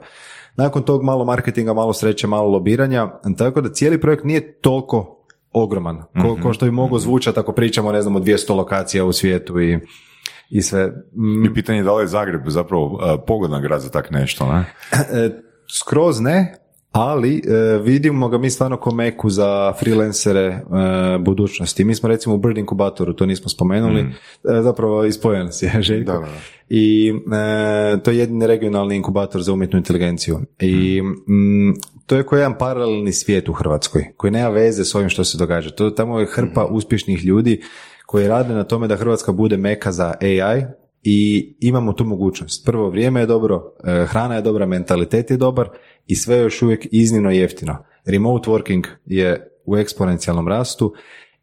Nakon 0.56 0.82
tog 0.82 1.02
malo 1.02 1.24
marketinga, 1.24 1.74
malo 1.74 1.92
sreće, 1.92 2.26
malo 2.26 2.48
lobiranja, 2.48 3.08
tako 3.38 3.60
da 3.60 3.72
cijeli 3.72 4.00
projekt 4.00 4.24
nije 4.24 4.52
toliko 4.60 5.24
ogroman, 5.52 6.02
ko, 6.22 6.36
ko 6.42 6.52
što 6.52 6.64
bi 6.64 6.70
moglo 6.70 6.98
zvučati 6.98 7.40
ako 7.40 7.52
pričamo, 7.52 7.92
ne 7.92 8.02
znam, 8.02 8.16
o 8.16 8.20
200 8.20 8.56
lokacija 8.56 9.04
u 9.04 9.12
svijetu 9.12 9.60
i, 9.60 9.78
i 10.50 10.62
sve. 10.62 10.86
Mm, 11.12 11.44
I 11.44 11.54
pitanje 11.54 11.78
je 11.78 11.84
da 11.84 11.94
li 11.94 12.02
je 12.02 12.06
Zagreb 12.06 12.42
zapravo 12.46 12.98
a, 13.02 13.18
pogodan 13.26 13.62
grad 13.62 13.80
za 13.80 13.90
tak 13.90 14.10
nešto, 14.10 14.52
ne? 14.52 14.64
E, 14.92 15.30
skroz 15.68 16.20
ne, 16.20 16.54
ali 16.92 17.42
e, 17.46 17.78
vidimo 17.78 18.28
ga 18.28 18.38
mi 18.38 18.50
stvarno 18.50 18.76
ko 18.76 18.94
meku 18.94 19.30
za 19.30 19.72
freelancere 19.78 20.44
e, 20.44 20.62
budućnosti. 21.18 21.84
Mi 21.84 21.94
smo 21.94 22.08
recimo 22.08 22.34
u 22.34 22.38
Bird 22.38 22.58
Inkubatoru, 22.58 23.12
to 23.12 23.26
nismo 23.26 23.48
spomenuli, 23.48 24.00
e, 24.00 24.04
zapravo 24.62 25.04
ispojen 25.04 25.52
si 25.52 25.66
je 25.74 25.82
Željko. 25.82 26.12
Da, 26.12 26.18
da. 26.18 26.26
I 26.68 27.12
e, 27.32 28.02
to 28.02 28.10
je 28.10 28.18
jedini 28.18 28.46
regionalni 28.46 28.96
inkubator 28.96 29.42
za 29.42 29.52
umjetnu 29.52 29.78
inteligenciju. 29.78 30.40
I 30.60 31.02
mm, 31.02 31.74
to 32.06 32.16
je 32.16 32.22
koji 32.22 32.40
jedan 32.40 32.58
paralelni 32.58 33.12
svijet 33.12 33.48
u 33.48 33.52
Hrvatskoj, 33.52 34.04
koji 34.16 34.30
nema 34.30 34.48
veze 34.48 34.84
s 34.84 34.94
ovim 34.94 35.08
što 35.08 35.24
se 35.24 35.38
događa. 35.38 35.70
To 35.70 35.90
tamo 35.90 36.20
je 36.20 36.26
hrpa 36.26 36.64
uspješnih 36.64 37.24
ljudi 37.24 37.62
koji 38.06 38.28
rade 38.28 38.54
na 38.54 38.64
tome 38.64 38.88
da 38.88 38.96
Hrvatska 38.96 39.32
bude 39.32 39.56
meka 39.56 39.92
za 39.92 40.14
AI 40.20 40.64
i 41.02 41.54
imamo 41.60 41.92
tu 41.92 42.04
mogućnost. 42.04 42.66
Prvo, 42.66 42.90
vrijeme 42.90 43.20
je 43.20 43.26
dobro, 43.26 43.72
e, 43.84 44.06
hrana 44.06 44.34
je 44.34 44.42
dobra, 44.42 44.66
mentalitet 44.66 45.30
je 45.30 45.36
dobar 45.36 45.68
i 46.06 46.16
sve 46.16 46.36
je 46.36 46.42
još 46.42 46.62
uvijek 46.62 46.86
iznimno 46.90 47.30
jeftino. 47.30 47.84
Remote 48.04 48.50
working 48.50 48.86
je 49.06 49.50
u 49.64 49.76
eksponencijalnom 49.76 50.48
rastu 50.48 50.94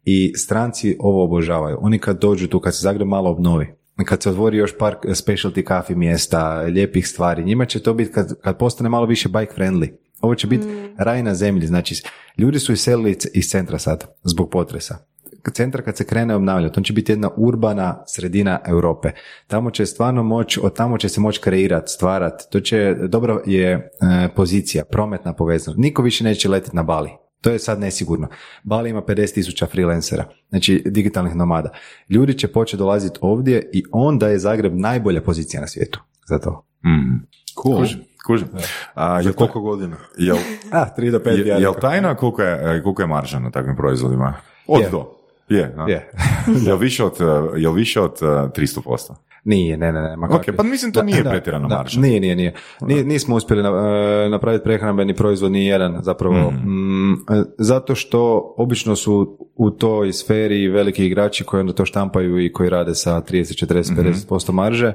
i 0.04 0.32
stranci 0.36 0.96
ovo 0.98 1.24
obožavaju. 1.24 1.78
Oni 1.80 1.98
kad 1.98 2.20
dođu 2.20 2.48
tu, 2.48 2.60
kad 2.60 2.74
se 2.74 2.80
Zagreb 2.82 3.08
malo 3.08 3.30
obnovi, 3.30 3.66
kad 4.04 4.22
se 4.22 4.30
otvori 4.30 4.56
još 4.56 4.78
par 4.78 4.96
specialty 5.04 5.62
kafi 5.62 5.94
mjesta, 5.94 6.60
lijepih 6.60 7.08
stvari, 7.08 7.44
njima 7.44 7.64
će 7.64 7.82
to 7.82 7.94
biti 7.94 8.12
kad, 8.12 8.40
kad 8.40 8.58
postane 8.58 8.88
malo 8.88 9.06
više 9.06 9.28
bike 9.28 9.52
friendly. 9.56 9.92
Ovo 10.20 10.34
će 10.34 10.46
biti 10.46 10.66
raj 10.98 11.22
na 11.22 11.34
zemlji, 11.34 11.66
znači 11.66 12.02
ljudi 12.38 12.58
su 12.58 12.72
iselili 12.72 13.16
iz 13.34 13.48
centra 13.48 13.78
sad 13.78 14.04
zbog 14.22 14.50
potresa 14.50 15.13
centar 15.50 15.82
kad 15.82 15.96
se 15.96 16.04
krene 16.04 16.34
obnavljati, 16.34 16.74
on 16.80 16.84
će 16.84 16.92
biti 16.92 17.12
jedna 17.12 17.30
urbana 17.36 18.02
sredina 18.06 18.60
Europe. 18.66 19.10
Tamo 19.46 19.70
će 19.70 19.86
stvarno 19.86 20.22
moći, 20.22 20.60
od 20.62 20.76
tamo 20.76 20.98
će 20.98 21.08
se 21.08 21.20
moći 21.20 21.40
kreirati, 21.40 21.92
stvarati. 21.92 22.44
To 22.50 22.60
će, 22.60 22.94
dobro 23.08 23.42
je 23.46 23.70
e, 23.72 23.88
pozicija, 24.36 24.84
prometna 24.84 25.32
povezanost. 25.32 25.78
Niko 25.78 26.02
više 26.02 26.24
neće 26.24 26.48
letiti 26.48 26.76
na 26.76 26.82
Bali. 26.82 27.10
To 27.40 27.50
je 27.50 27.58
sad 27.58 27.80
nesigurno. 27.80 28.28
Bali 28.62 28.90
ima 28.90 29.02
50 29.02 29.34
tisuća 29.34 29.66
freelancera, 29.66 30.24
znači 30.48 30.82
digitalnih 30.86 31.34
nomada. 31.36 31.70
Ljudi 32.08 32.38
će 32.38 32.48
početi 32.48 32.78
dolaziti 32.78 33.18
ovdje 33.20 33.70
i 33.72 33.84
onda 33.92 34.28
je 34.28 34.38
Zagreb 34.38 34.74
najbolja 34.76 35.22
pozicija 35.22 35.60
na 35.60 35.66
svijetu 35.66 36.00
za 36.26 36.38
to. 36.38 36.66
Mm. 36.84 37.26
Cool. 37.62 37.78
Kužim, 37.78 38.00
kužim. 38.26 38.48
A, 38.94 39.22
Za 39.22 39.28
jel, 39.28 39.34
koliko 39.34 39.60
godina? 39.60 39.96
jel, 40.18 40.36
A, 40.72 40.86
3 40.98 41.10
do 41.10 41.18
5 41.18 41.46
je, 41.46 41.62
jel 41.62 41.74
tajna 41.80 42.14
koliko 42.14 42.42
je, 42.42 42.82
koliko 42.82 43.02
je 43.02 43.06
marža 43.06 43.38
na 43.38 43.50
takvim 43.50 43.76
proizvodima? 43.76 44.34
Od 44.66 44.80
Je. 44.80 44.90
do. 44.90 45.23
Je, 45.48 45.74
a? 45.76 45.90
Je. 45.90 46.10
jel 46.66 46.76
više 46.76 47.04
od, 47.04 47.12
jel 47.56 47.72
više 47.72 48.00
od 48.00 48.12
uh, 48.12 48.28
300%? 48.28 49.12
Nije, 49.44 49.76
ne, 49.76 49.92
ne, 49.92 50.00
ne. 50.02 50.16
Ma 50.16 50.26
Ok, 50.26 50.32
kakvi. 50.32 50.56
pa 50.56 50.62
mislim 50.62 50.92
to 50.92 51.02
nije 51.02 51.24
pretjerana 51.24 51.68
da, 51.68 51.76
marža. 51.76 52.00
Nije, 52.00 52.20
nije, 52.20 52.36
nije. 52.36 52.54
Nije- 52.80 53.04
Nismo 53.04 53.36
uspjeli 53.36 53.62
na- 53.62 53.68
e, 53.68 54.28
napraviti 54.28 54.64
prehrambeni 54.64 55.14
proizvod 55.14 55.52
ni 55.52 55.66
jedan 55.66 55.98
zapravo. 56.02 56.50
Mhm. 56.50 56.68
Mm, 56.68 57.12
e, 57.12 57.16
zato 57.58 57.94
što 57.94 58.20
obično 58.56 58.96
su 58.96 59.14
u 59.54 59.70
toj 59.70 60.12
sferi 60.12 60.68
veliki 60.68 61.06
igrači 61.06 61.44
koji 61.44 61.60
onda 61.60 61.72
to 61.72 61.84
štampaju 61.84 62.40
i 62.40 62.52
koji 62.52 62.70
rade 62.70 62.94
sa 62.94 63.20
30, 63.20 63.54
40, 63.56 63.92
Mhm. 63.92 64.00
50% 64.00 64.52
marže. 64.52 64.92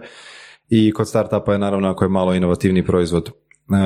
I 0.69 0.91
kod 0.91 1.07
startupa 1.07 1.51
je 1.51 1.59
naravno 1.59 1.89
ako 1.89 2.05
je 2.05 2.09
malo 2.09 2.33
inovativni 2.33 2.85
proizvod 2.85 3.29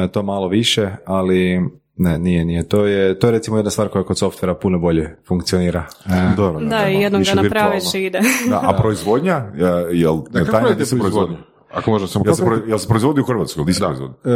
e, 0.03 0.07
to 0.07 0.23
malo 0.23 0.47
više, 0.47 0.89
ali 1.05 1.61
ne, 1.95 2.17
nije, 2.19 2.45
nije. 2.45 2.63
To 2.63 2.85
je, 2.85 3.19
to 3.19 3.27
je 3.27 3.31
recimo 3.31 3.57
jedna 3.57 3.71
stvar 3.71 3.87
koja 3.87 4.03
kod 4.03 4.17
softvera 4.17 4.55
puno 4.55 4.79
bolje 4.79 5.15
funkcionira. 5.27 5.85
E, 6.05 6.35
Dobro, 6.35 6.59
Da, 6.59 6.89
i 6.89 6.93
jednom 6.95 7.19
više 7.19 7.35
ga 7.35 7.41
napraviš 7.41 7.93
i 7.93 8.03
ide. 8.05 8.19
Da, 8.49 8.59
a 8.63 8.77
proizvodnja, 8.77 9.33
je- 9.55 9.99
jel 9.99 10.17
Da, 10.29 10.45
tajna 10.45 10.71
gdje 10.71 10.85
se 10.85 10.99
proizvodi? 10.99 11.33
Ako 11.73 11.91
možemo 11.91 12.07
samo 12.07 12.25
Jel 12.25 12.35
se, 12.35 12.45
pro- 12.45 12.61
jel 12.67 12.77
se 12.77 12.87
proizvodi 12.87 13.21
u 13.21 13.23
Hrvatskoj, 13.23 13.73
se 13.73 13.79
proizvodi? 13.79 14.13
E, 14.23 14.29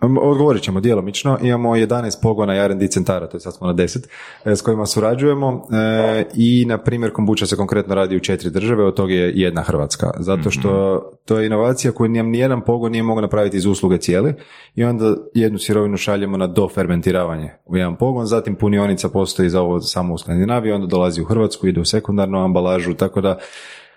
odgovorit 0.00 0.62
ćemo 0.62 0.80
djelomično. 0.80 1.38
Imamo 1.42 1.70
11 1.70 2.22
pogona 2.22 2.56
i 2.56 2.58
R&D 2.58 2.88
centara, 2.88 3.26
to 3.26 3.36
je 3.36 3.40
sad 3.40 3.54
smo 3.54 3.66
na 3.66 3.74
10, 3.74 4.06
e, 4.44 4.56
s 4.56 4.62
kojima 4.62 4.86
surađujemo 4.86 5.66
e, 5.72 6.24
i, 6.34 6.64
na 6.68 6.78
primjer, 6.78 7.12
kombuča 7.12 7.46
se 7.46 7.56
konkretno 7.56 7.94
radi 7.94 8.16
u 8.16 8.20
četiri 8.20 8.50
države, 8.50 8.84
od 8.84 8.94
toga 8.94 9.12
je 9.12 9.32
jedna 9.34 9.62
Hrvatska. 9.62 10.10
Zato 10.18 10.50
što 10.50 11.00
to 11.24 11.38
je 11.38 11.46
inovacija 11.46 11.92
koju 11.92 12.08
nam 12.08 12.30
nijedan 12.30 12.60
pogon 12.60 12.92
nije 12.92 13.02
mogao 13.02 13.22
napraviti 13.22 13.56
iz 13.56 13.66
usluge 13.66 13.98
cijeli 13.98 14.34
i 14.74 14.84
onda 14.84 15.14
jednu 15.34 15.58
sirovinu 15.58 15.96
šaljemo 15.96 16.36
na 16.36 16.46
dofermentiravanje 16.46 17.50
u 17.66 17.76
jedan 17.76 17.96
pogon, 17.96 18.26
zatim 18.26 18.54
punionica 18.54 19.08
postoji 19.08 19.50
za 19.50 19.60
ovo 19.60 19.80
samo 19.80 20.14
u 20.14 20.18
Skandinaviji, 20.18 20.72
onda 20.72 20.86
dolazi 20.86 21.22
u 21.22 21.24
Hrvatsku, 21.24 21.66
ide 21.66 21.80
u 21.80 21.84
sekundarnu 21.84 22.44
ambalažu, 22.44 22.94
tako 22.94 23.20
da 23.20 23.38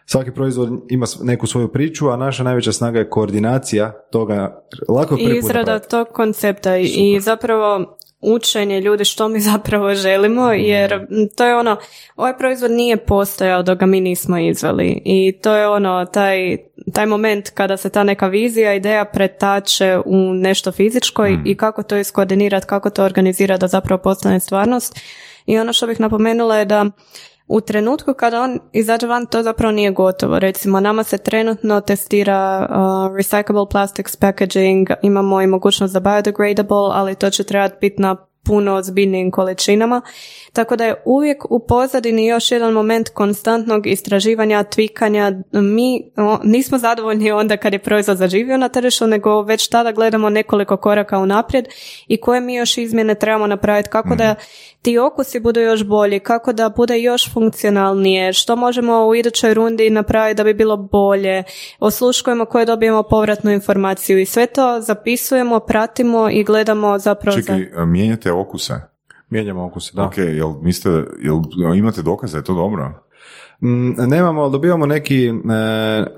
Svaki 0.05 0.31
proizvod 0.31 0.69
ima 0.89 1.05
neku 1.21 1.47
svoju 1.47 1.67
priču, 1.67 2.09
a 2.09 2.15
naša 2.17 2.43
najveća 2.43 2.71
snaga 2.71 2.99
je 2.99 3.09
koordinacija 3.09 3.91
toga. 4.11 4.63
Lako 4.89 5.15
I 5.15 5.38
izrada 5.38 5.80
tog 5.80 6.07
koncepta 6.07 6.77
i 6.77 7.19
zapravo 7.19 7.97
učenje 8.21 8.81
ljudi 8.81 9.05
što 9.05 9.27
mi 9.27 9.39
zapravo 9.51 9.95
želimo, 9.95 10.51
jer 10.51 10.93
m, 10.93 11.05
to 11.38 11.45
je 11.45 11.55
ono, 11.55 11.77
ovaj 12.15 12.38
proizvod 12.38 12.71
nije 12.71 12.97
postojao 12.97 13.63
dok 13.63 13.77
ga 13.77 13.85
mi 13.85 14.01
nismo 14.01 14.38
izveli. 14.39 15.01
I 15.05 15.34
to 15.34 15.55
je 15.55 15.67
ono, 15.67 16.05
taj, 16.05 16.57
taj 16.93 17.05
moment 17.05 17.49
kada 17.49 17.77
se 17.77 17.89
ta 17.89 18.03
neka 18.03 18.27
vizija, 18.27 18.73
ideja 18.73 19.05
pretače 19.05 19.99
u 20.05 20.34
nešto 20.34 20.71
fizičko 20.71 21.25
i- 21.27 21.38
i 21.45 21.55
kako 21.55 21.84
to 21.84 21.97
iskoordinirati, 21.97 22.67
kako 22.67 22.89
to 22.89 23.03
organizirati 23.03 23.61
da 23.61 23.67
zapravo 23.67 24.01
postane 24.01 24.39
stvarnost. 24.39 24.99
I 25.45 25.57
ono 25.57 25.73
što 25.73 25.88
bih 25.88 25.99
napomenula 25.99 26.57
je 26.57 26.65
da 26.65 26.85
u 27.53 27.61
trenutku 27.61 28.13
kada 28.13 28.41
on 28.41 28.59
izađe 28.71 29.07
van, 29.07 29.25
to 29.25 29.43
zapravo 29.43 29.71
nije 29.71 29.91
gotovo. 29.91 30.39
Recimo, 30.39 30.80
nama 30.80 31.03
se 31.03 31.17
trenutno 31.17 31.81
testira 31.81 32.67
uh, 32.69 32.75
recyclable 33.15 33.71
plastics 33.71 34.15
packaging, 34.15 34.89
imamo 35.01 35.41
i 35.41 35.47
mogućnost 35.47 35.93
za 35.93 35.99
biodegradable, 35.99 36.89
ali 36.93 37.15
to 37.15 37.30
će 37.30 37.43
trebati 37.43 37.75
biti 37.81 38.01
na 38.01 38.15
puno 38.45 38.76
ozbiljnijim 38.76 39.32
količinama. 39.32 40.02
Tako 40.53 40.76
da 40.76 40.86
je 40.86 41.02
uvijek 41.06 41.52
u 41.52 41.65
pozadini 41.68 42.28
još 42.28 42.52
jedan 42.52 42.74
moment 42.74 43.10
konstantnog 43.10 43.88
istraživanja, 43.88 44.64
tvikanja. 44.64 45.32
Mi 45.52 46.11
nismo 46.44 46.78
zadovoljni 46.78 47.32
onda 47.32 47.57
kad 47.57 47.74
je 47.74 47.80
proizvod 47.80 48.18
zaživio 48.18 48.57
na 48.57 48.70
tržištu, 48.70 49.07
nego 49.07 49.41
već 49.41 49.68
tada 49.68 49.91
gledamo 49.91 50.30
nekoliko 50.30 50.78
koraka 50.78 51.20
unaprijed 51.20 51.65
i 52.07 52.18
koje 52.18 52.41
mi 52.41 52.56
još 52.56 52.78
izmjene 52.78 53.15
trebamo 53.15 53.48
napraviti, 53.48 53.90
kako 53.90 54.15
da 54.15 54.36
ti 54.82 54.98
okusi 54.98 55.40
budu 55.40 55.60
još 55.60 55.84
bolji, 55.84 56.20
kako 56.20 56.53
da 56.53 56.70
bude 56.70 56.99
još 56.99 57.34
funkcionalnije, 57.34 58.34
što 58.34 58.56
možemo 58.56 59.07
u 59.07 59.15
idućoj 59.15 59.53
rundi 59.53 59.90
napraviti 59.90 60.38
da 60.38 60.44
bi 60.44 60.53
bilo 60.53 60.78
bolje, 60.78 61.44
osluškujemo 61.80 62.45
koje 62.45 62.65
dobijemo 62.65 63.03
povratnu 63.03 63.52
informaciju 63.52 64.20
i 64.20 64.26
sve 64.26 64.45
to 64.45 64.82
zapisujemo, 64.82 65.60
pratimo 65.60 66.30
i 66.32 66.44
gledamo 66.44 66.99
zapravo 66.99 67.38
za... 67.38 67.41
Čekaj, 67.41 67.72
a 67.76 67.86
mijenjate 67.86 68.32
okuse? 68.34 68.73
Mijenjamo 69.30 69.65
okuse, 69.65 69.91
da. 69.95 70.03
Ok, 70.03 70.18
jel, 70.18 70.53
mislite, 70.61 71.10
jel 71.22 71.76
imate 71.76 72.01
dokaze, 72.01 72.38
je 72.38 72.43
to 72.43 72.53
dobro? 72.53 73.03
Mm, 73.61 74.10
nemamo, 74.10 74.41
ali 74.41 74.51
dobivamo 74.51 74.85
neki... 74.85 75.26
e, 75.27 75.31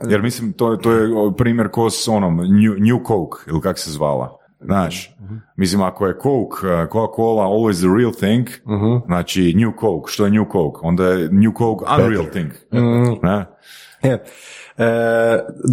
Jer 0.09 0.21
mislim, 0.21 0.53
to, 0.53 0.75
to 0.75 0.91
je 0.91 1.09
primjer 1.37 1.69
ko 1.71 1.89
s 1.89 2.07
onom 2.07 2.35
New, 2.35 2.73
New 2.77 2.99
Coke, 3.07 3.37
ili 3.47 3.61
kak 3.61 3.79
se 3.79 3.91
zvala. 3.91 4.37
Znaš, 4.65 5.15
mislim, 5.55 5.81
ako 5.81 6.07
je 6.07 6.13
Coke, 6.13 6.67
uh, 6.67 6.89
Coca-Cola 6.91 7.43
always 7.43 7.79
the 7.79 7.87
real 7.97 8.11
thing, 8.11 8.47
znači 9.05 9.53
New 9.53 9.71
Coke, 9.79 10.11
što 10.11 10.25
je 10.25 10.31
New 10.31 10.45
Coke? 10.51 10.79
Onda 10.81 11.07
je 11.07 11.29
New 11.31 11.51
Coke 11.57 11.85
unreal 11.97 12.25
thing. 12.31 12.51
Ne? 13.23 13.45
Je. 14.03 14.23
E, 14.77 14.85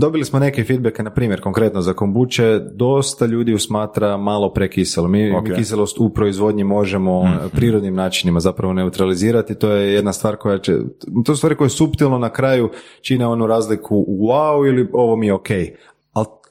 dobili 0.01 0.24
smo 0.24 0.39
neke 0.39 0.64
feedbacke, 0.64 1.02
na 1.02 1.10
primjer, 1.10 1.40
konkretno 1.40 1.81
za 1.82 1.93
kombuče, 1.93 2.60
dosta 2.74 3.27
ljudi 3.27 3.51
ju 3.52 3.59
smatra 3.59 4.16
malo 4.16 4.52
prekiselo. 4.52 5.09
Mi, 5.09 5.36
Ok. 5.36 5.48
mi 5.48 5.55
kiselost 5.55 5.98
u 6.01 6.09
proizvodnji 6.09 6.64
možemo 6.64 7.24
prirodnim 7.52 7.94
načinima 7.94 8.40
zapravo 8.40 8.73
neutralizirati, 8.73 9.55
to 9.55 9.70
je 9.70 9.94
jedna 9.94 10.12
stvar 10.12 10.36
koja 10.36 10.59
će, 10.59 10.77
to 11.24 11.32
su 11.32 11.36
stvari 11.36 11.56
koje 11.56 11.70
suptilno 11.70 12.19
na 12.19 12.32
kraju 12.32 12.70
čine 13.01 13.27
onu 13.27 13.47
razliku 13.47 14.06
wow 14.09 14.69
ili 14.69 14.90
ovo 14.93 15.16
mi 15.16 15.27
je 15.27 15.35
ok. 15.35 15.48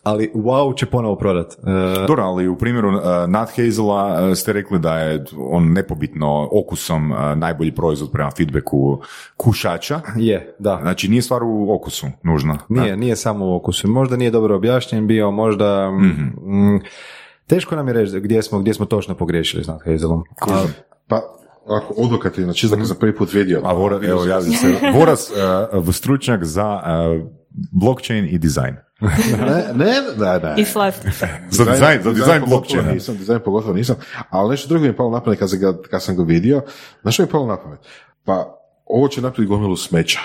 Al, 0.03 0.13
ali 0.13 0.31
wow 0.35 0.77
će 0.77 0.85
ponovo 0.85 1.15
prodat. 1.15 1.53
E, 1.53 2.05
Dobro, 2.07 2.23
ali 2.23 2.47
u 2.47 2.57
primjeru 2.57 2.89
uh, 2.89 3.03
Nat 3.27 3.49
Hazela 3.55 4.27
uh, 4.29 4.37
ste 4.37 4.53
rekli 4.53 4.79
da 4.79 4.97
je 4.97 5.25
on 5.37 5.71
nepobitno 5.73 6.49
okusom 6.51 7.11
uh, 7.11 7.17
najbolji 7.35 7.71
proizvod 7.75 8.11
prema 8.11 8.31
feedbacku 8.37 9.01
kušača. 9.37 10.01
je, 10.15 10.55
da. 10.59 10.79
Znači 10.81 11.07
nije 11.07 11.21
stvar 11.21 11.43
u 11.43 11.75
okusu 11.75 12.07
nužno. 12.23 12.57
Nije, 12.69 12.97
nije 12.97 13.15
samo 13.15 13.45
u 13.45 13.55
okusu. 13.55 13.87
Možda 13.87 14.15
nije 14.15 14.31
dobro 14.31 14.55
objašnjen 14.55 15.07
bio, 15.07 15.31
možda... 15.31 15.91
mm, 15.91 16.79
teško 17.47 17.75
nam 17.75 17.87
je 17.87 17.93
reći 17.93 18.19
gdje 18.19 18.43
smo, 18.43 18.59
gdje 18.59 18.73
smo 18.73 18.85
točno 18.85 19.15
pogriješili 19.15 19.63
s 19.63 19.67
Nat 19.67 19.81
Hazelom. 19.85 20.23
A- 20.41 20.65
Pa, 21.07 21.21
ako 21.67 21.93
odokativno, 21.97 22.53
čisto 22.53 22.75
da 22.75 22.85
sam 22.85 22.97
prvi 22.99 23.15
put 23.15 23.33
vidio. 23.33 23.61
A 23.63 23.73
Vora, 23.73 23.99
evo, 24.03 24.25
javi 24.25 24.51
se. 24.51 24.67
Voras, 24.99 25.31
uh, 25.73 25.93
stručnjak 25.95 26.43
za 26.43 26.73
uh, 26.75 27.27
blockchain 27.71 28.25
i 28.25 28.37
dizajn. 28.37 28.75
Ne, 29.01 29.73
ne, 29.75 29.93
ne, 30.17 30.39
ne. 30.43 30.55
I 30.57 30.65
slastica. 30.65 31.27
Za 31.49 31.65
dizajn, 31.65 32.01
za 32.03 32.11
dizajn 32.11 32.43
blockchaina. 32.47 32.91
Nisam, 32.91 33.17
dizajn 33.17 33.39
pogotovo 33.45 33.73
nisam, 33.73 33.95
ali 34.29 34.49
nešto 34.49 34.67
drugo 34.67 34.81
mi 34.81 34.87
je 34.87 34.95
palo 34.95 35.11
na 35.11 35.23
pamet 35.23 35.39
kad, 35.39 35.49
sam 35.49 35.59
ga, 35.59 35.81
kad 35.81 36.03
sam 36.03 36.15
ga 36.15 36.23
vidio. 36.23 36.61
Znaš 37.01 37.13
što 37.13 37.23
mi 37.23 37.27
je 37.27 37.31
palo 37.31 37.45
na 37.45 37.57
pamet? 37.57 37.79
Pa, 38.23 38.57
ovo 38.85 39.07
će 39.07 39.21
napraviti 39.21 39.49
gomilu 39.49 39.75
smeća. 39.77 40.19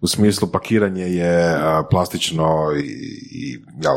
U 0.00 0.06
smislu 0.06 0.48
pakiranje 0.52 1.04
je 1.04 1.54
a, 1.54 1.82
plastično 1.90 2.72
i, 2.76 2.86
i 3.30 3.64
jel, 3.82 3.94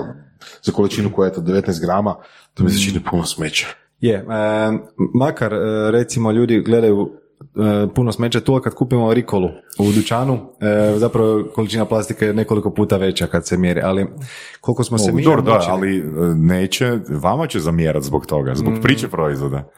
za 0.63 0.71
količinu 0.71 1.11
koja 1.13 1.27
je 1.27 1.33
to 1.33 1.41
19 1.41 1.81
grama, 1.81 2.15
to 2.53 2.63
mi 2.63 2.69
se 2.69 2.83
čini 2.83 3.03
puno 3.09 3.25
smeća. 3.25 3.67
Je, 3.99 4.15
e, 4.15 4.23
makar 5.13 5.51
recimo 5.91 6.31
ljudi 6.31 6.61
gledaju 6.61 7.11
puno 7.95 8.11
smeća 8.11 8.39
tu, 8.39 8.55
a 8.55 8.61
kad 8.61 8.73
kupimo 8.73 9.13
rikolu 9.13 9.49
u 9.79 9.91
dućanu, 9.91 10.39
e, 10.61 10.93
zapravo 10.97 11.43
količina 11.55 11.85
plastike 11.85 12.25
je 12.25 12.33
nekoliko 12.33 12.73
puta 12.73 12.97
veća 12.97 13.27
kad 13.27 13.47
se 13.47 13.57
mjeri, 13.57 13.81
ali 13.83 14.07
koliko 14.61 14.83
smo 14.83 14.97
se 14.97 15.11
mi 15.11 15.23
da, 15.23 15.65
ali 15.67 15.99
uh, 15.99 16.35
neće, 16.35 16.99
vama 17.09 17.47
će 17.47 17.59
zamjerat 17.59 18.03
zbog 18.03 18.25
toga, 18.25 18.55
zbog 18.55 18.73
priče 18.81 19.07
proizvoda. 19.07 19.71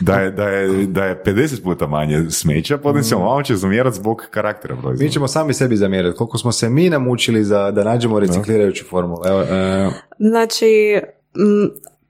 Da 0.00 0.14
je, 0.14 0.30
da, 0.30 0.48
je, 0.48 0.86
da 0.86 1.04
je 1.04 1.22
50 1.26 1.62
puta 1.62 1.86
manje 1.86 2.30
smeća, 2.30 2.78
potencijalno 2.78 3.26
vama 3.26 3.42
će 3.42 3.56
zamjerat 3.56 3.94
zbog 3.94 4.22
karaktera 4.30 4.76
proizvoda. 4.76 5.04
Mi 5.04 5.10
ćemo 5.10 5.28
sami 5.28 5.54
sebi 5.54 5.76
zamjeriti 5.76 6.16
koliko 6.16 6.38
smo 6.38 6.52
se 6.52 6.70
mi 6.70 6.90
namučili 6.90 7.44
za, 7.44 7.70
da 7.70 7.84
nađemo 7.84 8.20
reciklirajuću 8.20 8.84
formulu. 8.84 9.22
Evo, 9.26 9.40
e, 9.42 9.90
Znači, 10.18 11.00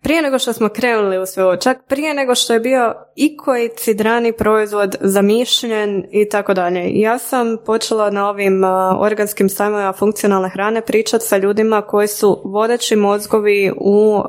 prije 0.02 0.22
nego 0.22 0.38
što 0.38 0.52
smo 0.52 0.68
krenuli 0.68 1.18
u 1.18 1.26
sve 1.26 1.44
ovo, 1.44 1.56
čak 1.56 1.78
prije 1.88 2.14
nego 2.14 2.34
što 2.34 2.52
je 2.52 2.60
bio 2.60 2.94
ikoji 3.16 3.68
cidrani 3.76 4.32
proizvod 4.32 4.96
zamišljen 5.00 6.04
i 6.10 6.28
tako 6.28 6.54
dalje. 6.54 6.90
Ja 7.00 7.18
sam 7.18 7.56
počela 7.66 8.10
na 8.10 8.28
ovim 8.28 8.64
organskim 8.98 9.48
sajmovima 9.48 9.92
funkcionalne 9.92 10.48
hrane 10.48 10.80
pričati 10.80 11.26
sa 11.26 11.36
ljudima 11.36 11.82
koji 11.82 12.08
su 12.08 12.42
vodeći 12.44 12.96
mozgovi 12.96 13.72
u 13.76 14.22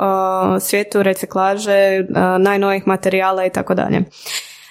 svijetu 0.60 1.04
reciklaže 1.04 2.06
a, 2.16 2.38
najnovijih 2.38 2.88
materijala 2.88 3.46
i 3.46 3.50
tako 3.50 3.74
dalje. 3.74 4.04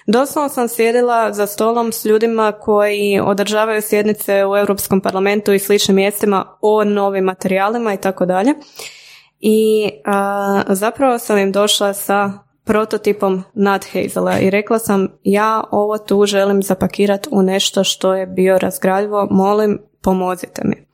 Doslovno 0.07 0.49
sam 0.49 0.69
sjedila 0.69 1.33
za 1.33 1.47
stolom 1.47 1.93
s 1.93 2.05
ljudima 2.05 2.53
koji 2.53 3.21
održavaju 3.25 3.83
sjednice 3.83 4.47
u 4.47 4.57
Europskom 4.57 5.01
parlamentu 5.01 5.53
i 5.53 5.59
sličnim 5.59 5.97
mjestima 5.97 6.57
o 6.61 6.85
novim 6.85 7.25
materijalima 7.25 7.95
i 7.95 7.97
tako 7.97 8.27
dalje. 8.27 8.55
I 9.41 9.91
a, 10.05 10.63
zapravo 10.69 11.19
sam 11.19 11.39
im 11.39 11.53
došla 11.53 11.93
sa 11.93 12.33
prototipom 12.65 13.45
Nut 13.55 13.85
Hazela 13.93 14.39
i 14.39 14.51
rekla 14.51 14.79
sam 14.79 15.09
ja 15.25 15.65
ovo 15.71 15.99
tu 15.99 16.27
želim 16.27 16.63
zapakirati 16.63 17.29
u 17.33 17.43
nešto 17.43 17.85
što 17.85 18.15
je 18.15 18.27
bio 18.27 18.59
razgradivo, 18.59 19.29
molim 19.31 19.79
pomozite 20.03 20.63
mi. 20.65 20.87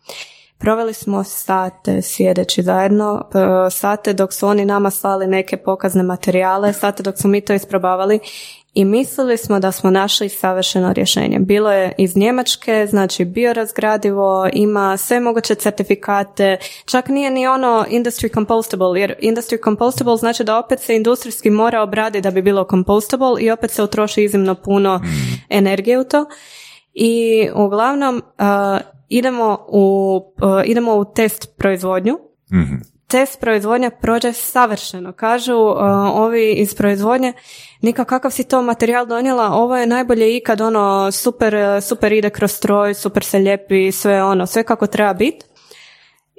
Proveli 0.59 0.95
smo 0.95 1.25
sate 1.25 2.03
sjedeći 2.03 2.63
zajedno, 2.63 3.29
p- 3.33 3.71
sate 3.71 4.13
dok 4.13 4.33
su 4.33 4.47
oni 4.47 4.65
nama 4.65 4.91
slali 4.91 5.27
neke 5.27 5.57
pokazne 5.57 6.03
materijale, 6.03 6.73
sate 6.73 7.03
dok 7.03 7.19
smo 7.19 7.31
mi 7.31 7.41
to 7.41 7.53
isprobavali 7.53 8.21
i 8.77 8.85
mislili 8.85 9.37
smo 9.37 9.61
da 9.61 9.73
smo 9.73 9.91
našli 9.91 10.29
savršeno 10.29 10.93
rješenje. 10.93 11.39
Bilo 11.39 11.73
je 11.73 11.93
iz 11.99 12.17
Njemačke, 12.17 12.87
znači 12.91 13.25
biorazgradivo, 13.25 14.49
ima 14.53 14.97
sve 14.97 15.21
moguće 15.21 15.55
certifikate, 15.55 16.57
čak 16.85 17.09
nije 17.09 17.31
ni 17.31 17.47
ono 17.47 17.87
industry 17.91 18.35
compostable, 18.35 19.01
jer 19.01 19.15
industry 19.23 19.65
compostable 19.65 20.17
znači 20.17 20.45
da 20.45 20.59
opet 20.59 20.81
se 20.81 20.97
industrijski 20.97 21.51
mora 21.51 21.83
obraditi 21.83 22.23
da 22.23 22.31
bi 22.31 22.43
bilo 22.43 22.67
compostable 22.71 23.43
i 23.43 23.51
opet 23.51 23.71
se 23.71 23.83
utroši 23.83 24.23
iznimno 24.23 24.55
puno 24.55 25.01
energije 25.49 26.01
u 26.01 26.05
to. 26.05 26.27
I 26.95 27.49
uglavnom 27.55 28.17
uh, 28.17 28.81
idemo, 29.09 29.67
u, 29.69 30.17
uh, 30.43 30.63
idemo 30.65 30.95
u 30.95 31.05
test 31.05 31.57
proizvodnju. 31.59 32.19
Test 33.09 33.41
proizvodnja 33.41 33.91
prođe 33.91 34.33
savršeno. 34.33 35.13
Kažu 35.13 35.55
uh, 35.57 35.77
ovi 36.15 36.53
iz 36.53 36.75
proizvodnje, 36.75 37.33
Nika 37.81 38.05
kakav 38.05 38.31
si 38.31 38.45
to 38.45 38.63
materijal 38.63 39.07
donijela, 39.07 39.53
ovo 39.53 39.77
je 39.77 39.87
najbolje 39.87 40.37
ikad, 40.37 40.61
ono, 40.61 41.13
super, 41.13 41.55
super 41.83 42.13
ide 42.13 42.31
kroz 42.31 42.53
stroj, 42.53 42.95
super 42.95 43.25
se 43.25 43.39
lijepi, 43.39 43.93
sve 43.93 44.25
ono, 44.25 44.47
sve 44.47 44.63
kako 44.63 44.87
treba 44.87 45.15
biti. 45.15 45.47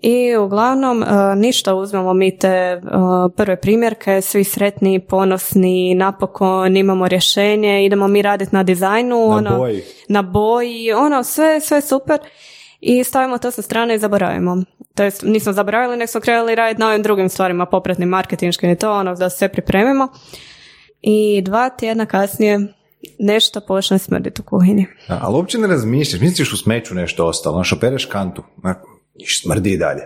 I 0.02 0.36
uglavnom 0.36 1.02
uh, 1.02 1.08
ništa 1.36 1.76
uzmemo 1.76 2.14
mi 2.14 2.38
te 2.38 2.82
uh, 2.84 2.90
prve 3.36 3.62
primjerke, 3.62 4.22
svi 4.22 4.44
sretni, 4.44 5.00
ponosni, 5.00 5.96
napokon 5.96 6.78
imamo 6.78 7.08
rješenje, 7.08 7.86
idemo 7.86 8.08
mi 8.08 8.22
raditi 8.22 8.56
na 8.56 8.64
dizajnu, 8.64 9.28
Na 9.30 9.36
ono, 9.36 9.58
boji. 9.58 9.84
na 10.08 10.22
boji, 10.22 10.94
ono 10.94 11.24
sve, 11.24 11.60
sve 11.60 11.82
super 11.82 12.20
i 12.80 13.04
stavimo 13.04 13.38
to 13.38 13.52
sa 13.52 13.62
strane 13.62 13.96
i 13.96 14.00
zaboravimo. 14.00 14.64
To 14.96 15.04
jest 15.04 15.24
nismo 15.24 15.54
zaboravili, 15.54 15.98
nego 15.98 16.08
smo 16.08 16.22
krenuli 16.22 16.56
raditi 16.56 16.80
na 16.80 16.88
ovim 16.88 17.04
drugim 17.04 17.30
stvarima, 17.30 17.66
popratnim 17.66 18.10
marketinškim 18.10 18.70
i 18.70 18.76
to, 18.76 18.92
ono 18.92 19.16
da 19.16 19.30
se 19.30 19.48
pripremimo. 19.48 20.08
I 21.02 21.42
dva 21.42 21.70
tjedna 21.70 22.06
kasnije 22.06 22.60
nešto 23.20 23.62
počne 23.68 24.00
smrditi 24.00 24.42
u 24.42 24.44
kuhinji. 24.44 24.86
Da, 25.08 25.20
ali 25.22 25.36
uopće 25.36 25.58
ne 25.58 25.68
razmišljaš, 25.68 26.22
misliš 26.22 26.54
u 26.54 26.58
smeću 26.58 26.96
nešto 26.96 27.26
ostalo, 27.26 27.56
znaš, 27.56 27.74
opereš 27.74 28.06
kantu, 28.06 28.44
smrdi 29.44 29.72
i 29.72 29.78
dalje. 29.78 30.02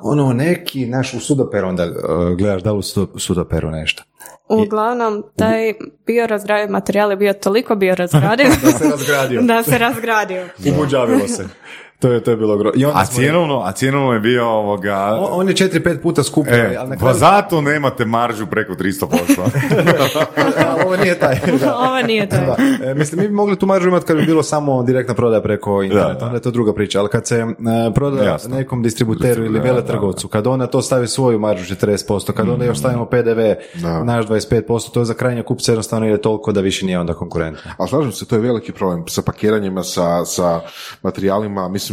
Ono 0.00 0.32
neki, 0.32 0.86
naš, 0.86 1.14
u 1.14 1.20
sudoperu 1.20 1.68
onda 1.68 1.84
uh, 1.84 2.36
gledaš 2.38 2.62
da 2.62 2.72
li 2.72 2.78
u 2.78 2.82
sudo- 2.82 3.18
sudoperu 3.18 3.70
nešto. 3.70 4.02
Uglavnom, 4.48 5.24
taj 5.36 5.74
biorazgradiv 6.06 6.70
materijal 6.70 7.10
je 7.10 7.16
bio 7.16 7.32
toliko 7.32 7.74
biorazgradiv 7.74 8.46
Da 8.64 8.70
se 8.72 8.88
razgradio. 8.90 9.42
da 9.52 9.62
se 9.62 9.78
razgradio. 9.78 10.46
Ubuđavilo 10.72 11.28
se. 11.28 11.48
To 12.00 12.08
je, 12.08 12.20
to 12.20 12.30
je 12.30 12.36
bilo 12.36 12.56
gro... 12.56 12.72
I 12.76 12.84
onda 12.84 12.98
A 12.98 13.04
smo- 13.04 13.16
cjenovno, 13.16 13.60
a 13.60 13.72
cjenovno 13.72 14.12
je 14.12 14.20
bio 14.20 14.48
ovoga... 14.48 14.96
On, 15.20 15.28
on 15.32 15.48
je 15.48 15.54
4-5 15.54 16.02
puta 16.02 16.22
skuplji, 16.22 16.54
E, 16.54 16.76
ali 16.78 16.88
na 16.88 16.94
pa 16.94 17.00
kraju... 17.00 17.14
zato 17.14 17.60
nemate 17.60 18.04
maržu 18.04 18.46
preko 18.46 18.72
300%. 18.72 19.06
Ali 20.66 20.82
ovo 20.84 20.96
nije 20.96 21.18
taj. 21.18 21.40
Da. 21.60 21.76
Ovo 21.86 22.02
nije 22.02 22.28
to. 22.28 22.36
Da. 22.36 22.56
E, 22.84 22.94
mislim, 22.94 23.20
mi 23.20 23.28
bi 23.28 23.34
mogli 23.34 23.58
tu 23.58 23.66
maržu 23.66 23.88
imati 23.88 24.06
kad 24.06 24.16
bi 24.16 24.22
bilo 24.22 24.42
samo 24.42 24.82
direktna 24.82 25.14
prodaja 25.14 25.42
preko 25.42 25.82
interneta, 25.82 26.08
Da, 26.08 26.14
da. 26.14 26.24
onda 26.24 26.36
je 26.36 26.42
to 26.42 26.50
druga 26.50 26.72
priča, 26.74 27.00
ali 27.00 27.08
kad 27.08 27.26
se 27.26 27.36
e, 27.36 27.46
proda 27.94 28.22
Jasno. 28.22 28.56
nekom 28.56 28.82
distributeru 28.82 29.44
ili 29.44 29.60
veletrgovcu, 29.60 30.28
kad 30.28 30.46
ona 30.46 30.66
to 30.66 30.82
stavi 30.82 31.06
svoju 31.08 31.38
maržu 31.38 31.74
40%, 31.76 32.32
kad 32.32 32.48
onda 32.48 32.64
još 32.64 32.78
stavimo 32.78 33.04
PDV, 33.06 33.40
Da. 33.74 34.04
naš 34.04 34.26
25%, 34.26 34.90
to 34.90 35.04
za 35.04 35.14
krajnje 35.14 35.42
kupce 35.42 35.72
jednostavno 35.72 36.06
ide 36.06 36.18
toliko 36.18 36.52
da 36.52 36.60
više 36.60 36.86
nije 36.86 36.98
onda 36.98 37.14
konkurentno. 37.14 37.70
Ali 37.76 37.88
slažem 37.88 38.12
se, 38.12 38.26
to 38.26 38.34
je 38.34 38.40
veliki 38.40 38.72
problem 38.72 39.04
sa 39.08 39.22
pakiranjima, 39.22 39.82
sa, 39.82 40.24
sa 40.24 40.60
materijalima. 41.02 41.68
Mislim, 41.68 41.89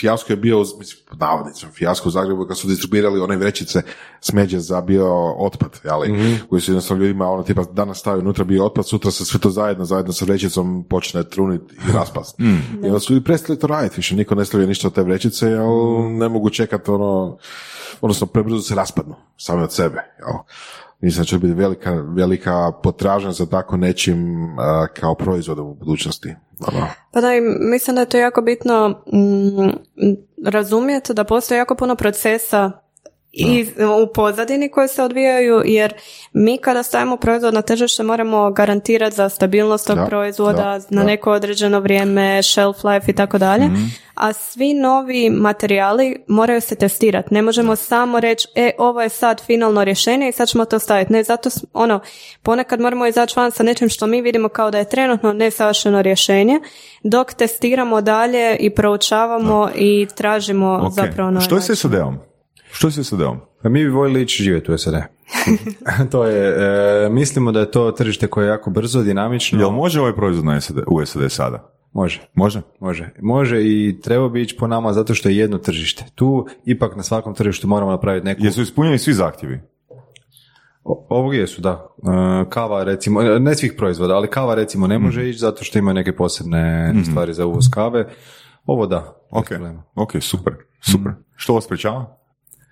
fijasko 0.00 0.32
je 0.32 0.36
bio, 0.36 0.58
mislim, 0.58 1.04
pod 1.08 1.20
navodnicima, 1.20 1.72
fijasko 1.72 2.08
u 2.08 2.12
Zagrebu 2.12 2.46
kad 2.46 2.58
su 2.58 2.68
distribuirali 2.68 3.20
one 3.20 3.36
vrećice 3.36 3.82
smeđe 4.20 4.58
za 4.58 4.80
bio 4.80 5.34
otpad, 5.38 5.80
jeli, 5.84 6.38
koji 6.48 6.62
su 6.62 6.70
jednostavno 6.70 7.04
ljudima, 7.04 7.30
ono, 7.30 7.42
tipa, 7.42 7.64
danas 7.72 7.98
stavio 7.98 8.20
unutra 8.20 8.44
bio 8.44 8.64
otpad, 8.66 8.88
sutra 8.88 9.10
se 9.10 9.24
sve 9.24 9.40
to 9.40 9.50
zajedno, 9.50 9.84
zajedno 9.84 10.12
sa 10.12 10.24
vrećicom 10.24 10.84
počne 10.90 11.24
truniti 11.24 11.74
i 11.74 11.92
raspast. 11.92 12.40
I 12.82 12.86
onda 12.86 13.00
su 13.00 13.12
ljudi 13.12 13.24
prestali 13.24 13.58
to 13.58 13.66
raditi, 13.66 13.96
više 13.96 14.16
niko 14.16 14.34
ne 14.34 14.44
stavlja 14.44 14.66
ništa 14.66 14.88
od 14.88 14.94
te 14.94 15.02
vrećice, 15.02 15.46
jer 15.46 15.60
ne 16.10 16.28
mogu 16.28 16.50
čekati 16.50 16.90
ono, 16.90 17.38
odnosno 18.00 18.26
prebrzo 18.26 18.60
se 18.60 18.74
raspadnu, 18.74 19.14
same 19.36 19.62
od 19.62 19.72
sebe, 19.72 19.98
jel. 20.18 20.38
Mislim 21.00 21.22
da 21.22 21.26
će 21.26 21.38
biti 21.38 21.52
velika, 21.52 21.92
velika 21.92 22.72
potražnja 22.82 23.32
za 23.32 23.46
tako 23.46 23.76
nečim 23.76 24.48
kao 25.00 25.14
proizvodom 25.14 25.66
u 25.66 25.74
budućnosti. 25.74 26.34
Ono. 26.68 26.86
Pa 27.12 27.20
da, 27.20 27.28
mislim 27.60 27.94
da 27.94 28.00
je 28.00 28.08
to 28.08 28.18
jako 28.18 28.42
bitno 28.42 28.88
mm, 28.88 29.70
razumjeti 30.46 31.14
da 31.14 31.24
postoji 31.24 31.58
jako 31.58 31.74
puno 31.74 31.96
procesa 31.96 32.72
i 33.32 33.66
u 34.02 34.12
pozadini 34.14 34.68
koji 34.68 34.88
se 34.88 35.02
odvijaju, 35.02 35.62
jer 35.64 35.94
mi 36.32 36.58
kada 36.58 36.82
stavimo 36.82 37.16
proizvod 37.16 37.54
na 37.54 37.62
tržište 37.62 38.02
moramo 38.02 38.50
garantirati 38.50 39.16
za 39.16 39.28
stabilnost 39.28 39.86
tog 39.86 39.96
Da, 39.96 40.04
proizvoda 40.06 40.62
da, 40.62 40.72
na 40.72 41.02
da. 41.02 41.06
neko 41.06 41.32
određeno 41.32 41.80
vrijeme, 41.80 42.42
shelf 42.42 42.84
life 42.84 43.10
i 43.10 43.14
tako 43.14 43.38
dalje, 43.38 43.70
a 44.14 44.32
svi 44.32 44.74
novi 44.74 45.30
materijali 45.30 46.24
moraju 46.28 46.60
se 46.60 46.74
testirati. 46.74 47.34
Ne 47.34 47.42
možemo 47.42 47.76
samo 47.76 48.20
reći, 48.20 48.48
e, 48.54 48.70
ovo 48.78 49.02
je 49.02 49.08
sad 49.08 49.44
finalno 49.46 49.84
rješenje 49.84 50.28
i 50.28 50.32
sad 50.32 50.48
ćemo 50.48 50.64
to 50.64 50.78
staviti. 50.78 51.12
Ne, 51.12 51.22
zato, 51.24 51.50
ono, 51.72 52.00
ponekad 52.42 52.80
moramo 52.80 53.06
izaći 53.06 53.34
van 53.36 53.50
sa 53.50 53.62
nečim 53.62 53.88
što 53.88 54.06
mi 54.06 54.22
vidimo 54.22 54.48
kao 54.48 54.70
da 54.70 54.78
je 54.78 54.88
trenutno 54.88 55.32
nesavršeno 55.32 56.02
rješenje, 56.02 56.60
dok 57.02 57.34
testiramo 57.34 58.00
dalje 58.00 58.56
i 58.56 58.70
proučavamo 58.70 59.70
i 59.74 60.06
tražimo 60.14 60.80
Ok. 60.82 60.92
zapravo 60.92 61.28
ono 61.28 61.40
Što 61.40 61.56
je 61.56 61.62
s 61.62 61.80
SAD-om? 61.80 62.29
Što 62.72 62.88
je 62.88 62.92
s 62.92 63.08
SAD-om? 63.08 63.40
Pa 63.62 63.68
mi 63.68 63.84
bi 63.84 63.90
voljeli 63.90 64.22
ići 64.22 64.42
živjeti 64.42 64.72
u 64.72 64.78
SAD. 64.78 64.94
to 66.12 66.24
je, 66.24 66.56
e, 67.06 67.08
mislimo 67.10 67.52
da 67.52 67.60
je 67.60 67.70
to 67.70 67.92
tržište 67.92 68.26
koje 68.26 68.44
je 68.44 68.48
jako 68.48 68.70
brzo, 68.70 69.02
dinamično. 69.02 69.60
Jel 69.60 69.70
može 69.70 70.00
ovaj 70.00 70.14
proizvod 70.14 70.44
na 70.44 70.60
SAD, 70.60 70.76
u 70.86 71.06
SAD 71.06 71.32
sada? 71.32 71.72
Može. 71.92 72.28
Može? 72.34 72.62
Može. 72.80 73.10
Može 73.20 73.62
i 73.62 74.00
treba 74.02 74.28
bi 74.28 74.42
ići 74.42 74.56
po 74.56 74.66
nama 74.66 74.92
zato 74.92 75.14
što 75.14 75.28
je 75.28 75.36
jedno 75.36 75.58
tržište. 75.58 76.04
Tu 76.14 76.46
ipak 76.64 76.96
na 76.96 77.02
svakom 77.02 77.34
tržištu 77.34 77.68
moramo 77.68 77.90
napraviti 77.90 78.26
neku... 78.26 78.44
Jesu 78.44 78.62
ispunjeni 78.62 78.98
svi 78.98 79.12
zahtjevi? 79.12 79.60
Ovog 80.84 81.34
jesu, 81.34 81.60
da. 81.60 81.86
E, 82.02 82.50
Kava 82.50 82.84
recimo, 82.84 83.22
e, 83.22 83.40
ne 83.40 83.54
svih 83.54 83.74
proizvoda, 83.76 84.14
ali 84.14 84.30
kava 84.30 84.54
recimo 84.54 84.86
ne 84.86 84.98
može 84.98 85.28
ići 85.28 85.38
zato 85.38 85.64
što 85.64 85.78
ima 85.78 85.92
neke 85.92 86.16
posebne 86.16 86.94
stvari 87.10 87.34
za 87.34 87.46
uvoz 87.46 87.64
kave. 87.70 88.08
Ovo 88.66 88.86
da. 88.86 89.16
Ok, 89.30 89.46
ok, 89.94 90.12
super, 90.20 90.54
super. 90.80 91.12
Što 91.36 91.54
vas 91.54 91.64
sprečava? 91.64 92.19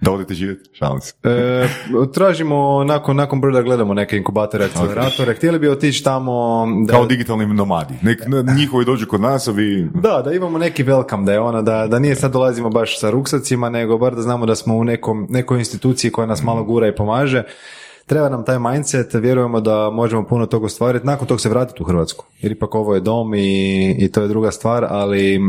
Da 0.01 0.13
odete 0.13 0.35
živjeti? 0.35 0.71
Šalim 0.73 1.01
se. 1.01 1.15
E, 1.25 1.69
tražimo, 2.15 2.85
nakon, 2.85 3.17
nakon 3.17 3.41
broda 3.41 3.63
gledamo 3.63 3.95
neke 3.95 4.17
inkubatore, 4.17 4.65
akceleratore. 4.65 5.35
Htjeli 5.35 5.59
bi 5.59 5.69
otići 5.69 6.05
tamo... 6.05 6.67
Da, 6.87 6.93
Kao 6.93 7.07
digitalni 7.07 7.47
nomadi. 7.47 7.95
Nek 8.03 8.23
njihovi 8.57 8.85
dođu 8.85 9.07
kod 9.07 9.21
nas, 9.21 9.49
a 9.49 9.51
vi... 9.51 9.89
Da, 9.95 10.23
da 10.25 10.33
imamo 10.33 10.59
neki 10.59 10.85
welcome, 10.85 11.25
da 11.25 11.33
je 11.33 11.41
ono, 11.41 11.63
da, 11.63 11.87
da 11.87 11.99
nije 11.99 12.15
sad 12.15 12.33
dolazimo 12.33 12.71
baš 12.71 13.01
sa 13.01 13.11
ruksacima, 13.11 13.71
nego 13.71 13.99
bar 13.99 14.15
da 14.15 14.23
znamo 14.23 14.47
da 14.47 14.55
smo 14.55 14.77
u 14.77 14.85
nekom, 14.85 15.27
nekoj 15.31 15.59
instituciji 15.59 16.11
koja 16.11 16.27
nas 16.27 16.43
malo 16.43 16.65
gura 16.65 16.89
i 16.89 16.95
pomaže. 16.95 17.43
Treba 18.07 18.29
nam 18.29 18.45
taj 18.45 18.59
mindset, 18.59 19.15
vjerujemo 19.15 19.61
da 19.61 19.91
možemo 19.91 20.27
puno 20.27 20.47
toga 20.47 20.67
ostvariti, 20.67 21.07
nakon 21.07 21.29
tog 21.29 21.41
se 21.41 21.49
vratiti 21.49 21.83
u 21.83 21.87
Hrvatsku. 21.87 22.25
Jer 22.41 22.53
ipak 22.53 22.75
ovo 22.75 22.95
je 22.95 23.01
dom 23.01 23.35
i, 23.35 23.91
i 23.99 24.13
to 24.13 24.23
je 24.23 24.29
druga 24.29 24.51
stvar, 24.51 24.87
ali 24.89 25.41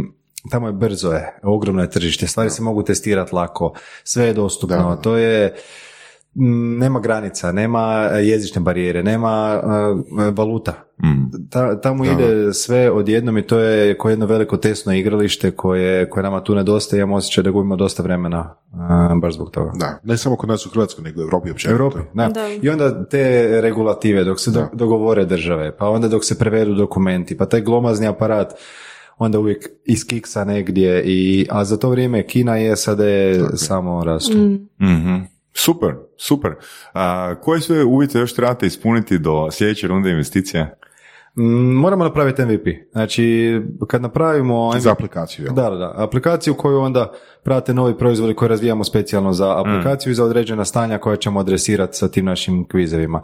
tamo 0.51 0.67
je 0.67 0.73
brzo 0.73 1.11
je, 1.11 1.39
ogromno 1.43 1.81
je 1.81 1.89
tržište, 1.89 2.27
stvari 2.27 2.49
se 2.49 2.61
mogu 2.61 2.83
testirati 2.83 3.35
lako, 3.35 3.73
sve 4.03 4.25
je 4.25 4.33
dostupno, 4.33 4.99
to 5.03 5.17
je, 5.17 5.55
nema 6.79 6.99
granica, 6.99 7.51
nema 7.51 7.83
jezične 8.03 8.61
barijere, 8.61 9.03
nema 9.03 9.61
uh, 9.63 10.33
valuta. 10.37 10.73
Ta, 11.49 11.81
tamo 11.81 12.05
ide 12.05 12.53
sve 12.53 12.91
odjednom 12.91 13.37
i 13.37 13.47
to 13.47 13.59
je 13.59 13.97
kao 13.97 14.09
jedno 14.09 14.25
veliko 14.25 14.57
tesno 14.57 14.93
igralište 14.93 15.51
koje, 15.51 16.09
koje 16.09 16.23
nama 16.23 16.43
tu 16.43 16.55
nedostaje. 16.55 17.01
Imam 17.01 17.13
osjećaj 17.13 17.43
da 17.43 17.51
gubimo 17.51 17.75
dosta 17.75 18.03
vremena 18.03 18.55
uh, 18.73 19.21
baš 19.21 19.33
zbog 19.33 19.51
toga. 19.51 19.71
Da, 19.75 19.99
ne 20.03 20.17
samo 20.17 20.35
kod 20.35 20.49
nas 20.49 20.65
u 20.65 20.69
Hrvatskoj, 20.69 21.03
nego 21.03 21.21
u 21.21 21.23
Europi 21.23 21.49
uopće. 21.49 21.69
Europi, 21.69 21.99
da. 22.13 22.27
Da. 22.27 22.47
I 22.61 22.69
onda 22.69 23.05
te 23.05 23.47
regulative 23.61 24.23
dok 24.23 24.39
se 24.39 24.51
do- 24.51 24.67
dogovore 24.73 25.25
države, 25.25 25.77
pa 25.77 25.89
onda 25.89 26.07
dok 26.07 26.25
se 26.25 26.39
prevedu 26.39 26.73
dokumenti, 26.73 27.37
pa 27.37 27.45
taj 27.45 27.61
glomazni 27.61 28.07
aparat 28.07 28.53
onda 29.19 29.39
uvijek 29.39 29.69
iskiksa 29.85 30.43
negdje, 30.43 31.03
i, 31.05 31.47
a 31.49 31.63
za 31.65 31.77
to 31.77 31.89
vrijeme 31.89 32.27
Kina 32.27 32.59
i 32.59 32.75
SAD 32.75 32.99
samo 33.55 34.03
rastu. 34.03 34.37
Mhm. 34.81 35.15
Super, 35.53 35.95
super. 36.17 36.51
A, 36.93 37.35
koje 37.41 37.61
sve 37.61 37.83
uvjete 37.83 38.19
još 38.19 38.35
trebate 38.35 38.67
ispuniti 38.67 39.19
do 39.19 39.51
sljedeće 39.51 39.87
runde 39.87 40.11
investicija? 40.11 40.75
Mm, 41.37 41.73
Moramo 41.73 42.03
napraviti 42.03 42.45
MVP. 42.45 42.67
Znači, 42.91 43.55
kad 43.87 44.01
napravimo... 44.01 44.73
Za 44.79 44.91
aplikaciju, 44.91 45.45
jel? 45.45 45.53
Da, 45.53 45.69
da, 45.69 45.75
da. 45.75 45.93
Aplikaciju 45.97 46.53
koju 46.53 46.79
onda 46.79 47.13
prate 47.43 47.73
novi 47.73 47.97
proizvodi 47.97 48.33
koje 48.33 48.49
razvijamo 48.49 48.83
specijalno 48.83 49.33
za 49.33 49.59
aplikaciju 49.59 50.11
i 50.11 50.15
za 50.15 50.23
određena 50.25 50.65
stanja 50.65 50.97
koja 50.97 51.15
ćemo 51.15 51.39
adresirati 51.39 51.97
sa 51.97 52.07
tim 52.07 52.25
našim 52.25 52.67
kvizevima. 52.67 53.21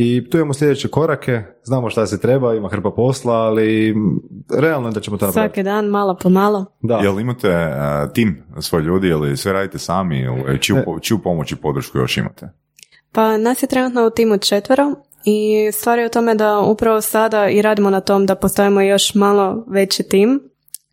I 0.00 0.30
tu 0.30 0.36
imamo 0.36 0.54
sljedeće 0.54 0.88
korake, 0.88 1.42
znamo 1.62 1.90
šta 1.90 2.06
se 2.06 2.20
treba, 2.20 2.54
ima 2.54 2.68
hrpa 2.68 2.90
posla, 2.90 3.34
ali 3.34 3.94
realno 4.58 4.88
je 4.88 4.92
da 4.92 5.00
ćemo 5.00 5.16
to 5.16 5.26
napraviti. 5.26 5.54
Svaki 5.54 5.62
dan, 5.62 5.86
malo 5.86 6.16
po 6.22 6.28
malo. 6.28 6.66
Da. 6.80 6.96
Jel 6.96 7.20
imate 7.20 7.48
a, 7.52 8.08
tim 8.12 8.42
svoj 8.60 8.82
ljudi 8.82 9.08
ili 9.08 9.36
sve 9.36 9.52
radite 9.52 9.78
sami 9.78 10.18
ili 10.20 10.62
čiju, 10.62 10.76
po- 10.84 11.00
čiju 11.00 11.18
pomoć 11.18 11.52
i 11.52 11.56
podršku 11.56 11.98
još 11.98 12.16
imate? 12.16 12.48
Pa 13.12 13.36
nas 13.36 13.62
je 13.62 13.66
trenutno 13.66 14.06
u 14.06 14.10
timu 14.10 14.38
četvero 14.38 14.92
i 15.24 15.72
stvar 15.72 15.98
je 15.98 16.06
u 16.06 16.10
tome 16.10 16.34
da 16.34 16.58
upravo 16.58 17.00
sada 17.00 17.48
i 17.48 17.62
radimo 17.62 17.90
na 17.90 18.00
tom 18.00 18.26
da 18.26 18.34
postavimo 18.34 18.80
još 18.80 19.14
malo 19.14 19.64
veći 19.68 20.02
tim 20.02 20.40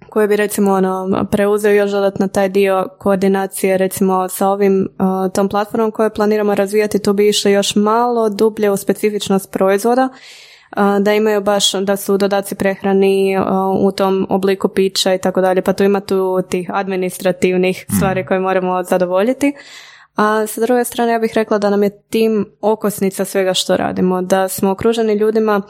koji 0.10 0.28
bi 0.28 0.36
recimo 0.36 0.74
ono, 0.74 1.26
preuzeo 1.32 1.72
još 1.72 1.92
dodatno 1.92 2.28
taj 2.28 2.50
dio 2.50 2.88
koordinacije 3.00 3.78
recimo 3.78 4.30
sa 4.30 4.48
ovim 4.48 4.88
uh, 5.00 5.32
tom 5.34 5.50
platformom 5.50 5.92
koju 5.92 6.10
planiramo 6.10 6.56
razvijati. 6.56 7.00
Tu 7.00 7.14
bi 7.14 7.30
išli 7.30 7.52
još 7.52 7.76
malo 7.76 8.30
dublje 8.30 8.72
u 8.72 8.78
specifičnost 8.78 9.52
proizvoda 9.52 10.10
uh, 10.78 11.00
da 11.00 11.14
imaju 11.14 11.42
baš 11.42 11.72
da 11.72 11.98
su 11.98 12.18
dodaci 12.18 12.56
prehrani 12.56 13.38
uh, 13.38 13.44
u 13.82 13.92
tom 13.92 14.28
obliku 14.30 14.68
pića 14.68 15.14
i 15.14 15.18
tako 15.18 15.42
dalje. 15.42 15.62
Pa 15.62 15.74
tu 15.74 15.84
ima 15.84 16.00
tu 16.00 16.42
tih 16.50 16.70
administrativnih 16.74 17.86
stvari 17.98 18.26
koje 18.26 18.40
moramo 18.40 18.84
zadovoljiti. 18.84 19.54
A 20.16 20.48
sa 20.48 20.62
druge 20.62 20.84
strane 20.84 21.12
ja 21.12 21.20
bih 21.20 21.32
rekla 21.36 21.58
da 21.58 21.70
nam 21.70 21.84
je 21.84 22.02
tim 22.10 22.46
okosnica 22.62 23.26
svega 23.26 23.54
što 23.54 23.78
radimo, 23.78 24.22
da 24.22 24.48
smo 24.48 24.72
okruženi 24.72 25.14
ljudima 25.14 25.62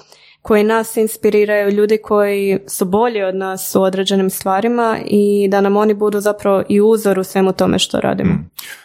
koji 0.45 0.63
nas 0.63 0.97
inspiriraju, 0.97 1.69
ljudi 1.71 1.97
koji 2.03 2.59
su 2.67 2.85
bolji 2.85 3.23
od 3.23 3.35
nas 3.35 3.75
u 3.75 3.81
određenim 3.81 4.29
stvarima 4.29 4.99
i 5.05 5.47
da 5.51 5.61
nam 5.61 5.77
oni 5.77 5.93
budu 5.93 6.19
zapravo 6.19 6.63
i 6.69 6.81
uzor 6.81 7.19
u 7.19 7.23
svemu 7.23 7.53
tome 7.53 7.79
što 7.79 7.99
radimo. 7.99 8.33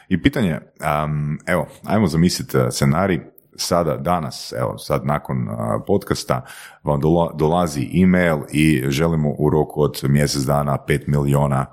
I 0.09 0.23
pitanje, 0.23 0.59
um, 1.05 1.39
evo, 1.47 1.67
ajmo 1.85 2.07
zamisliti 2.07 2.57
uh, 2.57 2.63
scenarij, 2.71 3.21
sada, 3.57 3.97
danas, 3.97 4.53
evo, 4.59 4.79
sad 4.79 5.07
nakon 5.07 5.49
uh, 5.49 5.57
podcasta 5.87 6.47
vam 6.85 7.01
dola- 7.01 7.37
dolazi 7.37 8.03
e-mail 8.03 8.39
i 8.53 8.83
želimo 8.89 9.35
u 9.39 9.51
roku 9.51 9.83
od 9.83 10.01
mjesec 10.03 10.43
dana 10.43 10.79
5 10.89 11.03
miliona 11.07 11.67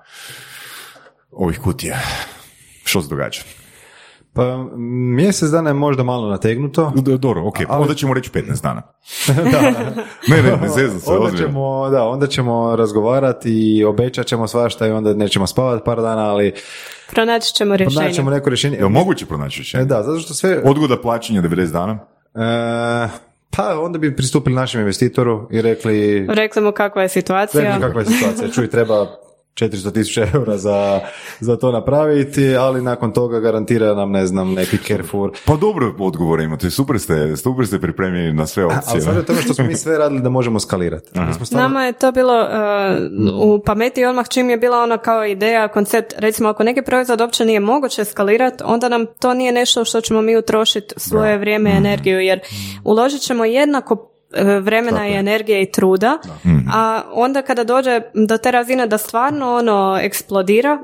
ovih 1.32 1.60
kutija. 1.60 1.98
Što 2.84 3.02
se 3.02 3.10
događa? 3.10 3.42
Pa 4.38 4.58
mjesec 5.16 5.50
dana 5.50 5.70
je 5.70 5.74
možda 5.74 6.04
malo 6.04 6.30
nategnuto. 6.30 6.92
Dobro, 6.96 7.48
ok, 7.48 7.56
Ali- 7.60 7.82
onda 7.82 7.94
ćemo 7.94 8.14
reći 8.14 8.30
15 8.32 8.64
dana. 8.64 8.82
da. 9.52 9.62
Ne, 10.28 10.42
ne, 10.44 10.58
ne 10.58 10.70
zezam 10.70 11.00
se, 11.00 11.12
onda 11.12 11.38
ćemo, 11.38 11.90
da, 11.90 12.04
onda 12.04 12.28
ćemo 12.28 12.76
razgovarati 12.76 13.50
i 13.70 13.84
obećat 13.84 14.26
ćemo 14.26 14.48
svašta 14.48 14.88
i 14.88 14.92
onda 14.92 15.14
nećemo 15.14 15.48
spavati 15.48 15.84
par 15.86 16.02
dana, 16.02 16.22
ali 16.24 16.54
Pronaći 17.12 17.54
ćemo 17.54 17.76
rješenje. 17.78 18.04
naći 18.04 18.16
ćemo 18.16 18.32
neko 18.32 18.50
rješenje. 18.50 18.78
Jel 18.78 18.90
moguće 18.90 19.26
pronaći 19.26 19.58
rješenje? 19.58 19.82
E, 19.82 19.86
Da, 19.86 20.04
zato 20.04 20.20
što 20.20 20.34
sve, 20.34 20.62
Odgoda 20.66 21.02
plaćanja 21.02 21.42
90 21.42 21.72
dana? 21.72 21.94
E, 22.36 23.10
pa 23.50 23.80
onda 23.80 24.00
bi 24.00 24.16
pristupili 24.16 24.56
našem 24.56 24.82
investitoru 24.82 25.48
i 25.52 25.62
rekli, 25.62 26.26
Rekli 26.30 26.62
mu 26.62 26.72
kakva 26.72 27.02
je 27.02 27.10
situacija. 27.10 27.64
rekli 27.64 27.82
kakva 27.82 28.02
je 28.02 28.06
situacija, 28.08 28.50
čuj 28.50 28.70
treba 28.70 29.08
400 29.58 29.94
tisuća 29.94 30.28
eura 30.34 30.58
za, 30.58 31.00
za 31.40 31.58
to 31.58 31.72
napraviti, 31.72 32.56
ali 32.56 32.82
nakon 32.82 33.12
toga 33.12 33.40
garantira 33.40 33.94
nam, 33.94 34.12
ne 34.12 34.26
znam, 34.26 34.54
neki 34.54 34.78
Carrefour. 34.78 35.32
Pa 35.46 35.56
dobro 35.56 35.96
odgovore 36.00 36.44
imate, 36.44 36.70
super 36.70 37.00
ste, 37.00 37.38
super 37.38 37.68
ste 37.68 37.80
pripremljeni 37.80 38.34
na 38.34 38.48
sve 38.48 38.66
opcije. 38.66 38.82
Ali 38.88 39.02
sad 39.02 39.16
je 39.16 39.26
to 39.26 39.34
što 39.36 39.54
smo 39.54 39.66
mi 39.66 39.76
sve 39.76 39.98
radili 39.98 40.22
da 40.22 40.30
možemo 40.30 40.60
skalirati. 40.60 41.20
Mi 41.20 41.34
smo 41.34 41.46
stvarno- 41.46 41.64
Nama 41.64 41.86
je 41.86 41.94
to 41.94 42.12
bilo 42.12 42.40
uh, 42.40 42.50
u 43.44 43.60
pameti 43.60 44.06
odmah 44.06 44.28
čim 44.30 44.50
je 44.50 44.58
bila 44.58 44.78
ona 44.78 44.98
kao 44.98 45.26
ideja, 45.26 45.68
koncept, 45.68 46.14
recimo 46.18 46.50
ako 46.50 46.64
neki 46.64 46.82
proizvod 46.82 47.22
uopće 47.22 47.46
nije 47.46 47.60
moguće 47.60 48.06
skalirati, 48.06 48.64
onda 48.66 48.90
nam 48.90 49.06
to 49.20 49.34
nije 49.34 49.52
nešto 49.52 49.86
što 49.86 50.02
ćemo 50.02 50.22
mi 50.22 50.38
utrošiti 50.38 50.94
svoje 50.98 51.38
vrijeme 51.38 51.70
i 51.70 51.78
energiju, 51.78 52.20
jer 52.20 52.40
uložit 52.84 53.22
ćemo 53.22 53.46
jednako 53.46 54.14
vremena 54.62 55.08
i 55.08 55.14
energije 55.14 55.62
i 55.62 55.72
truda, 55.72 56.18
a 56.74 57.02
onda 57.14 57.42
kada 57.42 57.64
dođe 57.64 58.02
do 58.28 58.38
te 58.38 58.52
razine 58.52 58.88
da 58.88 58.98
stvarno 58.98 59.56
ono 59.56 60.00
eksplodira, 60.02 60.80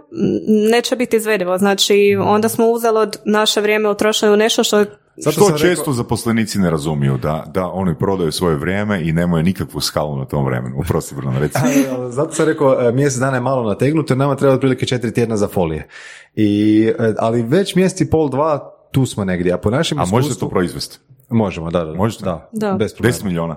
neće 0.72 0.96
biti 0.96 1.18
izvedivo. 1.18 1.58
Znači, 1.58 1.94
onda 2.22 2.50
smo 2.50 2.66
uzeli 2.66 2.98
od 2.98 3.18
naše 3.26 3.62
vrijeme 3.62 3.90
utrošili 3.90 4.32
u 4.34 4.38
nešto 4.38 4.64
što 4.64 4.86
Zato 5.16 5.40
to 5.40 5.46
sam 5.46 5.58
često 5.58 5.82
rekao- 5.82 5.94
zaposlenici 5.94 6.60
ne 6.60 6.70
razumiju, 6.70 7.18
da, 7.18 7.44
da 7.48 7.68
oni 7.68 7.96
prodaju 7.96 8.32
svoje 8.32 8.56
vrijeme 8.56 9.02
i 9.04 9.12
nemaju 9.12 9.44
nikakvu 9.44 9.82
skalu 9.82 10.18
na 10.18 10.26
tom 10.26 10.46
vremenu. 10.46 10.76
Uprosti, 10.80 11.16
Bruno, 11.16 11.40
reci. 11.40 11.58
Ali 11.64 11.86
Zato 12.12 12.32
sam 12.32 12.46
rekao, 12.46 12.82
e, 12.82 12.92
mjesec 12.92 13.20
dana 13.20 13.38
je 13.38 13.42
malo 13.42 13.64
nategnuto 13.64 14.14
jer 14.14 14.18
nama 14.18 14.36
treba 14.36 14.54
otprilike 14.54 14.86
četiri 14.86 15.14
tjedna 15.14 15.38
za 15.38 15.48
folije. 15.48 15.88
I, 16.36 16.84
e, 17.00 17.14
ali 17.20 17.42
već 17.44 17.76
mjesec 17.76 18.02
i 18.02 18.10
pol, 18.10 18.30
dva, 18.30 18.72
tu 18.92 19.06
smo 19.06 19.26
negdje. 19.26 19.54
A 19.54 19.58
po 19.58 19.70
našem 19.70 20.00
A 20.00 20.02
možete 20.02 20.18
iskustvu- 20.30 20.40
to 20.40 20.50
proizvesti? 20.50 21.00
Možemo, 21.34 21.72
da, 21.72 21.84
da. 21.86 21.94
Možete? 21.94 22.26
Da, 22.26 22.50
Da. 22.52 22.74
bez 22.74 22.96
problema. 22.96 23.14
10 23.14 23.24
milijuna. 23.24 23.56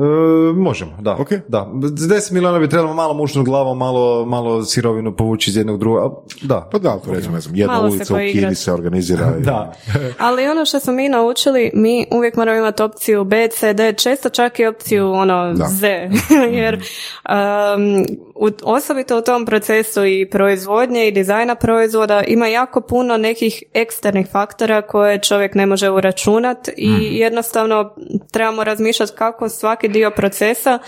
E, 0.00 0.52
možemo, 0.54 0.92
da. 1.00 1.12
Ok. 1.12 1.28
da. 1.48 1.70
S 1.96 2.02
10 2.02 2.32
milijuna 2.32 2.58
bi 2.58 2.68
trebalo 2.68 2.94
malo 2.94 3.14
mušnu 3.14 3.44
glavom, 3.44 3.78
malo, 3.78 4.26
malo 4.26 4.64
sirovinu 4.64 5.16
povući 5.16 5.50
iz 5.50 5.56
jednog 5.56 5.78
drugog. 5.78 6.12
Da. 6.42 6.68
Pa 6.72 6.78
da, 6.78 6.98
to 6.98 7.12
recimo, 7.12 7.34
ne 7.34 7.40
znam, 7.40 7.54
jedna 7.56 7.74
Malo 7.74 7.88
ulica 7.88 8.14
u. 8.14 8.18
Kini 8.32 8.54
se 8.54 8.72
organizira. 8.72 9.32
i- 9.38 9.42
Da. 9.42 9.72
Ali 10.18 10.48
ono 10.48 10.64
što 10.64 10.80
smo 10.80 10.92
mi 10.92 11.08
naučili, 11.08 11.70
mi 11.74 12.06
uvijek 12.12 12.36
moramo 12.36 12.58
imati 12.58 12.82
opciju 12.82 13.24
B, 13.24 13.48
C, 13.48 13.72
D, 13.72 13.92
često 13.92 14.28
čak 14.28 14.58
i 14.58 14.66
opciju 14.66 15.12
ono 15.12 15.52
Da. 15.52 15.64
Z, 15.66 15.86
jer 16.52 16.74
um, 16.74 18.04
u, 18.36 18.48
osobito 18.64 19.18
u 19.18 19.22
tom 19.22 19.46
procesu 19.46 20.04
i 20.04 20.28
proizvodnje 20.30 21.08
i 21.08 21.12
dizajna 21.12 21.54
proizvoda 21.54 22.22
ima 22.22 22.46
jako 22.46 22.80
puno 22.80 23.16
nekih 23.16 23.62
eksternih 23.74 24.26
faktora 24.28 24.82
koje 24.82 25.18
čovjek 25.18 25.54
ne 25.54 25.66
može 25.66 25.90
uračunat 25.90 26.68
i 26.68 26.90
jednostavno 27.12 27.94
trebamo 28.30 28.64
razmišljati 28.64 29.12
kako 29.14 29.48
svaki 29.48 29.88
dio 29.90 30.10
procesa 30.12 30.80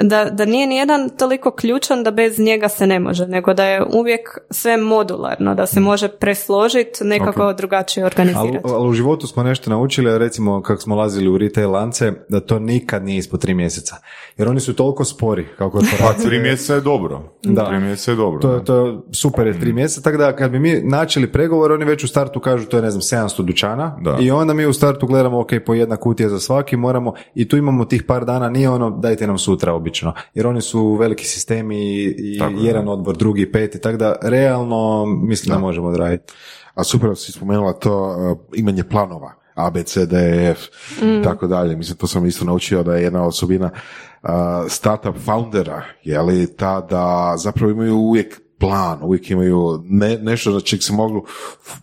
da, 0.00 0.24
da 0.24 0.44
nije 0.44 0.66
nijedan 0.66 1.08
toliko 1.18 1.50
ključan 1.50 2.02
da 2.02 2.10
bez 2.10 2.38
njega 2.38 2.68
se 2.68 2.86
ne 2.86 3.00
može, 3.00 3.26
nego 3.26 3.54
da 3.54 3.64
je 3.64 3.84
uvijek 3.94 4.38
sve 4.50 4.76
modularno, 4.76 5.54
da 5.54 5.66
se 5.66 5.80
može 5.80 6.08
presložiti, 6.08 7.04
nekako 7.04 7.52
drugačije 7.52 8.04
Ali, 8.04 8.06
organizirati. 8.06 8.68
ali 8.74 8.88
u 8.88 8.92
životu 8.92 9.26
smo 9.26 9.42
nešto 9.42 9.70
naučili, 9.70 10.18
recimo 10.18 10.62
kako 10.62 10.82
smo 10.82 10.94
lazili 10.96 11.28
u 11.28 11.38
retail 11.38 11.70
lance, 11.70 12.12
da 12.28 12.40
to 12.40 12.58
nikad 12.58 13.04
nije 13.04 13.18
ispod 13.18 13.40
tri 13.40 13.54
mjeseca. 13.54 13.96
Jer 14.36 14.48
oni 14.48 14.60
su 14.60 14.74
toliko 14.74 15.04
spori 15.04 15.46
kao 15.58 15.70
Pa 15.70 15.78
korporacije. 15.78 16.28
tri 16.28 16.38
mjeseca 16.40 16.74
je 16.74 16.80
dobro. 16.80 17.22
Da. 17.42 17.66
Tri 17.68 17.78
mjeseca 17.78 18.10
je 18.10 18.16
dobro. 18.16 18.40
To, 18.40 18.58
to 18.60 18.86
je 18.86 18.98
super 19.12 19.46
je 19.46 19.60
tri 19.60 19.72
mjeseca, 19.72 20.00
tako 20.02 20.16
da 20.16 20.36
kad 20.36 20.50
bi 20.50 20.58
mi 20.58 20.80
načeli 20.82 21.32
pregovor, 21.32 21.72
oni 21.72 21.84
već 21.84 22.04
u 22.04 22.08
startu 22.08 22.40
kažu 22.40 22.66
to 22.66 22.76
je 22.76 22.82
ne 22.82 22.90
znam 22.90 23.00
700 23.26 23.42
dućana 23.42 23.96
Da. 24.02 24.16
i 24.20 24.30
onda 24.30 24.54
mi 24.54 24.66
u 24.66 24.72
startu 24.72 25.06
gledamo 25.06 25.40
ok, 25.40 25.50
po 25.66 25.74
jedna 25.74 25.96
kutija 25.96 26.28
za 26.28 26.40
svaki, 26.40 26.76
moramo 26.76 27.12
i 27.34 27.48
tu 27.48 27.56
imamo 27.56 27.84
tih 27.84 28.02
par 28.02 28.24
dana, 28.24 28.48
nije 28.50 28.68
ono 28.70 28.90
dajte 28.90 29.26
nam 29.26 29.38
sutra 29.38 29.79
obično, 29.80 30.12
jer 30.34 30.46
oni 30.46 30.60
su 30.60 30.94
veliki 30.94 31.26
sistemi 31.26 32.04
i, 32.04 32.38
Tako 32.38 32.54
je, 32.54 32.66
jedan 32.66 32.84
da. 32.84 32.90
odbor, 32.90 33.16
drugi, 33.16 33.52
peti, 33.52 33.80
tako 33.80 33.96
da 33.96 34.16
realno 34.22 35.06
mislim 35.06 35.54
da, 35.54 35.60
možemo 35.60 35.88
odraditi. 35.88 36.32
A 36.74 36.84
super 36.84 37.10
si 37.16 37.32
spomenula 37.32 37.72
to 37.72 38.16
uh, 38.32 38.38
imanje 38.58 38.84
planova. 38.84 39.32
A, 39.54 39.70
B, 39.70 39.82
C, 39.82 40.06
D, 40.06 40.16
E, 40.16 40.50
F, 40.50 40.60
i 41.02 41.22
tako 41.24 41.46
dalje. 41.46 41.76
Mislim, 41.76 41.96
to 41.96 42.06
sam 42.06 42.26
isto 42.26 42.44
naučio 42.44 42.82
da 42.82 42.94
je 42.94 43.02
jedna 43.02 43.26
osoba 43.26 43.70
startup 44.68 45.16
foundera, 45.24 45.82
je 46.02 46.20
li 46.20 46.56
ta 46.56 46.80
da 46.80 47.34
zapravo 47.36 47.72
imaju 47.72 47.96
uvijek 47.96 48.40
plan, 48.58 48.98
uvijek 49.02 49.30
imaju 49.30 49.82
ne, 49.84 50.18
nešto 50.18 50.52
za 50.52 50.60
čeg 50.60 50.82
se 50.82 50.92
mogu 50.92 51.26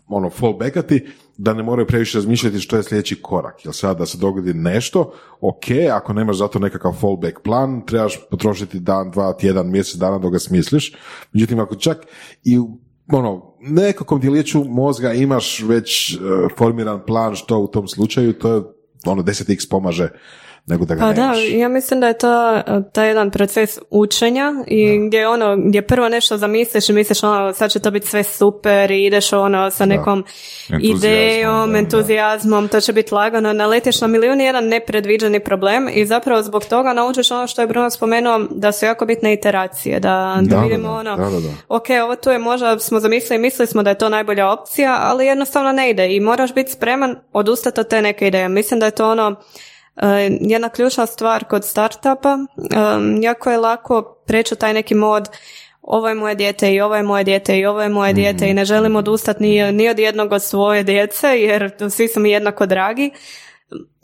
ono, 0.07 0.30
fallbackati, 0.30 1.07
da 1.38 1.54
ne 1.54 1.64
moraju 1.64 1.88
previše 1.88 2.18
razmišljati 2.18 2.60
što 2.60 2.78
je 2.78 2.84
sljedeći 2.84 3.22
korak. 3.22 3.66
Jer 3.66 3.74
sad 3.74 3.98
da 3.98 4.06
se 4.06 4.18
dogodi 4.18 4.54
nešto, 4.54 5.14
ok, 5.42 5.64
ako 5.94 6.14
nemaš 6.14 6.38
zato 6.38 6.60
nekakav 6.60 6.94
fallback 6.94 7.40
plan, 7.44 7.86
trebaš 7.86 8.20
potrošiti 8.32 8.80
dan, 8.80 9.12
dva, 9.12 9.34
tjedan, 9.34 9.72
mjesec 9.72 9.96
dana 9.96 10.18
dok 10.18 10.32
ga 10.32 10.40
smisliš. 10.40 10.94
Međutim, 11.34 11.60
ako 11.60 11.76
čak 11.76 11.98
i 12.44 12.60
u 12.60 12.80
ono, 13.12 13.56
nekakvom 13.60 14.20
djeliću 14.20 14.64
mozga 14.64 15.14
imaš 15.14 15.64
već 15.68 16.14
e, 16.14 16.18
formiran 16.58 17.02
plan 17.08 17.36
što 17.36 17.60
u 17.60 17.68
tom 17.68 17.88
slučaju, 17.88 18.34
to 18.34 18.54
je 18.54 18.62
ono 19.06 19.24
10x 19.24 19.70
pomaže 19.70 20.10
nego 20.68 20.85
da 20.85 20.95
ga 20.95 21.02
Pa 21.02 21.14
da, 21.14 21.34
ja 21.34 21.68
mislim 21.68 21.99
da 21.99 22.07
je 22.07 22.18
to 22.18 22.61
taj 22.94 23.07
jedan 23.07 23.31
proces 23.31 23.80
učenja 23.89 24.53
i 24.68 25.07
gdje 25.07 25.27
ono, 25.27 25.57
gdje 25.57 25.81
prvo 25.81 26.10
nešto 26.10 26.38
zamisliš 26.38 26.89
i 26.89 26.94
misliš 26.94 27.23
ono, 27.23 27.53
sad 27.53 27.72
će 27.72 27.80
to 27.80 27.91
biti 27.91 28.07
sve 28.07 28.23
super 28.23 28.91
i 28.91 29.06
ideš 29.06 29.34
ono 29.34 29.72
sa 29.72 29.85
nekom 29.85 30.23
Entuzijazmom, 30.69 30.98
idejom, 30.98 31.68
da, 31.68 31.73
da. 31.73 31.80
entuzijazmom, 31.80 32.68
to 32.68 32.81
će 32.81 32.94
biti 32.94 33.14
lagano, 33.14 33.53
naletiš 33.53 34.02
na 34.02 34.07
milijun 34.07 34.41
i 34.41 34.44
jedan 34.44 34.68
nepredviđeni 34.68 35.39
problem 35.39 35.89
i 35.94 36.06
zapravo 36.06 36.44
zbog 36.44 36.65
toga 36.65 36.94
naučiš 36.94 37.31
ono 37.31 37.48
što 37.48 37.61
je 37.61 37.68
Bruno 37.68 37.89
spomenuo, 37.89 38.39
da 38.52 38.72
su 38.72 38.85
jako 38.85 39.06
bitne 39.06 39.34
iteracije, 39.34 39.99
da, 39.99 40.38
da, 40.41 40.41
Da, 40.41 40.56
da, 40.56 40.61
vidimo 40.61 40.88
da, 40.88 40.94
ono, 40.94 41.18
da, 41.18 41.23
da, 41.23 41.39
da. 41.39 41.49
ok, 41.68 41.85
ovo 42.03 42.15
tu 42.15 42.30
je 42.30 42.39
možda 42.39 42.80
smo 42.80 42.99
zamislili, 42.99 43.41
mislili 43.41 43.68
smo 43.68 43.84
da 43.84 43.89
je 43.89 43.98
to 43.98 44.10
najbolja 44.10 44.52
opcija, 44.52 44.98
ali 45.02 45.26
jednostavno 45.26 45.72
ne 45.72 45.89
ide 45.89 46.15
i 46.15 46.19
moraš 46.19 46.53
biti 46.53 46.72
spreman 46.72 47.15
odustati 47.34 47.80
od 47.80 47.88
te 47.88 48.02
neke 48.02 48.27
ideje. 48.27 48.49
Mislim 48.49 48.80
da 48.80 48.85
je 48.85 48.91
to 48.91 49.11
ono 49.11 49.27
e, 49.31 49.77
jedna 50.41 50.69
ključna 50.69 51.06
stvar 51.06 51.44
kod 51.44 51.65
startupa. 51.65 52.38
E, 52.57 52.78
jako 53.22 53.52
je 53.52 53.57
lako 53.57 54.18
preći 54.26 54.56
taj 54.56 54.74
neki 54.74 54.95
mod 54.95 55.30
ovo 55.88 56.10
je 56.10 56.15
moje 56.15 56.36
dijete 56.36 56.74
i 56.74 56.82
ovo 56.82 56.95
je 56.95 57.03
moje 57.03 57.24
dijete 57.24 57.57
i 57.57 57.65
ovo 57.65 57.82
je 57.82 57.90
moje 57.90 58.14
dijete 58.14 58.49
i 58.49 58.53
ne 58.53 58.65
želim 58.65 58.95
odustati 58.95 59.44
ni, 59.44 59.72
ni 59.72 59.90
od 59.90 59.99
jednog 59.99 60.32
od 60.32 60.44
svoje 60.44 60.84
djece 60.84 61.28
jer 61.28 61.72
svi 61.90 62.07
su 62.07 62.19
mi 62.19 62.32
jednako 62.32 62.65
dragi. 62.65 63.11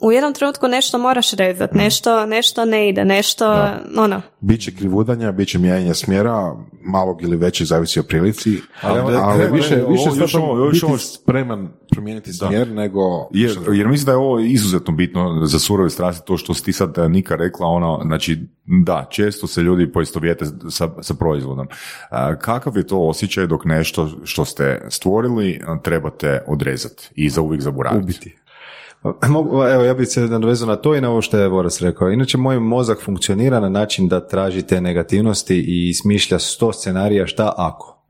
U 0.00 0.12
jednom 0.12 0.34
trenutku 0.34 0.68
nešto 0.68 0.98
moraš 0.98 1.32
rezati, 1.32 1.76
nešto, 1.78 2.26
nešto 2.26 2.64
ne 2.64 2.88
ide, 2.88 3.04
nešto, 3.04 3.68
ono, 3.98 4.22
Biće 4.40 4.74
krivudanja, 4.76 5.32
bit 5.32 5.48
će 5.48 5.58
mijenjanja 5.58 5.94
smjera, 5.94 6.54
malog 6.86 7.22
ili 7.22 7.36
većeg, 7.36 7.66
zavisi 7.66 8.00
o 8.00 8.02
prilici, 8.02 8.50
ali, 8.82 9.00
Ali- 9.00 9.16
ali 9.16 9.52
više, 9.52 9.82
ovo- 9.84 9.92
više 9.92 10.10
još 10.20 10.34
ovo- 10.34 10.58
još 10.64 10.72
biti 10.72 10.86
ovo- 10.86 10.98
spreman 10.98 11.68
promijeniti 11.90 12.32
smjer 12.32 12.68
nego... 12.68 13.00
Jer, 13.32 13.56
jer 13.72 13.88
mislim 13.88 14.06
da 14.06 14.12
je 14.12 14.16
ovo 14.18 14.38
izuzetno 14.38 14.94
bitno 14.94 15.46
za 15.46 15.58
surove 15.58 15.90
strasti, 15.90 16.26
to 16.26 16.36
što 16.36 16.54
si 16.54 16.64
ti 16.64 16.72
sad 16.72 16.98
eh, 16.98 17.08
Nika 17.08 17.36
rekla, 17.36 17.66
ono, 17.66 18.00
znači, 18.06 18.38
da, 18.84 19.06
često 19.10 19.46
se 19.46 19.60
ljudi 19.60 19.92
poistovjete 19.92 20.44
sa, 20.70 20.88
sa 21.00 21.14
proizvodom. 21.14 21.66
A, 22.10 22.36
kakav 22.36 22.76
je 22.76 22.86
to 22.86 22.98
osjećaj 23.00 23.46
dok 23.46 23.64
nešto 23.64 24.10
što 24.24 24.44
ste 24.44 24.86
stvorili 24.90 25.60
a, 25.66 25.78
trebate 25.82 26.42
odrezati 26.46 27.08
i 27.14 27.28
za 27.28 27.40
uvijek 27.42 27.62
zaboraviti? 27.62 28.04
Ubiti. 28.04 28.36
Evo, 29.74 29.84
ja 29.84 29.94
bih 29.94 30.08
se 30.08 30.20
nadovezao 30.20 30.68
na 30.68 30.76
to 30.76 30.94
i 30.94 31.00
na 31.00 31.10
ovo 31.10 31.22
što 31.22 31.38
je 31.38 31.48
Voras 31.48 31.80
rekao. 31.80 32.10
Inače, 32.10 32.38
moj 32.38 32.60
mozak 32.60 33.02
funkcionira 33.04 33.60
na 33.60 33.68
način 33.68 34.08
da 34.08 34.26
traži 34.26 34.62
te 34.62 34.80
negativnosti 34.80 35.64
i 35.66 35.94
smišlja 35.94 36.38
sto 36.38 36.72
scenarija 36.72 37.26
šta 37.26 37.52
ako. 37.56 38.06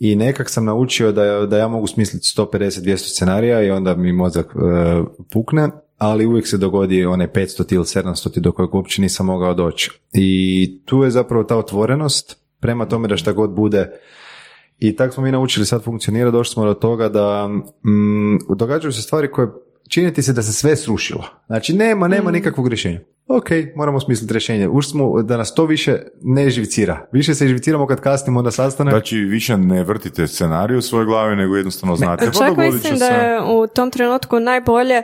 I 0.00 0.16
nekak 0.16 0.50
sam 0.50 0.64
naučio 0.64 1.12
da, 1.12 1.46
da 1.46 1.58
ja 1.58 1.68
mogu 1.68 1.86
smisliti 1.86 2.26
150-200 2.36 2.96
scenarija 2.96 3.62
i 3.62 3.70
onda 3.70 3.94
mi 3.94 4.12
mozak 4.12 4.46
e, 4.46 4.58
pukne, 5.32 5.68
ali 5.98 6.26
uvijek 6.26 6.46
se 6.46 6.58
dogodi 6.58 7.04
one 7.04 7.28
500 7.34 7.74
ili 7.74 7.84
700 7.84 8.40
do 8.40 8.52
kojeg 8.52 8.74
uopće 8.74 9.02
nisam 9.02 9.26
mogao 9.26 9.54
doći. 9.54 9.90
I 10.14 10.80
tu 10.84 11.02
je 11.02 11.10
zapravo 11.10 11.44
ta 11.44 11.56
otvorenost 11.56 12.36
prema 12.60 12.86
tome 12.88 13.08
da 13.08 13.16
šta 13.16 13.32
god 13.32 13.50
bude 13.50 13.90
i 14.78 14.96
tako 14.96 15.14
smo 15.14 15.22
mi 15.22 15.32
naučili 15.32 15.66
sad 15.66 15.84
funkcionira, 15.84 16.30
došli 16.30 16.52
smo 16.52 16.64
do 16.64 16.74
toga 16.74 17.08
da 17.08 17.48
mm, 17.48 18.56
događaju 18.56 18.92
se 18.92 19.02
stvari 19.02 19.30
koje 19.30 19.48
čini 19.88 20.14
ti 20.14 20.22
se 20.22 20.32
da 20.32 20.42
se 20.42 20.52
sve 20.52 20.76
srušilo. 20.76 21.24
Znači 21.46 21.74
nema, 21.74 22.08
nema 22.08 22.30
nikakvog 22.30 22.68
rješenja. 22.68 23.00
Ok, 23.28 23.46
moramo 23.76 24.00
smisliti 24.00 24.32
rješenje. 24.32 24.68
Ušli 24.68 24.90
smo 24.90 25.22
da 25.22 25.36
nas 25.36 25.54
to 25.54 25.64
više 25.66 25.98
ne 26.22 26.50
živcira. 26.50 27.06
Više 27.12 27.34
se 27.34 27.48
živciramo 27.48 27.86
kad 27.86 28.00
kasnimo 28.00 28.42
na 28.42 28.50
sastanak. 28.50 28.92
Znači, 28.92 29.16
više 29.16 29.56
ne 29.56 29.84
vrtite 29.84 30.26
scenarij 30.26 30.76
u 30.76 30.82
svojoj 30.82 31.06
glavi, 31.06 31.36
nego 31.36 31.56
jednostavno 31.56 31.96
znate. 31.96 32.26
pa 32.26 32.32
Čak 32.32 32.56
mislim 32.56 32.96
se. 32.96 33.04
da 33.04 33.06
je 33.06 33.42
u 33.42 33.66
tom 33.66 33.90
trenutku 33.90 34.40
najbolje 34.40 35.02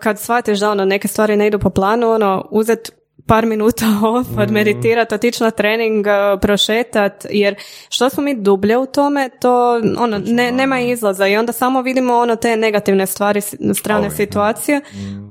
kad 0.00 0.20
shvatiš 0.20 0.60
da 0.60 0.70
ono 0.70 0.84
neke 0.84 1.08
stvari 1.08 1.36
ne 1.36 1.46
idu 1.46 1.58
po 1.58 1.70
planu, 1.70 2.10
ono 2.10 2.48
uzet 2.50 2.99
par 3.30 3.46
minuta 3.46 3.86
off, 4.08 4.28
odmeditirati, 4.38 5.14
otići 5.14 5.42
na 5.42 5.50
trening, 5.50 6.06
uh, 6.06 6.40
prošetat, 6.40 7.26
jer 7.30 7.54
što 7.88 8.10
smo 8.10 8.22
mi 8.22 8.42
dublje 8.42 8.78
u 8.78 8.86
tome, 8.86 9.30
to 9.40 9.80
ono, 9.98 10.18
ne, 10.26 10.52
nema 10.52 10.80
izlaza 10.80 11.26
i 11.26 11.36
onda 11.36 11.52
samo 11.52 11.82
vidimo 11.82 12.14
ono 12.14 12.36
te 12.36 12.56
negativne 12.56 13.06
stvari, 13.06 13.40
strane 13.74 14.06
Ali, 14.06 14.16
situacije, 14.16 14.80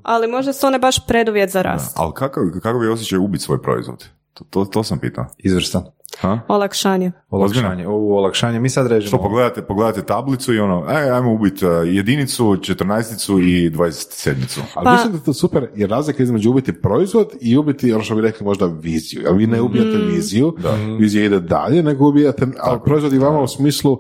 ali 0.04 0.28
možda 0.28 0.54
su 0.54 0.68
one 0.68 0.80
baš 0.80 1.08
preduvjet 1.08 1.50
za 1.50 1.62
rast. 1.62 1.98
Ali 2.00 2.14
kako, 2.14 2.42
kako 2.64 2.80
bi 2.80 2.88
osjećaj 2.88 3.20
ubiti 3.20 3.44
svoj 3.44 3.62
proizvod? 3.62 4.06
To, 4.34 4.44
to, 4.50 4.66
to 4.66 4.84
sam 4.84 5.00
pitao. 5.00 5.26
Izvrstan. 5.38 5.84
Ha? 6.20 6.40
Olakšanje. 6.48 7.12
Olakšanje. 7.30 7.88
Ovo 7.88 8.18
olakšanje. 8.18 8.60
Mi 8.60 8.70
sad 8.70 8.88
režemo. 8.88 9.08
Što 9.08 9.18
pogledate, 9.20 9.62
pogledate 9.62 10.02
tablicu 10.04 10.54
i 10.54 10.60
ono, 10.60 10.86
aj, 10.88 11.10
ajmo 11.10 11.34
ubiti 11.34 11.66
uh, 11.66 11.72
jedinicu, 11.86 12.58
četrnaesticu 12.58 13.40
i 13.40 13.70
dvadeset 13.70 14.12
sedmicu. 14.12 14.62
Ali 14.74 14.84
Pa- 14.86 14.92
mislim 14.92 15.12
da 15.12 15.18
je 15.18 15.24
to 15.24 15.34
super, 15.34 15.68
jer 15.76 15.90
razlika 15.90 16.24
između 16.24 16.50
ubiti 16.50 16.74
proizvod 16.74 17.30
i 17.42 17.58
ubiti, 17.58 17.94
ono 17.94 18.04
što 18.04 18.16
bi 18.16 18.22
rekli, 18.22 18.46
možda 18.46 18.66
viziju. 18.66 19.22
Jer 19.22 19.34
vi 19.34 19.48
ne 19.48 19.62
ubijate 19.62 19.98
Mm. 19.98 20.08
viziju, 20.08 20.56
vizija 21.00 21.26
ide 21.26 21.40
dalje, 21.40 21.84
nego 21.84 22.08
ubijate, 22.08 22.48
ali 22.60 22.80
proizvod 22.86 23.14
je 23.14 23.20
vama 23.20 23.42
u 23.42 23.48
smislu 23.48 23.92
uh, 23.94 24.00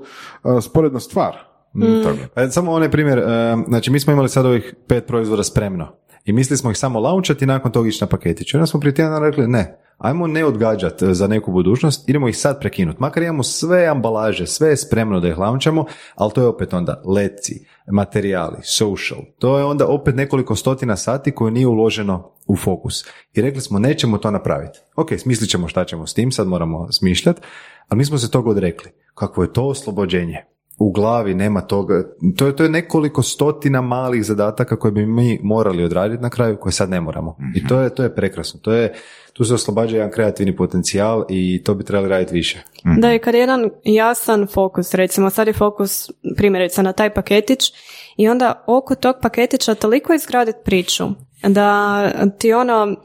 sporedna 0.62 1.00
stvar. 1.00 1.36
Mm. 1.76 2.04
Tako. 2.04 2.18
E, 2.36 2.50
Samo 2.50 2.72
onaj 2.72 2.91
primjer, 2.91 3.20
e, 3.20 3.24
znači 3.68 3.91
mi 3.91 4.00
smo 4.00 4.14
imali 4.14 4.30
sad 4.30 4.46
ovih 4.46 4.76
pet 4.88 5.06
proizvoda 5.08 5.44
spremno 5.44 5.88
i 6.26 6.34
mislili 6.34 6.58
smo 6.58 6.72
ih 6.72 6.78
samo 6.78 7.00
launchati 7.00 7.44
i 7.44 7.48
nakon 7.48 7.72
toga 7.72 7.90
ići 7.90 8.04
na 8.04 8.08
paketić. 8.08 8.54
Onda 8.54 8.66
smo 8.66 8.80
prije 8.80 8.96
tjedan 8.96 9.24
rekli 9.24 9.48
ne, 9.48 9.80
ajmo 10.00 10.28
ne 10.28 10.46
odgađati 10.46 11.06
e, 11.06 11.14
za 11.14 11.28
neku 11.28 11.52
budućnost, 11.52 12.10
idemo 12.10 12.30
ih 12.30 12.38
sad 12.38 12.60
prekinuti. 12.60 13.02
Makar 13.02 13.24
imamo 13.24 13.44
sve 13.44 13.86
ambalaže, 13.86 14.48
sve 14.48 14.70
je 14.70 14.78
spremno 14.78 15.20
da 15.20 15.28
ih 15.28 15.38
launchamo, 15.38 15.86
ali 16.16 16.32
to 16.36 16.41
je 16.41 16.48
opet 16.48 16.74
onda 16.74 17.02
letci, 17.06 17.66
materijali, 17.91 18.58
social. 18.64 19.20
To 19.40 19.58
je 19.58 19.64
onda 19.64 19.88
opet 19.88 20.16
nekoliko 20.16 20.56
stotina 20.56 20.96
sati 20.96 21.32
koje 21.32 21.52
nije 21.52 21.68
uloženo 21.68 22.32
u 22.48 22.56
fokus. 22.56 23.06
I 23.34 23.41
rekli 23.41 23.62
smo 23.62 23.80
nećemo 23.80 24.18
to 24.18 24.32
napraviti. 24.32 24.80
Ok, 24.96 25.10
smislit 25.18 25.50
ćemo 25.50 25.68
šta 25.68 25.86
ćemo 25.86 26.08
s 26.08 26.14
tim, 26.14 26.32
sad 26.32 26.48
moramo 26.48 26.91
smišljati, 26.91 27.41
ali 27.88 27.98
mi 27.98 28.06
smo 28.06 28.18
se 28.18 28.32
toga 28.32 28.50
odrekli. 28.50 28.91
Kakvo 29.16 29.44
je 29.44 29.54
to 29.54 29.68
oslobođenje? 29.68 30.46
U 30.80 30.91
glavi 30.91 31.34
nema 31.34 31.61
toga. 31.61 32.03
To 32.38 32.45
je, 32.47 32.56
to 32.56 32.64
je 32.64 32.69
nekoliko 32.69 33.23
stotina 33.23 33.81
malih 33.81 34.23
zadataka 34.23 34.76
koje 34.76 34.91
bi 34.91 35.06
mi 35.06 35.39
morali 35.43 35.84
odraditi 35.84 36.23
na 36.23 36.30
kraju, 36.30 36.57
koje 36.57 36.73
sad 36.73 36.89
ne 36.89 37.01
moramo. 37.01 37.38
I 37.56 37.68
to 37.68 37.80
je, 37.80 37.89
to 37.89 38.03
je 38.03 38.15
prekrasno. 38.15 38.60
To 38.60 38.72
je, 38.72 38.93
tu 39.34 39.45
se 39.45 39.53
oslobađa 39.53 39.95
jedan 39.95 40.11
kreativni 40.11 40.56
potencijal 40.56 41.26
i 41.30 41.64
to 41.64 41.76
bi 41.76 41.84
trebali 41.84 42.10
raditi 42.10 42.34
više. 42.34 42.60
Da 42.97 43.10
je 43.10 43.19
kad 43.19 43.34
je 43.34 43.39
jedan 43.39 43.69
jasan 43.84 44.47
fokus, 44.47 44.93
recimo 44.93 45.30
sad 45.30 45.47
je 45.47 45.53
fokus 45.53 46.11
primjerice 46.38 46.84
na 46.84 46.93
taj 46.93 47.14
paketić 47.14 47.73
i 48.18 48.30
onda 48.30 48.64
oko 48.68 48.95
tog 48.95 49.15
paketića 49.22 49.76
toliko 49.76 50.14
izgraditi 50.14 50.60
priču 50.65 51.07
da 51.43 52.30
ti 52.38 52.53
ono, 52.53 52.95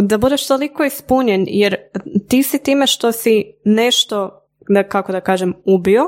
da 0.00 0.18
budeš 0.18 0.46
toliko 0.46 0.84
ispunjen 0.84 1.44
jer 1.48 1.76
ti 2.28 2.42
si 2.42 2.62
time 2.62 2.86
što 2.86 3.12
si 3.12 3.44
nešto, 3.64 4.40
da, 4.68 4.88
kako 4.88 5.12
da 5.12 5.20
kažem, 5.20 5.54
ubio, 5.64 6.02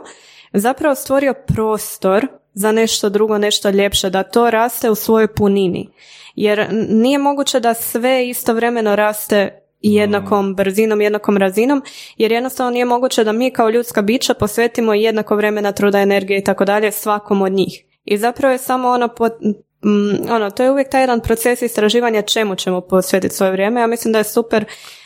zapravo 0.58 0.94
stvorio 0.94 1.34
prostor 1.46 2.26
za 2.54 2.72
nešto 2.72 3.08
drugo, 3.08 3.38
nešto 3.38 3.70
ljepše, 3.70 4.10
da 4.10 4.22
to 4.22 4.50
raste 4.50 4.90
u 4.90 4.94
svojoj 4.94 5.34
punini. 5.34 5.88
Jer 6.34 6.68
nije 6.88 7.18
moguće 7.18 7.60
da 7.60 7.74
sve 7.74 8.28
istovremeno 8.28 8.96
raste 8.96 9.62
jednakom 9.80 10.54
brzinom, 10.54 11.00
jednakom 11.00 11.36
razinom, 11.36 11.82
jer 12.16 12.32
jednostavno 12.32 12.70
nije 12.70 12.84
moguće 12.84 13.24
da 13.24 13.32
mi 13.32 13.50
kao 13.50 13.70
ljudska 13.70 14.02
bića 14.02 14.34
posvetimo 14.34 14.94
jednako 14.94 15.36
vremena, 15.36 15.72
truda, 15.72 16.00
energije 16.00 16.38
i 16.38 16.44
tako 16.44 16.64
dalje 16.64 16.92
svakom 16.92 17.42
od 17.42 17.52
njih. 17.52 17.84
I 18.04 18.18
zapravo 18.18 18.52
je 18.52 18.58
samo 18.58 18.88
ono, 18.88 19.08
mm, 19.84 20.30
ono, 20.30 20.50
to 20.50 20.62
je 20.62 20.70
uvijek 20.70 20.90
taj 20.90 21.02
jedan 21.02 21.20
proces 21.20 21.62
istraživanja 21.62 22.22
čemu 22.22 22.54
ćemo 22.54 22.80
posvetiti 22.80 23.34
svoje 23.34 23.52
vrijeme. 23.52 23.80
Ja 23.80 23.86
mislim 23.86 24.12
da 24.12 24.18
je 24.18 24.24
super 24.24 24.64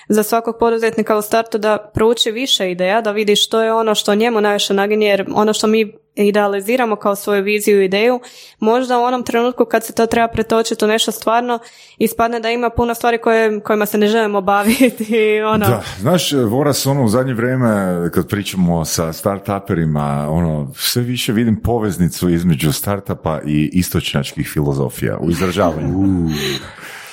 za 0.09 0.23
svakog 0.23 0.57
poduzetnika 0.61 1.17
u 1.17 1.23
startu 1.23 1.59
da 1.59 1.91
prouči 1.95 2.31
više 2.31 2.71
ideja, 2.71 3.01
da 3.01 3.11
vidi 3.11 3.37
što 3.37 3.63
je 3.63 3.73
ono 3.73 3.95
što 3.95 4.15
njemu 4.15 4.41
najviše 4.41 4.75
naginje, 4.75 5.07
jer 5.07 5.27
ono 5.35 5.53
što 5.53 5.67
mi 5.67 6.00
idealiziramo 6.17 6.97
kao 6.97 7.17
svoju 7.17 7.43
viziju 7.43 7.83
i 7.83 7.85
ideju, 7.85 8.21
možda 8.59 8.99
u 8.99 9.03
onom 9.03 9.23
trenutku 9.23 9.65
kad 9.65 9.85
se 9.85 9.93
to 9.93 10.07
treba 10.07 10.29
pretočiti 10.29 10.85
u 10.85 10.89
nešto 10.89 11.13
stvarno, 11.13 11.59
ispadne 11.99 12.41
da 12.41 12.51
ima 12.51 12.71
puno 12.71 12.95
stvari 12.95 13.19
koje, 13.19 13.61
kojima 13.61 13.87
se 13.87 13.99
ne 13.99 14.07
želimo 14.07 14.41
baviti 14.41 15.41
ono... 15.55 15.67
Da, 15.67 15.83
znaš, 15.99 16.33
Voras, 16.33 16.87
ono, 16.87 17.05
u 17.05 17.09
zadnje 17.09 17.35
vrijeme, 17.35 18.11
kad 18.15 18.29
pričamo 18.29 18.85
sa 18.85 19.13
startuperima, 19.13 20.27
ono, 20.31 20.73
sve 20.77 21.03
više 21.03 21.33
vidim 21.33 21.63
poveznicu 21.63 22.29
između 22.29 22.73
startupa 22.73 23.41
i 23.47 23.71
istočnjačkih 23.73 24.49
filozofija 24.49 25.19
u 25.21 25.31
izražavanju. 25.31 26.29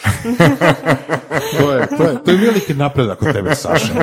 To 1.60 1.74
je, 1.74 1.88
to 1.98 2.03
je, 2.03 2.18
to 2.26 2.32
je 2.32 2.38
veliki 2.38 2.74
napredak 2.74 3.22
od 3.22 3.34
tebe, 3.34 3.56
Saša. 3.56 3.94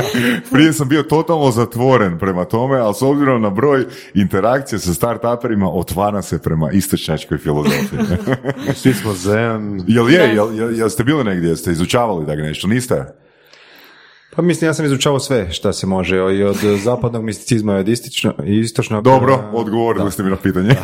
Prije 0.52 0.72
sam 0.72 0.88
bio 0.88 1.02
totalno 1.02 1.50
zatvoren 1.50 2.18
prema 2.18 2.44
tome, 2.44 2.78
ali 2.78 2.94
s 2.94 3.02
obzirom 3.02 3.42
na 3.42 3.50
broj 3.50 3.84
interakcija 4.14 4.78
sa 4.78 4.94
startuperima, 4.94 5.70
otvara 5.70 6.22
se 6.22 6.42
prema 6.42 6.70
istočnjačkoj 6.70 7.38
filozofiji. 7.38 8.00
Svi 8.74 8.94
smo 8.94 9.12
zen. 9.12 9.84
jel 9.88 10.10
je, 10.10 10.34
jel, 10.34 10.56
jel, 10.56 10.78
jel 10.78 10.88
ste 10.88 11.04
bili 11.04 11.24
negdje, 11.24 11.48
jeste 11.48 11.72
izučavali 11.72 12.26
da 12.26 12.34
ga 12.34 12.42
nešto, 12.42 12.68
niste? 12.68 13.04
Pa 14.36 14.42
mislim, 14.42 14.68
ja 14.68 14.74
sam 14.74 14.84
izučavao 14.84 15.20
sve 15.20 15.52
šta 15.52 15.72
se 15.72 15.86
može, 15.86 16.16
i 16.16 16.42
od 16.42 16.56
zapadnog 16.84 17.24
misticizma 17.24 17.76
i 17.76 17.80
od 17.80 17.88
istično, 17.88 18.34
istočnog... 18.44 19.04
Dobro, 19.04 19.34
e, 19.34 19.56
odgovorili 19.56 20.12
ste 20.12 20.22
mi 20.22 20.30
na 20.30 20.36
pitanje. 20.36 20.70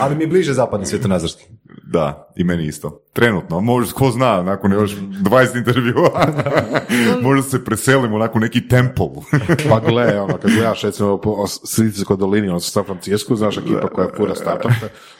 Ali 0.00 0.16
mi 0.16 0.22
je 0.22 0.28
bliže 0.28 0.52
zapadni 0.52 0.86
svjetonazorski. 0.86 1.44
Da, 1.92 2.32
i 2.36 2.44
meni 2.44 2.66
isto. 2.66 3.02
Trenutno, 3.12 3.60
možda, 3.60 3.94
ko 3.94 4.10
zna, 4.10 4.42
nakon 4.42 4.72
još 4.72 4.90
20 4.90 5.56
intervjua, 5.56 6.26
možda 7.22 7.42
se 7.42 7.64
preselimo 7.64 8.18
nakon 8.18 8.42
neki 8.42 8.68
templ. 8.68 9.02
Pa 9.70 9.80
gle, 9.80 10.20
ono, 10.20 10.38
kad 10.38 10.50
gledaš 10.50 10.82
recimo 10.82 11.20
po 11.20 11.46
Silicijskoj 11.46 12.16
dolini, 12.16 12.48
ono 12.48 12.60
San 12.60 12.84
Francisco, 12.84 13.36
znaš 13.36 13.58
ekipa 13.58 13.88
koja 13.88 14.04
je 14.04 14.12
pura 14.12 14.34
startup, 14.34 14.72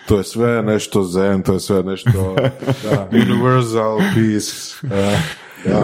to 0.09 0.19
je 0.19 0.25
sve 0.25 0.63
nešto 0.63 1.03
zen, 1.03 1.43
to 1.43 1.53
je 1.53 1.61
sve 1.61 1.83
nešto 1.83 2.37
universal 3.13 3.99
peace. 3.99 4.77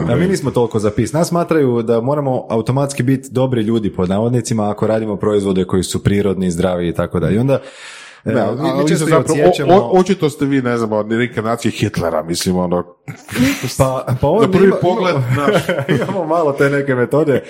A 0.08 0.16
mi 0.16 0.26
nismo 0.26 0.50
toliko 0.50 0.78
za 0.78 0.90
pis. 0.90 1.12
Nas 1.12 1.28
smatraju 1.28 1.82
da 1.82 2.00
moramo 2.00 2.46
automatski 2.50 3.02
biti 3.02 3.28
dobri 3.30 3.62
ljudi 3.62 3.92
pod 3.92 4.08
navodnicima 4.08 4.70
ako 4.70 4.86
radimo 4.86 5.16
proizvode 5.16 5.64
koji 5.64 5.82
su 5.82 6.02
prirodni, 6.02 6.50
zdravi 6.50 6.88
i 6.88 6.92
tako 6.92 7.20
da. 7.20 7.30
I 7.30 7.38
onda 7.38 7.60
Ne, 8.26 8.34
mi- 8.34 8.62
mi 8.62 8.68
ali 8.70 8.88
često 8.88 9.06
i 9.06 9.10
zapravo, 9.10 9.40
odsjećamo- 9.40 9.72
o- 9.72 9.88
o- 9.88 10.00
očito 10.00 10.30
ste 10.30 10.44
vi, 10.44 10.62
ne 10.62 10.76
znam, 10.76 10.92
od 10.92 11.12
reinkarnacije 11.12 11.72
Hitlera, 11.72 12.22
mislim, 12.22 12.56
ono, 12.56 12.84
Pa, 13.78 14.06
pa 14.20 14.28
na 14.32 14.50
prvi 14.50 14.66
ima- 14.66 14.76
pogled, 14.76 15.14
znaš, 15.34 15.62
imamo 16.02 16.26
malo 16.26 16.52
te 16.52 16.70
neke 16.70 16.94
metode. 16.94 17.32
E, 17.32 17.42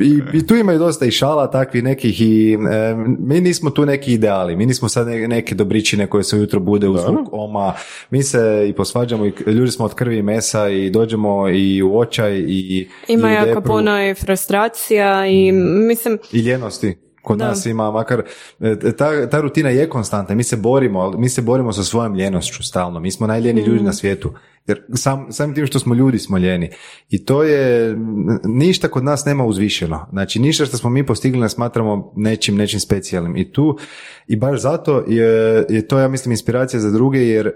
i, 0.00 0.38
i 0.38 0.46
tu 0.46 0.54
ima 0.56 0.72
i 0.72 0.78
dosta 0.78 1.06
i 1.06 1.10
šala 1.10 1.46
takvih 1.48 1.84
nekih 1.84 2.20
i 2.20 2.52
e, 2.52 2.94
mi 3.18 3.40
nismo 3.40 3.70
tu 3.70 3.86
neki 3.86 4.12
ideali, 4.12 4.56
mi 4.56 4.66
nismo 4.66 4.88
sad 4.88 5.06
ne- 5.06 5.28
neke 5.28 5.54
dobričine 5.54 6.06
koje 6.06 6.24
se 6.24 6.36
ujutro 6.36 6.60
bude 6.60 6.88
uz 6.88 7.00
zvuk 7.02 7.28
oma, 7.32 7.72
mi 8.10 8.22
se 8.22 8.40
i 8.68 8.72
posvađamo 8.72 9.26
i 9.26 9.32
ljudi 9.46 9.70
smo 9.70 9.84
od 9.84 9.94
krvi 9.94 10.18
i 10.18 10.22
mesa 10.22 10.68
i 10.68 10.90
dođemo 10.90 11.20
i 11.48 11.82
u 11.82 11.98
očaj 11.98 12.36
i 12.38 12.88
Ima 13.08 13.28
i 13.28 13.30
u 13.30 13.34
jako 13.34 13.46
depru 13.46 13.62
puno 13.64 14.02
i 14.02 14.14
frustracija 14.14 15.26
i 15.26 15.52
mislim, 15.52 16.18
i 16.32 16.38
ljenosti 16.38 16.96
kod 17.22 17.38
Da. 17.38 17.48
nas 17.48 17.66
ima 17.66 17.90
makar 17.90 18.22
e, 18.60 18.96
ta, 18.96 19.30
ta 19.30 19.40
rutina 19.40 19.70
je 19.70 19.88
konstantna 19.88 20.34
mi 20.34 20.42
se 20.42 20.56
borimo 20.56 21.00
ali 21.00 21.18
mi 21.18 21.28
se 21.28 21.42
borimo 21.42 21.72
sa 21.72 21.82
svojom 21.82 22.14
ljenošću 22.14 22.62
stalno 22.62 23.00
mi 23.00 23.10
smo 23.10 23.26
najljeniji 23.26 23.64
ljudi 23.64 23.82
na 23.82 23.92
svijetu 23.92 24.32
jer 24.66 24.82
sam, 24.94 25.32
samim 25.32 25.54
tim 25.54 25.66
što 25.66 25.78
smo 25.78 25.94
ljudi 25.94 26.18
smo 26.18 26.38
ljeni. 26.38 26.70
I 27.08 27.24
to 27.24 27.42
je 27.42 27.96
ništa 28.44 28.88
kod 28.88 29.04
nas 29.04 29.24
nema 29.24 29.44
uzvišeno. 29.44 30.06
Znači 30.12 30.38
ništa 30.40 30.66
što 30.66 30.76
smo 30.76 30.90
mi 30.90 31.06
postigli 31.06 31.40
ne 31.40 31.48
smatramo 31.48 32.12
nečim 32.16 32.56
nečim 32.56 32.80
specijalnim. 32.80 33.36
I 33.36 33.52
tu 33.52 33.78
i 34.26 34.36
baš 34.36 34.60
zato 34.60 35.04
je, 35.08 35.66
je 35.68 35.88
to 35.88 35.98
ja 35.98 36.08
mislim 36.08 36.32
inspiracija 36.32 36.80
za 36.80 36.90
druge 36.90 37.18
jer 37.18 37.46
e, 37.46 37.52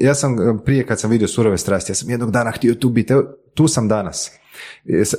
ja 0.00 0.14
sam 0.14 0.34
e, 0.34 0.58
prije 0.64 0.86
kad 0.86 1.00
sam 1.00 1.10
vidio 1.10 1.28
surove 1.28 1.58
strasti 1.58 1.92
ja 1.92 1.94
sam 1.94 2.10
jednog 2.10 2.30
dana 2.30 2.50
htio 2.50 2.74
tu 2.74 2.88
biti 2.88 3.14
tu 3.54 3.68
sam 3.68 3.88
danas. 3.88 4.30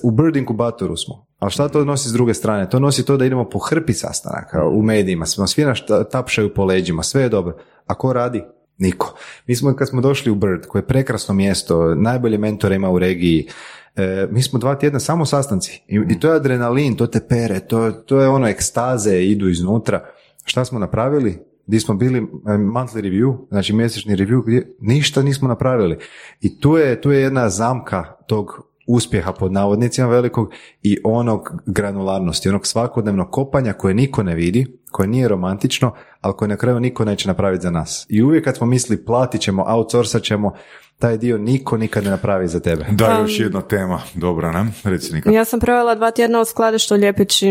U 0.04 0.12
Bird 0.12 0.36
inkubatoru 0.36 0.98
smo. 0.98 1.25
Ali 1.40 1.52
šta 1.52 1.70
to 1.70 1.86
nosi 1.86 2.10
s 2.10 2.14
druge 2.14 2.34
strane? 2.34 2.70
To 2.70 2.80
nosi 2.80 3.06
to 3.06 3.18
da 3.18 3.26
idemo 3.26 3.50
po 3.50 3.60
hrpi 3.60 3.94
sastanaka 3.94 4.66
u 4.68 4.82
medijima, 4.82 5.26
smo 5.26 5.48
svi 5.48 5.66
ta- 5.88 6.04
tapšaju 6.04 6.54
po 6.54 6.66
leđima, 6.66 7.04
sve 7.04 7.22
je 7.22 7.30
dobro. 7.30 7.58
A 7.86 7.96
ko 7.96 8.14
radi? 8.14 8.44
Niko. 8.78 9.16
Mi 9.48 9.56
smo 9.56 9.76
kad 9.76 9.90
smo 9.90 10.02
došli 10.02 10.32
u 10.32 10.36
Bird, 10.36 10.66
koje 10.68 10.82
je 10.82 10.88
prekrasno 10.88 11.34
mjesto, 11.34 11.96
najbolje 11.96 12.38
mentore 12.38 12.76
ima 12.76 12.90
u 12.90 13.00
regiji, 13.00 13.48
e, 13.96 14.28
mi 14.32 14.42
smo 14.42 14.60
dva 14.60 14.76
tjedna 14.76 15.00
samo 15.00 15.26
sastanci. 15.26 15.84
I, 15.88 16.00
I 16.10 16.20
to 16.20 16.28
je 16.28 16.36
adrenalin, 16.36 16.96
to 16.96 17.08
te 17.08 17.20
pere, 17.30 17.60
to, 17.60 17.92
to 17.92 18.22
je 18.22 18.28
ono 18.28 18.48
ekstaze, 18.48 19.24
idu 19.24 19.50
iznutra. 19.50 20.06
Šta 20.46 20.66
smo 20.66 20.80
napravili? 20.80 21.40
Gdje 21.68 21.80
smo 21.80 21.96
bili 21.96 22.20
e, 22.20 22.24
monthly 22.52 23.02
review, 23.02 23.38
znači 23.50 23.74
mjesečni 23.74 24.16
review, 24.16 24.44
gdje 24.46 24.76
ništa 24.80 25.22
nismo 25.22 25.48
napravili. 25.48 25.98
I 26.42 26.60
tu 26.60 26.78
je, 26.78 27.02
tu 27.02 27.12
je 27.12 27.22
jedna 27.22 27.50
zamka 27.50 28.04
tog 28.28 28.68
uspjeha 28.88 29.32
pod 29.34 29.52
navodnicima 29.52 30.08
velikog 30.08 30.52
i 30.84 30.98
onog 31.04 31.62
granularnosti, 31.66 32.50
onog 32.50 32.68
svakodnevnog 32.68 33.32
kopanja 33.32 33.74
koje 33.74 33.94
niko 33.94 34.24
ne 34.24 34.36
vidi, 34.36 34.78
koje 34.92 35.08
nije 35.08 35.28
romantično, 35.28 35.94
ali 36.22 36.34
koje 36.34 36.50
na 36.50 36.58
kraju 36.58 36.80
niko 36.80 37.06
neće 37.06 37.28
napraviti 37.28 37.64
za 37.64 37.72
nas. 37.72 38.06
I 38.10 38.24
uvijek 38.24 38.44
kad 38.44 38.58
smo 38.58 38.68
mislili 38.68 39.06
platit 39.06 39.42
ćemo, 39.42 39.64
outsourcat 39.68 40.24
ćemo, 40.24 40.54
taj 41.00 41.18
dio 41.18 41.38
niko 41.38 41.78
nikad 41.78 42.04
ne 42.04 42.10
napravi 42.10 42.48
za 42.48 42.60
tebe. 42.60 42.86
Da, 42.92 43.06
Pa- 43.06 43.14
još 43.14 43.40
jedna 43.40 43.62
tema, 43.62 44.02
dobra, 44.14 44.52
ne? 44.54 44.66
Reci 44.84 45.14
Nika. 45.14 45.32
Ja 45.32 45.46
sam 45.46 45.60
provela 45.60 45.96
dva 45.96 46.12
tjedna 46.12 46.42
u 46.42 46.46
skladištu 46.46 46.96
ljepeći 46.96 47.48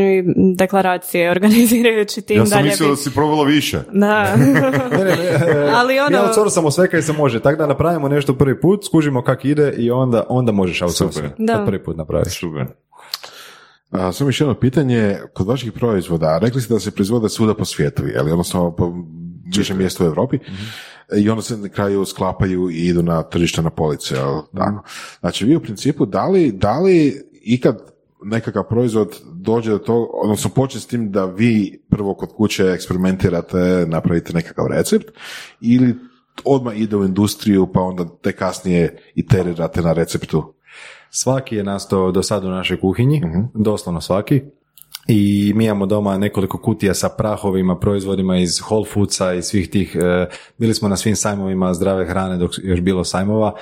deklaracije, 0.56 1.30
organizirajući 1.30 2.22
tim 2.22 2.36
Ja 2.36 2.40
da 2.40 2.46
sam 2.46 2.58
ljepi- 2.58 2.64
mislio 2.64 2.88
da 2.88 2.96
si 2.96 3.10
provela 3.10 3.44
više. 3.44 3.80
Da. 3.92 4.36
Ne, 4.36 4.46
ne, 4.94 5.04
ne, 5.04 5.70
Ali 5.70 5.98
ono- 5.98 6.10
Mi 6.10 6.16
outsourcamo 6.18 6.70
sve 6.70 6.90
kaj 6.90 7.02
se 7.02 7.12
može, 7.12 7.40
tako 7.40 7.56
da 7.56 7.66
napravimo 7.66 8.08
nešto 8.08 8.34
prvi 8.34 8.60
put, 8.60 8.84
skužimo 8.84 9.22
kak 9.22 9.44
ide 9.44 9.72
i 9.72 9.90
onda, 9.90 10.24
onda 10.28 10.52
možeš 10.52 10.82
outsourcati. 10.82 11.28
Super. 11.28 11.46
Da. 11.46 11.64
Prvi 11.66 11.84
put 11.84 11.96
napraviš. 11.96 12.40
Super. 12.40 12.66
A, 13.90 14.12
samo 14.12 14.28
još 14.28 14.40
jedno 14.40 14.54
pitanje, 14.54 15.18
kod 15.34 15.46
vaših 15.46 15.72
proizvoda, 15.72 16.38
rekli 16.38 16.60
ste 16.60 16.74
da 16.74 16.80
se 16.80 16.90
proizvode 16.90 17.28
svuda 17.28 17.54
po 17.54 17.64
svijetu, 17.64 18.06
je 18.06 18.22
li? 18.22 18.30
odnosno 18.32 18.70
po 18.72 18.92
više 19.56 19.74
mjesta 19.74 20.04
u 20.04 20.06
Europi, 20.06 20.38
i 21.16 21.30
onda 21.30 21.42
se 21.42 21.56
na 21.56 21.68
kraju 21.68 22.04
sklapaju 22.04 22.70
i 22.70 22.86
idu 22.86 23.02
na 23.02 23.22
tržište 23.22 23.62
na 23.62 23.70
police, 23.70 24.14
jel? 24.14 24.40
Tako. 24.56 24.82
Znači, 25.20 25.44
vi 25.44 25.56
u 25.56 25.60
principu, 25.60 26.06
da 26.06 26.26
li, 26.26 26.52
da 26.52 26.78
li 26.78 27.22
ikad 27.42 27.94
nekakav 28.22 28.68
proizvod 28.68 29.20
dođe 29.32 29.70
do 29.70 29.78
toga, 29.78 30.10
odnosno 30.14 30.50
počne 30.50 30.80
s 30.80 30.86
tim 30.86 31.10
da 31.10 31.24
vi 31.24 31.82
prvo 31.90 32.14
kod 32.14 32.32
kuće 32.36 32.64
eksperimentirate, 32.64 33.86
napravite 33.88 34.32
nekakav 34.32 34.66
recept, 34.66 35.10
ili 35.60 35.94
odmah 36.44 36.80
ide 36.80 36.96
u 36.96 37.04
industriju, 37.04 37.66
pa 37.72 37.80
onda 37.80 38.04
te 38.22 38.32
kasnije 38.32 38.98
iterirate 39.14 39.82
na 39.82 39.92
receptu? 39.92 40.54
Svaki 41.10 41.56
je 41.56 41.64
nastao 41.64 42.12
do 42.12 42.22
sada 42.22 42.46
u 42.46 42.50
našoj 42.50 42.80
kuhinji, 42.80 43.22
doslovno 43.54 44.00
svaki. 44.00 44.42
I 45.08 45.52
mi 45.56 45.64
imamo 45.64 45.86
doma 45.86 46.18
nekoliko 46.18 46.58
kutija 46.58 46.94
sa 46.94 47.08
prahovima, 47.08 47.78
proizvodima 47.78 48.36
iz 48.36 48.60
Whole 48.60 48.84
Foodsa 48.92 49.32
i 49.32 49.42
svih 49.42 49.70
tih, 49.70 49.96
e, 49.96 50.26
bili 50.58 50.74
smo 50.74 50.88
na 50.88 50.96
svim 50.96 51.16
sajmovima 51.16 51.74
zdrave 51.74 52.06
hrane 52.06 52.36
dok 52.36 52.58
je 52.58 52.70
još 52.70 52.80
bilo 52.80 53.04
sajmova. 53.04 53.54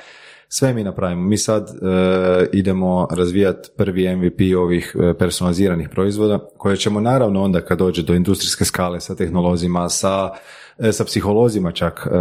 Sve 0.47 0.73
mi 0.73 0.83
napravimo. 0.83 1.21
Mi 1.21 1.37
sad 1.37 1.69
e, 1.69 2.49
idemo 2.53 3.07
razvijati 3.11 3.69
prvi 3.77 4.15
MVP 4.15 4.57
ovih 4.57 4.95
e, 4.99 5.13
personaliziranih 5.13 5.89
proizvoda, 5.89 6.39
koje 6.57 6.77
ćemo 6.77 6.99
naravno 6.99 7.43
onda 7.43 7.61
kad 7.61 7.79
dođe 7.79 8.03
do 8.03 8.13
industrijske 8.13 8.65
skale 8.65 8.99
sa 8.99 9.15
tehnolozima, 9.15 9.89
sa, 9.89 10.29
e, 10.77 10.91
sa 10.91 11.05
psiholozima 11.05 11.71
čak 11.71 12.07
e, 12.11 12.19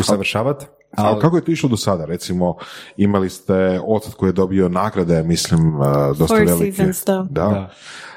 usavršavati. 0.00 0.66
A 0.96 1.18
kako 1.18 1.36
je 1.36 1.44
to 1.44 1.52
išlo 1.52 1.68
do 1.68 1.76
sada? 1.76 2.04
Recimo, 2.04 2.56
imali 2.96 3.30
ste 3.30 3.80
otac 3.86 4.14
koji 4.14 4.28
je 4.28 4.32
dobio 4.32 4.68
nagrade, 4.68 5.22
mislim, 5.22 5.80
uh, 5.80 5.86
dosta 6.18 6.26
Four 6.26 6.46
velike. 6.46 6.72
Seasons, 6.72 7.04
da. 7.04 7.26
da. 7.30 7.70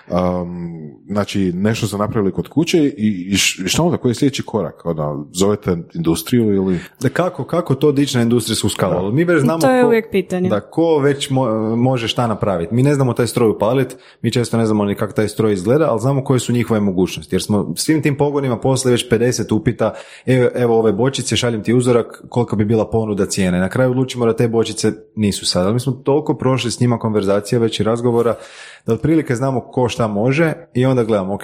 Um, 0.10 0.78
znači, 1.08 1.52
nešto 1.56 1.88
ste 1.88 1.98
napravili 1.98 2.32
kod 2.32 2.48
kuće 2.48 2.84
i, 2.84 3.28
i 3.32 3.36
š- 3.36 3.64
šta 3.68 3.84
onda, 3.84 3.98
koji 3.98 4.10
je 4.12 4.16
sljedeći 4.16 4.44
korak? 4.44 4.86
Ono, 4.86 5.28
zovete 5.34 5.78
industriju 5.94 6.54
ili... 6.54 6.80
Da 7.02 7.10
kako, 7.10 7.44
kako 7.44 7.76
to 7.76 7.92
dići 7.92 8.18
na 8.18 8.24
industrijsku 8.24 8.70
skalu? 8.70 8.94
Ali 8.96 9.14
Mi 9.14 9.24
već 9.24 9.42
znamo 9.42 9.60
To 9.60 9.72
je 9.72 9.82
ko, 9.82 9.88
uvijek 9.88 10.12
pitanje. 10.12 10.50
Da, 10.50 10.60
ko 10.62 10.98
već 11.00 11.30
mo- 11.30 11.76
može 11.76 12.08
šta 12.08 12.28
napraviti. 12.28 12.74
Mi 12.76 12.84
ne 12.84 12.94
znamo 12.96 13.14
taj 13.14 13.28
stroj 13.28 13.50
upaliti, 13.50 13.96
mi 14.22 14.32
često 14.32 14.58
ne 14.58 14.66
znamo 14.66 14.86
ni 14.86 14.96
kako 14.96 15.14
taj 15.14 15.28
stroj 15.28 15.54
izgleda, 15.54 15.88
ali 15.90 16.00
znamo 16.00 16.24
koje 16.24 16.40
su 16.40 16.54
njihove 16.54 16.80
mogućnosti. 16.80 17.36
Jer 17.36 17.42
smo 17.44 17.74
svim 17.76 18.02
tim 18.02 18.18
pogonima 18.18 18.58
poslali 18.60 18.94
već 18.94 19.10
50 19.12 19.56
upita, 19.56 19.94
evo, 20.26 20.50
evo 20.56 20.80
ove 20.80 20.94
bočice, 20.94 21.36
šaljem 21.36 21.64
ti 21.64 21.74
uzorak, 21.74 22.24
koliko 22.30 22.56
bi 22.56 22.66
bila 22.66 22.90
ponuda 22.90 23.26
cijene. 23.26 23.60
Na 23.60 23.70
kraju 23.70 23.92
odlučimo 23.92 24.26
da 24.26 24.36
te 24.36 24.48
bočice 24.48 24.92
nisu 25.16 25.46
sad. 25.46 25.66
Ali 25.66 25.74
mi 25.74 25.80
smo 25.80 25.94
toliko 25.94 26.38
prošli 26.38 26.72
s 26.72 26.80
njima 26.80 27.00
konverzacija 27.00 27.60
već 27.60 27.80
i 27.80 27.84
razgovora, 27.84 28.36
da 28.86 28.94
otprilike 28.94 29.36
znamo 29.36 29.62
ko 29.62 29.90
šta 29.98 30.08
može 30.08 30.54
i 30.74 30.86
onda 30.86 31.04
gledamo, 31.04 31.34
ok, 31.34 31.44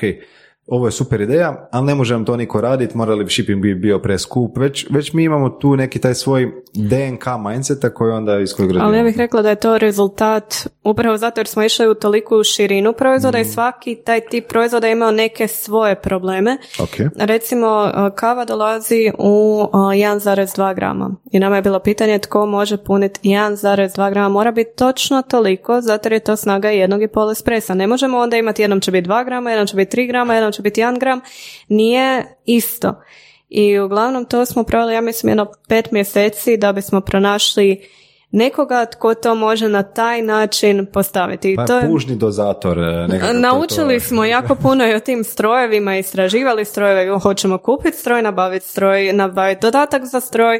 ovo 0.67 0.87
je 0.87 0.91
super 0.91 1.21
ideja, 1.21 1.67
ali 1.71 1.85
ne 1.85 1.95
može 1.95 2.13
nam 2.13 2.25
to 2.25 2.37
niko 2.37 2.61
raditi, 2.61 2.97
morali 2.97 3.23
bi 3.23 3.31
shipping 3.31 3.61
bi 3.61 3.75
bio 3.75 3.99
preskup, 3.99 4.57
već, 4.57 4.87
već 4.89 5.13
mi 5.13 5.23
imamo 5.23 5.49
tu 5.49 5.75
neki 5.75 5.99
taj 5.99 6.13
svoj 6.13 6.51
DNK 6.73 7.25
mindseta 7.49 7.89
koji 7.89 8.11
onda 8.11 8.39
iz 8.39 8.53
kojeg 8.53 8.71
Ali 8.79 8.97
ja 8.97 9.03
bih 9.03 9.17
rekla 9.17 9.41
da 9.41 9.49
je 9.49 9.55
to 9.55 9.77
rezultat 9.77 10.67
upravo 10.83 11.17
zato 11.17 11.39
jer 11.39 11.47
smo 11.47 11.63
išli 11.63 11.87
u 11.87 11.93
toliku 11.93 12.43
širinu 12.43 12.93
proizvoda 12.93 13.39
i 13.39 13.45
svaki 13.45 13.95
taj 13.95 14.21
tip 14.21 14.47
proizvoda 14.49 14.87
je 14.87 14.93
imao 14.93 15.11
neke 15.11 15.47
svoje 15.47 15.95
probleme. 15.95 16.57
Ok. 16.79 17.11
Recimo, 17.15 17.67
uh, 17.83 18.15
kava 18.15 18.45
dolazi 18.45 19.11
u 19.17 19.61
uh, 19.73 19.79
1,2 19.79 20.75
grama 20.75 21.15
i 21.31 21.39
nama 21.39 21.55
je 21.55 21.61
bilo 21.61 21.79
pitanje 21.79 22.19
tko 22.19 22.45
može 22.45 22.77
puniti 22.77 23.19
1,2 23.29 24.09
grama. 24.09 24.29
Mora 24.29 24.51
biti 24.51 24.75
točno 24.75 25.21
toliko, 25.21 25.81
zato 25.81 26.07
jer 26.07 26.13
je 26.13 26.19
to 26.19 26.35
snaga 26.35 26.69
jednog 26.69 27.01
i 27.03 27.07
pol 27.07 27.31
espresa. 27.31 27.73
Ne 27.73 27.87
možemo 27.87 28.17
onda 28.17 28.37
imati 28.37 28.61
jednom 28.61 28.79
će 28.79 28.91
biti 28.91 29.09
2 29.09 29.25
grama, 29.25 29.49
jednom 29.49 29.67
će 29.67 29.75
biti 29.75 29.97
3 29.97 30.07
grama, 30.07 30.33
jednom 30.33 30.52
će 30.53 30.61
biti 30.61 30.81
1 30.81 30.99
gram. 30.99 31.21
Nije 31.67 32.37
isto. 32.45 33.03
I 33.49 33.79
uglavnom 33.79 34.25
to 34.25 34.45
smo 34.45 34.63
proveli, 34.63 34.93
ja 34.93 35.01
mislim, 35.01 35.29
jedno 35.29 35.51
pet 35.67 35.91
mjeseci 35.91 36.57
da 36.57 36.73
bismo 36.73 37.01
pronašli 37.01 37.87
nekoga 38.33 38.85
tko 38.85 39.13
to 39.13 39.35
može 39.35 39.69
na 39.69 39.83
taj 39.83 40.21
način 40.21 40.85
postaviti. 40.85 41.55
Pa 41.55 41.65
to 41.65 41.77
je... 41.77 41.87
pužni 41.87 42.15
dozator. 42.15 42.79
e, 42.79 43.07
to- 43.21 43.33
Naučili 43.33 43.93
to- 43.95 44.05
smo 44.05 44.25
jako 44.25 44.55
puno 44.55 44.87
i 44.87 44.93
o 44.93 44.99
tim 44.99 45.23
strojevima, 45.23 45.97
istraživali 45.97 46.65
strojeve, 46.65 47.19
hoćemo 47.19 47.57
kupiti 47.57 47.97
stroj, 47.97 48.21
nabaviti 48.21 48.67
stroj, 48.67 49.13
nabaviti 49.13 49.61
dodatak 49.61 50.05
za 50.05 50.19
stroj. 50.19 50.59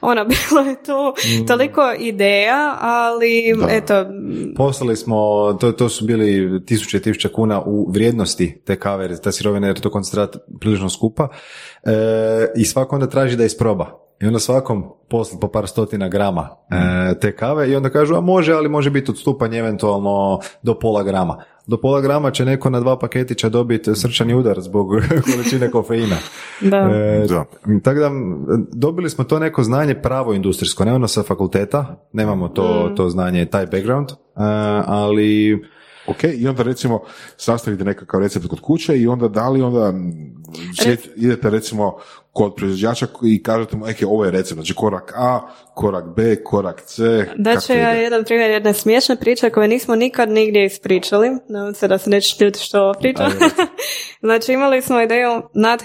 Ona, 0.00 0.24
bilo 0.30 0.60
je 0.60 0.74
tu 0.76 0.92
Mm. 1.34 1.46
toliko 1.46 1.92
ideja, 1.98 2.76
ali 2.80 3.42
eto, 3.70 4.06
Poslali 4.56 4.96
smo, 4.96 5.16
to, 5.52 5.72
to 5.72 5.88
su 5.88 6.04
bili 6.04 6.60
tisuće 6.66 6.96
i 6.96 7.02
tisuće 7.02 7.28
kuna 7.28 7.62
u 7.62 7.90
vrijednosti 7.90 8.62
te 8.66 8.76
kave, 8.76 9.04
jer 9.04 9.18
ta 9.18 9.32
sirovina 9.32 9.66
jer 9.66 9.76
je 9.76 9.82
to 9.82 9.90
koncentrat 9.90 10.36
prilično 10.60 10.90
skupa 10.90 11.28
e, 11.84 11.90
i 12.56 12.64
svako 12.64 12.94
onda 12.96 13.06
traži 13.06 13.36
da 13.36 13.44
isproba. 13.44 14.01
I 14.22 14.26
onda 14.26 14.38
svakom 14.38 14.84
posli 15.10 15.38
po 15.40 15.48
par 15.48 15.68
stotina 15.68 16.08
grama 16.08 16.48
e, 17.10 17.14
te 17.14 17.32
kave 17.32 17.70
i 17.70 17.76
onda 17.76 17.90
kažu, 17.90 18.14
a 18.14 18.20
može, 18.20 18.52
ali 18.52 18.68
može 18.68 18.90
biti 18.90 19.10
odstupanje 19.10 19.58
eventualno 19.58 20.40
do 20.62 20.74
pola 20.74 21.02
grama. 21.02 21.36
Do 21.66 21.76
pola 21.76 22.00
grama 22.00 22.30
će 22.30 22.44
neko 22.44 22.70
na 22.70 22.80
dva 22.80 22.98
paketića 22.98 23.48
dobiti 23.48 23.94
srčani 23.94 24.34
udar 24.34 24.60
zbog 24.60 24.88
količine 25.26 25.70
kofeina. 25.70 26.16
da. 26.60 26.76
E, 26.76 27.26
Da. 27.28 27.44
Tako 27.80 28.00
da 28.00 28.10
dobili 28.72 29.10
smo 29.10 29.24
to 29.24 29.38
neko 29.38 29.62
znanje 29.62 29.94
pravo 29.94 30.32
industrijsko, 30.34 30.84
ne 30.84 30.92
ono 30.92 31.08
sa 31.08 31.22
fakulteta, 31.22 32.06
nemamo 32.12 32.48
to, 32.48 32.62
Mm. 32.82 32.96
to 32.96 33.08
znanje, 33.08 33.44
taj 33.46 33.66
background, 33.66 34.08
e, 34.10 34.14
ali 34.86 35.62
Ok, 36.06 36.24
i 36.26 36.48
onda 36.48 36.62
recimo 36.62 37.00
sastavite 37.36 37.84
nekakav 37.84 38.20
recept 38.20 38.46
kod 38.46 38.60
kuće 38.60 38.98
i 38.98 39.06
onda 39.06 39.28
da 39.28 39.48
li 39.48 39.62
onda 39.62 39.92
sjeć- 40.74 41.08
idete 41.16 41.50
recimo 41.50 41.96
kod 42.32 42.54
proizvođača 42.54 43.06
i 43.24 43.42
kažete 43.42 43.76
mu, 43.76 43.88
eke, 43.88 44.06
ovo 44.06 44.24
je 44.24 44.30
recept, 44.30 44.54
znači 44.54 44.74
korak 44.74 45.12
A, 45.16 45.40
korak 45.74 46.04
B, 46.16 46.44
korak 46.44 46.80
C. 46.80 47.26
Da 47.36 47.60
ću 47.60 47.72
ide? 47.72 47.82
ja 47.82 47.90
jedan 47.90 48.24
primjer 48.24 48.50
jedne 48.50 48.74
smiješne 48.74 49.16
priče 49.16 49.50
koje 49.50 49.68
nismo 49.68 49.96
nikad 49.96 50.30
nigdje 50.30 50.64
ispričali. 50.64 51.28
Nadam 51.48 51.74
se 51.74 51.88
da 51.88 51.98
se 51.98 52.10
neće 52.10 52.44
ljuti 52.44 52.60
što 52.60 52.80
ovo 52.82 52.94
pričam. 52.94 53.32
znači 54.26 54.52
imali 54.52 54.82
smo 54.82 55.00
ideju 55.00 55.42
nad 55.54 55.82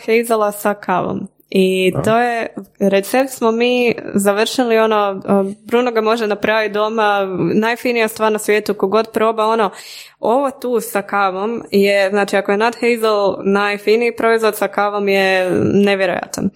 sa 0.57 0.73
kavom. 0.73 1.36
I 1.49 1.93
to 2.03 2.19
je, 2.19 2.47
recept 2.79 3.29
smo 3.29 3.51
mi 3.51 3.95
završili 4.13 4.77
ono, 4.77 5.21
Bruno 5.65 5.91
ga 5.91 6.01
može 6.01 6.27
napraviti 6.27 6.73
doma, 6.73 7.27
najfinija 7.53 8.07
stvar 8.07 8.31
na 8.31 8.39
svijetu, 8.39 8.73
kogod 8.73 9.07
proba 9.13 9.45
ono, 9.45 9.71
ovo 10.19 10.51
tu 10.51 10.79
sa 10.79 11.01
kavom 11.01 11.63
je, 11.71 12.09
znači 12.09 12.37
ako 12.37 12.51
je 12.51 12.57
Nut 12.57 12.75
Hazel 12.75 13.35
najfiniji 13.43 14.15
proizvod, 14.15 14.55
sa 14.55 14.67
kavom 14.67 15.09
je 15.09 15.51
nevjerojatan. 15.73 16.49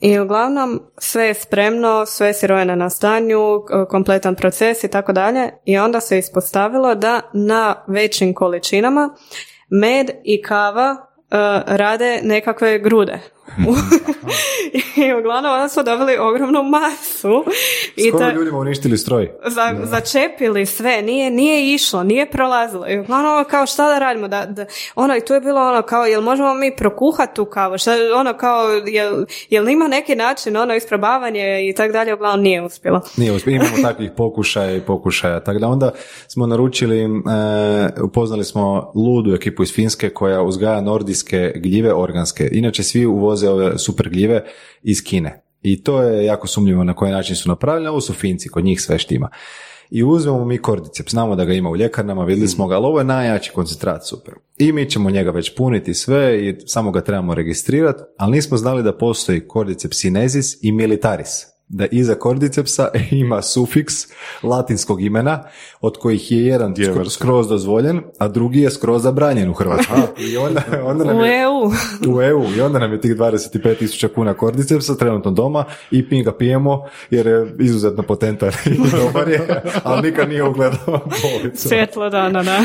I 0.00 0.18
uglavnom 0.18 0.80
sve 0.98 1.26
je 1.26 1.34
spremno, 1.34 2.06
sve 2.06 2.26
je 2.26 2.34
sirovina 2.34 2.74
na 2.74 2.90
stanju, 2.90 3.38
kompletan 3.88 4.34
proces 4.34 4.84
i 4.84 4.88
tako 4.90 5.12
dalje. 5.12 5.50
I 5.64 5.78
onda 5.78 6.00
se 6.00 6.18
ispostavilo 6.18 6.94
da 6.94 7.20
na 7.32 7.84
većim 7.86 8.34
količinama 8.34 9.14
med 9.70 10.10
i 10.24 10.42
kava 10.42 10.96
e, 10.96 11.36
rade 11.66 12.20
nekakve 12.22 12.78
grude. 12.78 13.20
I 15.06 15.12
uglavnom 15.14 15.52
onda 15.52 15.68
smo 15.68 15.82
dobili 15.82 16.16
ogromnu 16.18 16.62
masu. 16.62 17.44
I 17.96 18.08
skoro 18.08 18.24
to- 18.24 18.36
ljudima 18.36 18.58
uništili 18.58 18.98
stroj. 18.98 19.30
za, 19.46 19.76
začepili 19.82 20.66
sve, 20.66 21.02
nije, 21.02 21.30
nije 21.30 21.74
išlo, 21.74 22.02
nije 22.02 22.30
prolazilo. 22.30 22.88
I 22.88 22.98
uglavnom 22.98 23.34
ono 23.34 23.44
kao 23.44 23.66
šta 23.66 23.88
da 23.88 23.98
radimo, 23.98 24.28
da, 24.28 24.46
da, 24.46 24.66
ono 24.94 25.16
i 25.16 25.20
tu 25.20 25.34
je 25.34 25.40
bilo 25.40 25.60
ono 25.60 25.82
kao 25.82 26.04
jel 26.04 26.22
možemo 26.22 26.54
mi 26.54 26.76
prokuhati 26.76 27.34
tu 27.34 27.44
kavu, 27.44 27.78
šta, 27.78 27.92
ono 28.16 28.34
kao 28.34 28.68
jel, 28.86 29.24
jel 29.50 29.68
ima 29.68 29.88
neki 29.88 30.14
način 30.14 30.56
ono 30.56 30.74
isprobavanje 30.74 31.68
i 31.68 31.74
tako 31.74 31.92
dalje, 31.92 32.14
uglavnom 32.14 32.42
nije 32.42 32.62
uspjelo. 32.62 33.00
Nije 33.16 33.32
uspio, 33.32 33.50
imamo 33.50 33.76
takvih 33.88 34.10
pokušaja 34.16 34.76
i 34.76 34.80
pokušaja. 34.80 35.40
Tako 35.40 35.58
da 35.58 35.68
onda 35.68 35.90
smo 36.28 36.46
naručili, 36.46 37.00
e, 37.00 37.08
upoznali 38.02 38.44
smo 38.44 38.92
ludu 38.94 39.34
ekipu 39.34 39.62
iz 39.62 39.72
Finske 39.74 40.10
koja 40.10 40.42
uzgaja 40.42 40.80
nordijske 40.80 41.52
gljive 41.56 41.94
organske. 41.94 42.48
Inače 42.52 42.82
svi 42.82 43.06
uvoze 43.06 43.39
ove 43.48 43.78
super 43.78 44.08
gljive 44.08 44.44
iz 44.82 45.04
Kine. 45.04 45.42
I 45.62 45.82
to 45.82 46.02
je 46.02 46.24
jako 46.24 46.46
sumnjivo 46.46 46.84
na 46.84 46.94
koji 46.94 47.12
način 47.12 47.36
su 47.36 47.48
napravljene. 47.48 47.90
Ovo 47.90 48.00
su 48.00 48.12
Finci, 48.12 48.48
kod 48.48 48.64
njih 48.64 48.80
sve 48.80 48.98
štima. 48.98 49.28
I 49.90 50.04
uzmemo 50.04 50.44
mi 50.44 50.58
kordicep, 50.58 51.10
znamo 51.10 51.36
da 51.36 51.44
ga 51.44 51.52
ima 51.52 51.70
u 51.70 51.76
ljekarnama, 51.76 52.24
vidjeli 52.24 52.48
smo 52.48 52.66
ga, 52.66 52.76
ali 52.76 52.86
ovo 52.86 52.98
je 52.98 53.04
najjači 53.04 53.50
koncentrat, 53.54 54.06
super. 54.06 54.34
I 54.58 54.72
mi 54.72 54.90
ćemo 54.90 55.10
njega 55.10 55.30
već 55.30 55.54
puniti 55.56 55.94
sve 55.94 56.48
i 56.48 56.54
samo 56.66 56.90
ga 56.90 57.00
trebamo 57.00 57.34
registrirati, 57.34 58.02
ali 58.16 58.32
nismo 58.32 58.56
znali 58.56 58.82
da 58.82 58.96
postoji 58.96 59.48
kordicep 59.48 59.92
sinezis 59.94 60.58
i 60.62 60.72
militaris. 60.72 61.46
Da 61.72 61.86
iza 61.86 62.14
kordicepsa 62.14 62.88
ima 63.10 63.42
sufiks 63.42 63.94
latinskog 64.42 65.02
imena, 65.02 65.42
od 65.80 65.96
kojih 65.96 66.32
je 66.32 66.46
jedan 66.46 66.74
vrste. 66.78 67.10
skroz 67.10 67.48
dozvoljen, 67.48 68.00
a 68.18 68.28
drugi 68.28 68.60
je 68.60 68.70
skroz 68.70 69.02
zabranjen 69.02 69.50
u 69.50 69.54
Hrvatskoj. 69.54 69.98
I 70.18 70.36
onda, 70.36 70.62
onda 70.84 71.04
nam 71.04 71.16
U 71.16 71.24
je, 71.24 71.42
EU. 71.42 71.70
u 72.08 72.22
EU 72.22 72.44
i 72.56 72.60
onda 72.60 72.78
nam 72.78 72.92
je 72.92 73.00
tih 73.00 73.10
25.000 73.12 74.08
kuna 74.08 74.34
kordicepsa 74.34 74.94
trenutno 74.96 75.30
doma 75.30 75.64
i 75.90 76.04
mi 76.10 76.22
ga 76.22 76.32
pijemo 76.32 76.84
jer 77.10 77.26
je 77.26 77.54
izuzetno 77.58 78.02
potentan 78.02 78.50
i 78.66 78.90
dobar 78.90 79.28
je, 79.28 79.62
ali 79.82 80.10
nikad 80.10 80.28
nije 80.28 80.44
ugledao 80.44 81.00
bolicu. 81.22 81.68
Svjetlo 81.68 82.10
dana, 82.10 82.42
da. 82.42 82.58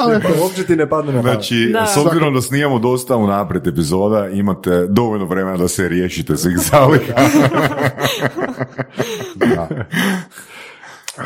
Ali 0.00 0.20
uopće 0.42 0.64
ti 0.64 0.76
ne 0.76 0.88
padne 0.88 1.12
na. 1.12 1.22
Znači, 1.22 1.70
Da. 1.72 1.86
s 1.86 1.96
obzirom 1.96 2.34
da 2.34 2.40
snimamo 2.40 2.78
dosta 2.78 3.16
unaprijed 3.16 3.66
epizoda, 3.66 4.28
imate 4.28 4.86
dovoljno 4.88 5.24
vremena 5.26 5.56
da 5.56 5.68
se 5.68 5.88
riješite 5.88 6.36
svih 6.36 6.58
zaliha. 6.58 7.14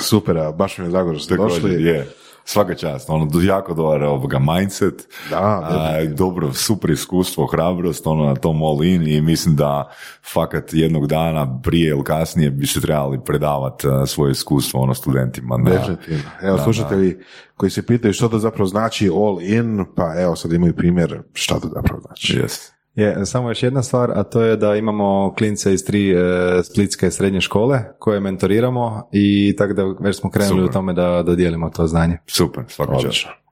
Super, 0.01 0.39
a 0.39 0.53
baš 0.53 0.79
mi 0.79 0.85
je 0.85 0.91
drago 0.91 1.15
što 1.15 1.25
ste 1.25 1.37
došli. 1.37 1.83
je. 1.85 2.09
Svaka 2.45 2.75
čast, 2.75 3.11
ono, 3.11 3.43
jako 3.43 3.75
dobar 3.75 4.03
ovoga 4.03 4.39
mindset, 4.39 5.09
Da, 5.31 5.39
a, 5.39 6.05
dobro, 6.05 6.53
super 6.53 6.91
iskustvo, 6.91 7.47
hrabrost, 7.47 8.07
ono, 8.07 8.25
na 8.25 8.35
tom 8.35 8.63
all 8.63 8.85
in 8.85 9.09
i 9.09 9.21
mislim 9.21 9.57
da 9.57 9.91
fakat 10.33 10.73
jednog 10.73 11.07
dana, 11.07 11.61
prije 11.63 11.91
ili 11.91 12.05
kasnije, 12.05 12.51
bi 12.51 12.67
se 12.67 12.81
trebali 12.81 13.19
predavati 13.25 13.89
a, 13.89 14.07
svoje 14.07 14.33
iskustvo, 14.33 14.81
ono, 14.81 14.95
studentima. 14.95 15.59
Da, 15.59 15.71
Definitivno. 15.71 16.23
Evo, 16.43 16.57
Da, 16.57 16.63
slušatelji 16.65 17.17
koji 17.57 17.71
se 17.71 17.87
pitaju 17.87 18.15
što 18.15 18.29
to 18.29 18.39
zapravo 18.39 18.67
znači 18.67 19.09
all 19.09 19.43
in, 19.43 19.85
pa 19.97 20.15
evo 20.21 20.37
sad 20.37 20.53
imaju 20.53 20.77
primjer 20.77 21.23
šta 21.33 21.61
to 21.61 21.69
zapravo 21.75 22.01
znači. 22.01 22.43
Yes. 22.43 22.71
Je, 22.99 23.27
samo 23.27 23.49
još 23.49 23.63
jedna 23.63 23.83
stvar, 23.83 24.11
a 24.15 24.23
to 24.23 24.43
je 24.43 24.57
da 24.57 24.77
imamo 24.77 25.35
klince 25.39 25.75
iz 25.75 25.85
tri 25.85 26.11
e, 26.11 26.17
splitske 26.63 27.11
srednje 27.11 27.41
škole 27.41 27.81
koje 27.99 28.21
mentoriramo 28.21 29.09
i 29.13 29.55
tako 29.59 29.73
da 29.73 29.95
već 30.01 30.17
smo 30.17 30.31
krenuli 30.31 30.61
Super. 30.61 30.71
u 30.71 30.73
tome 30.73 30.93
da, 30.93 31.23
da 31.23 31.35
dijelimo 31.35 31.71
to 31.71 31.87
znanje. 31.87 32.19
Super, 32.27 32.65
svaka. 32.69 32.93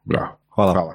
Bravo. 0.05 0.28
Hvala. 0.55 0.73
Hvala. 0.73 0.94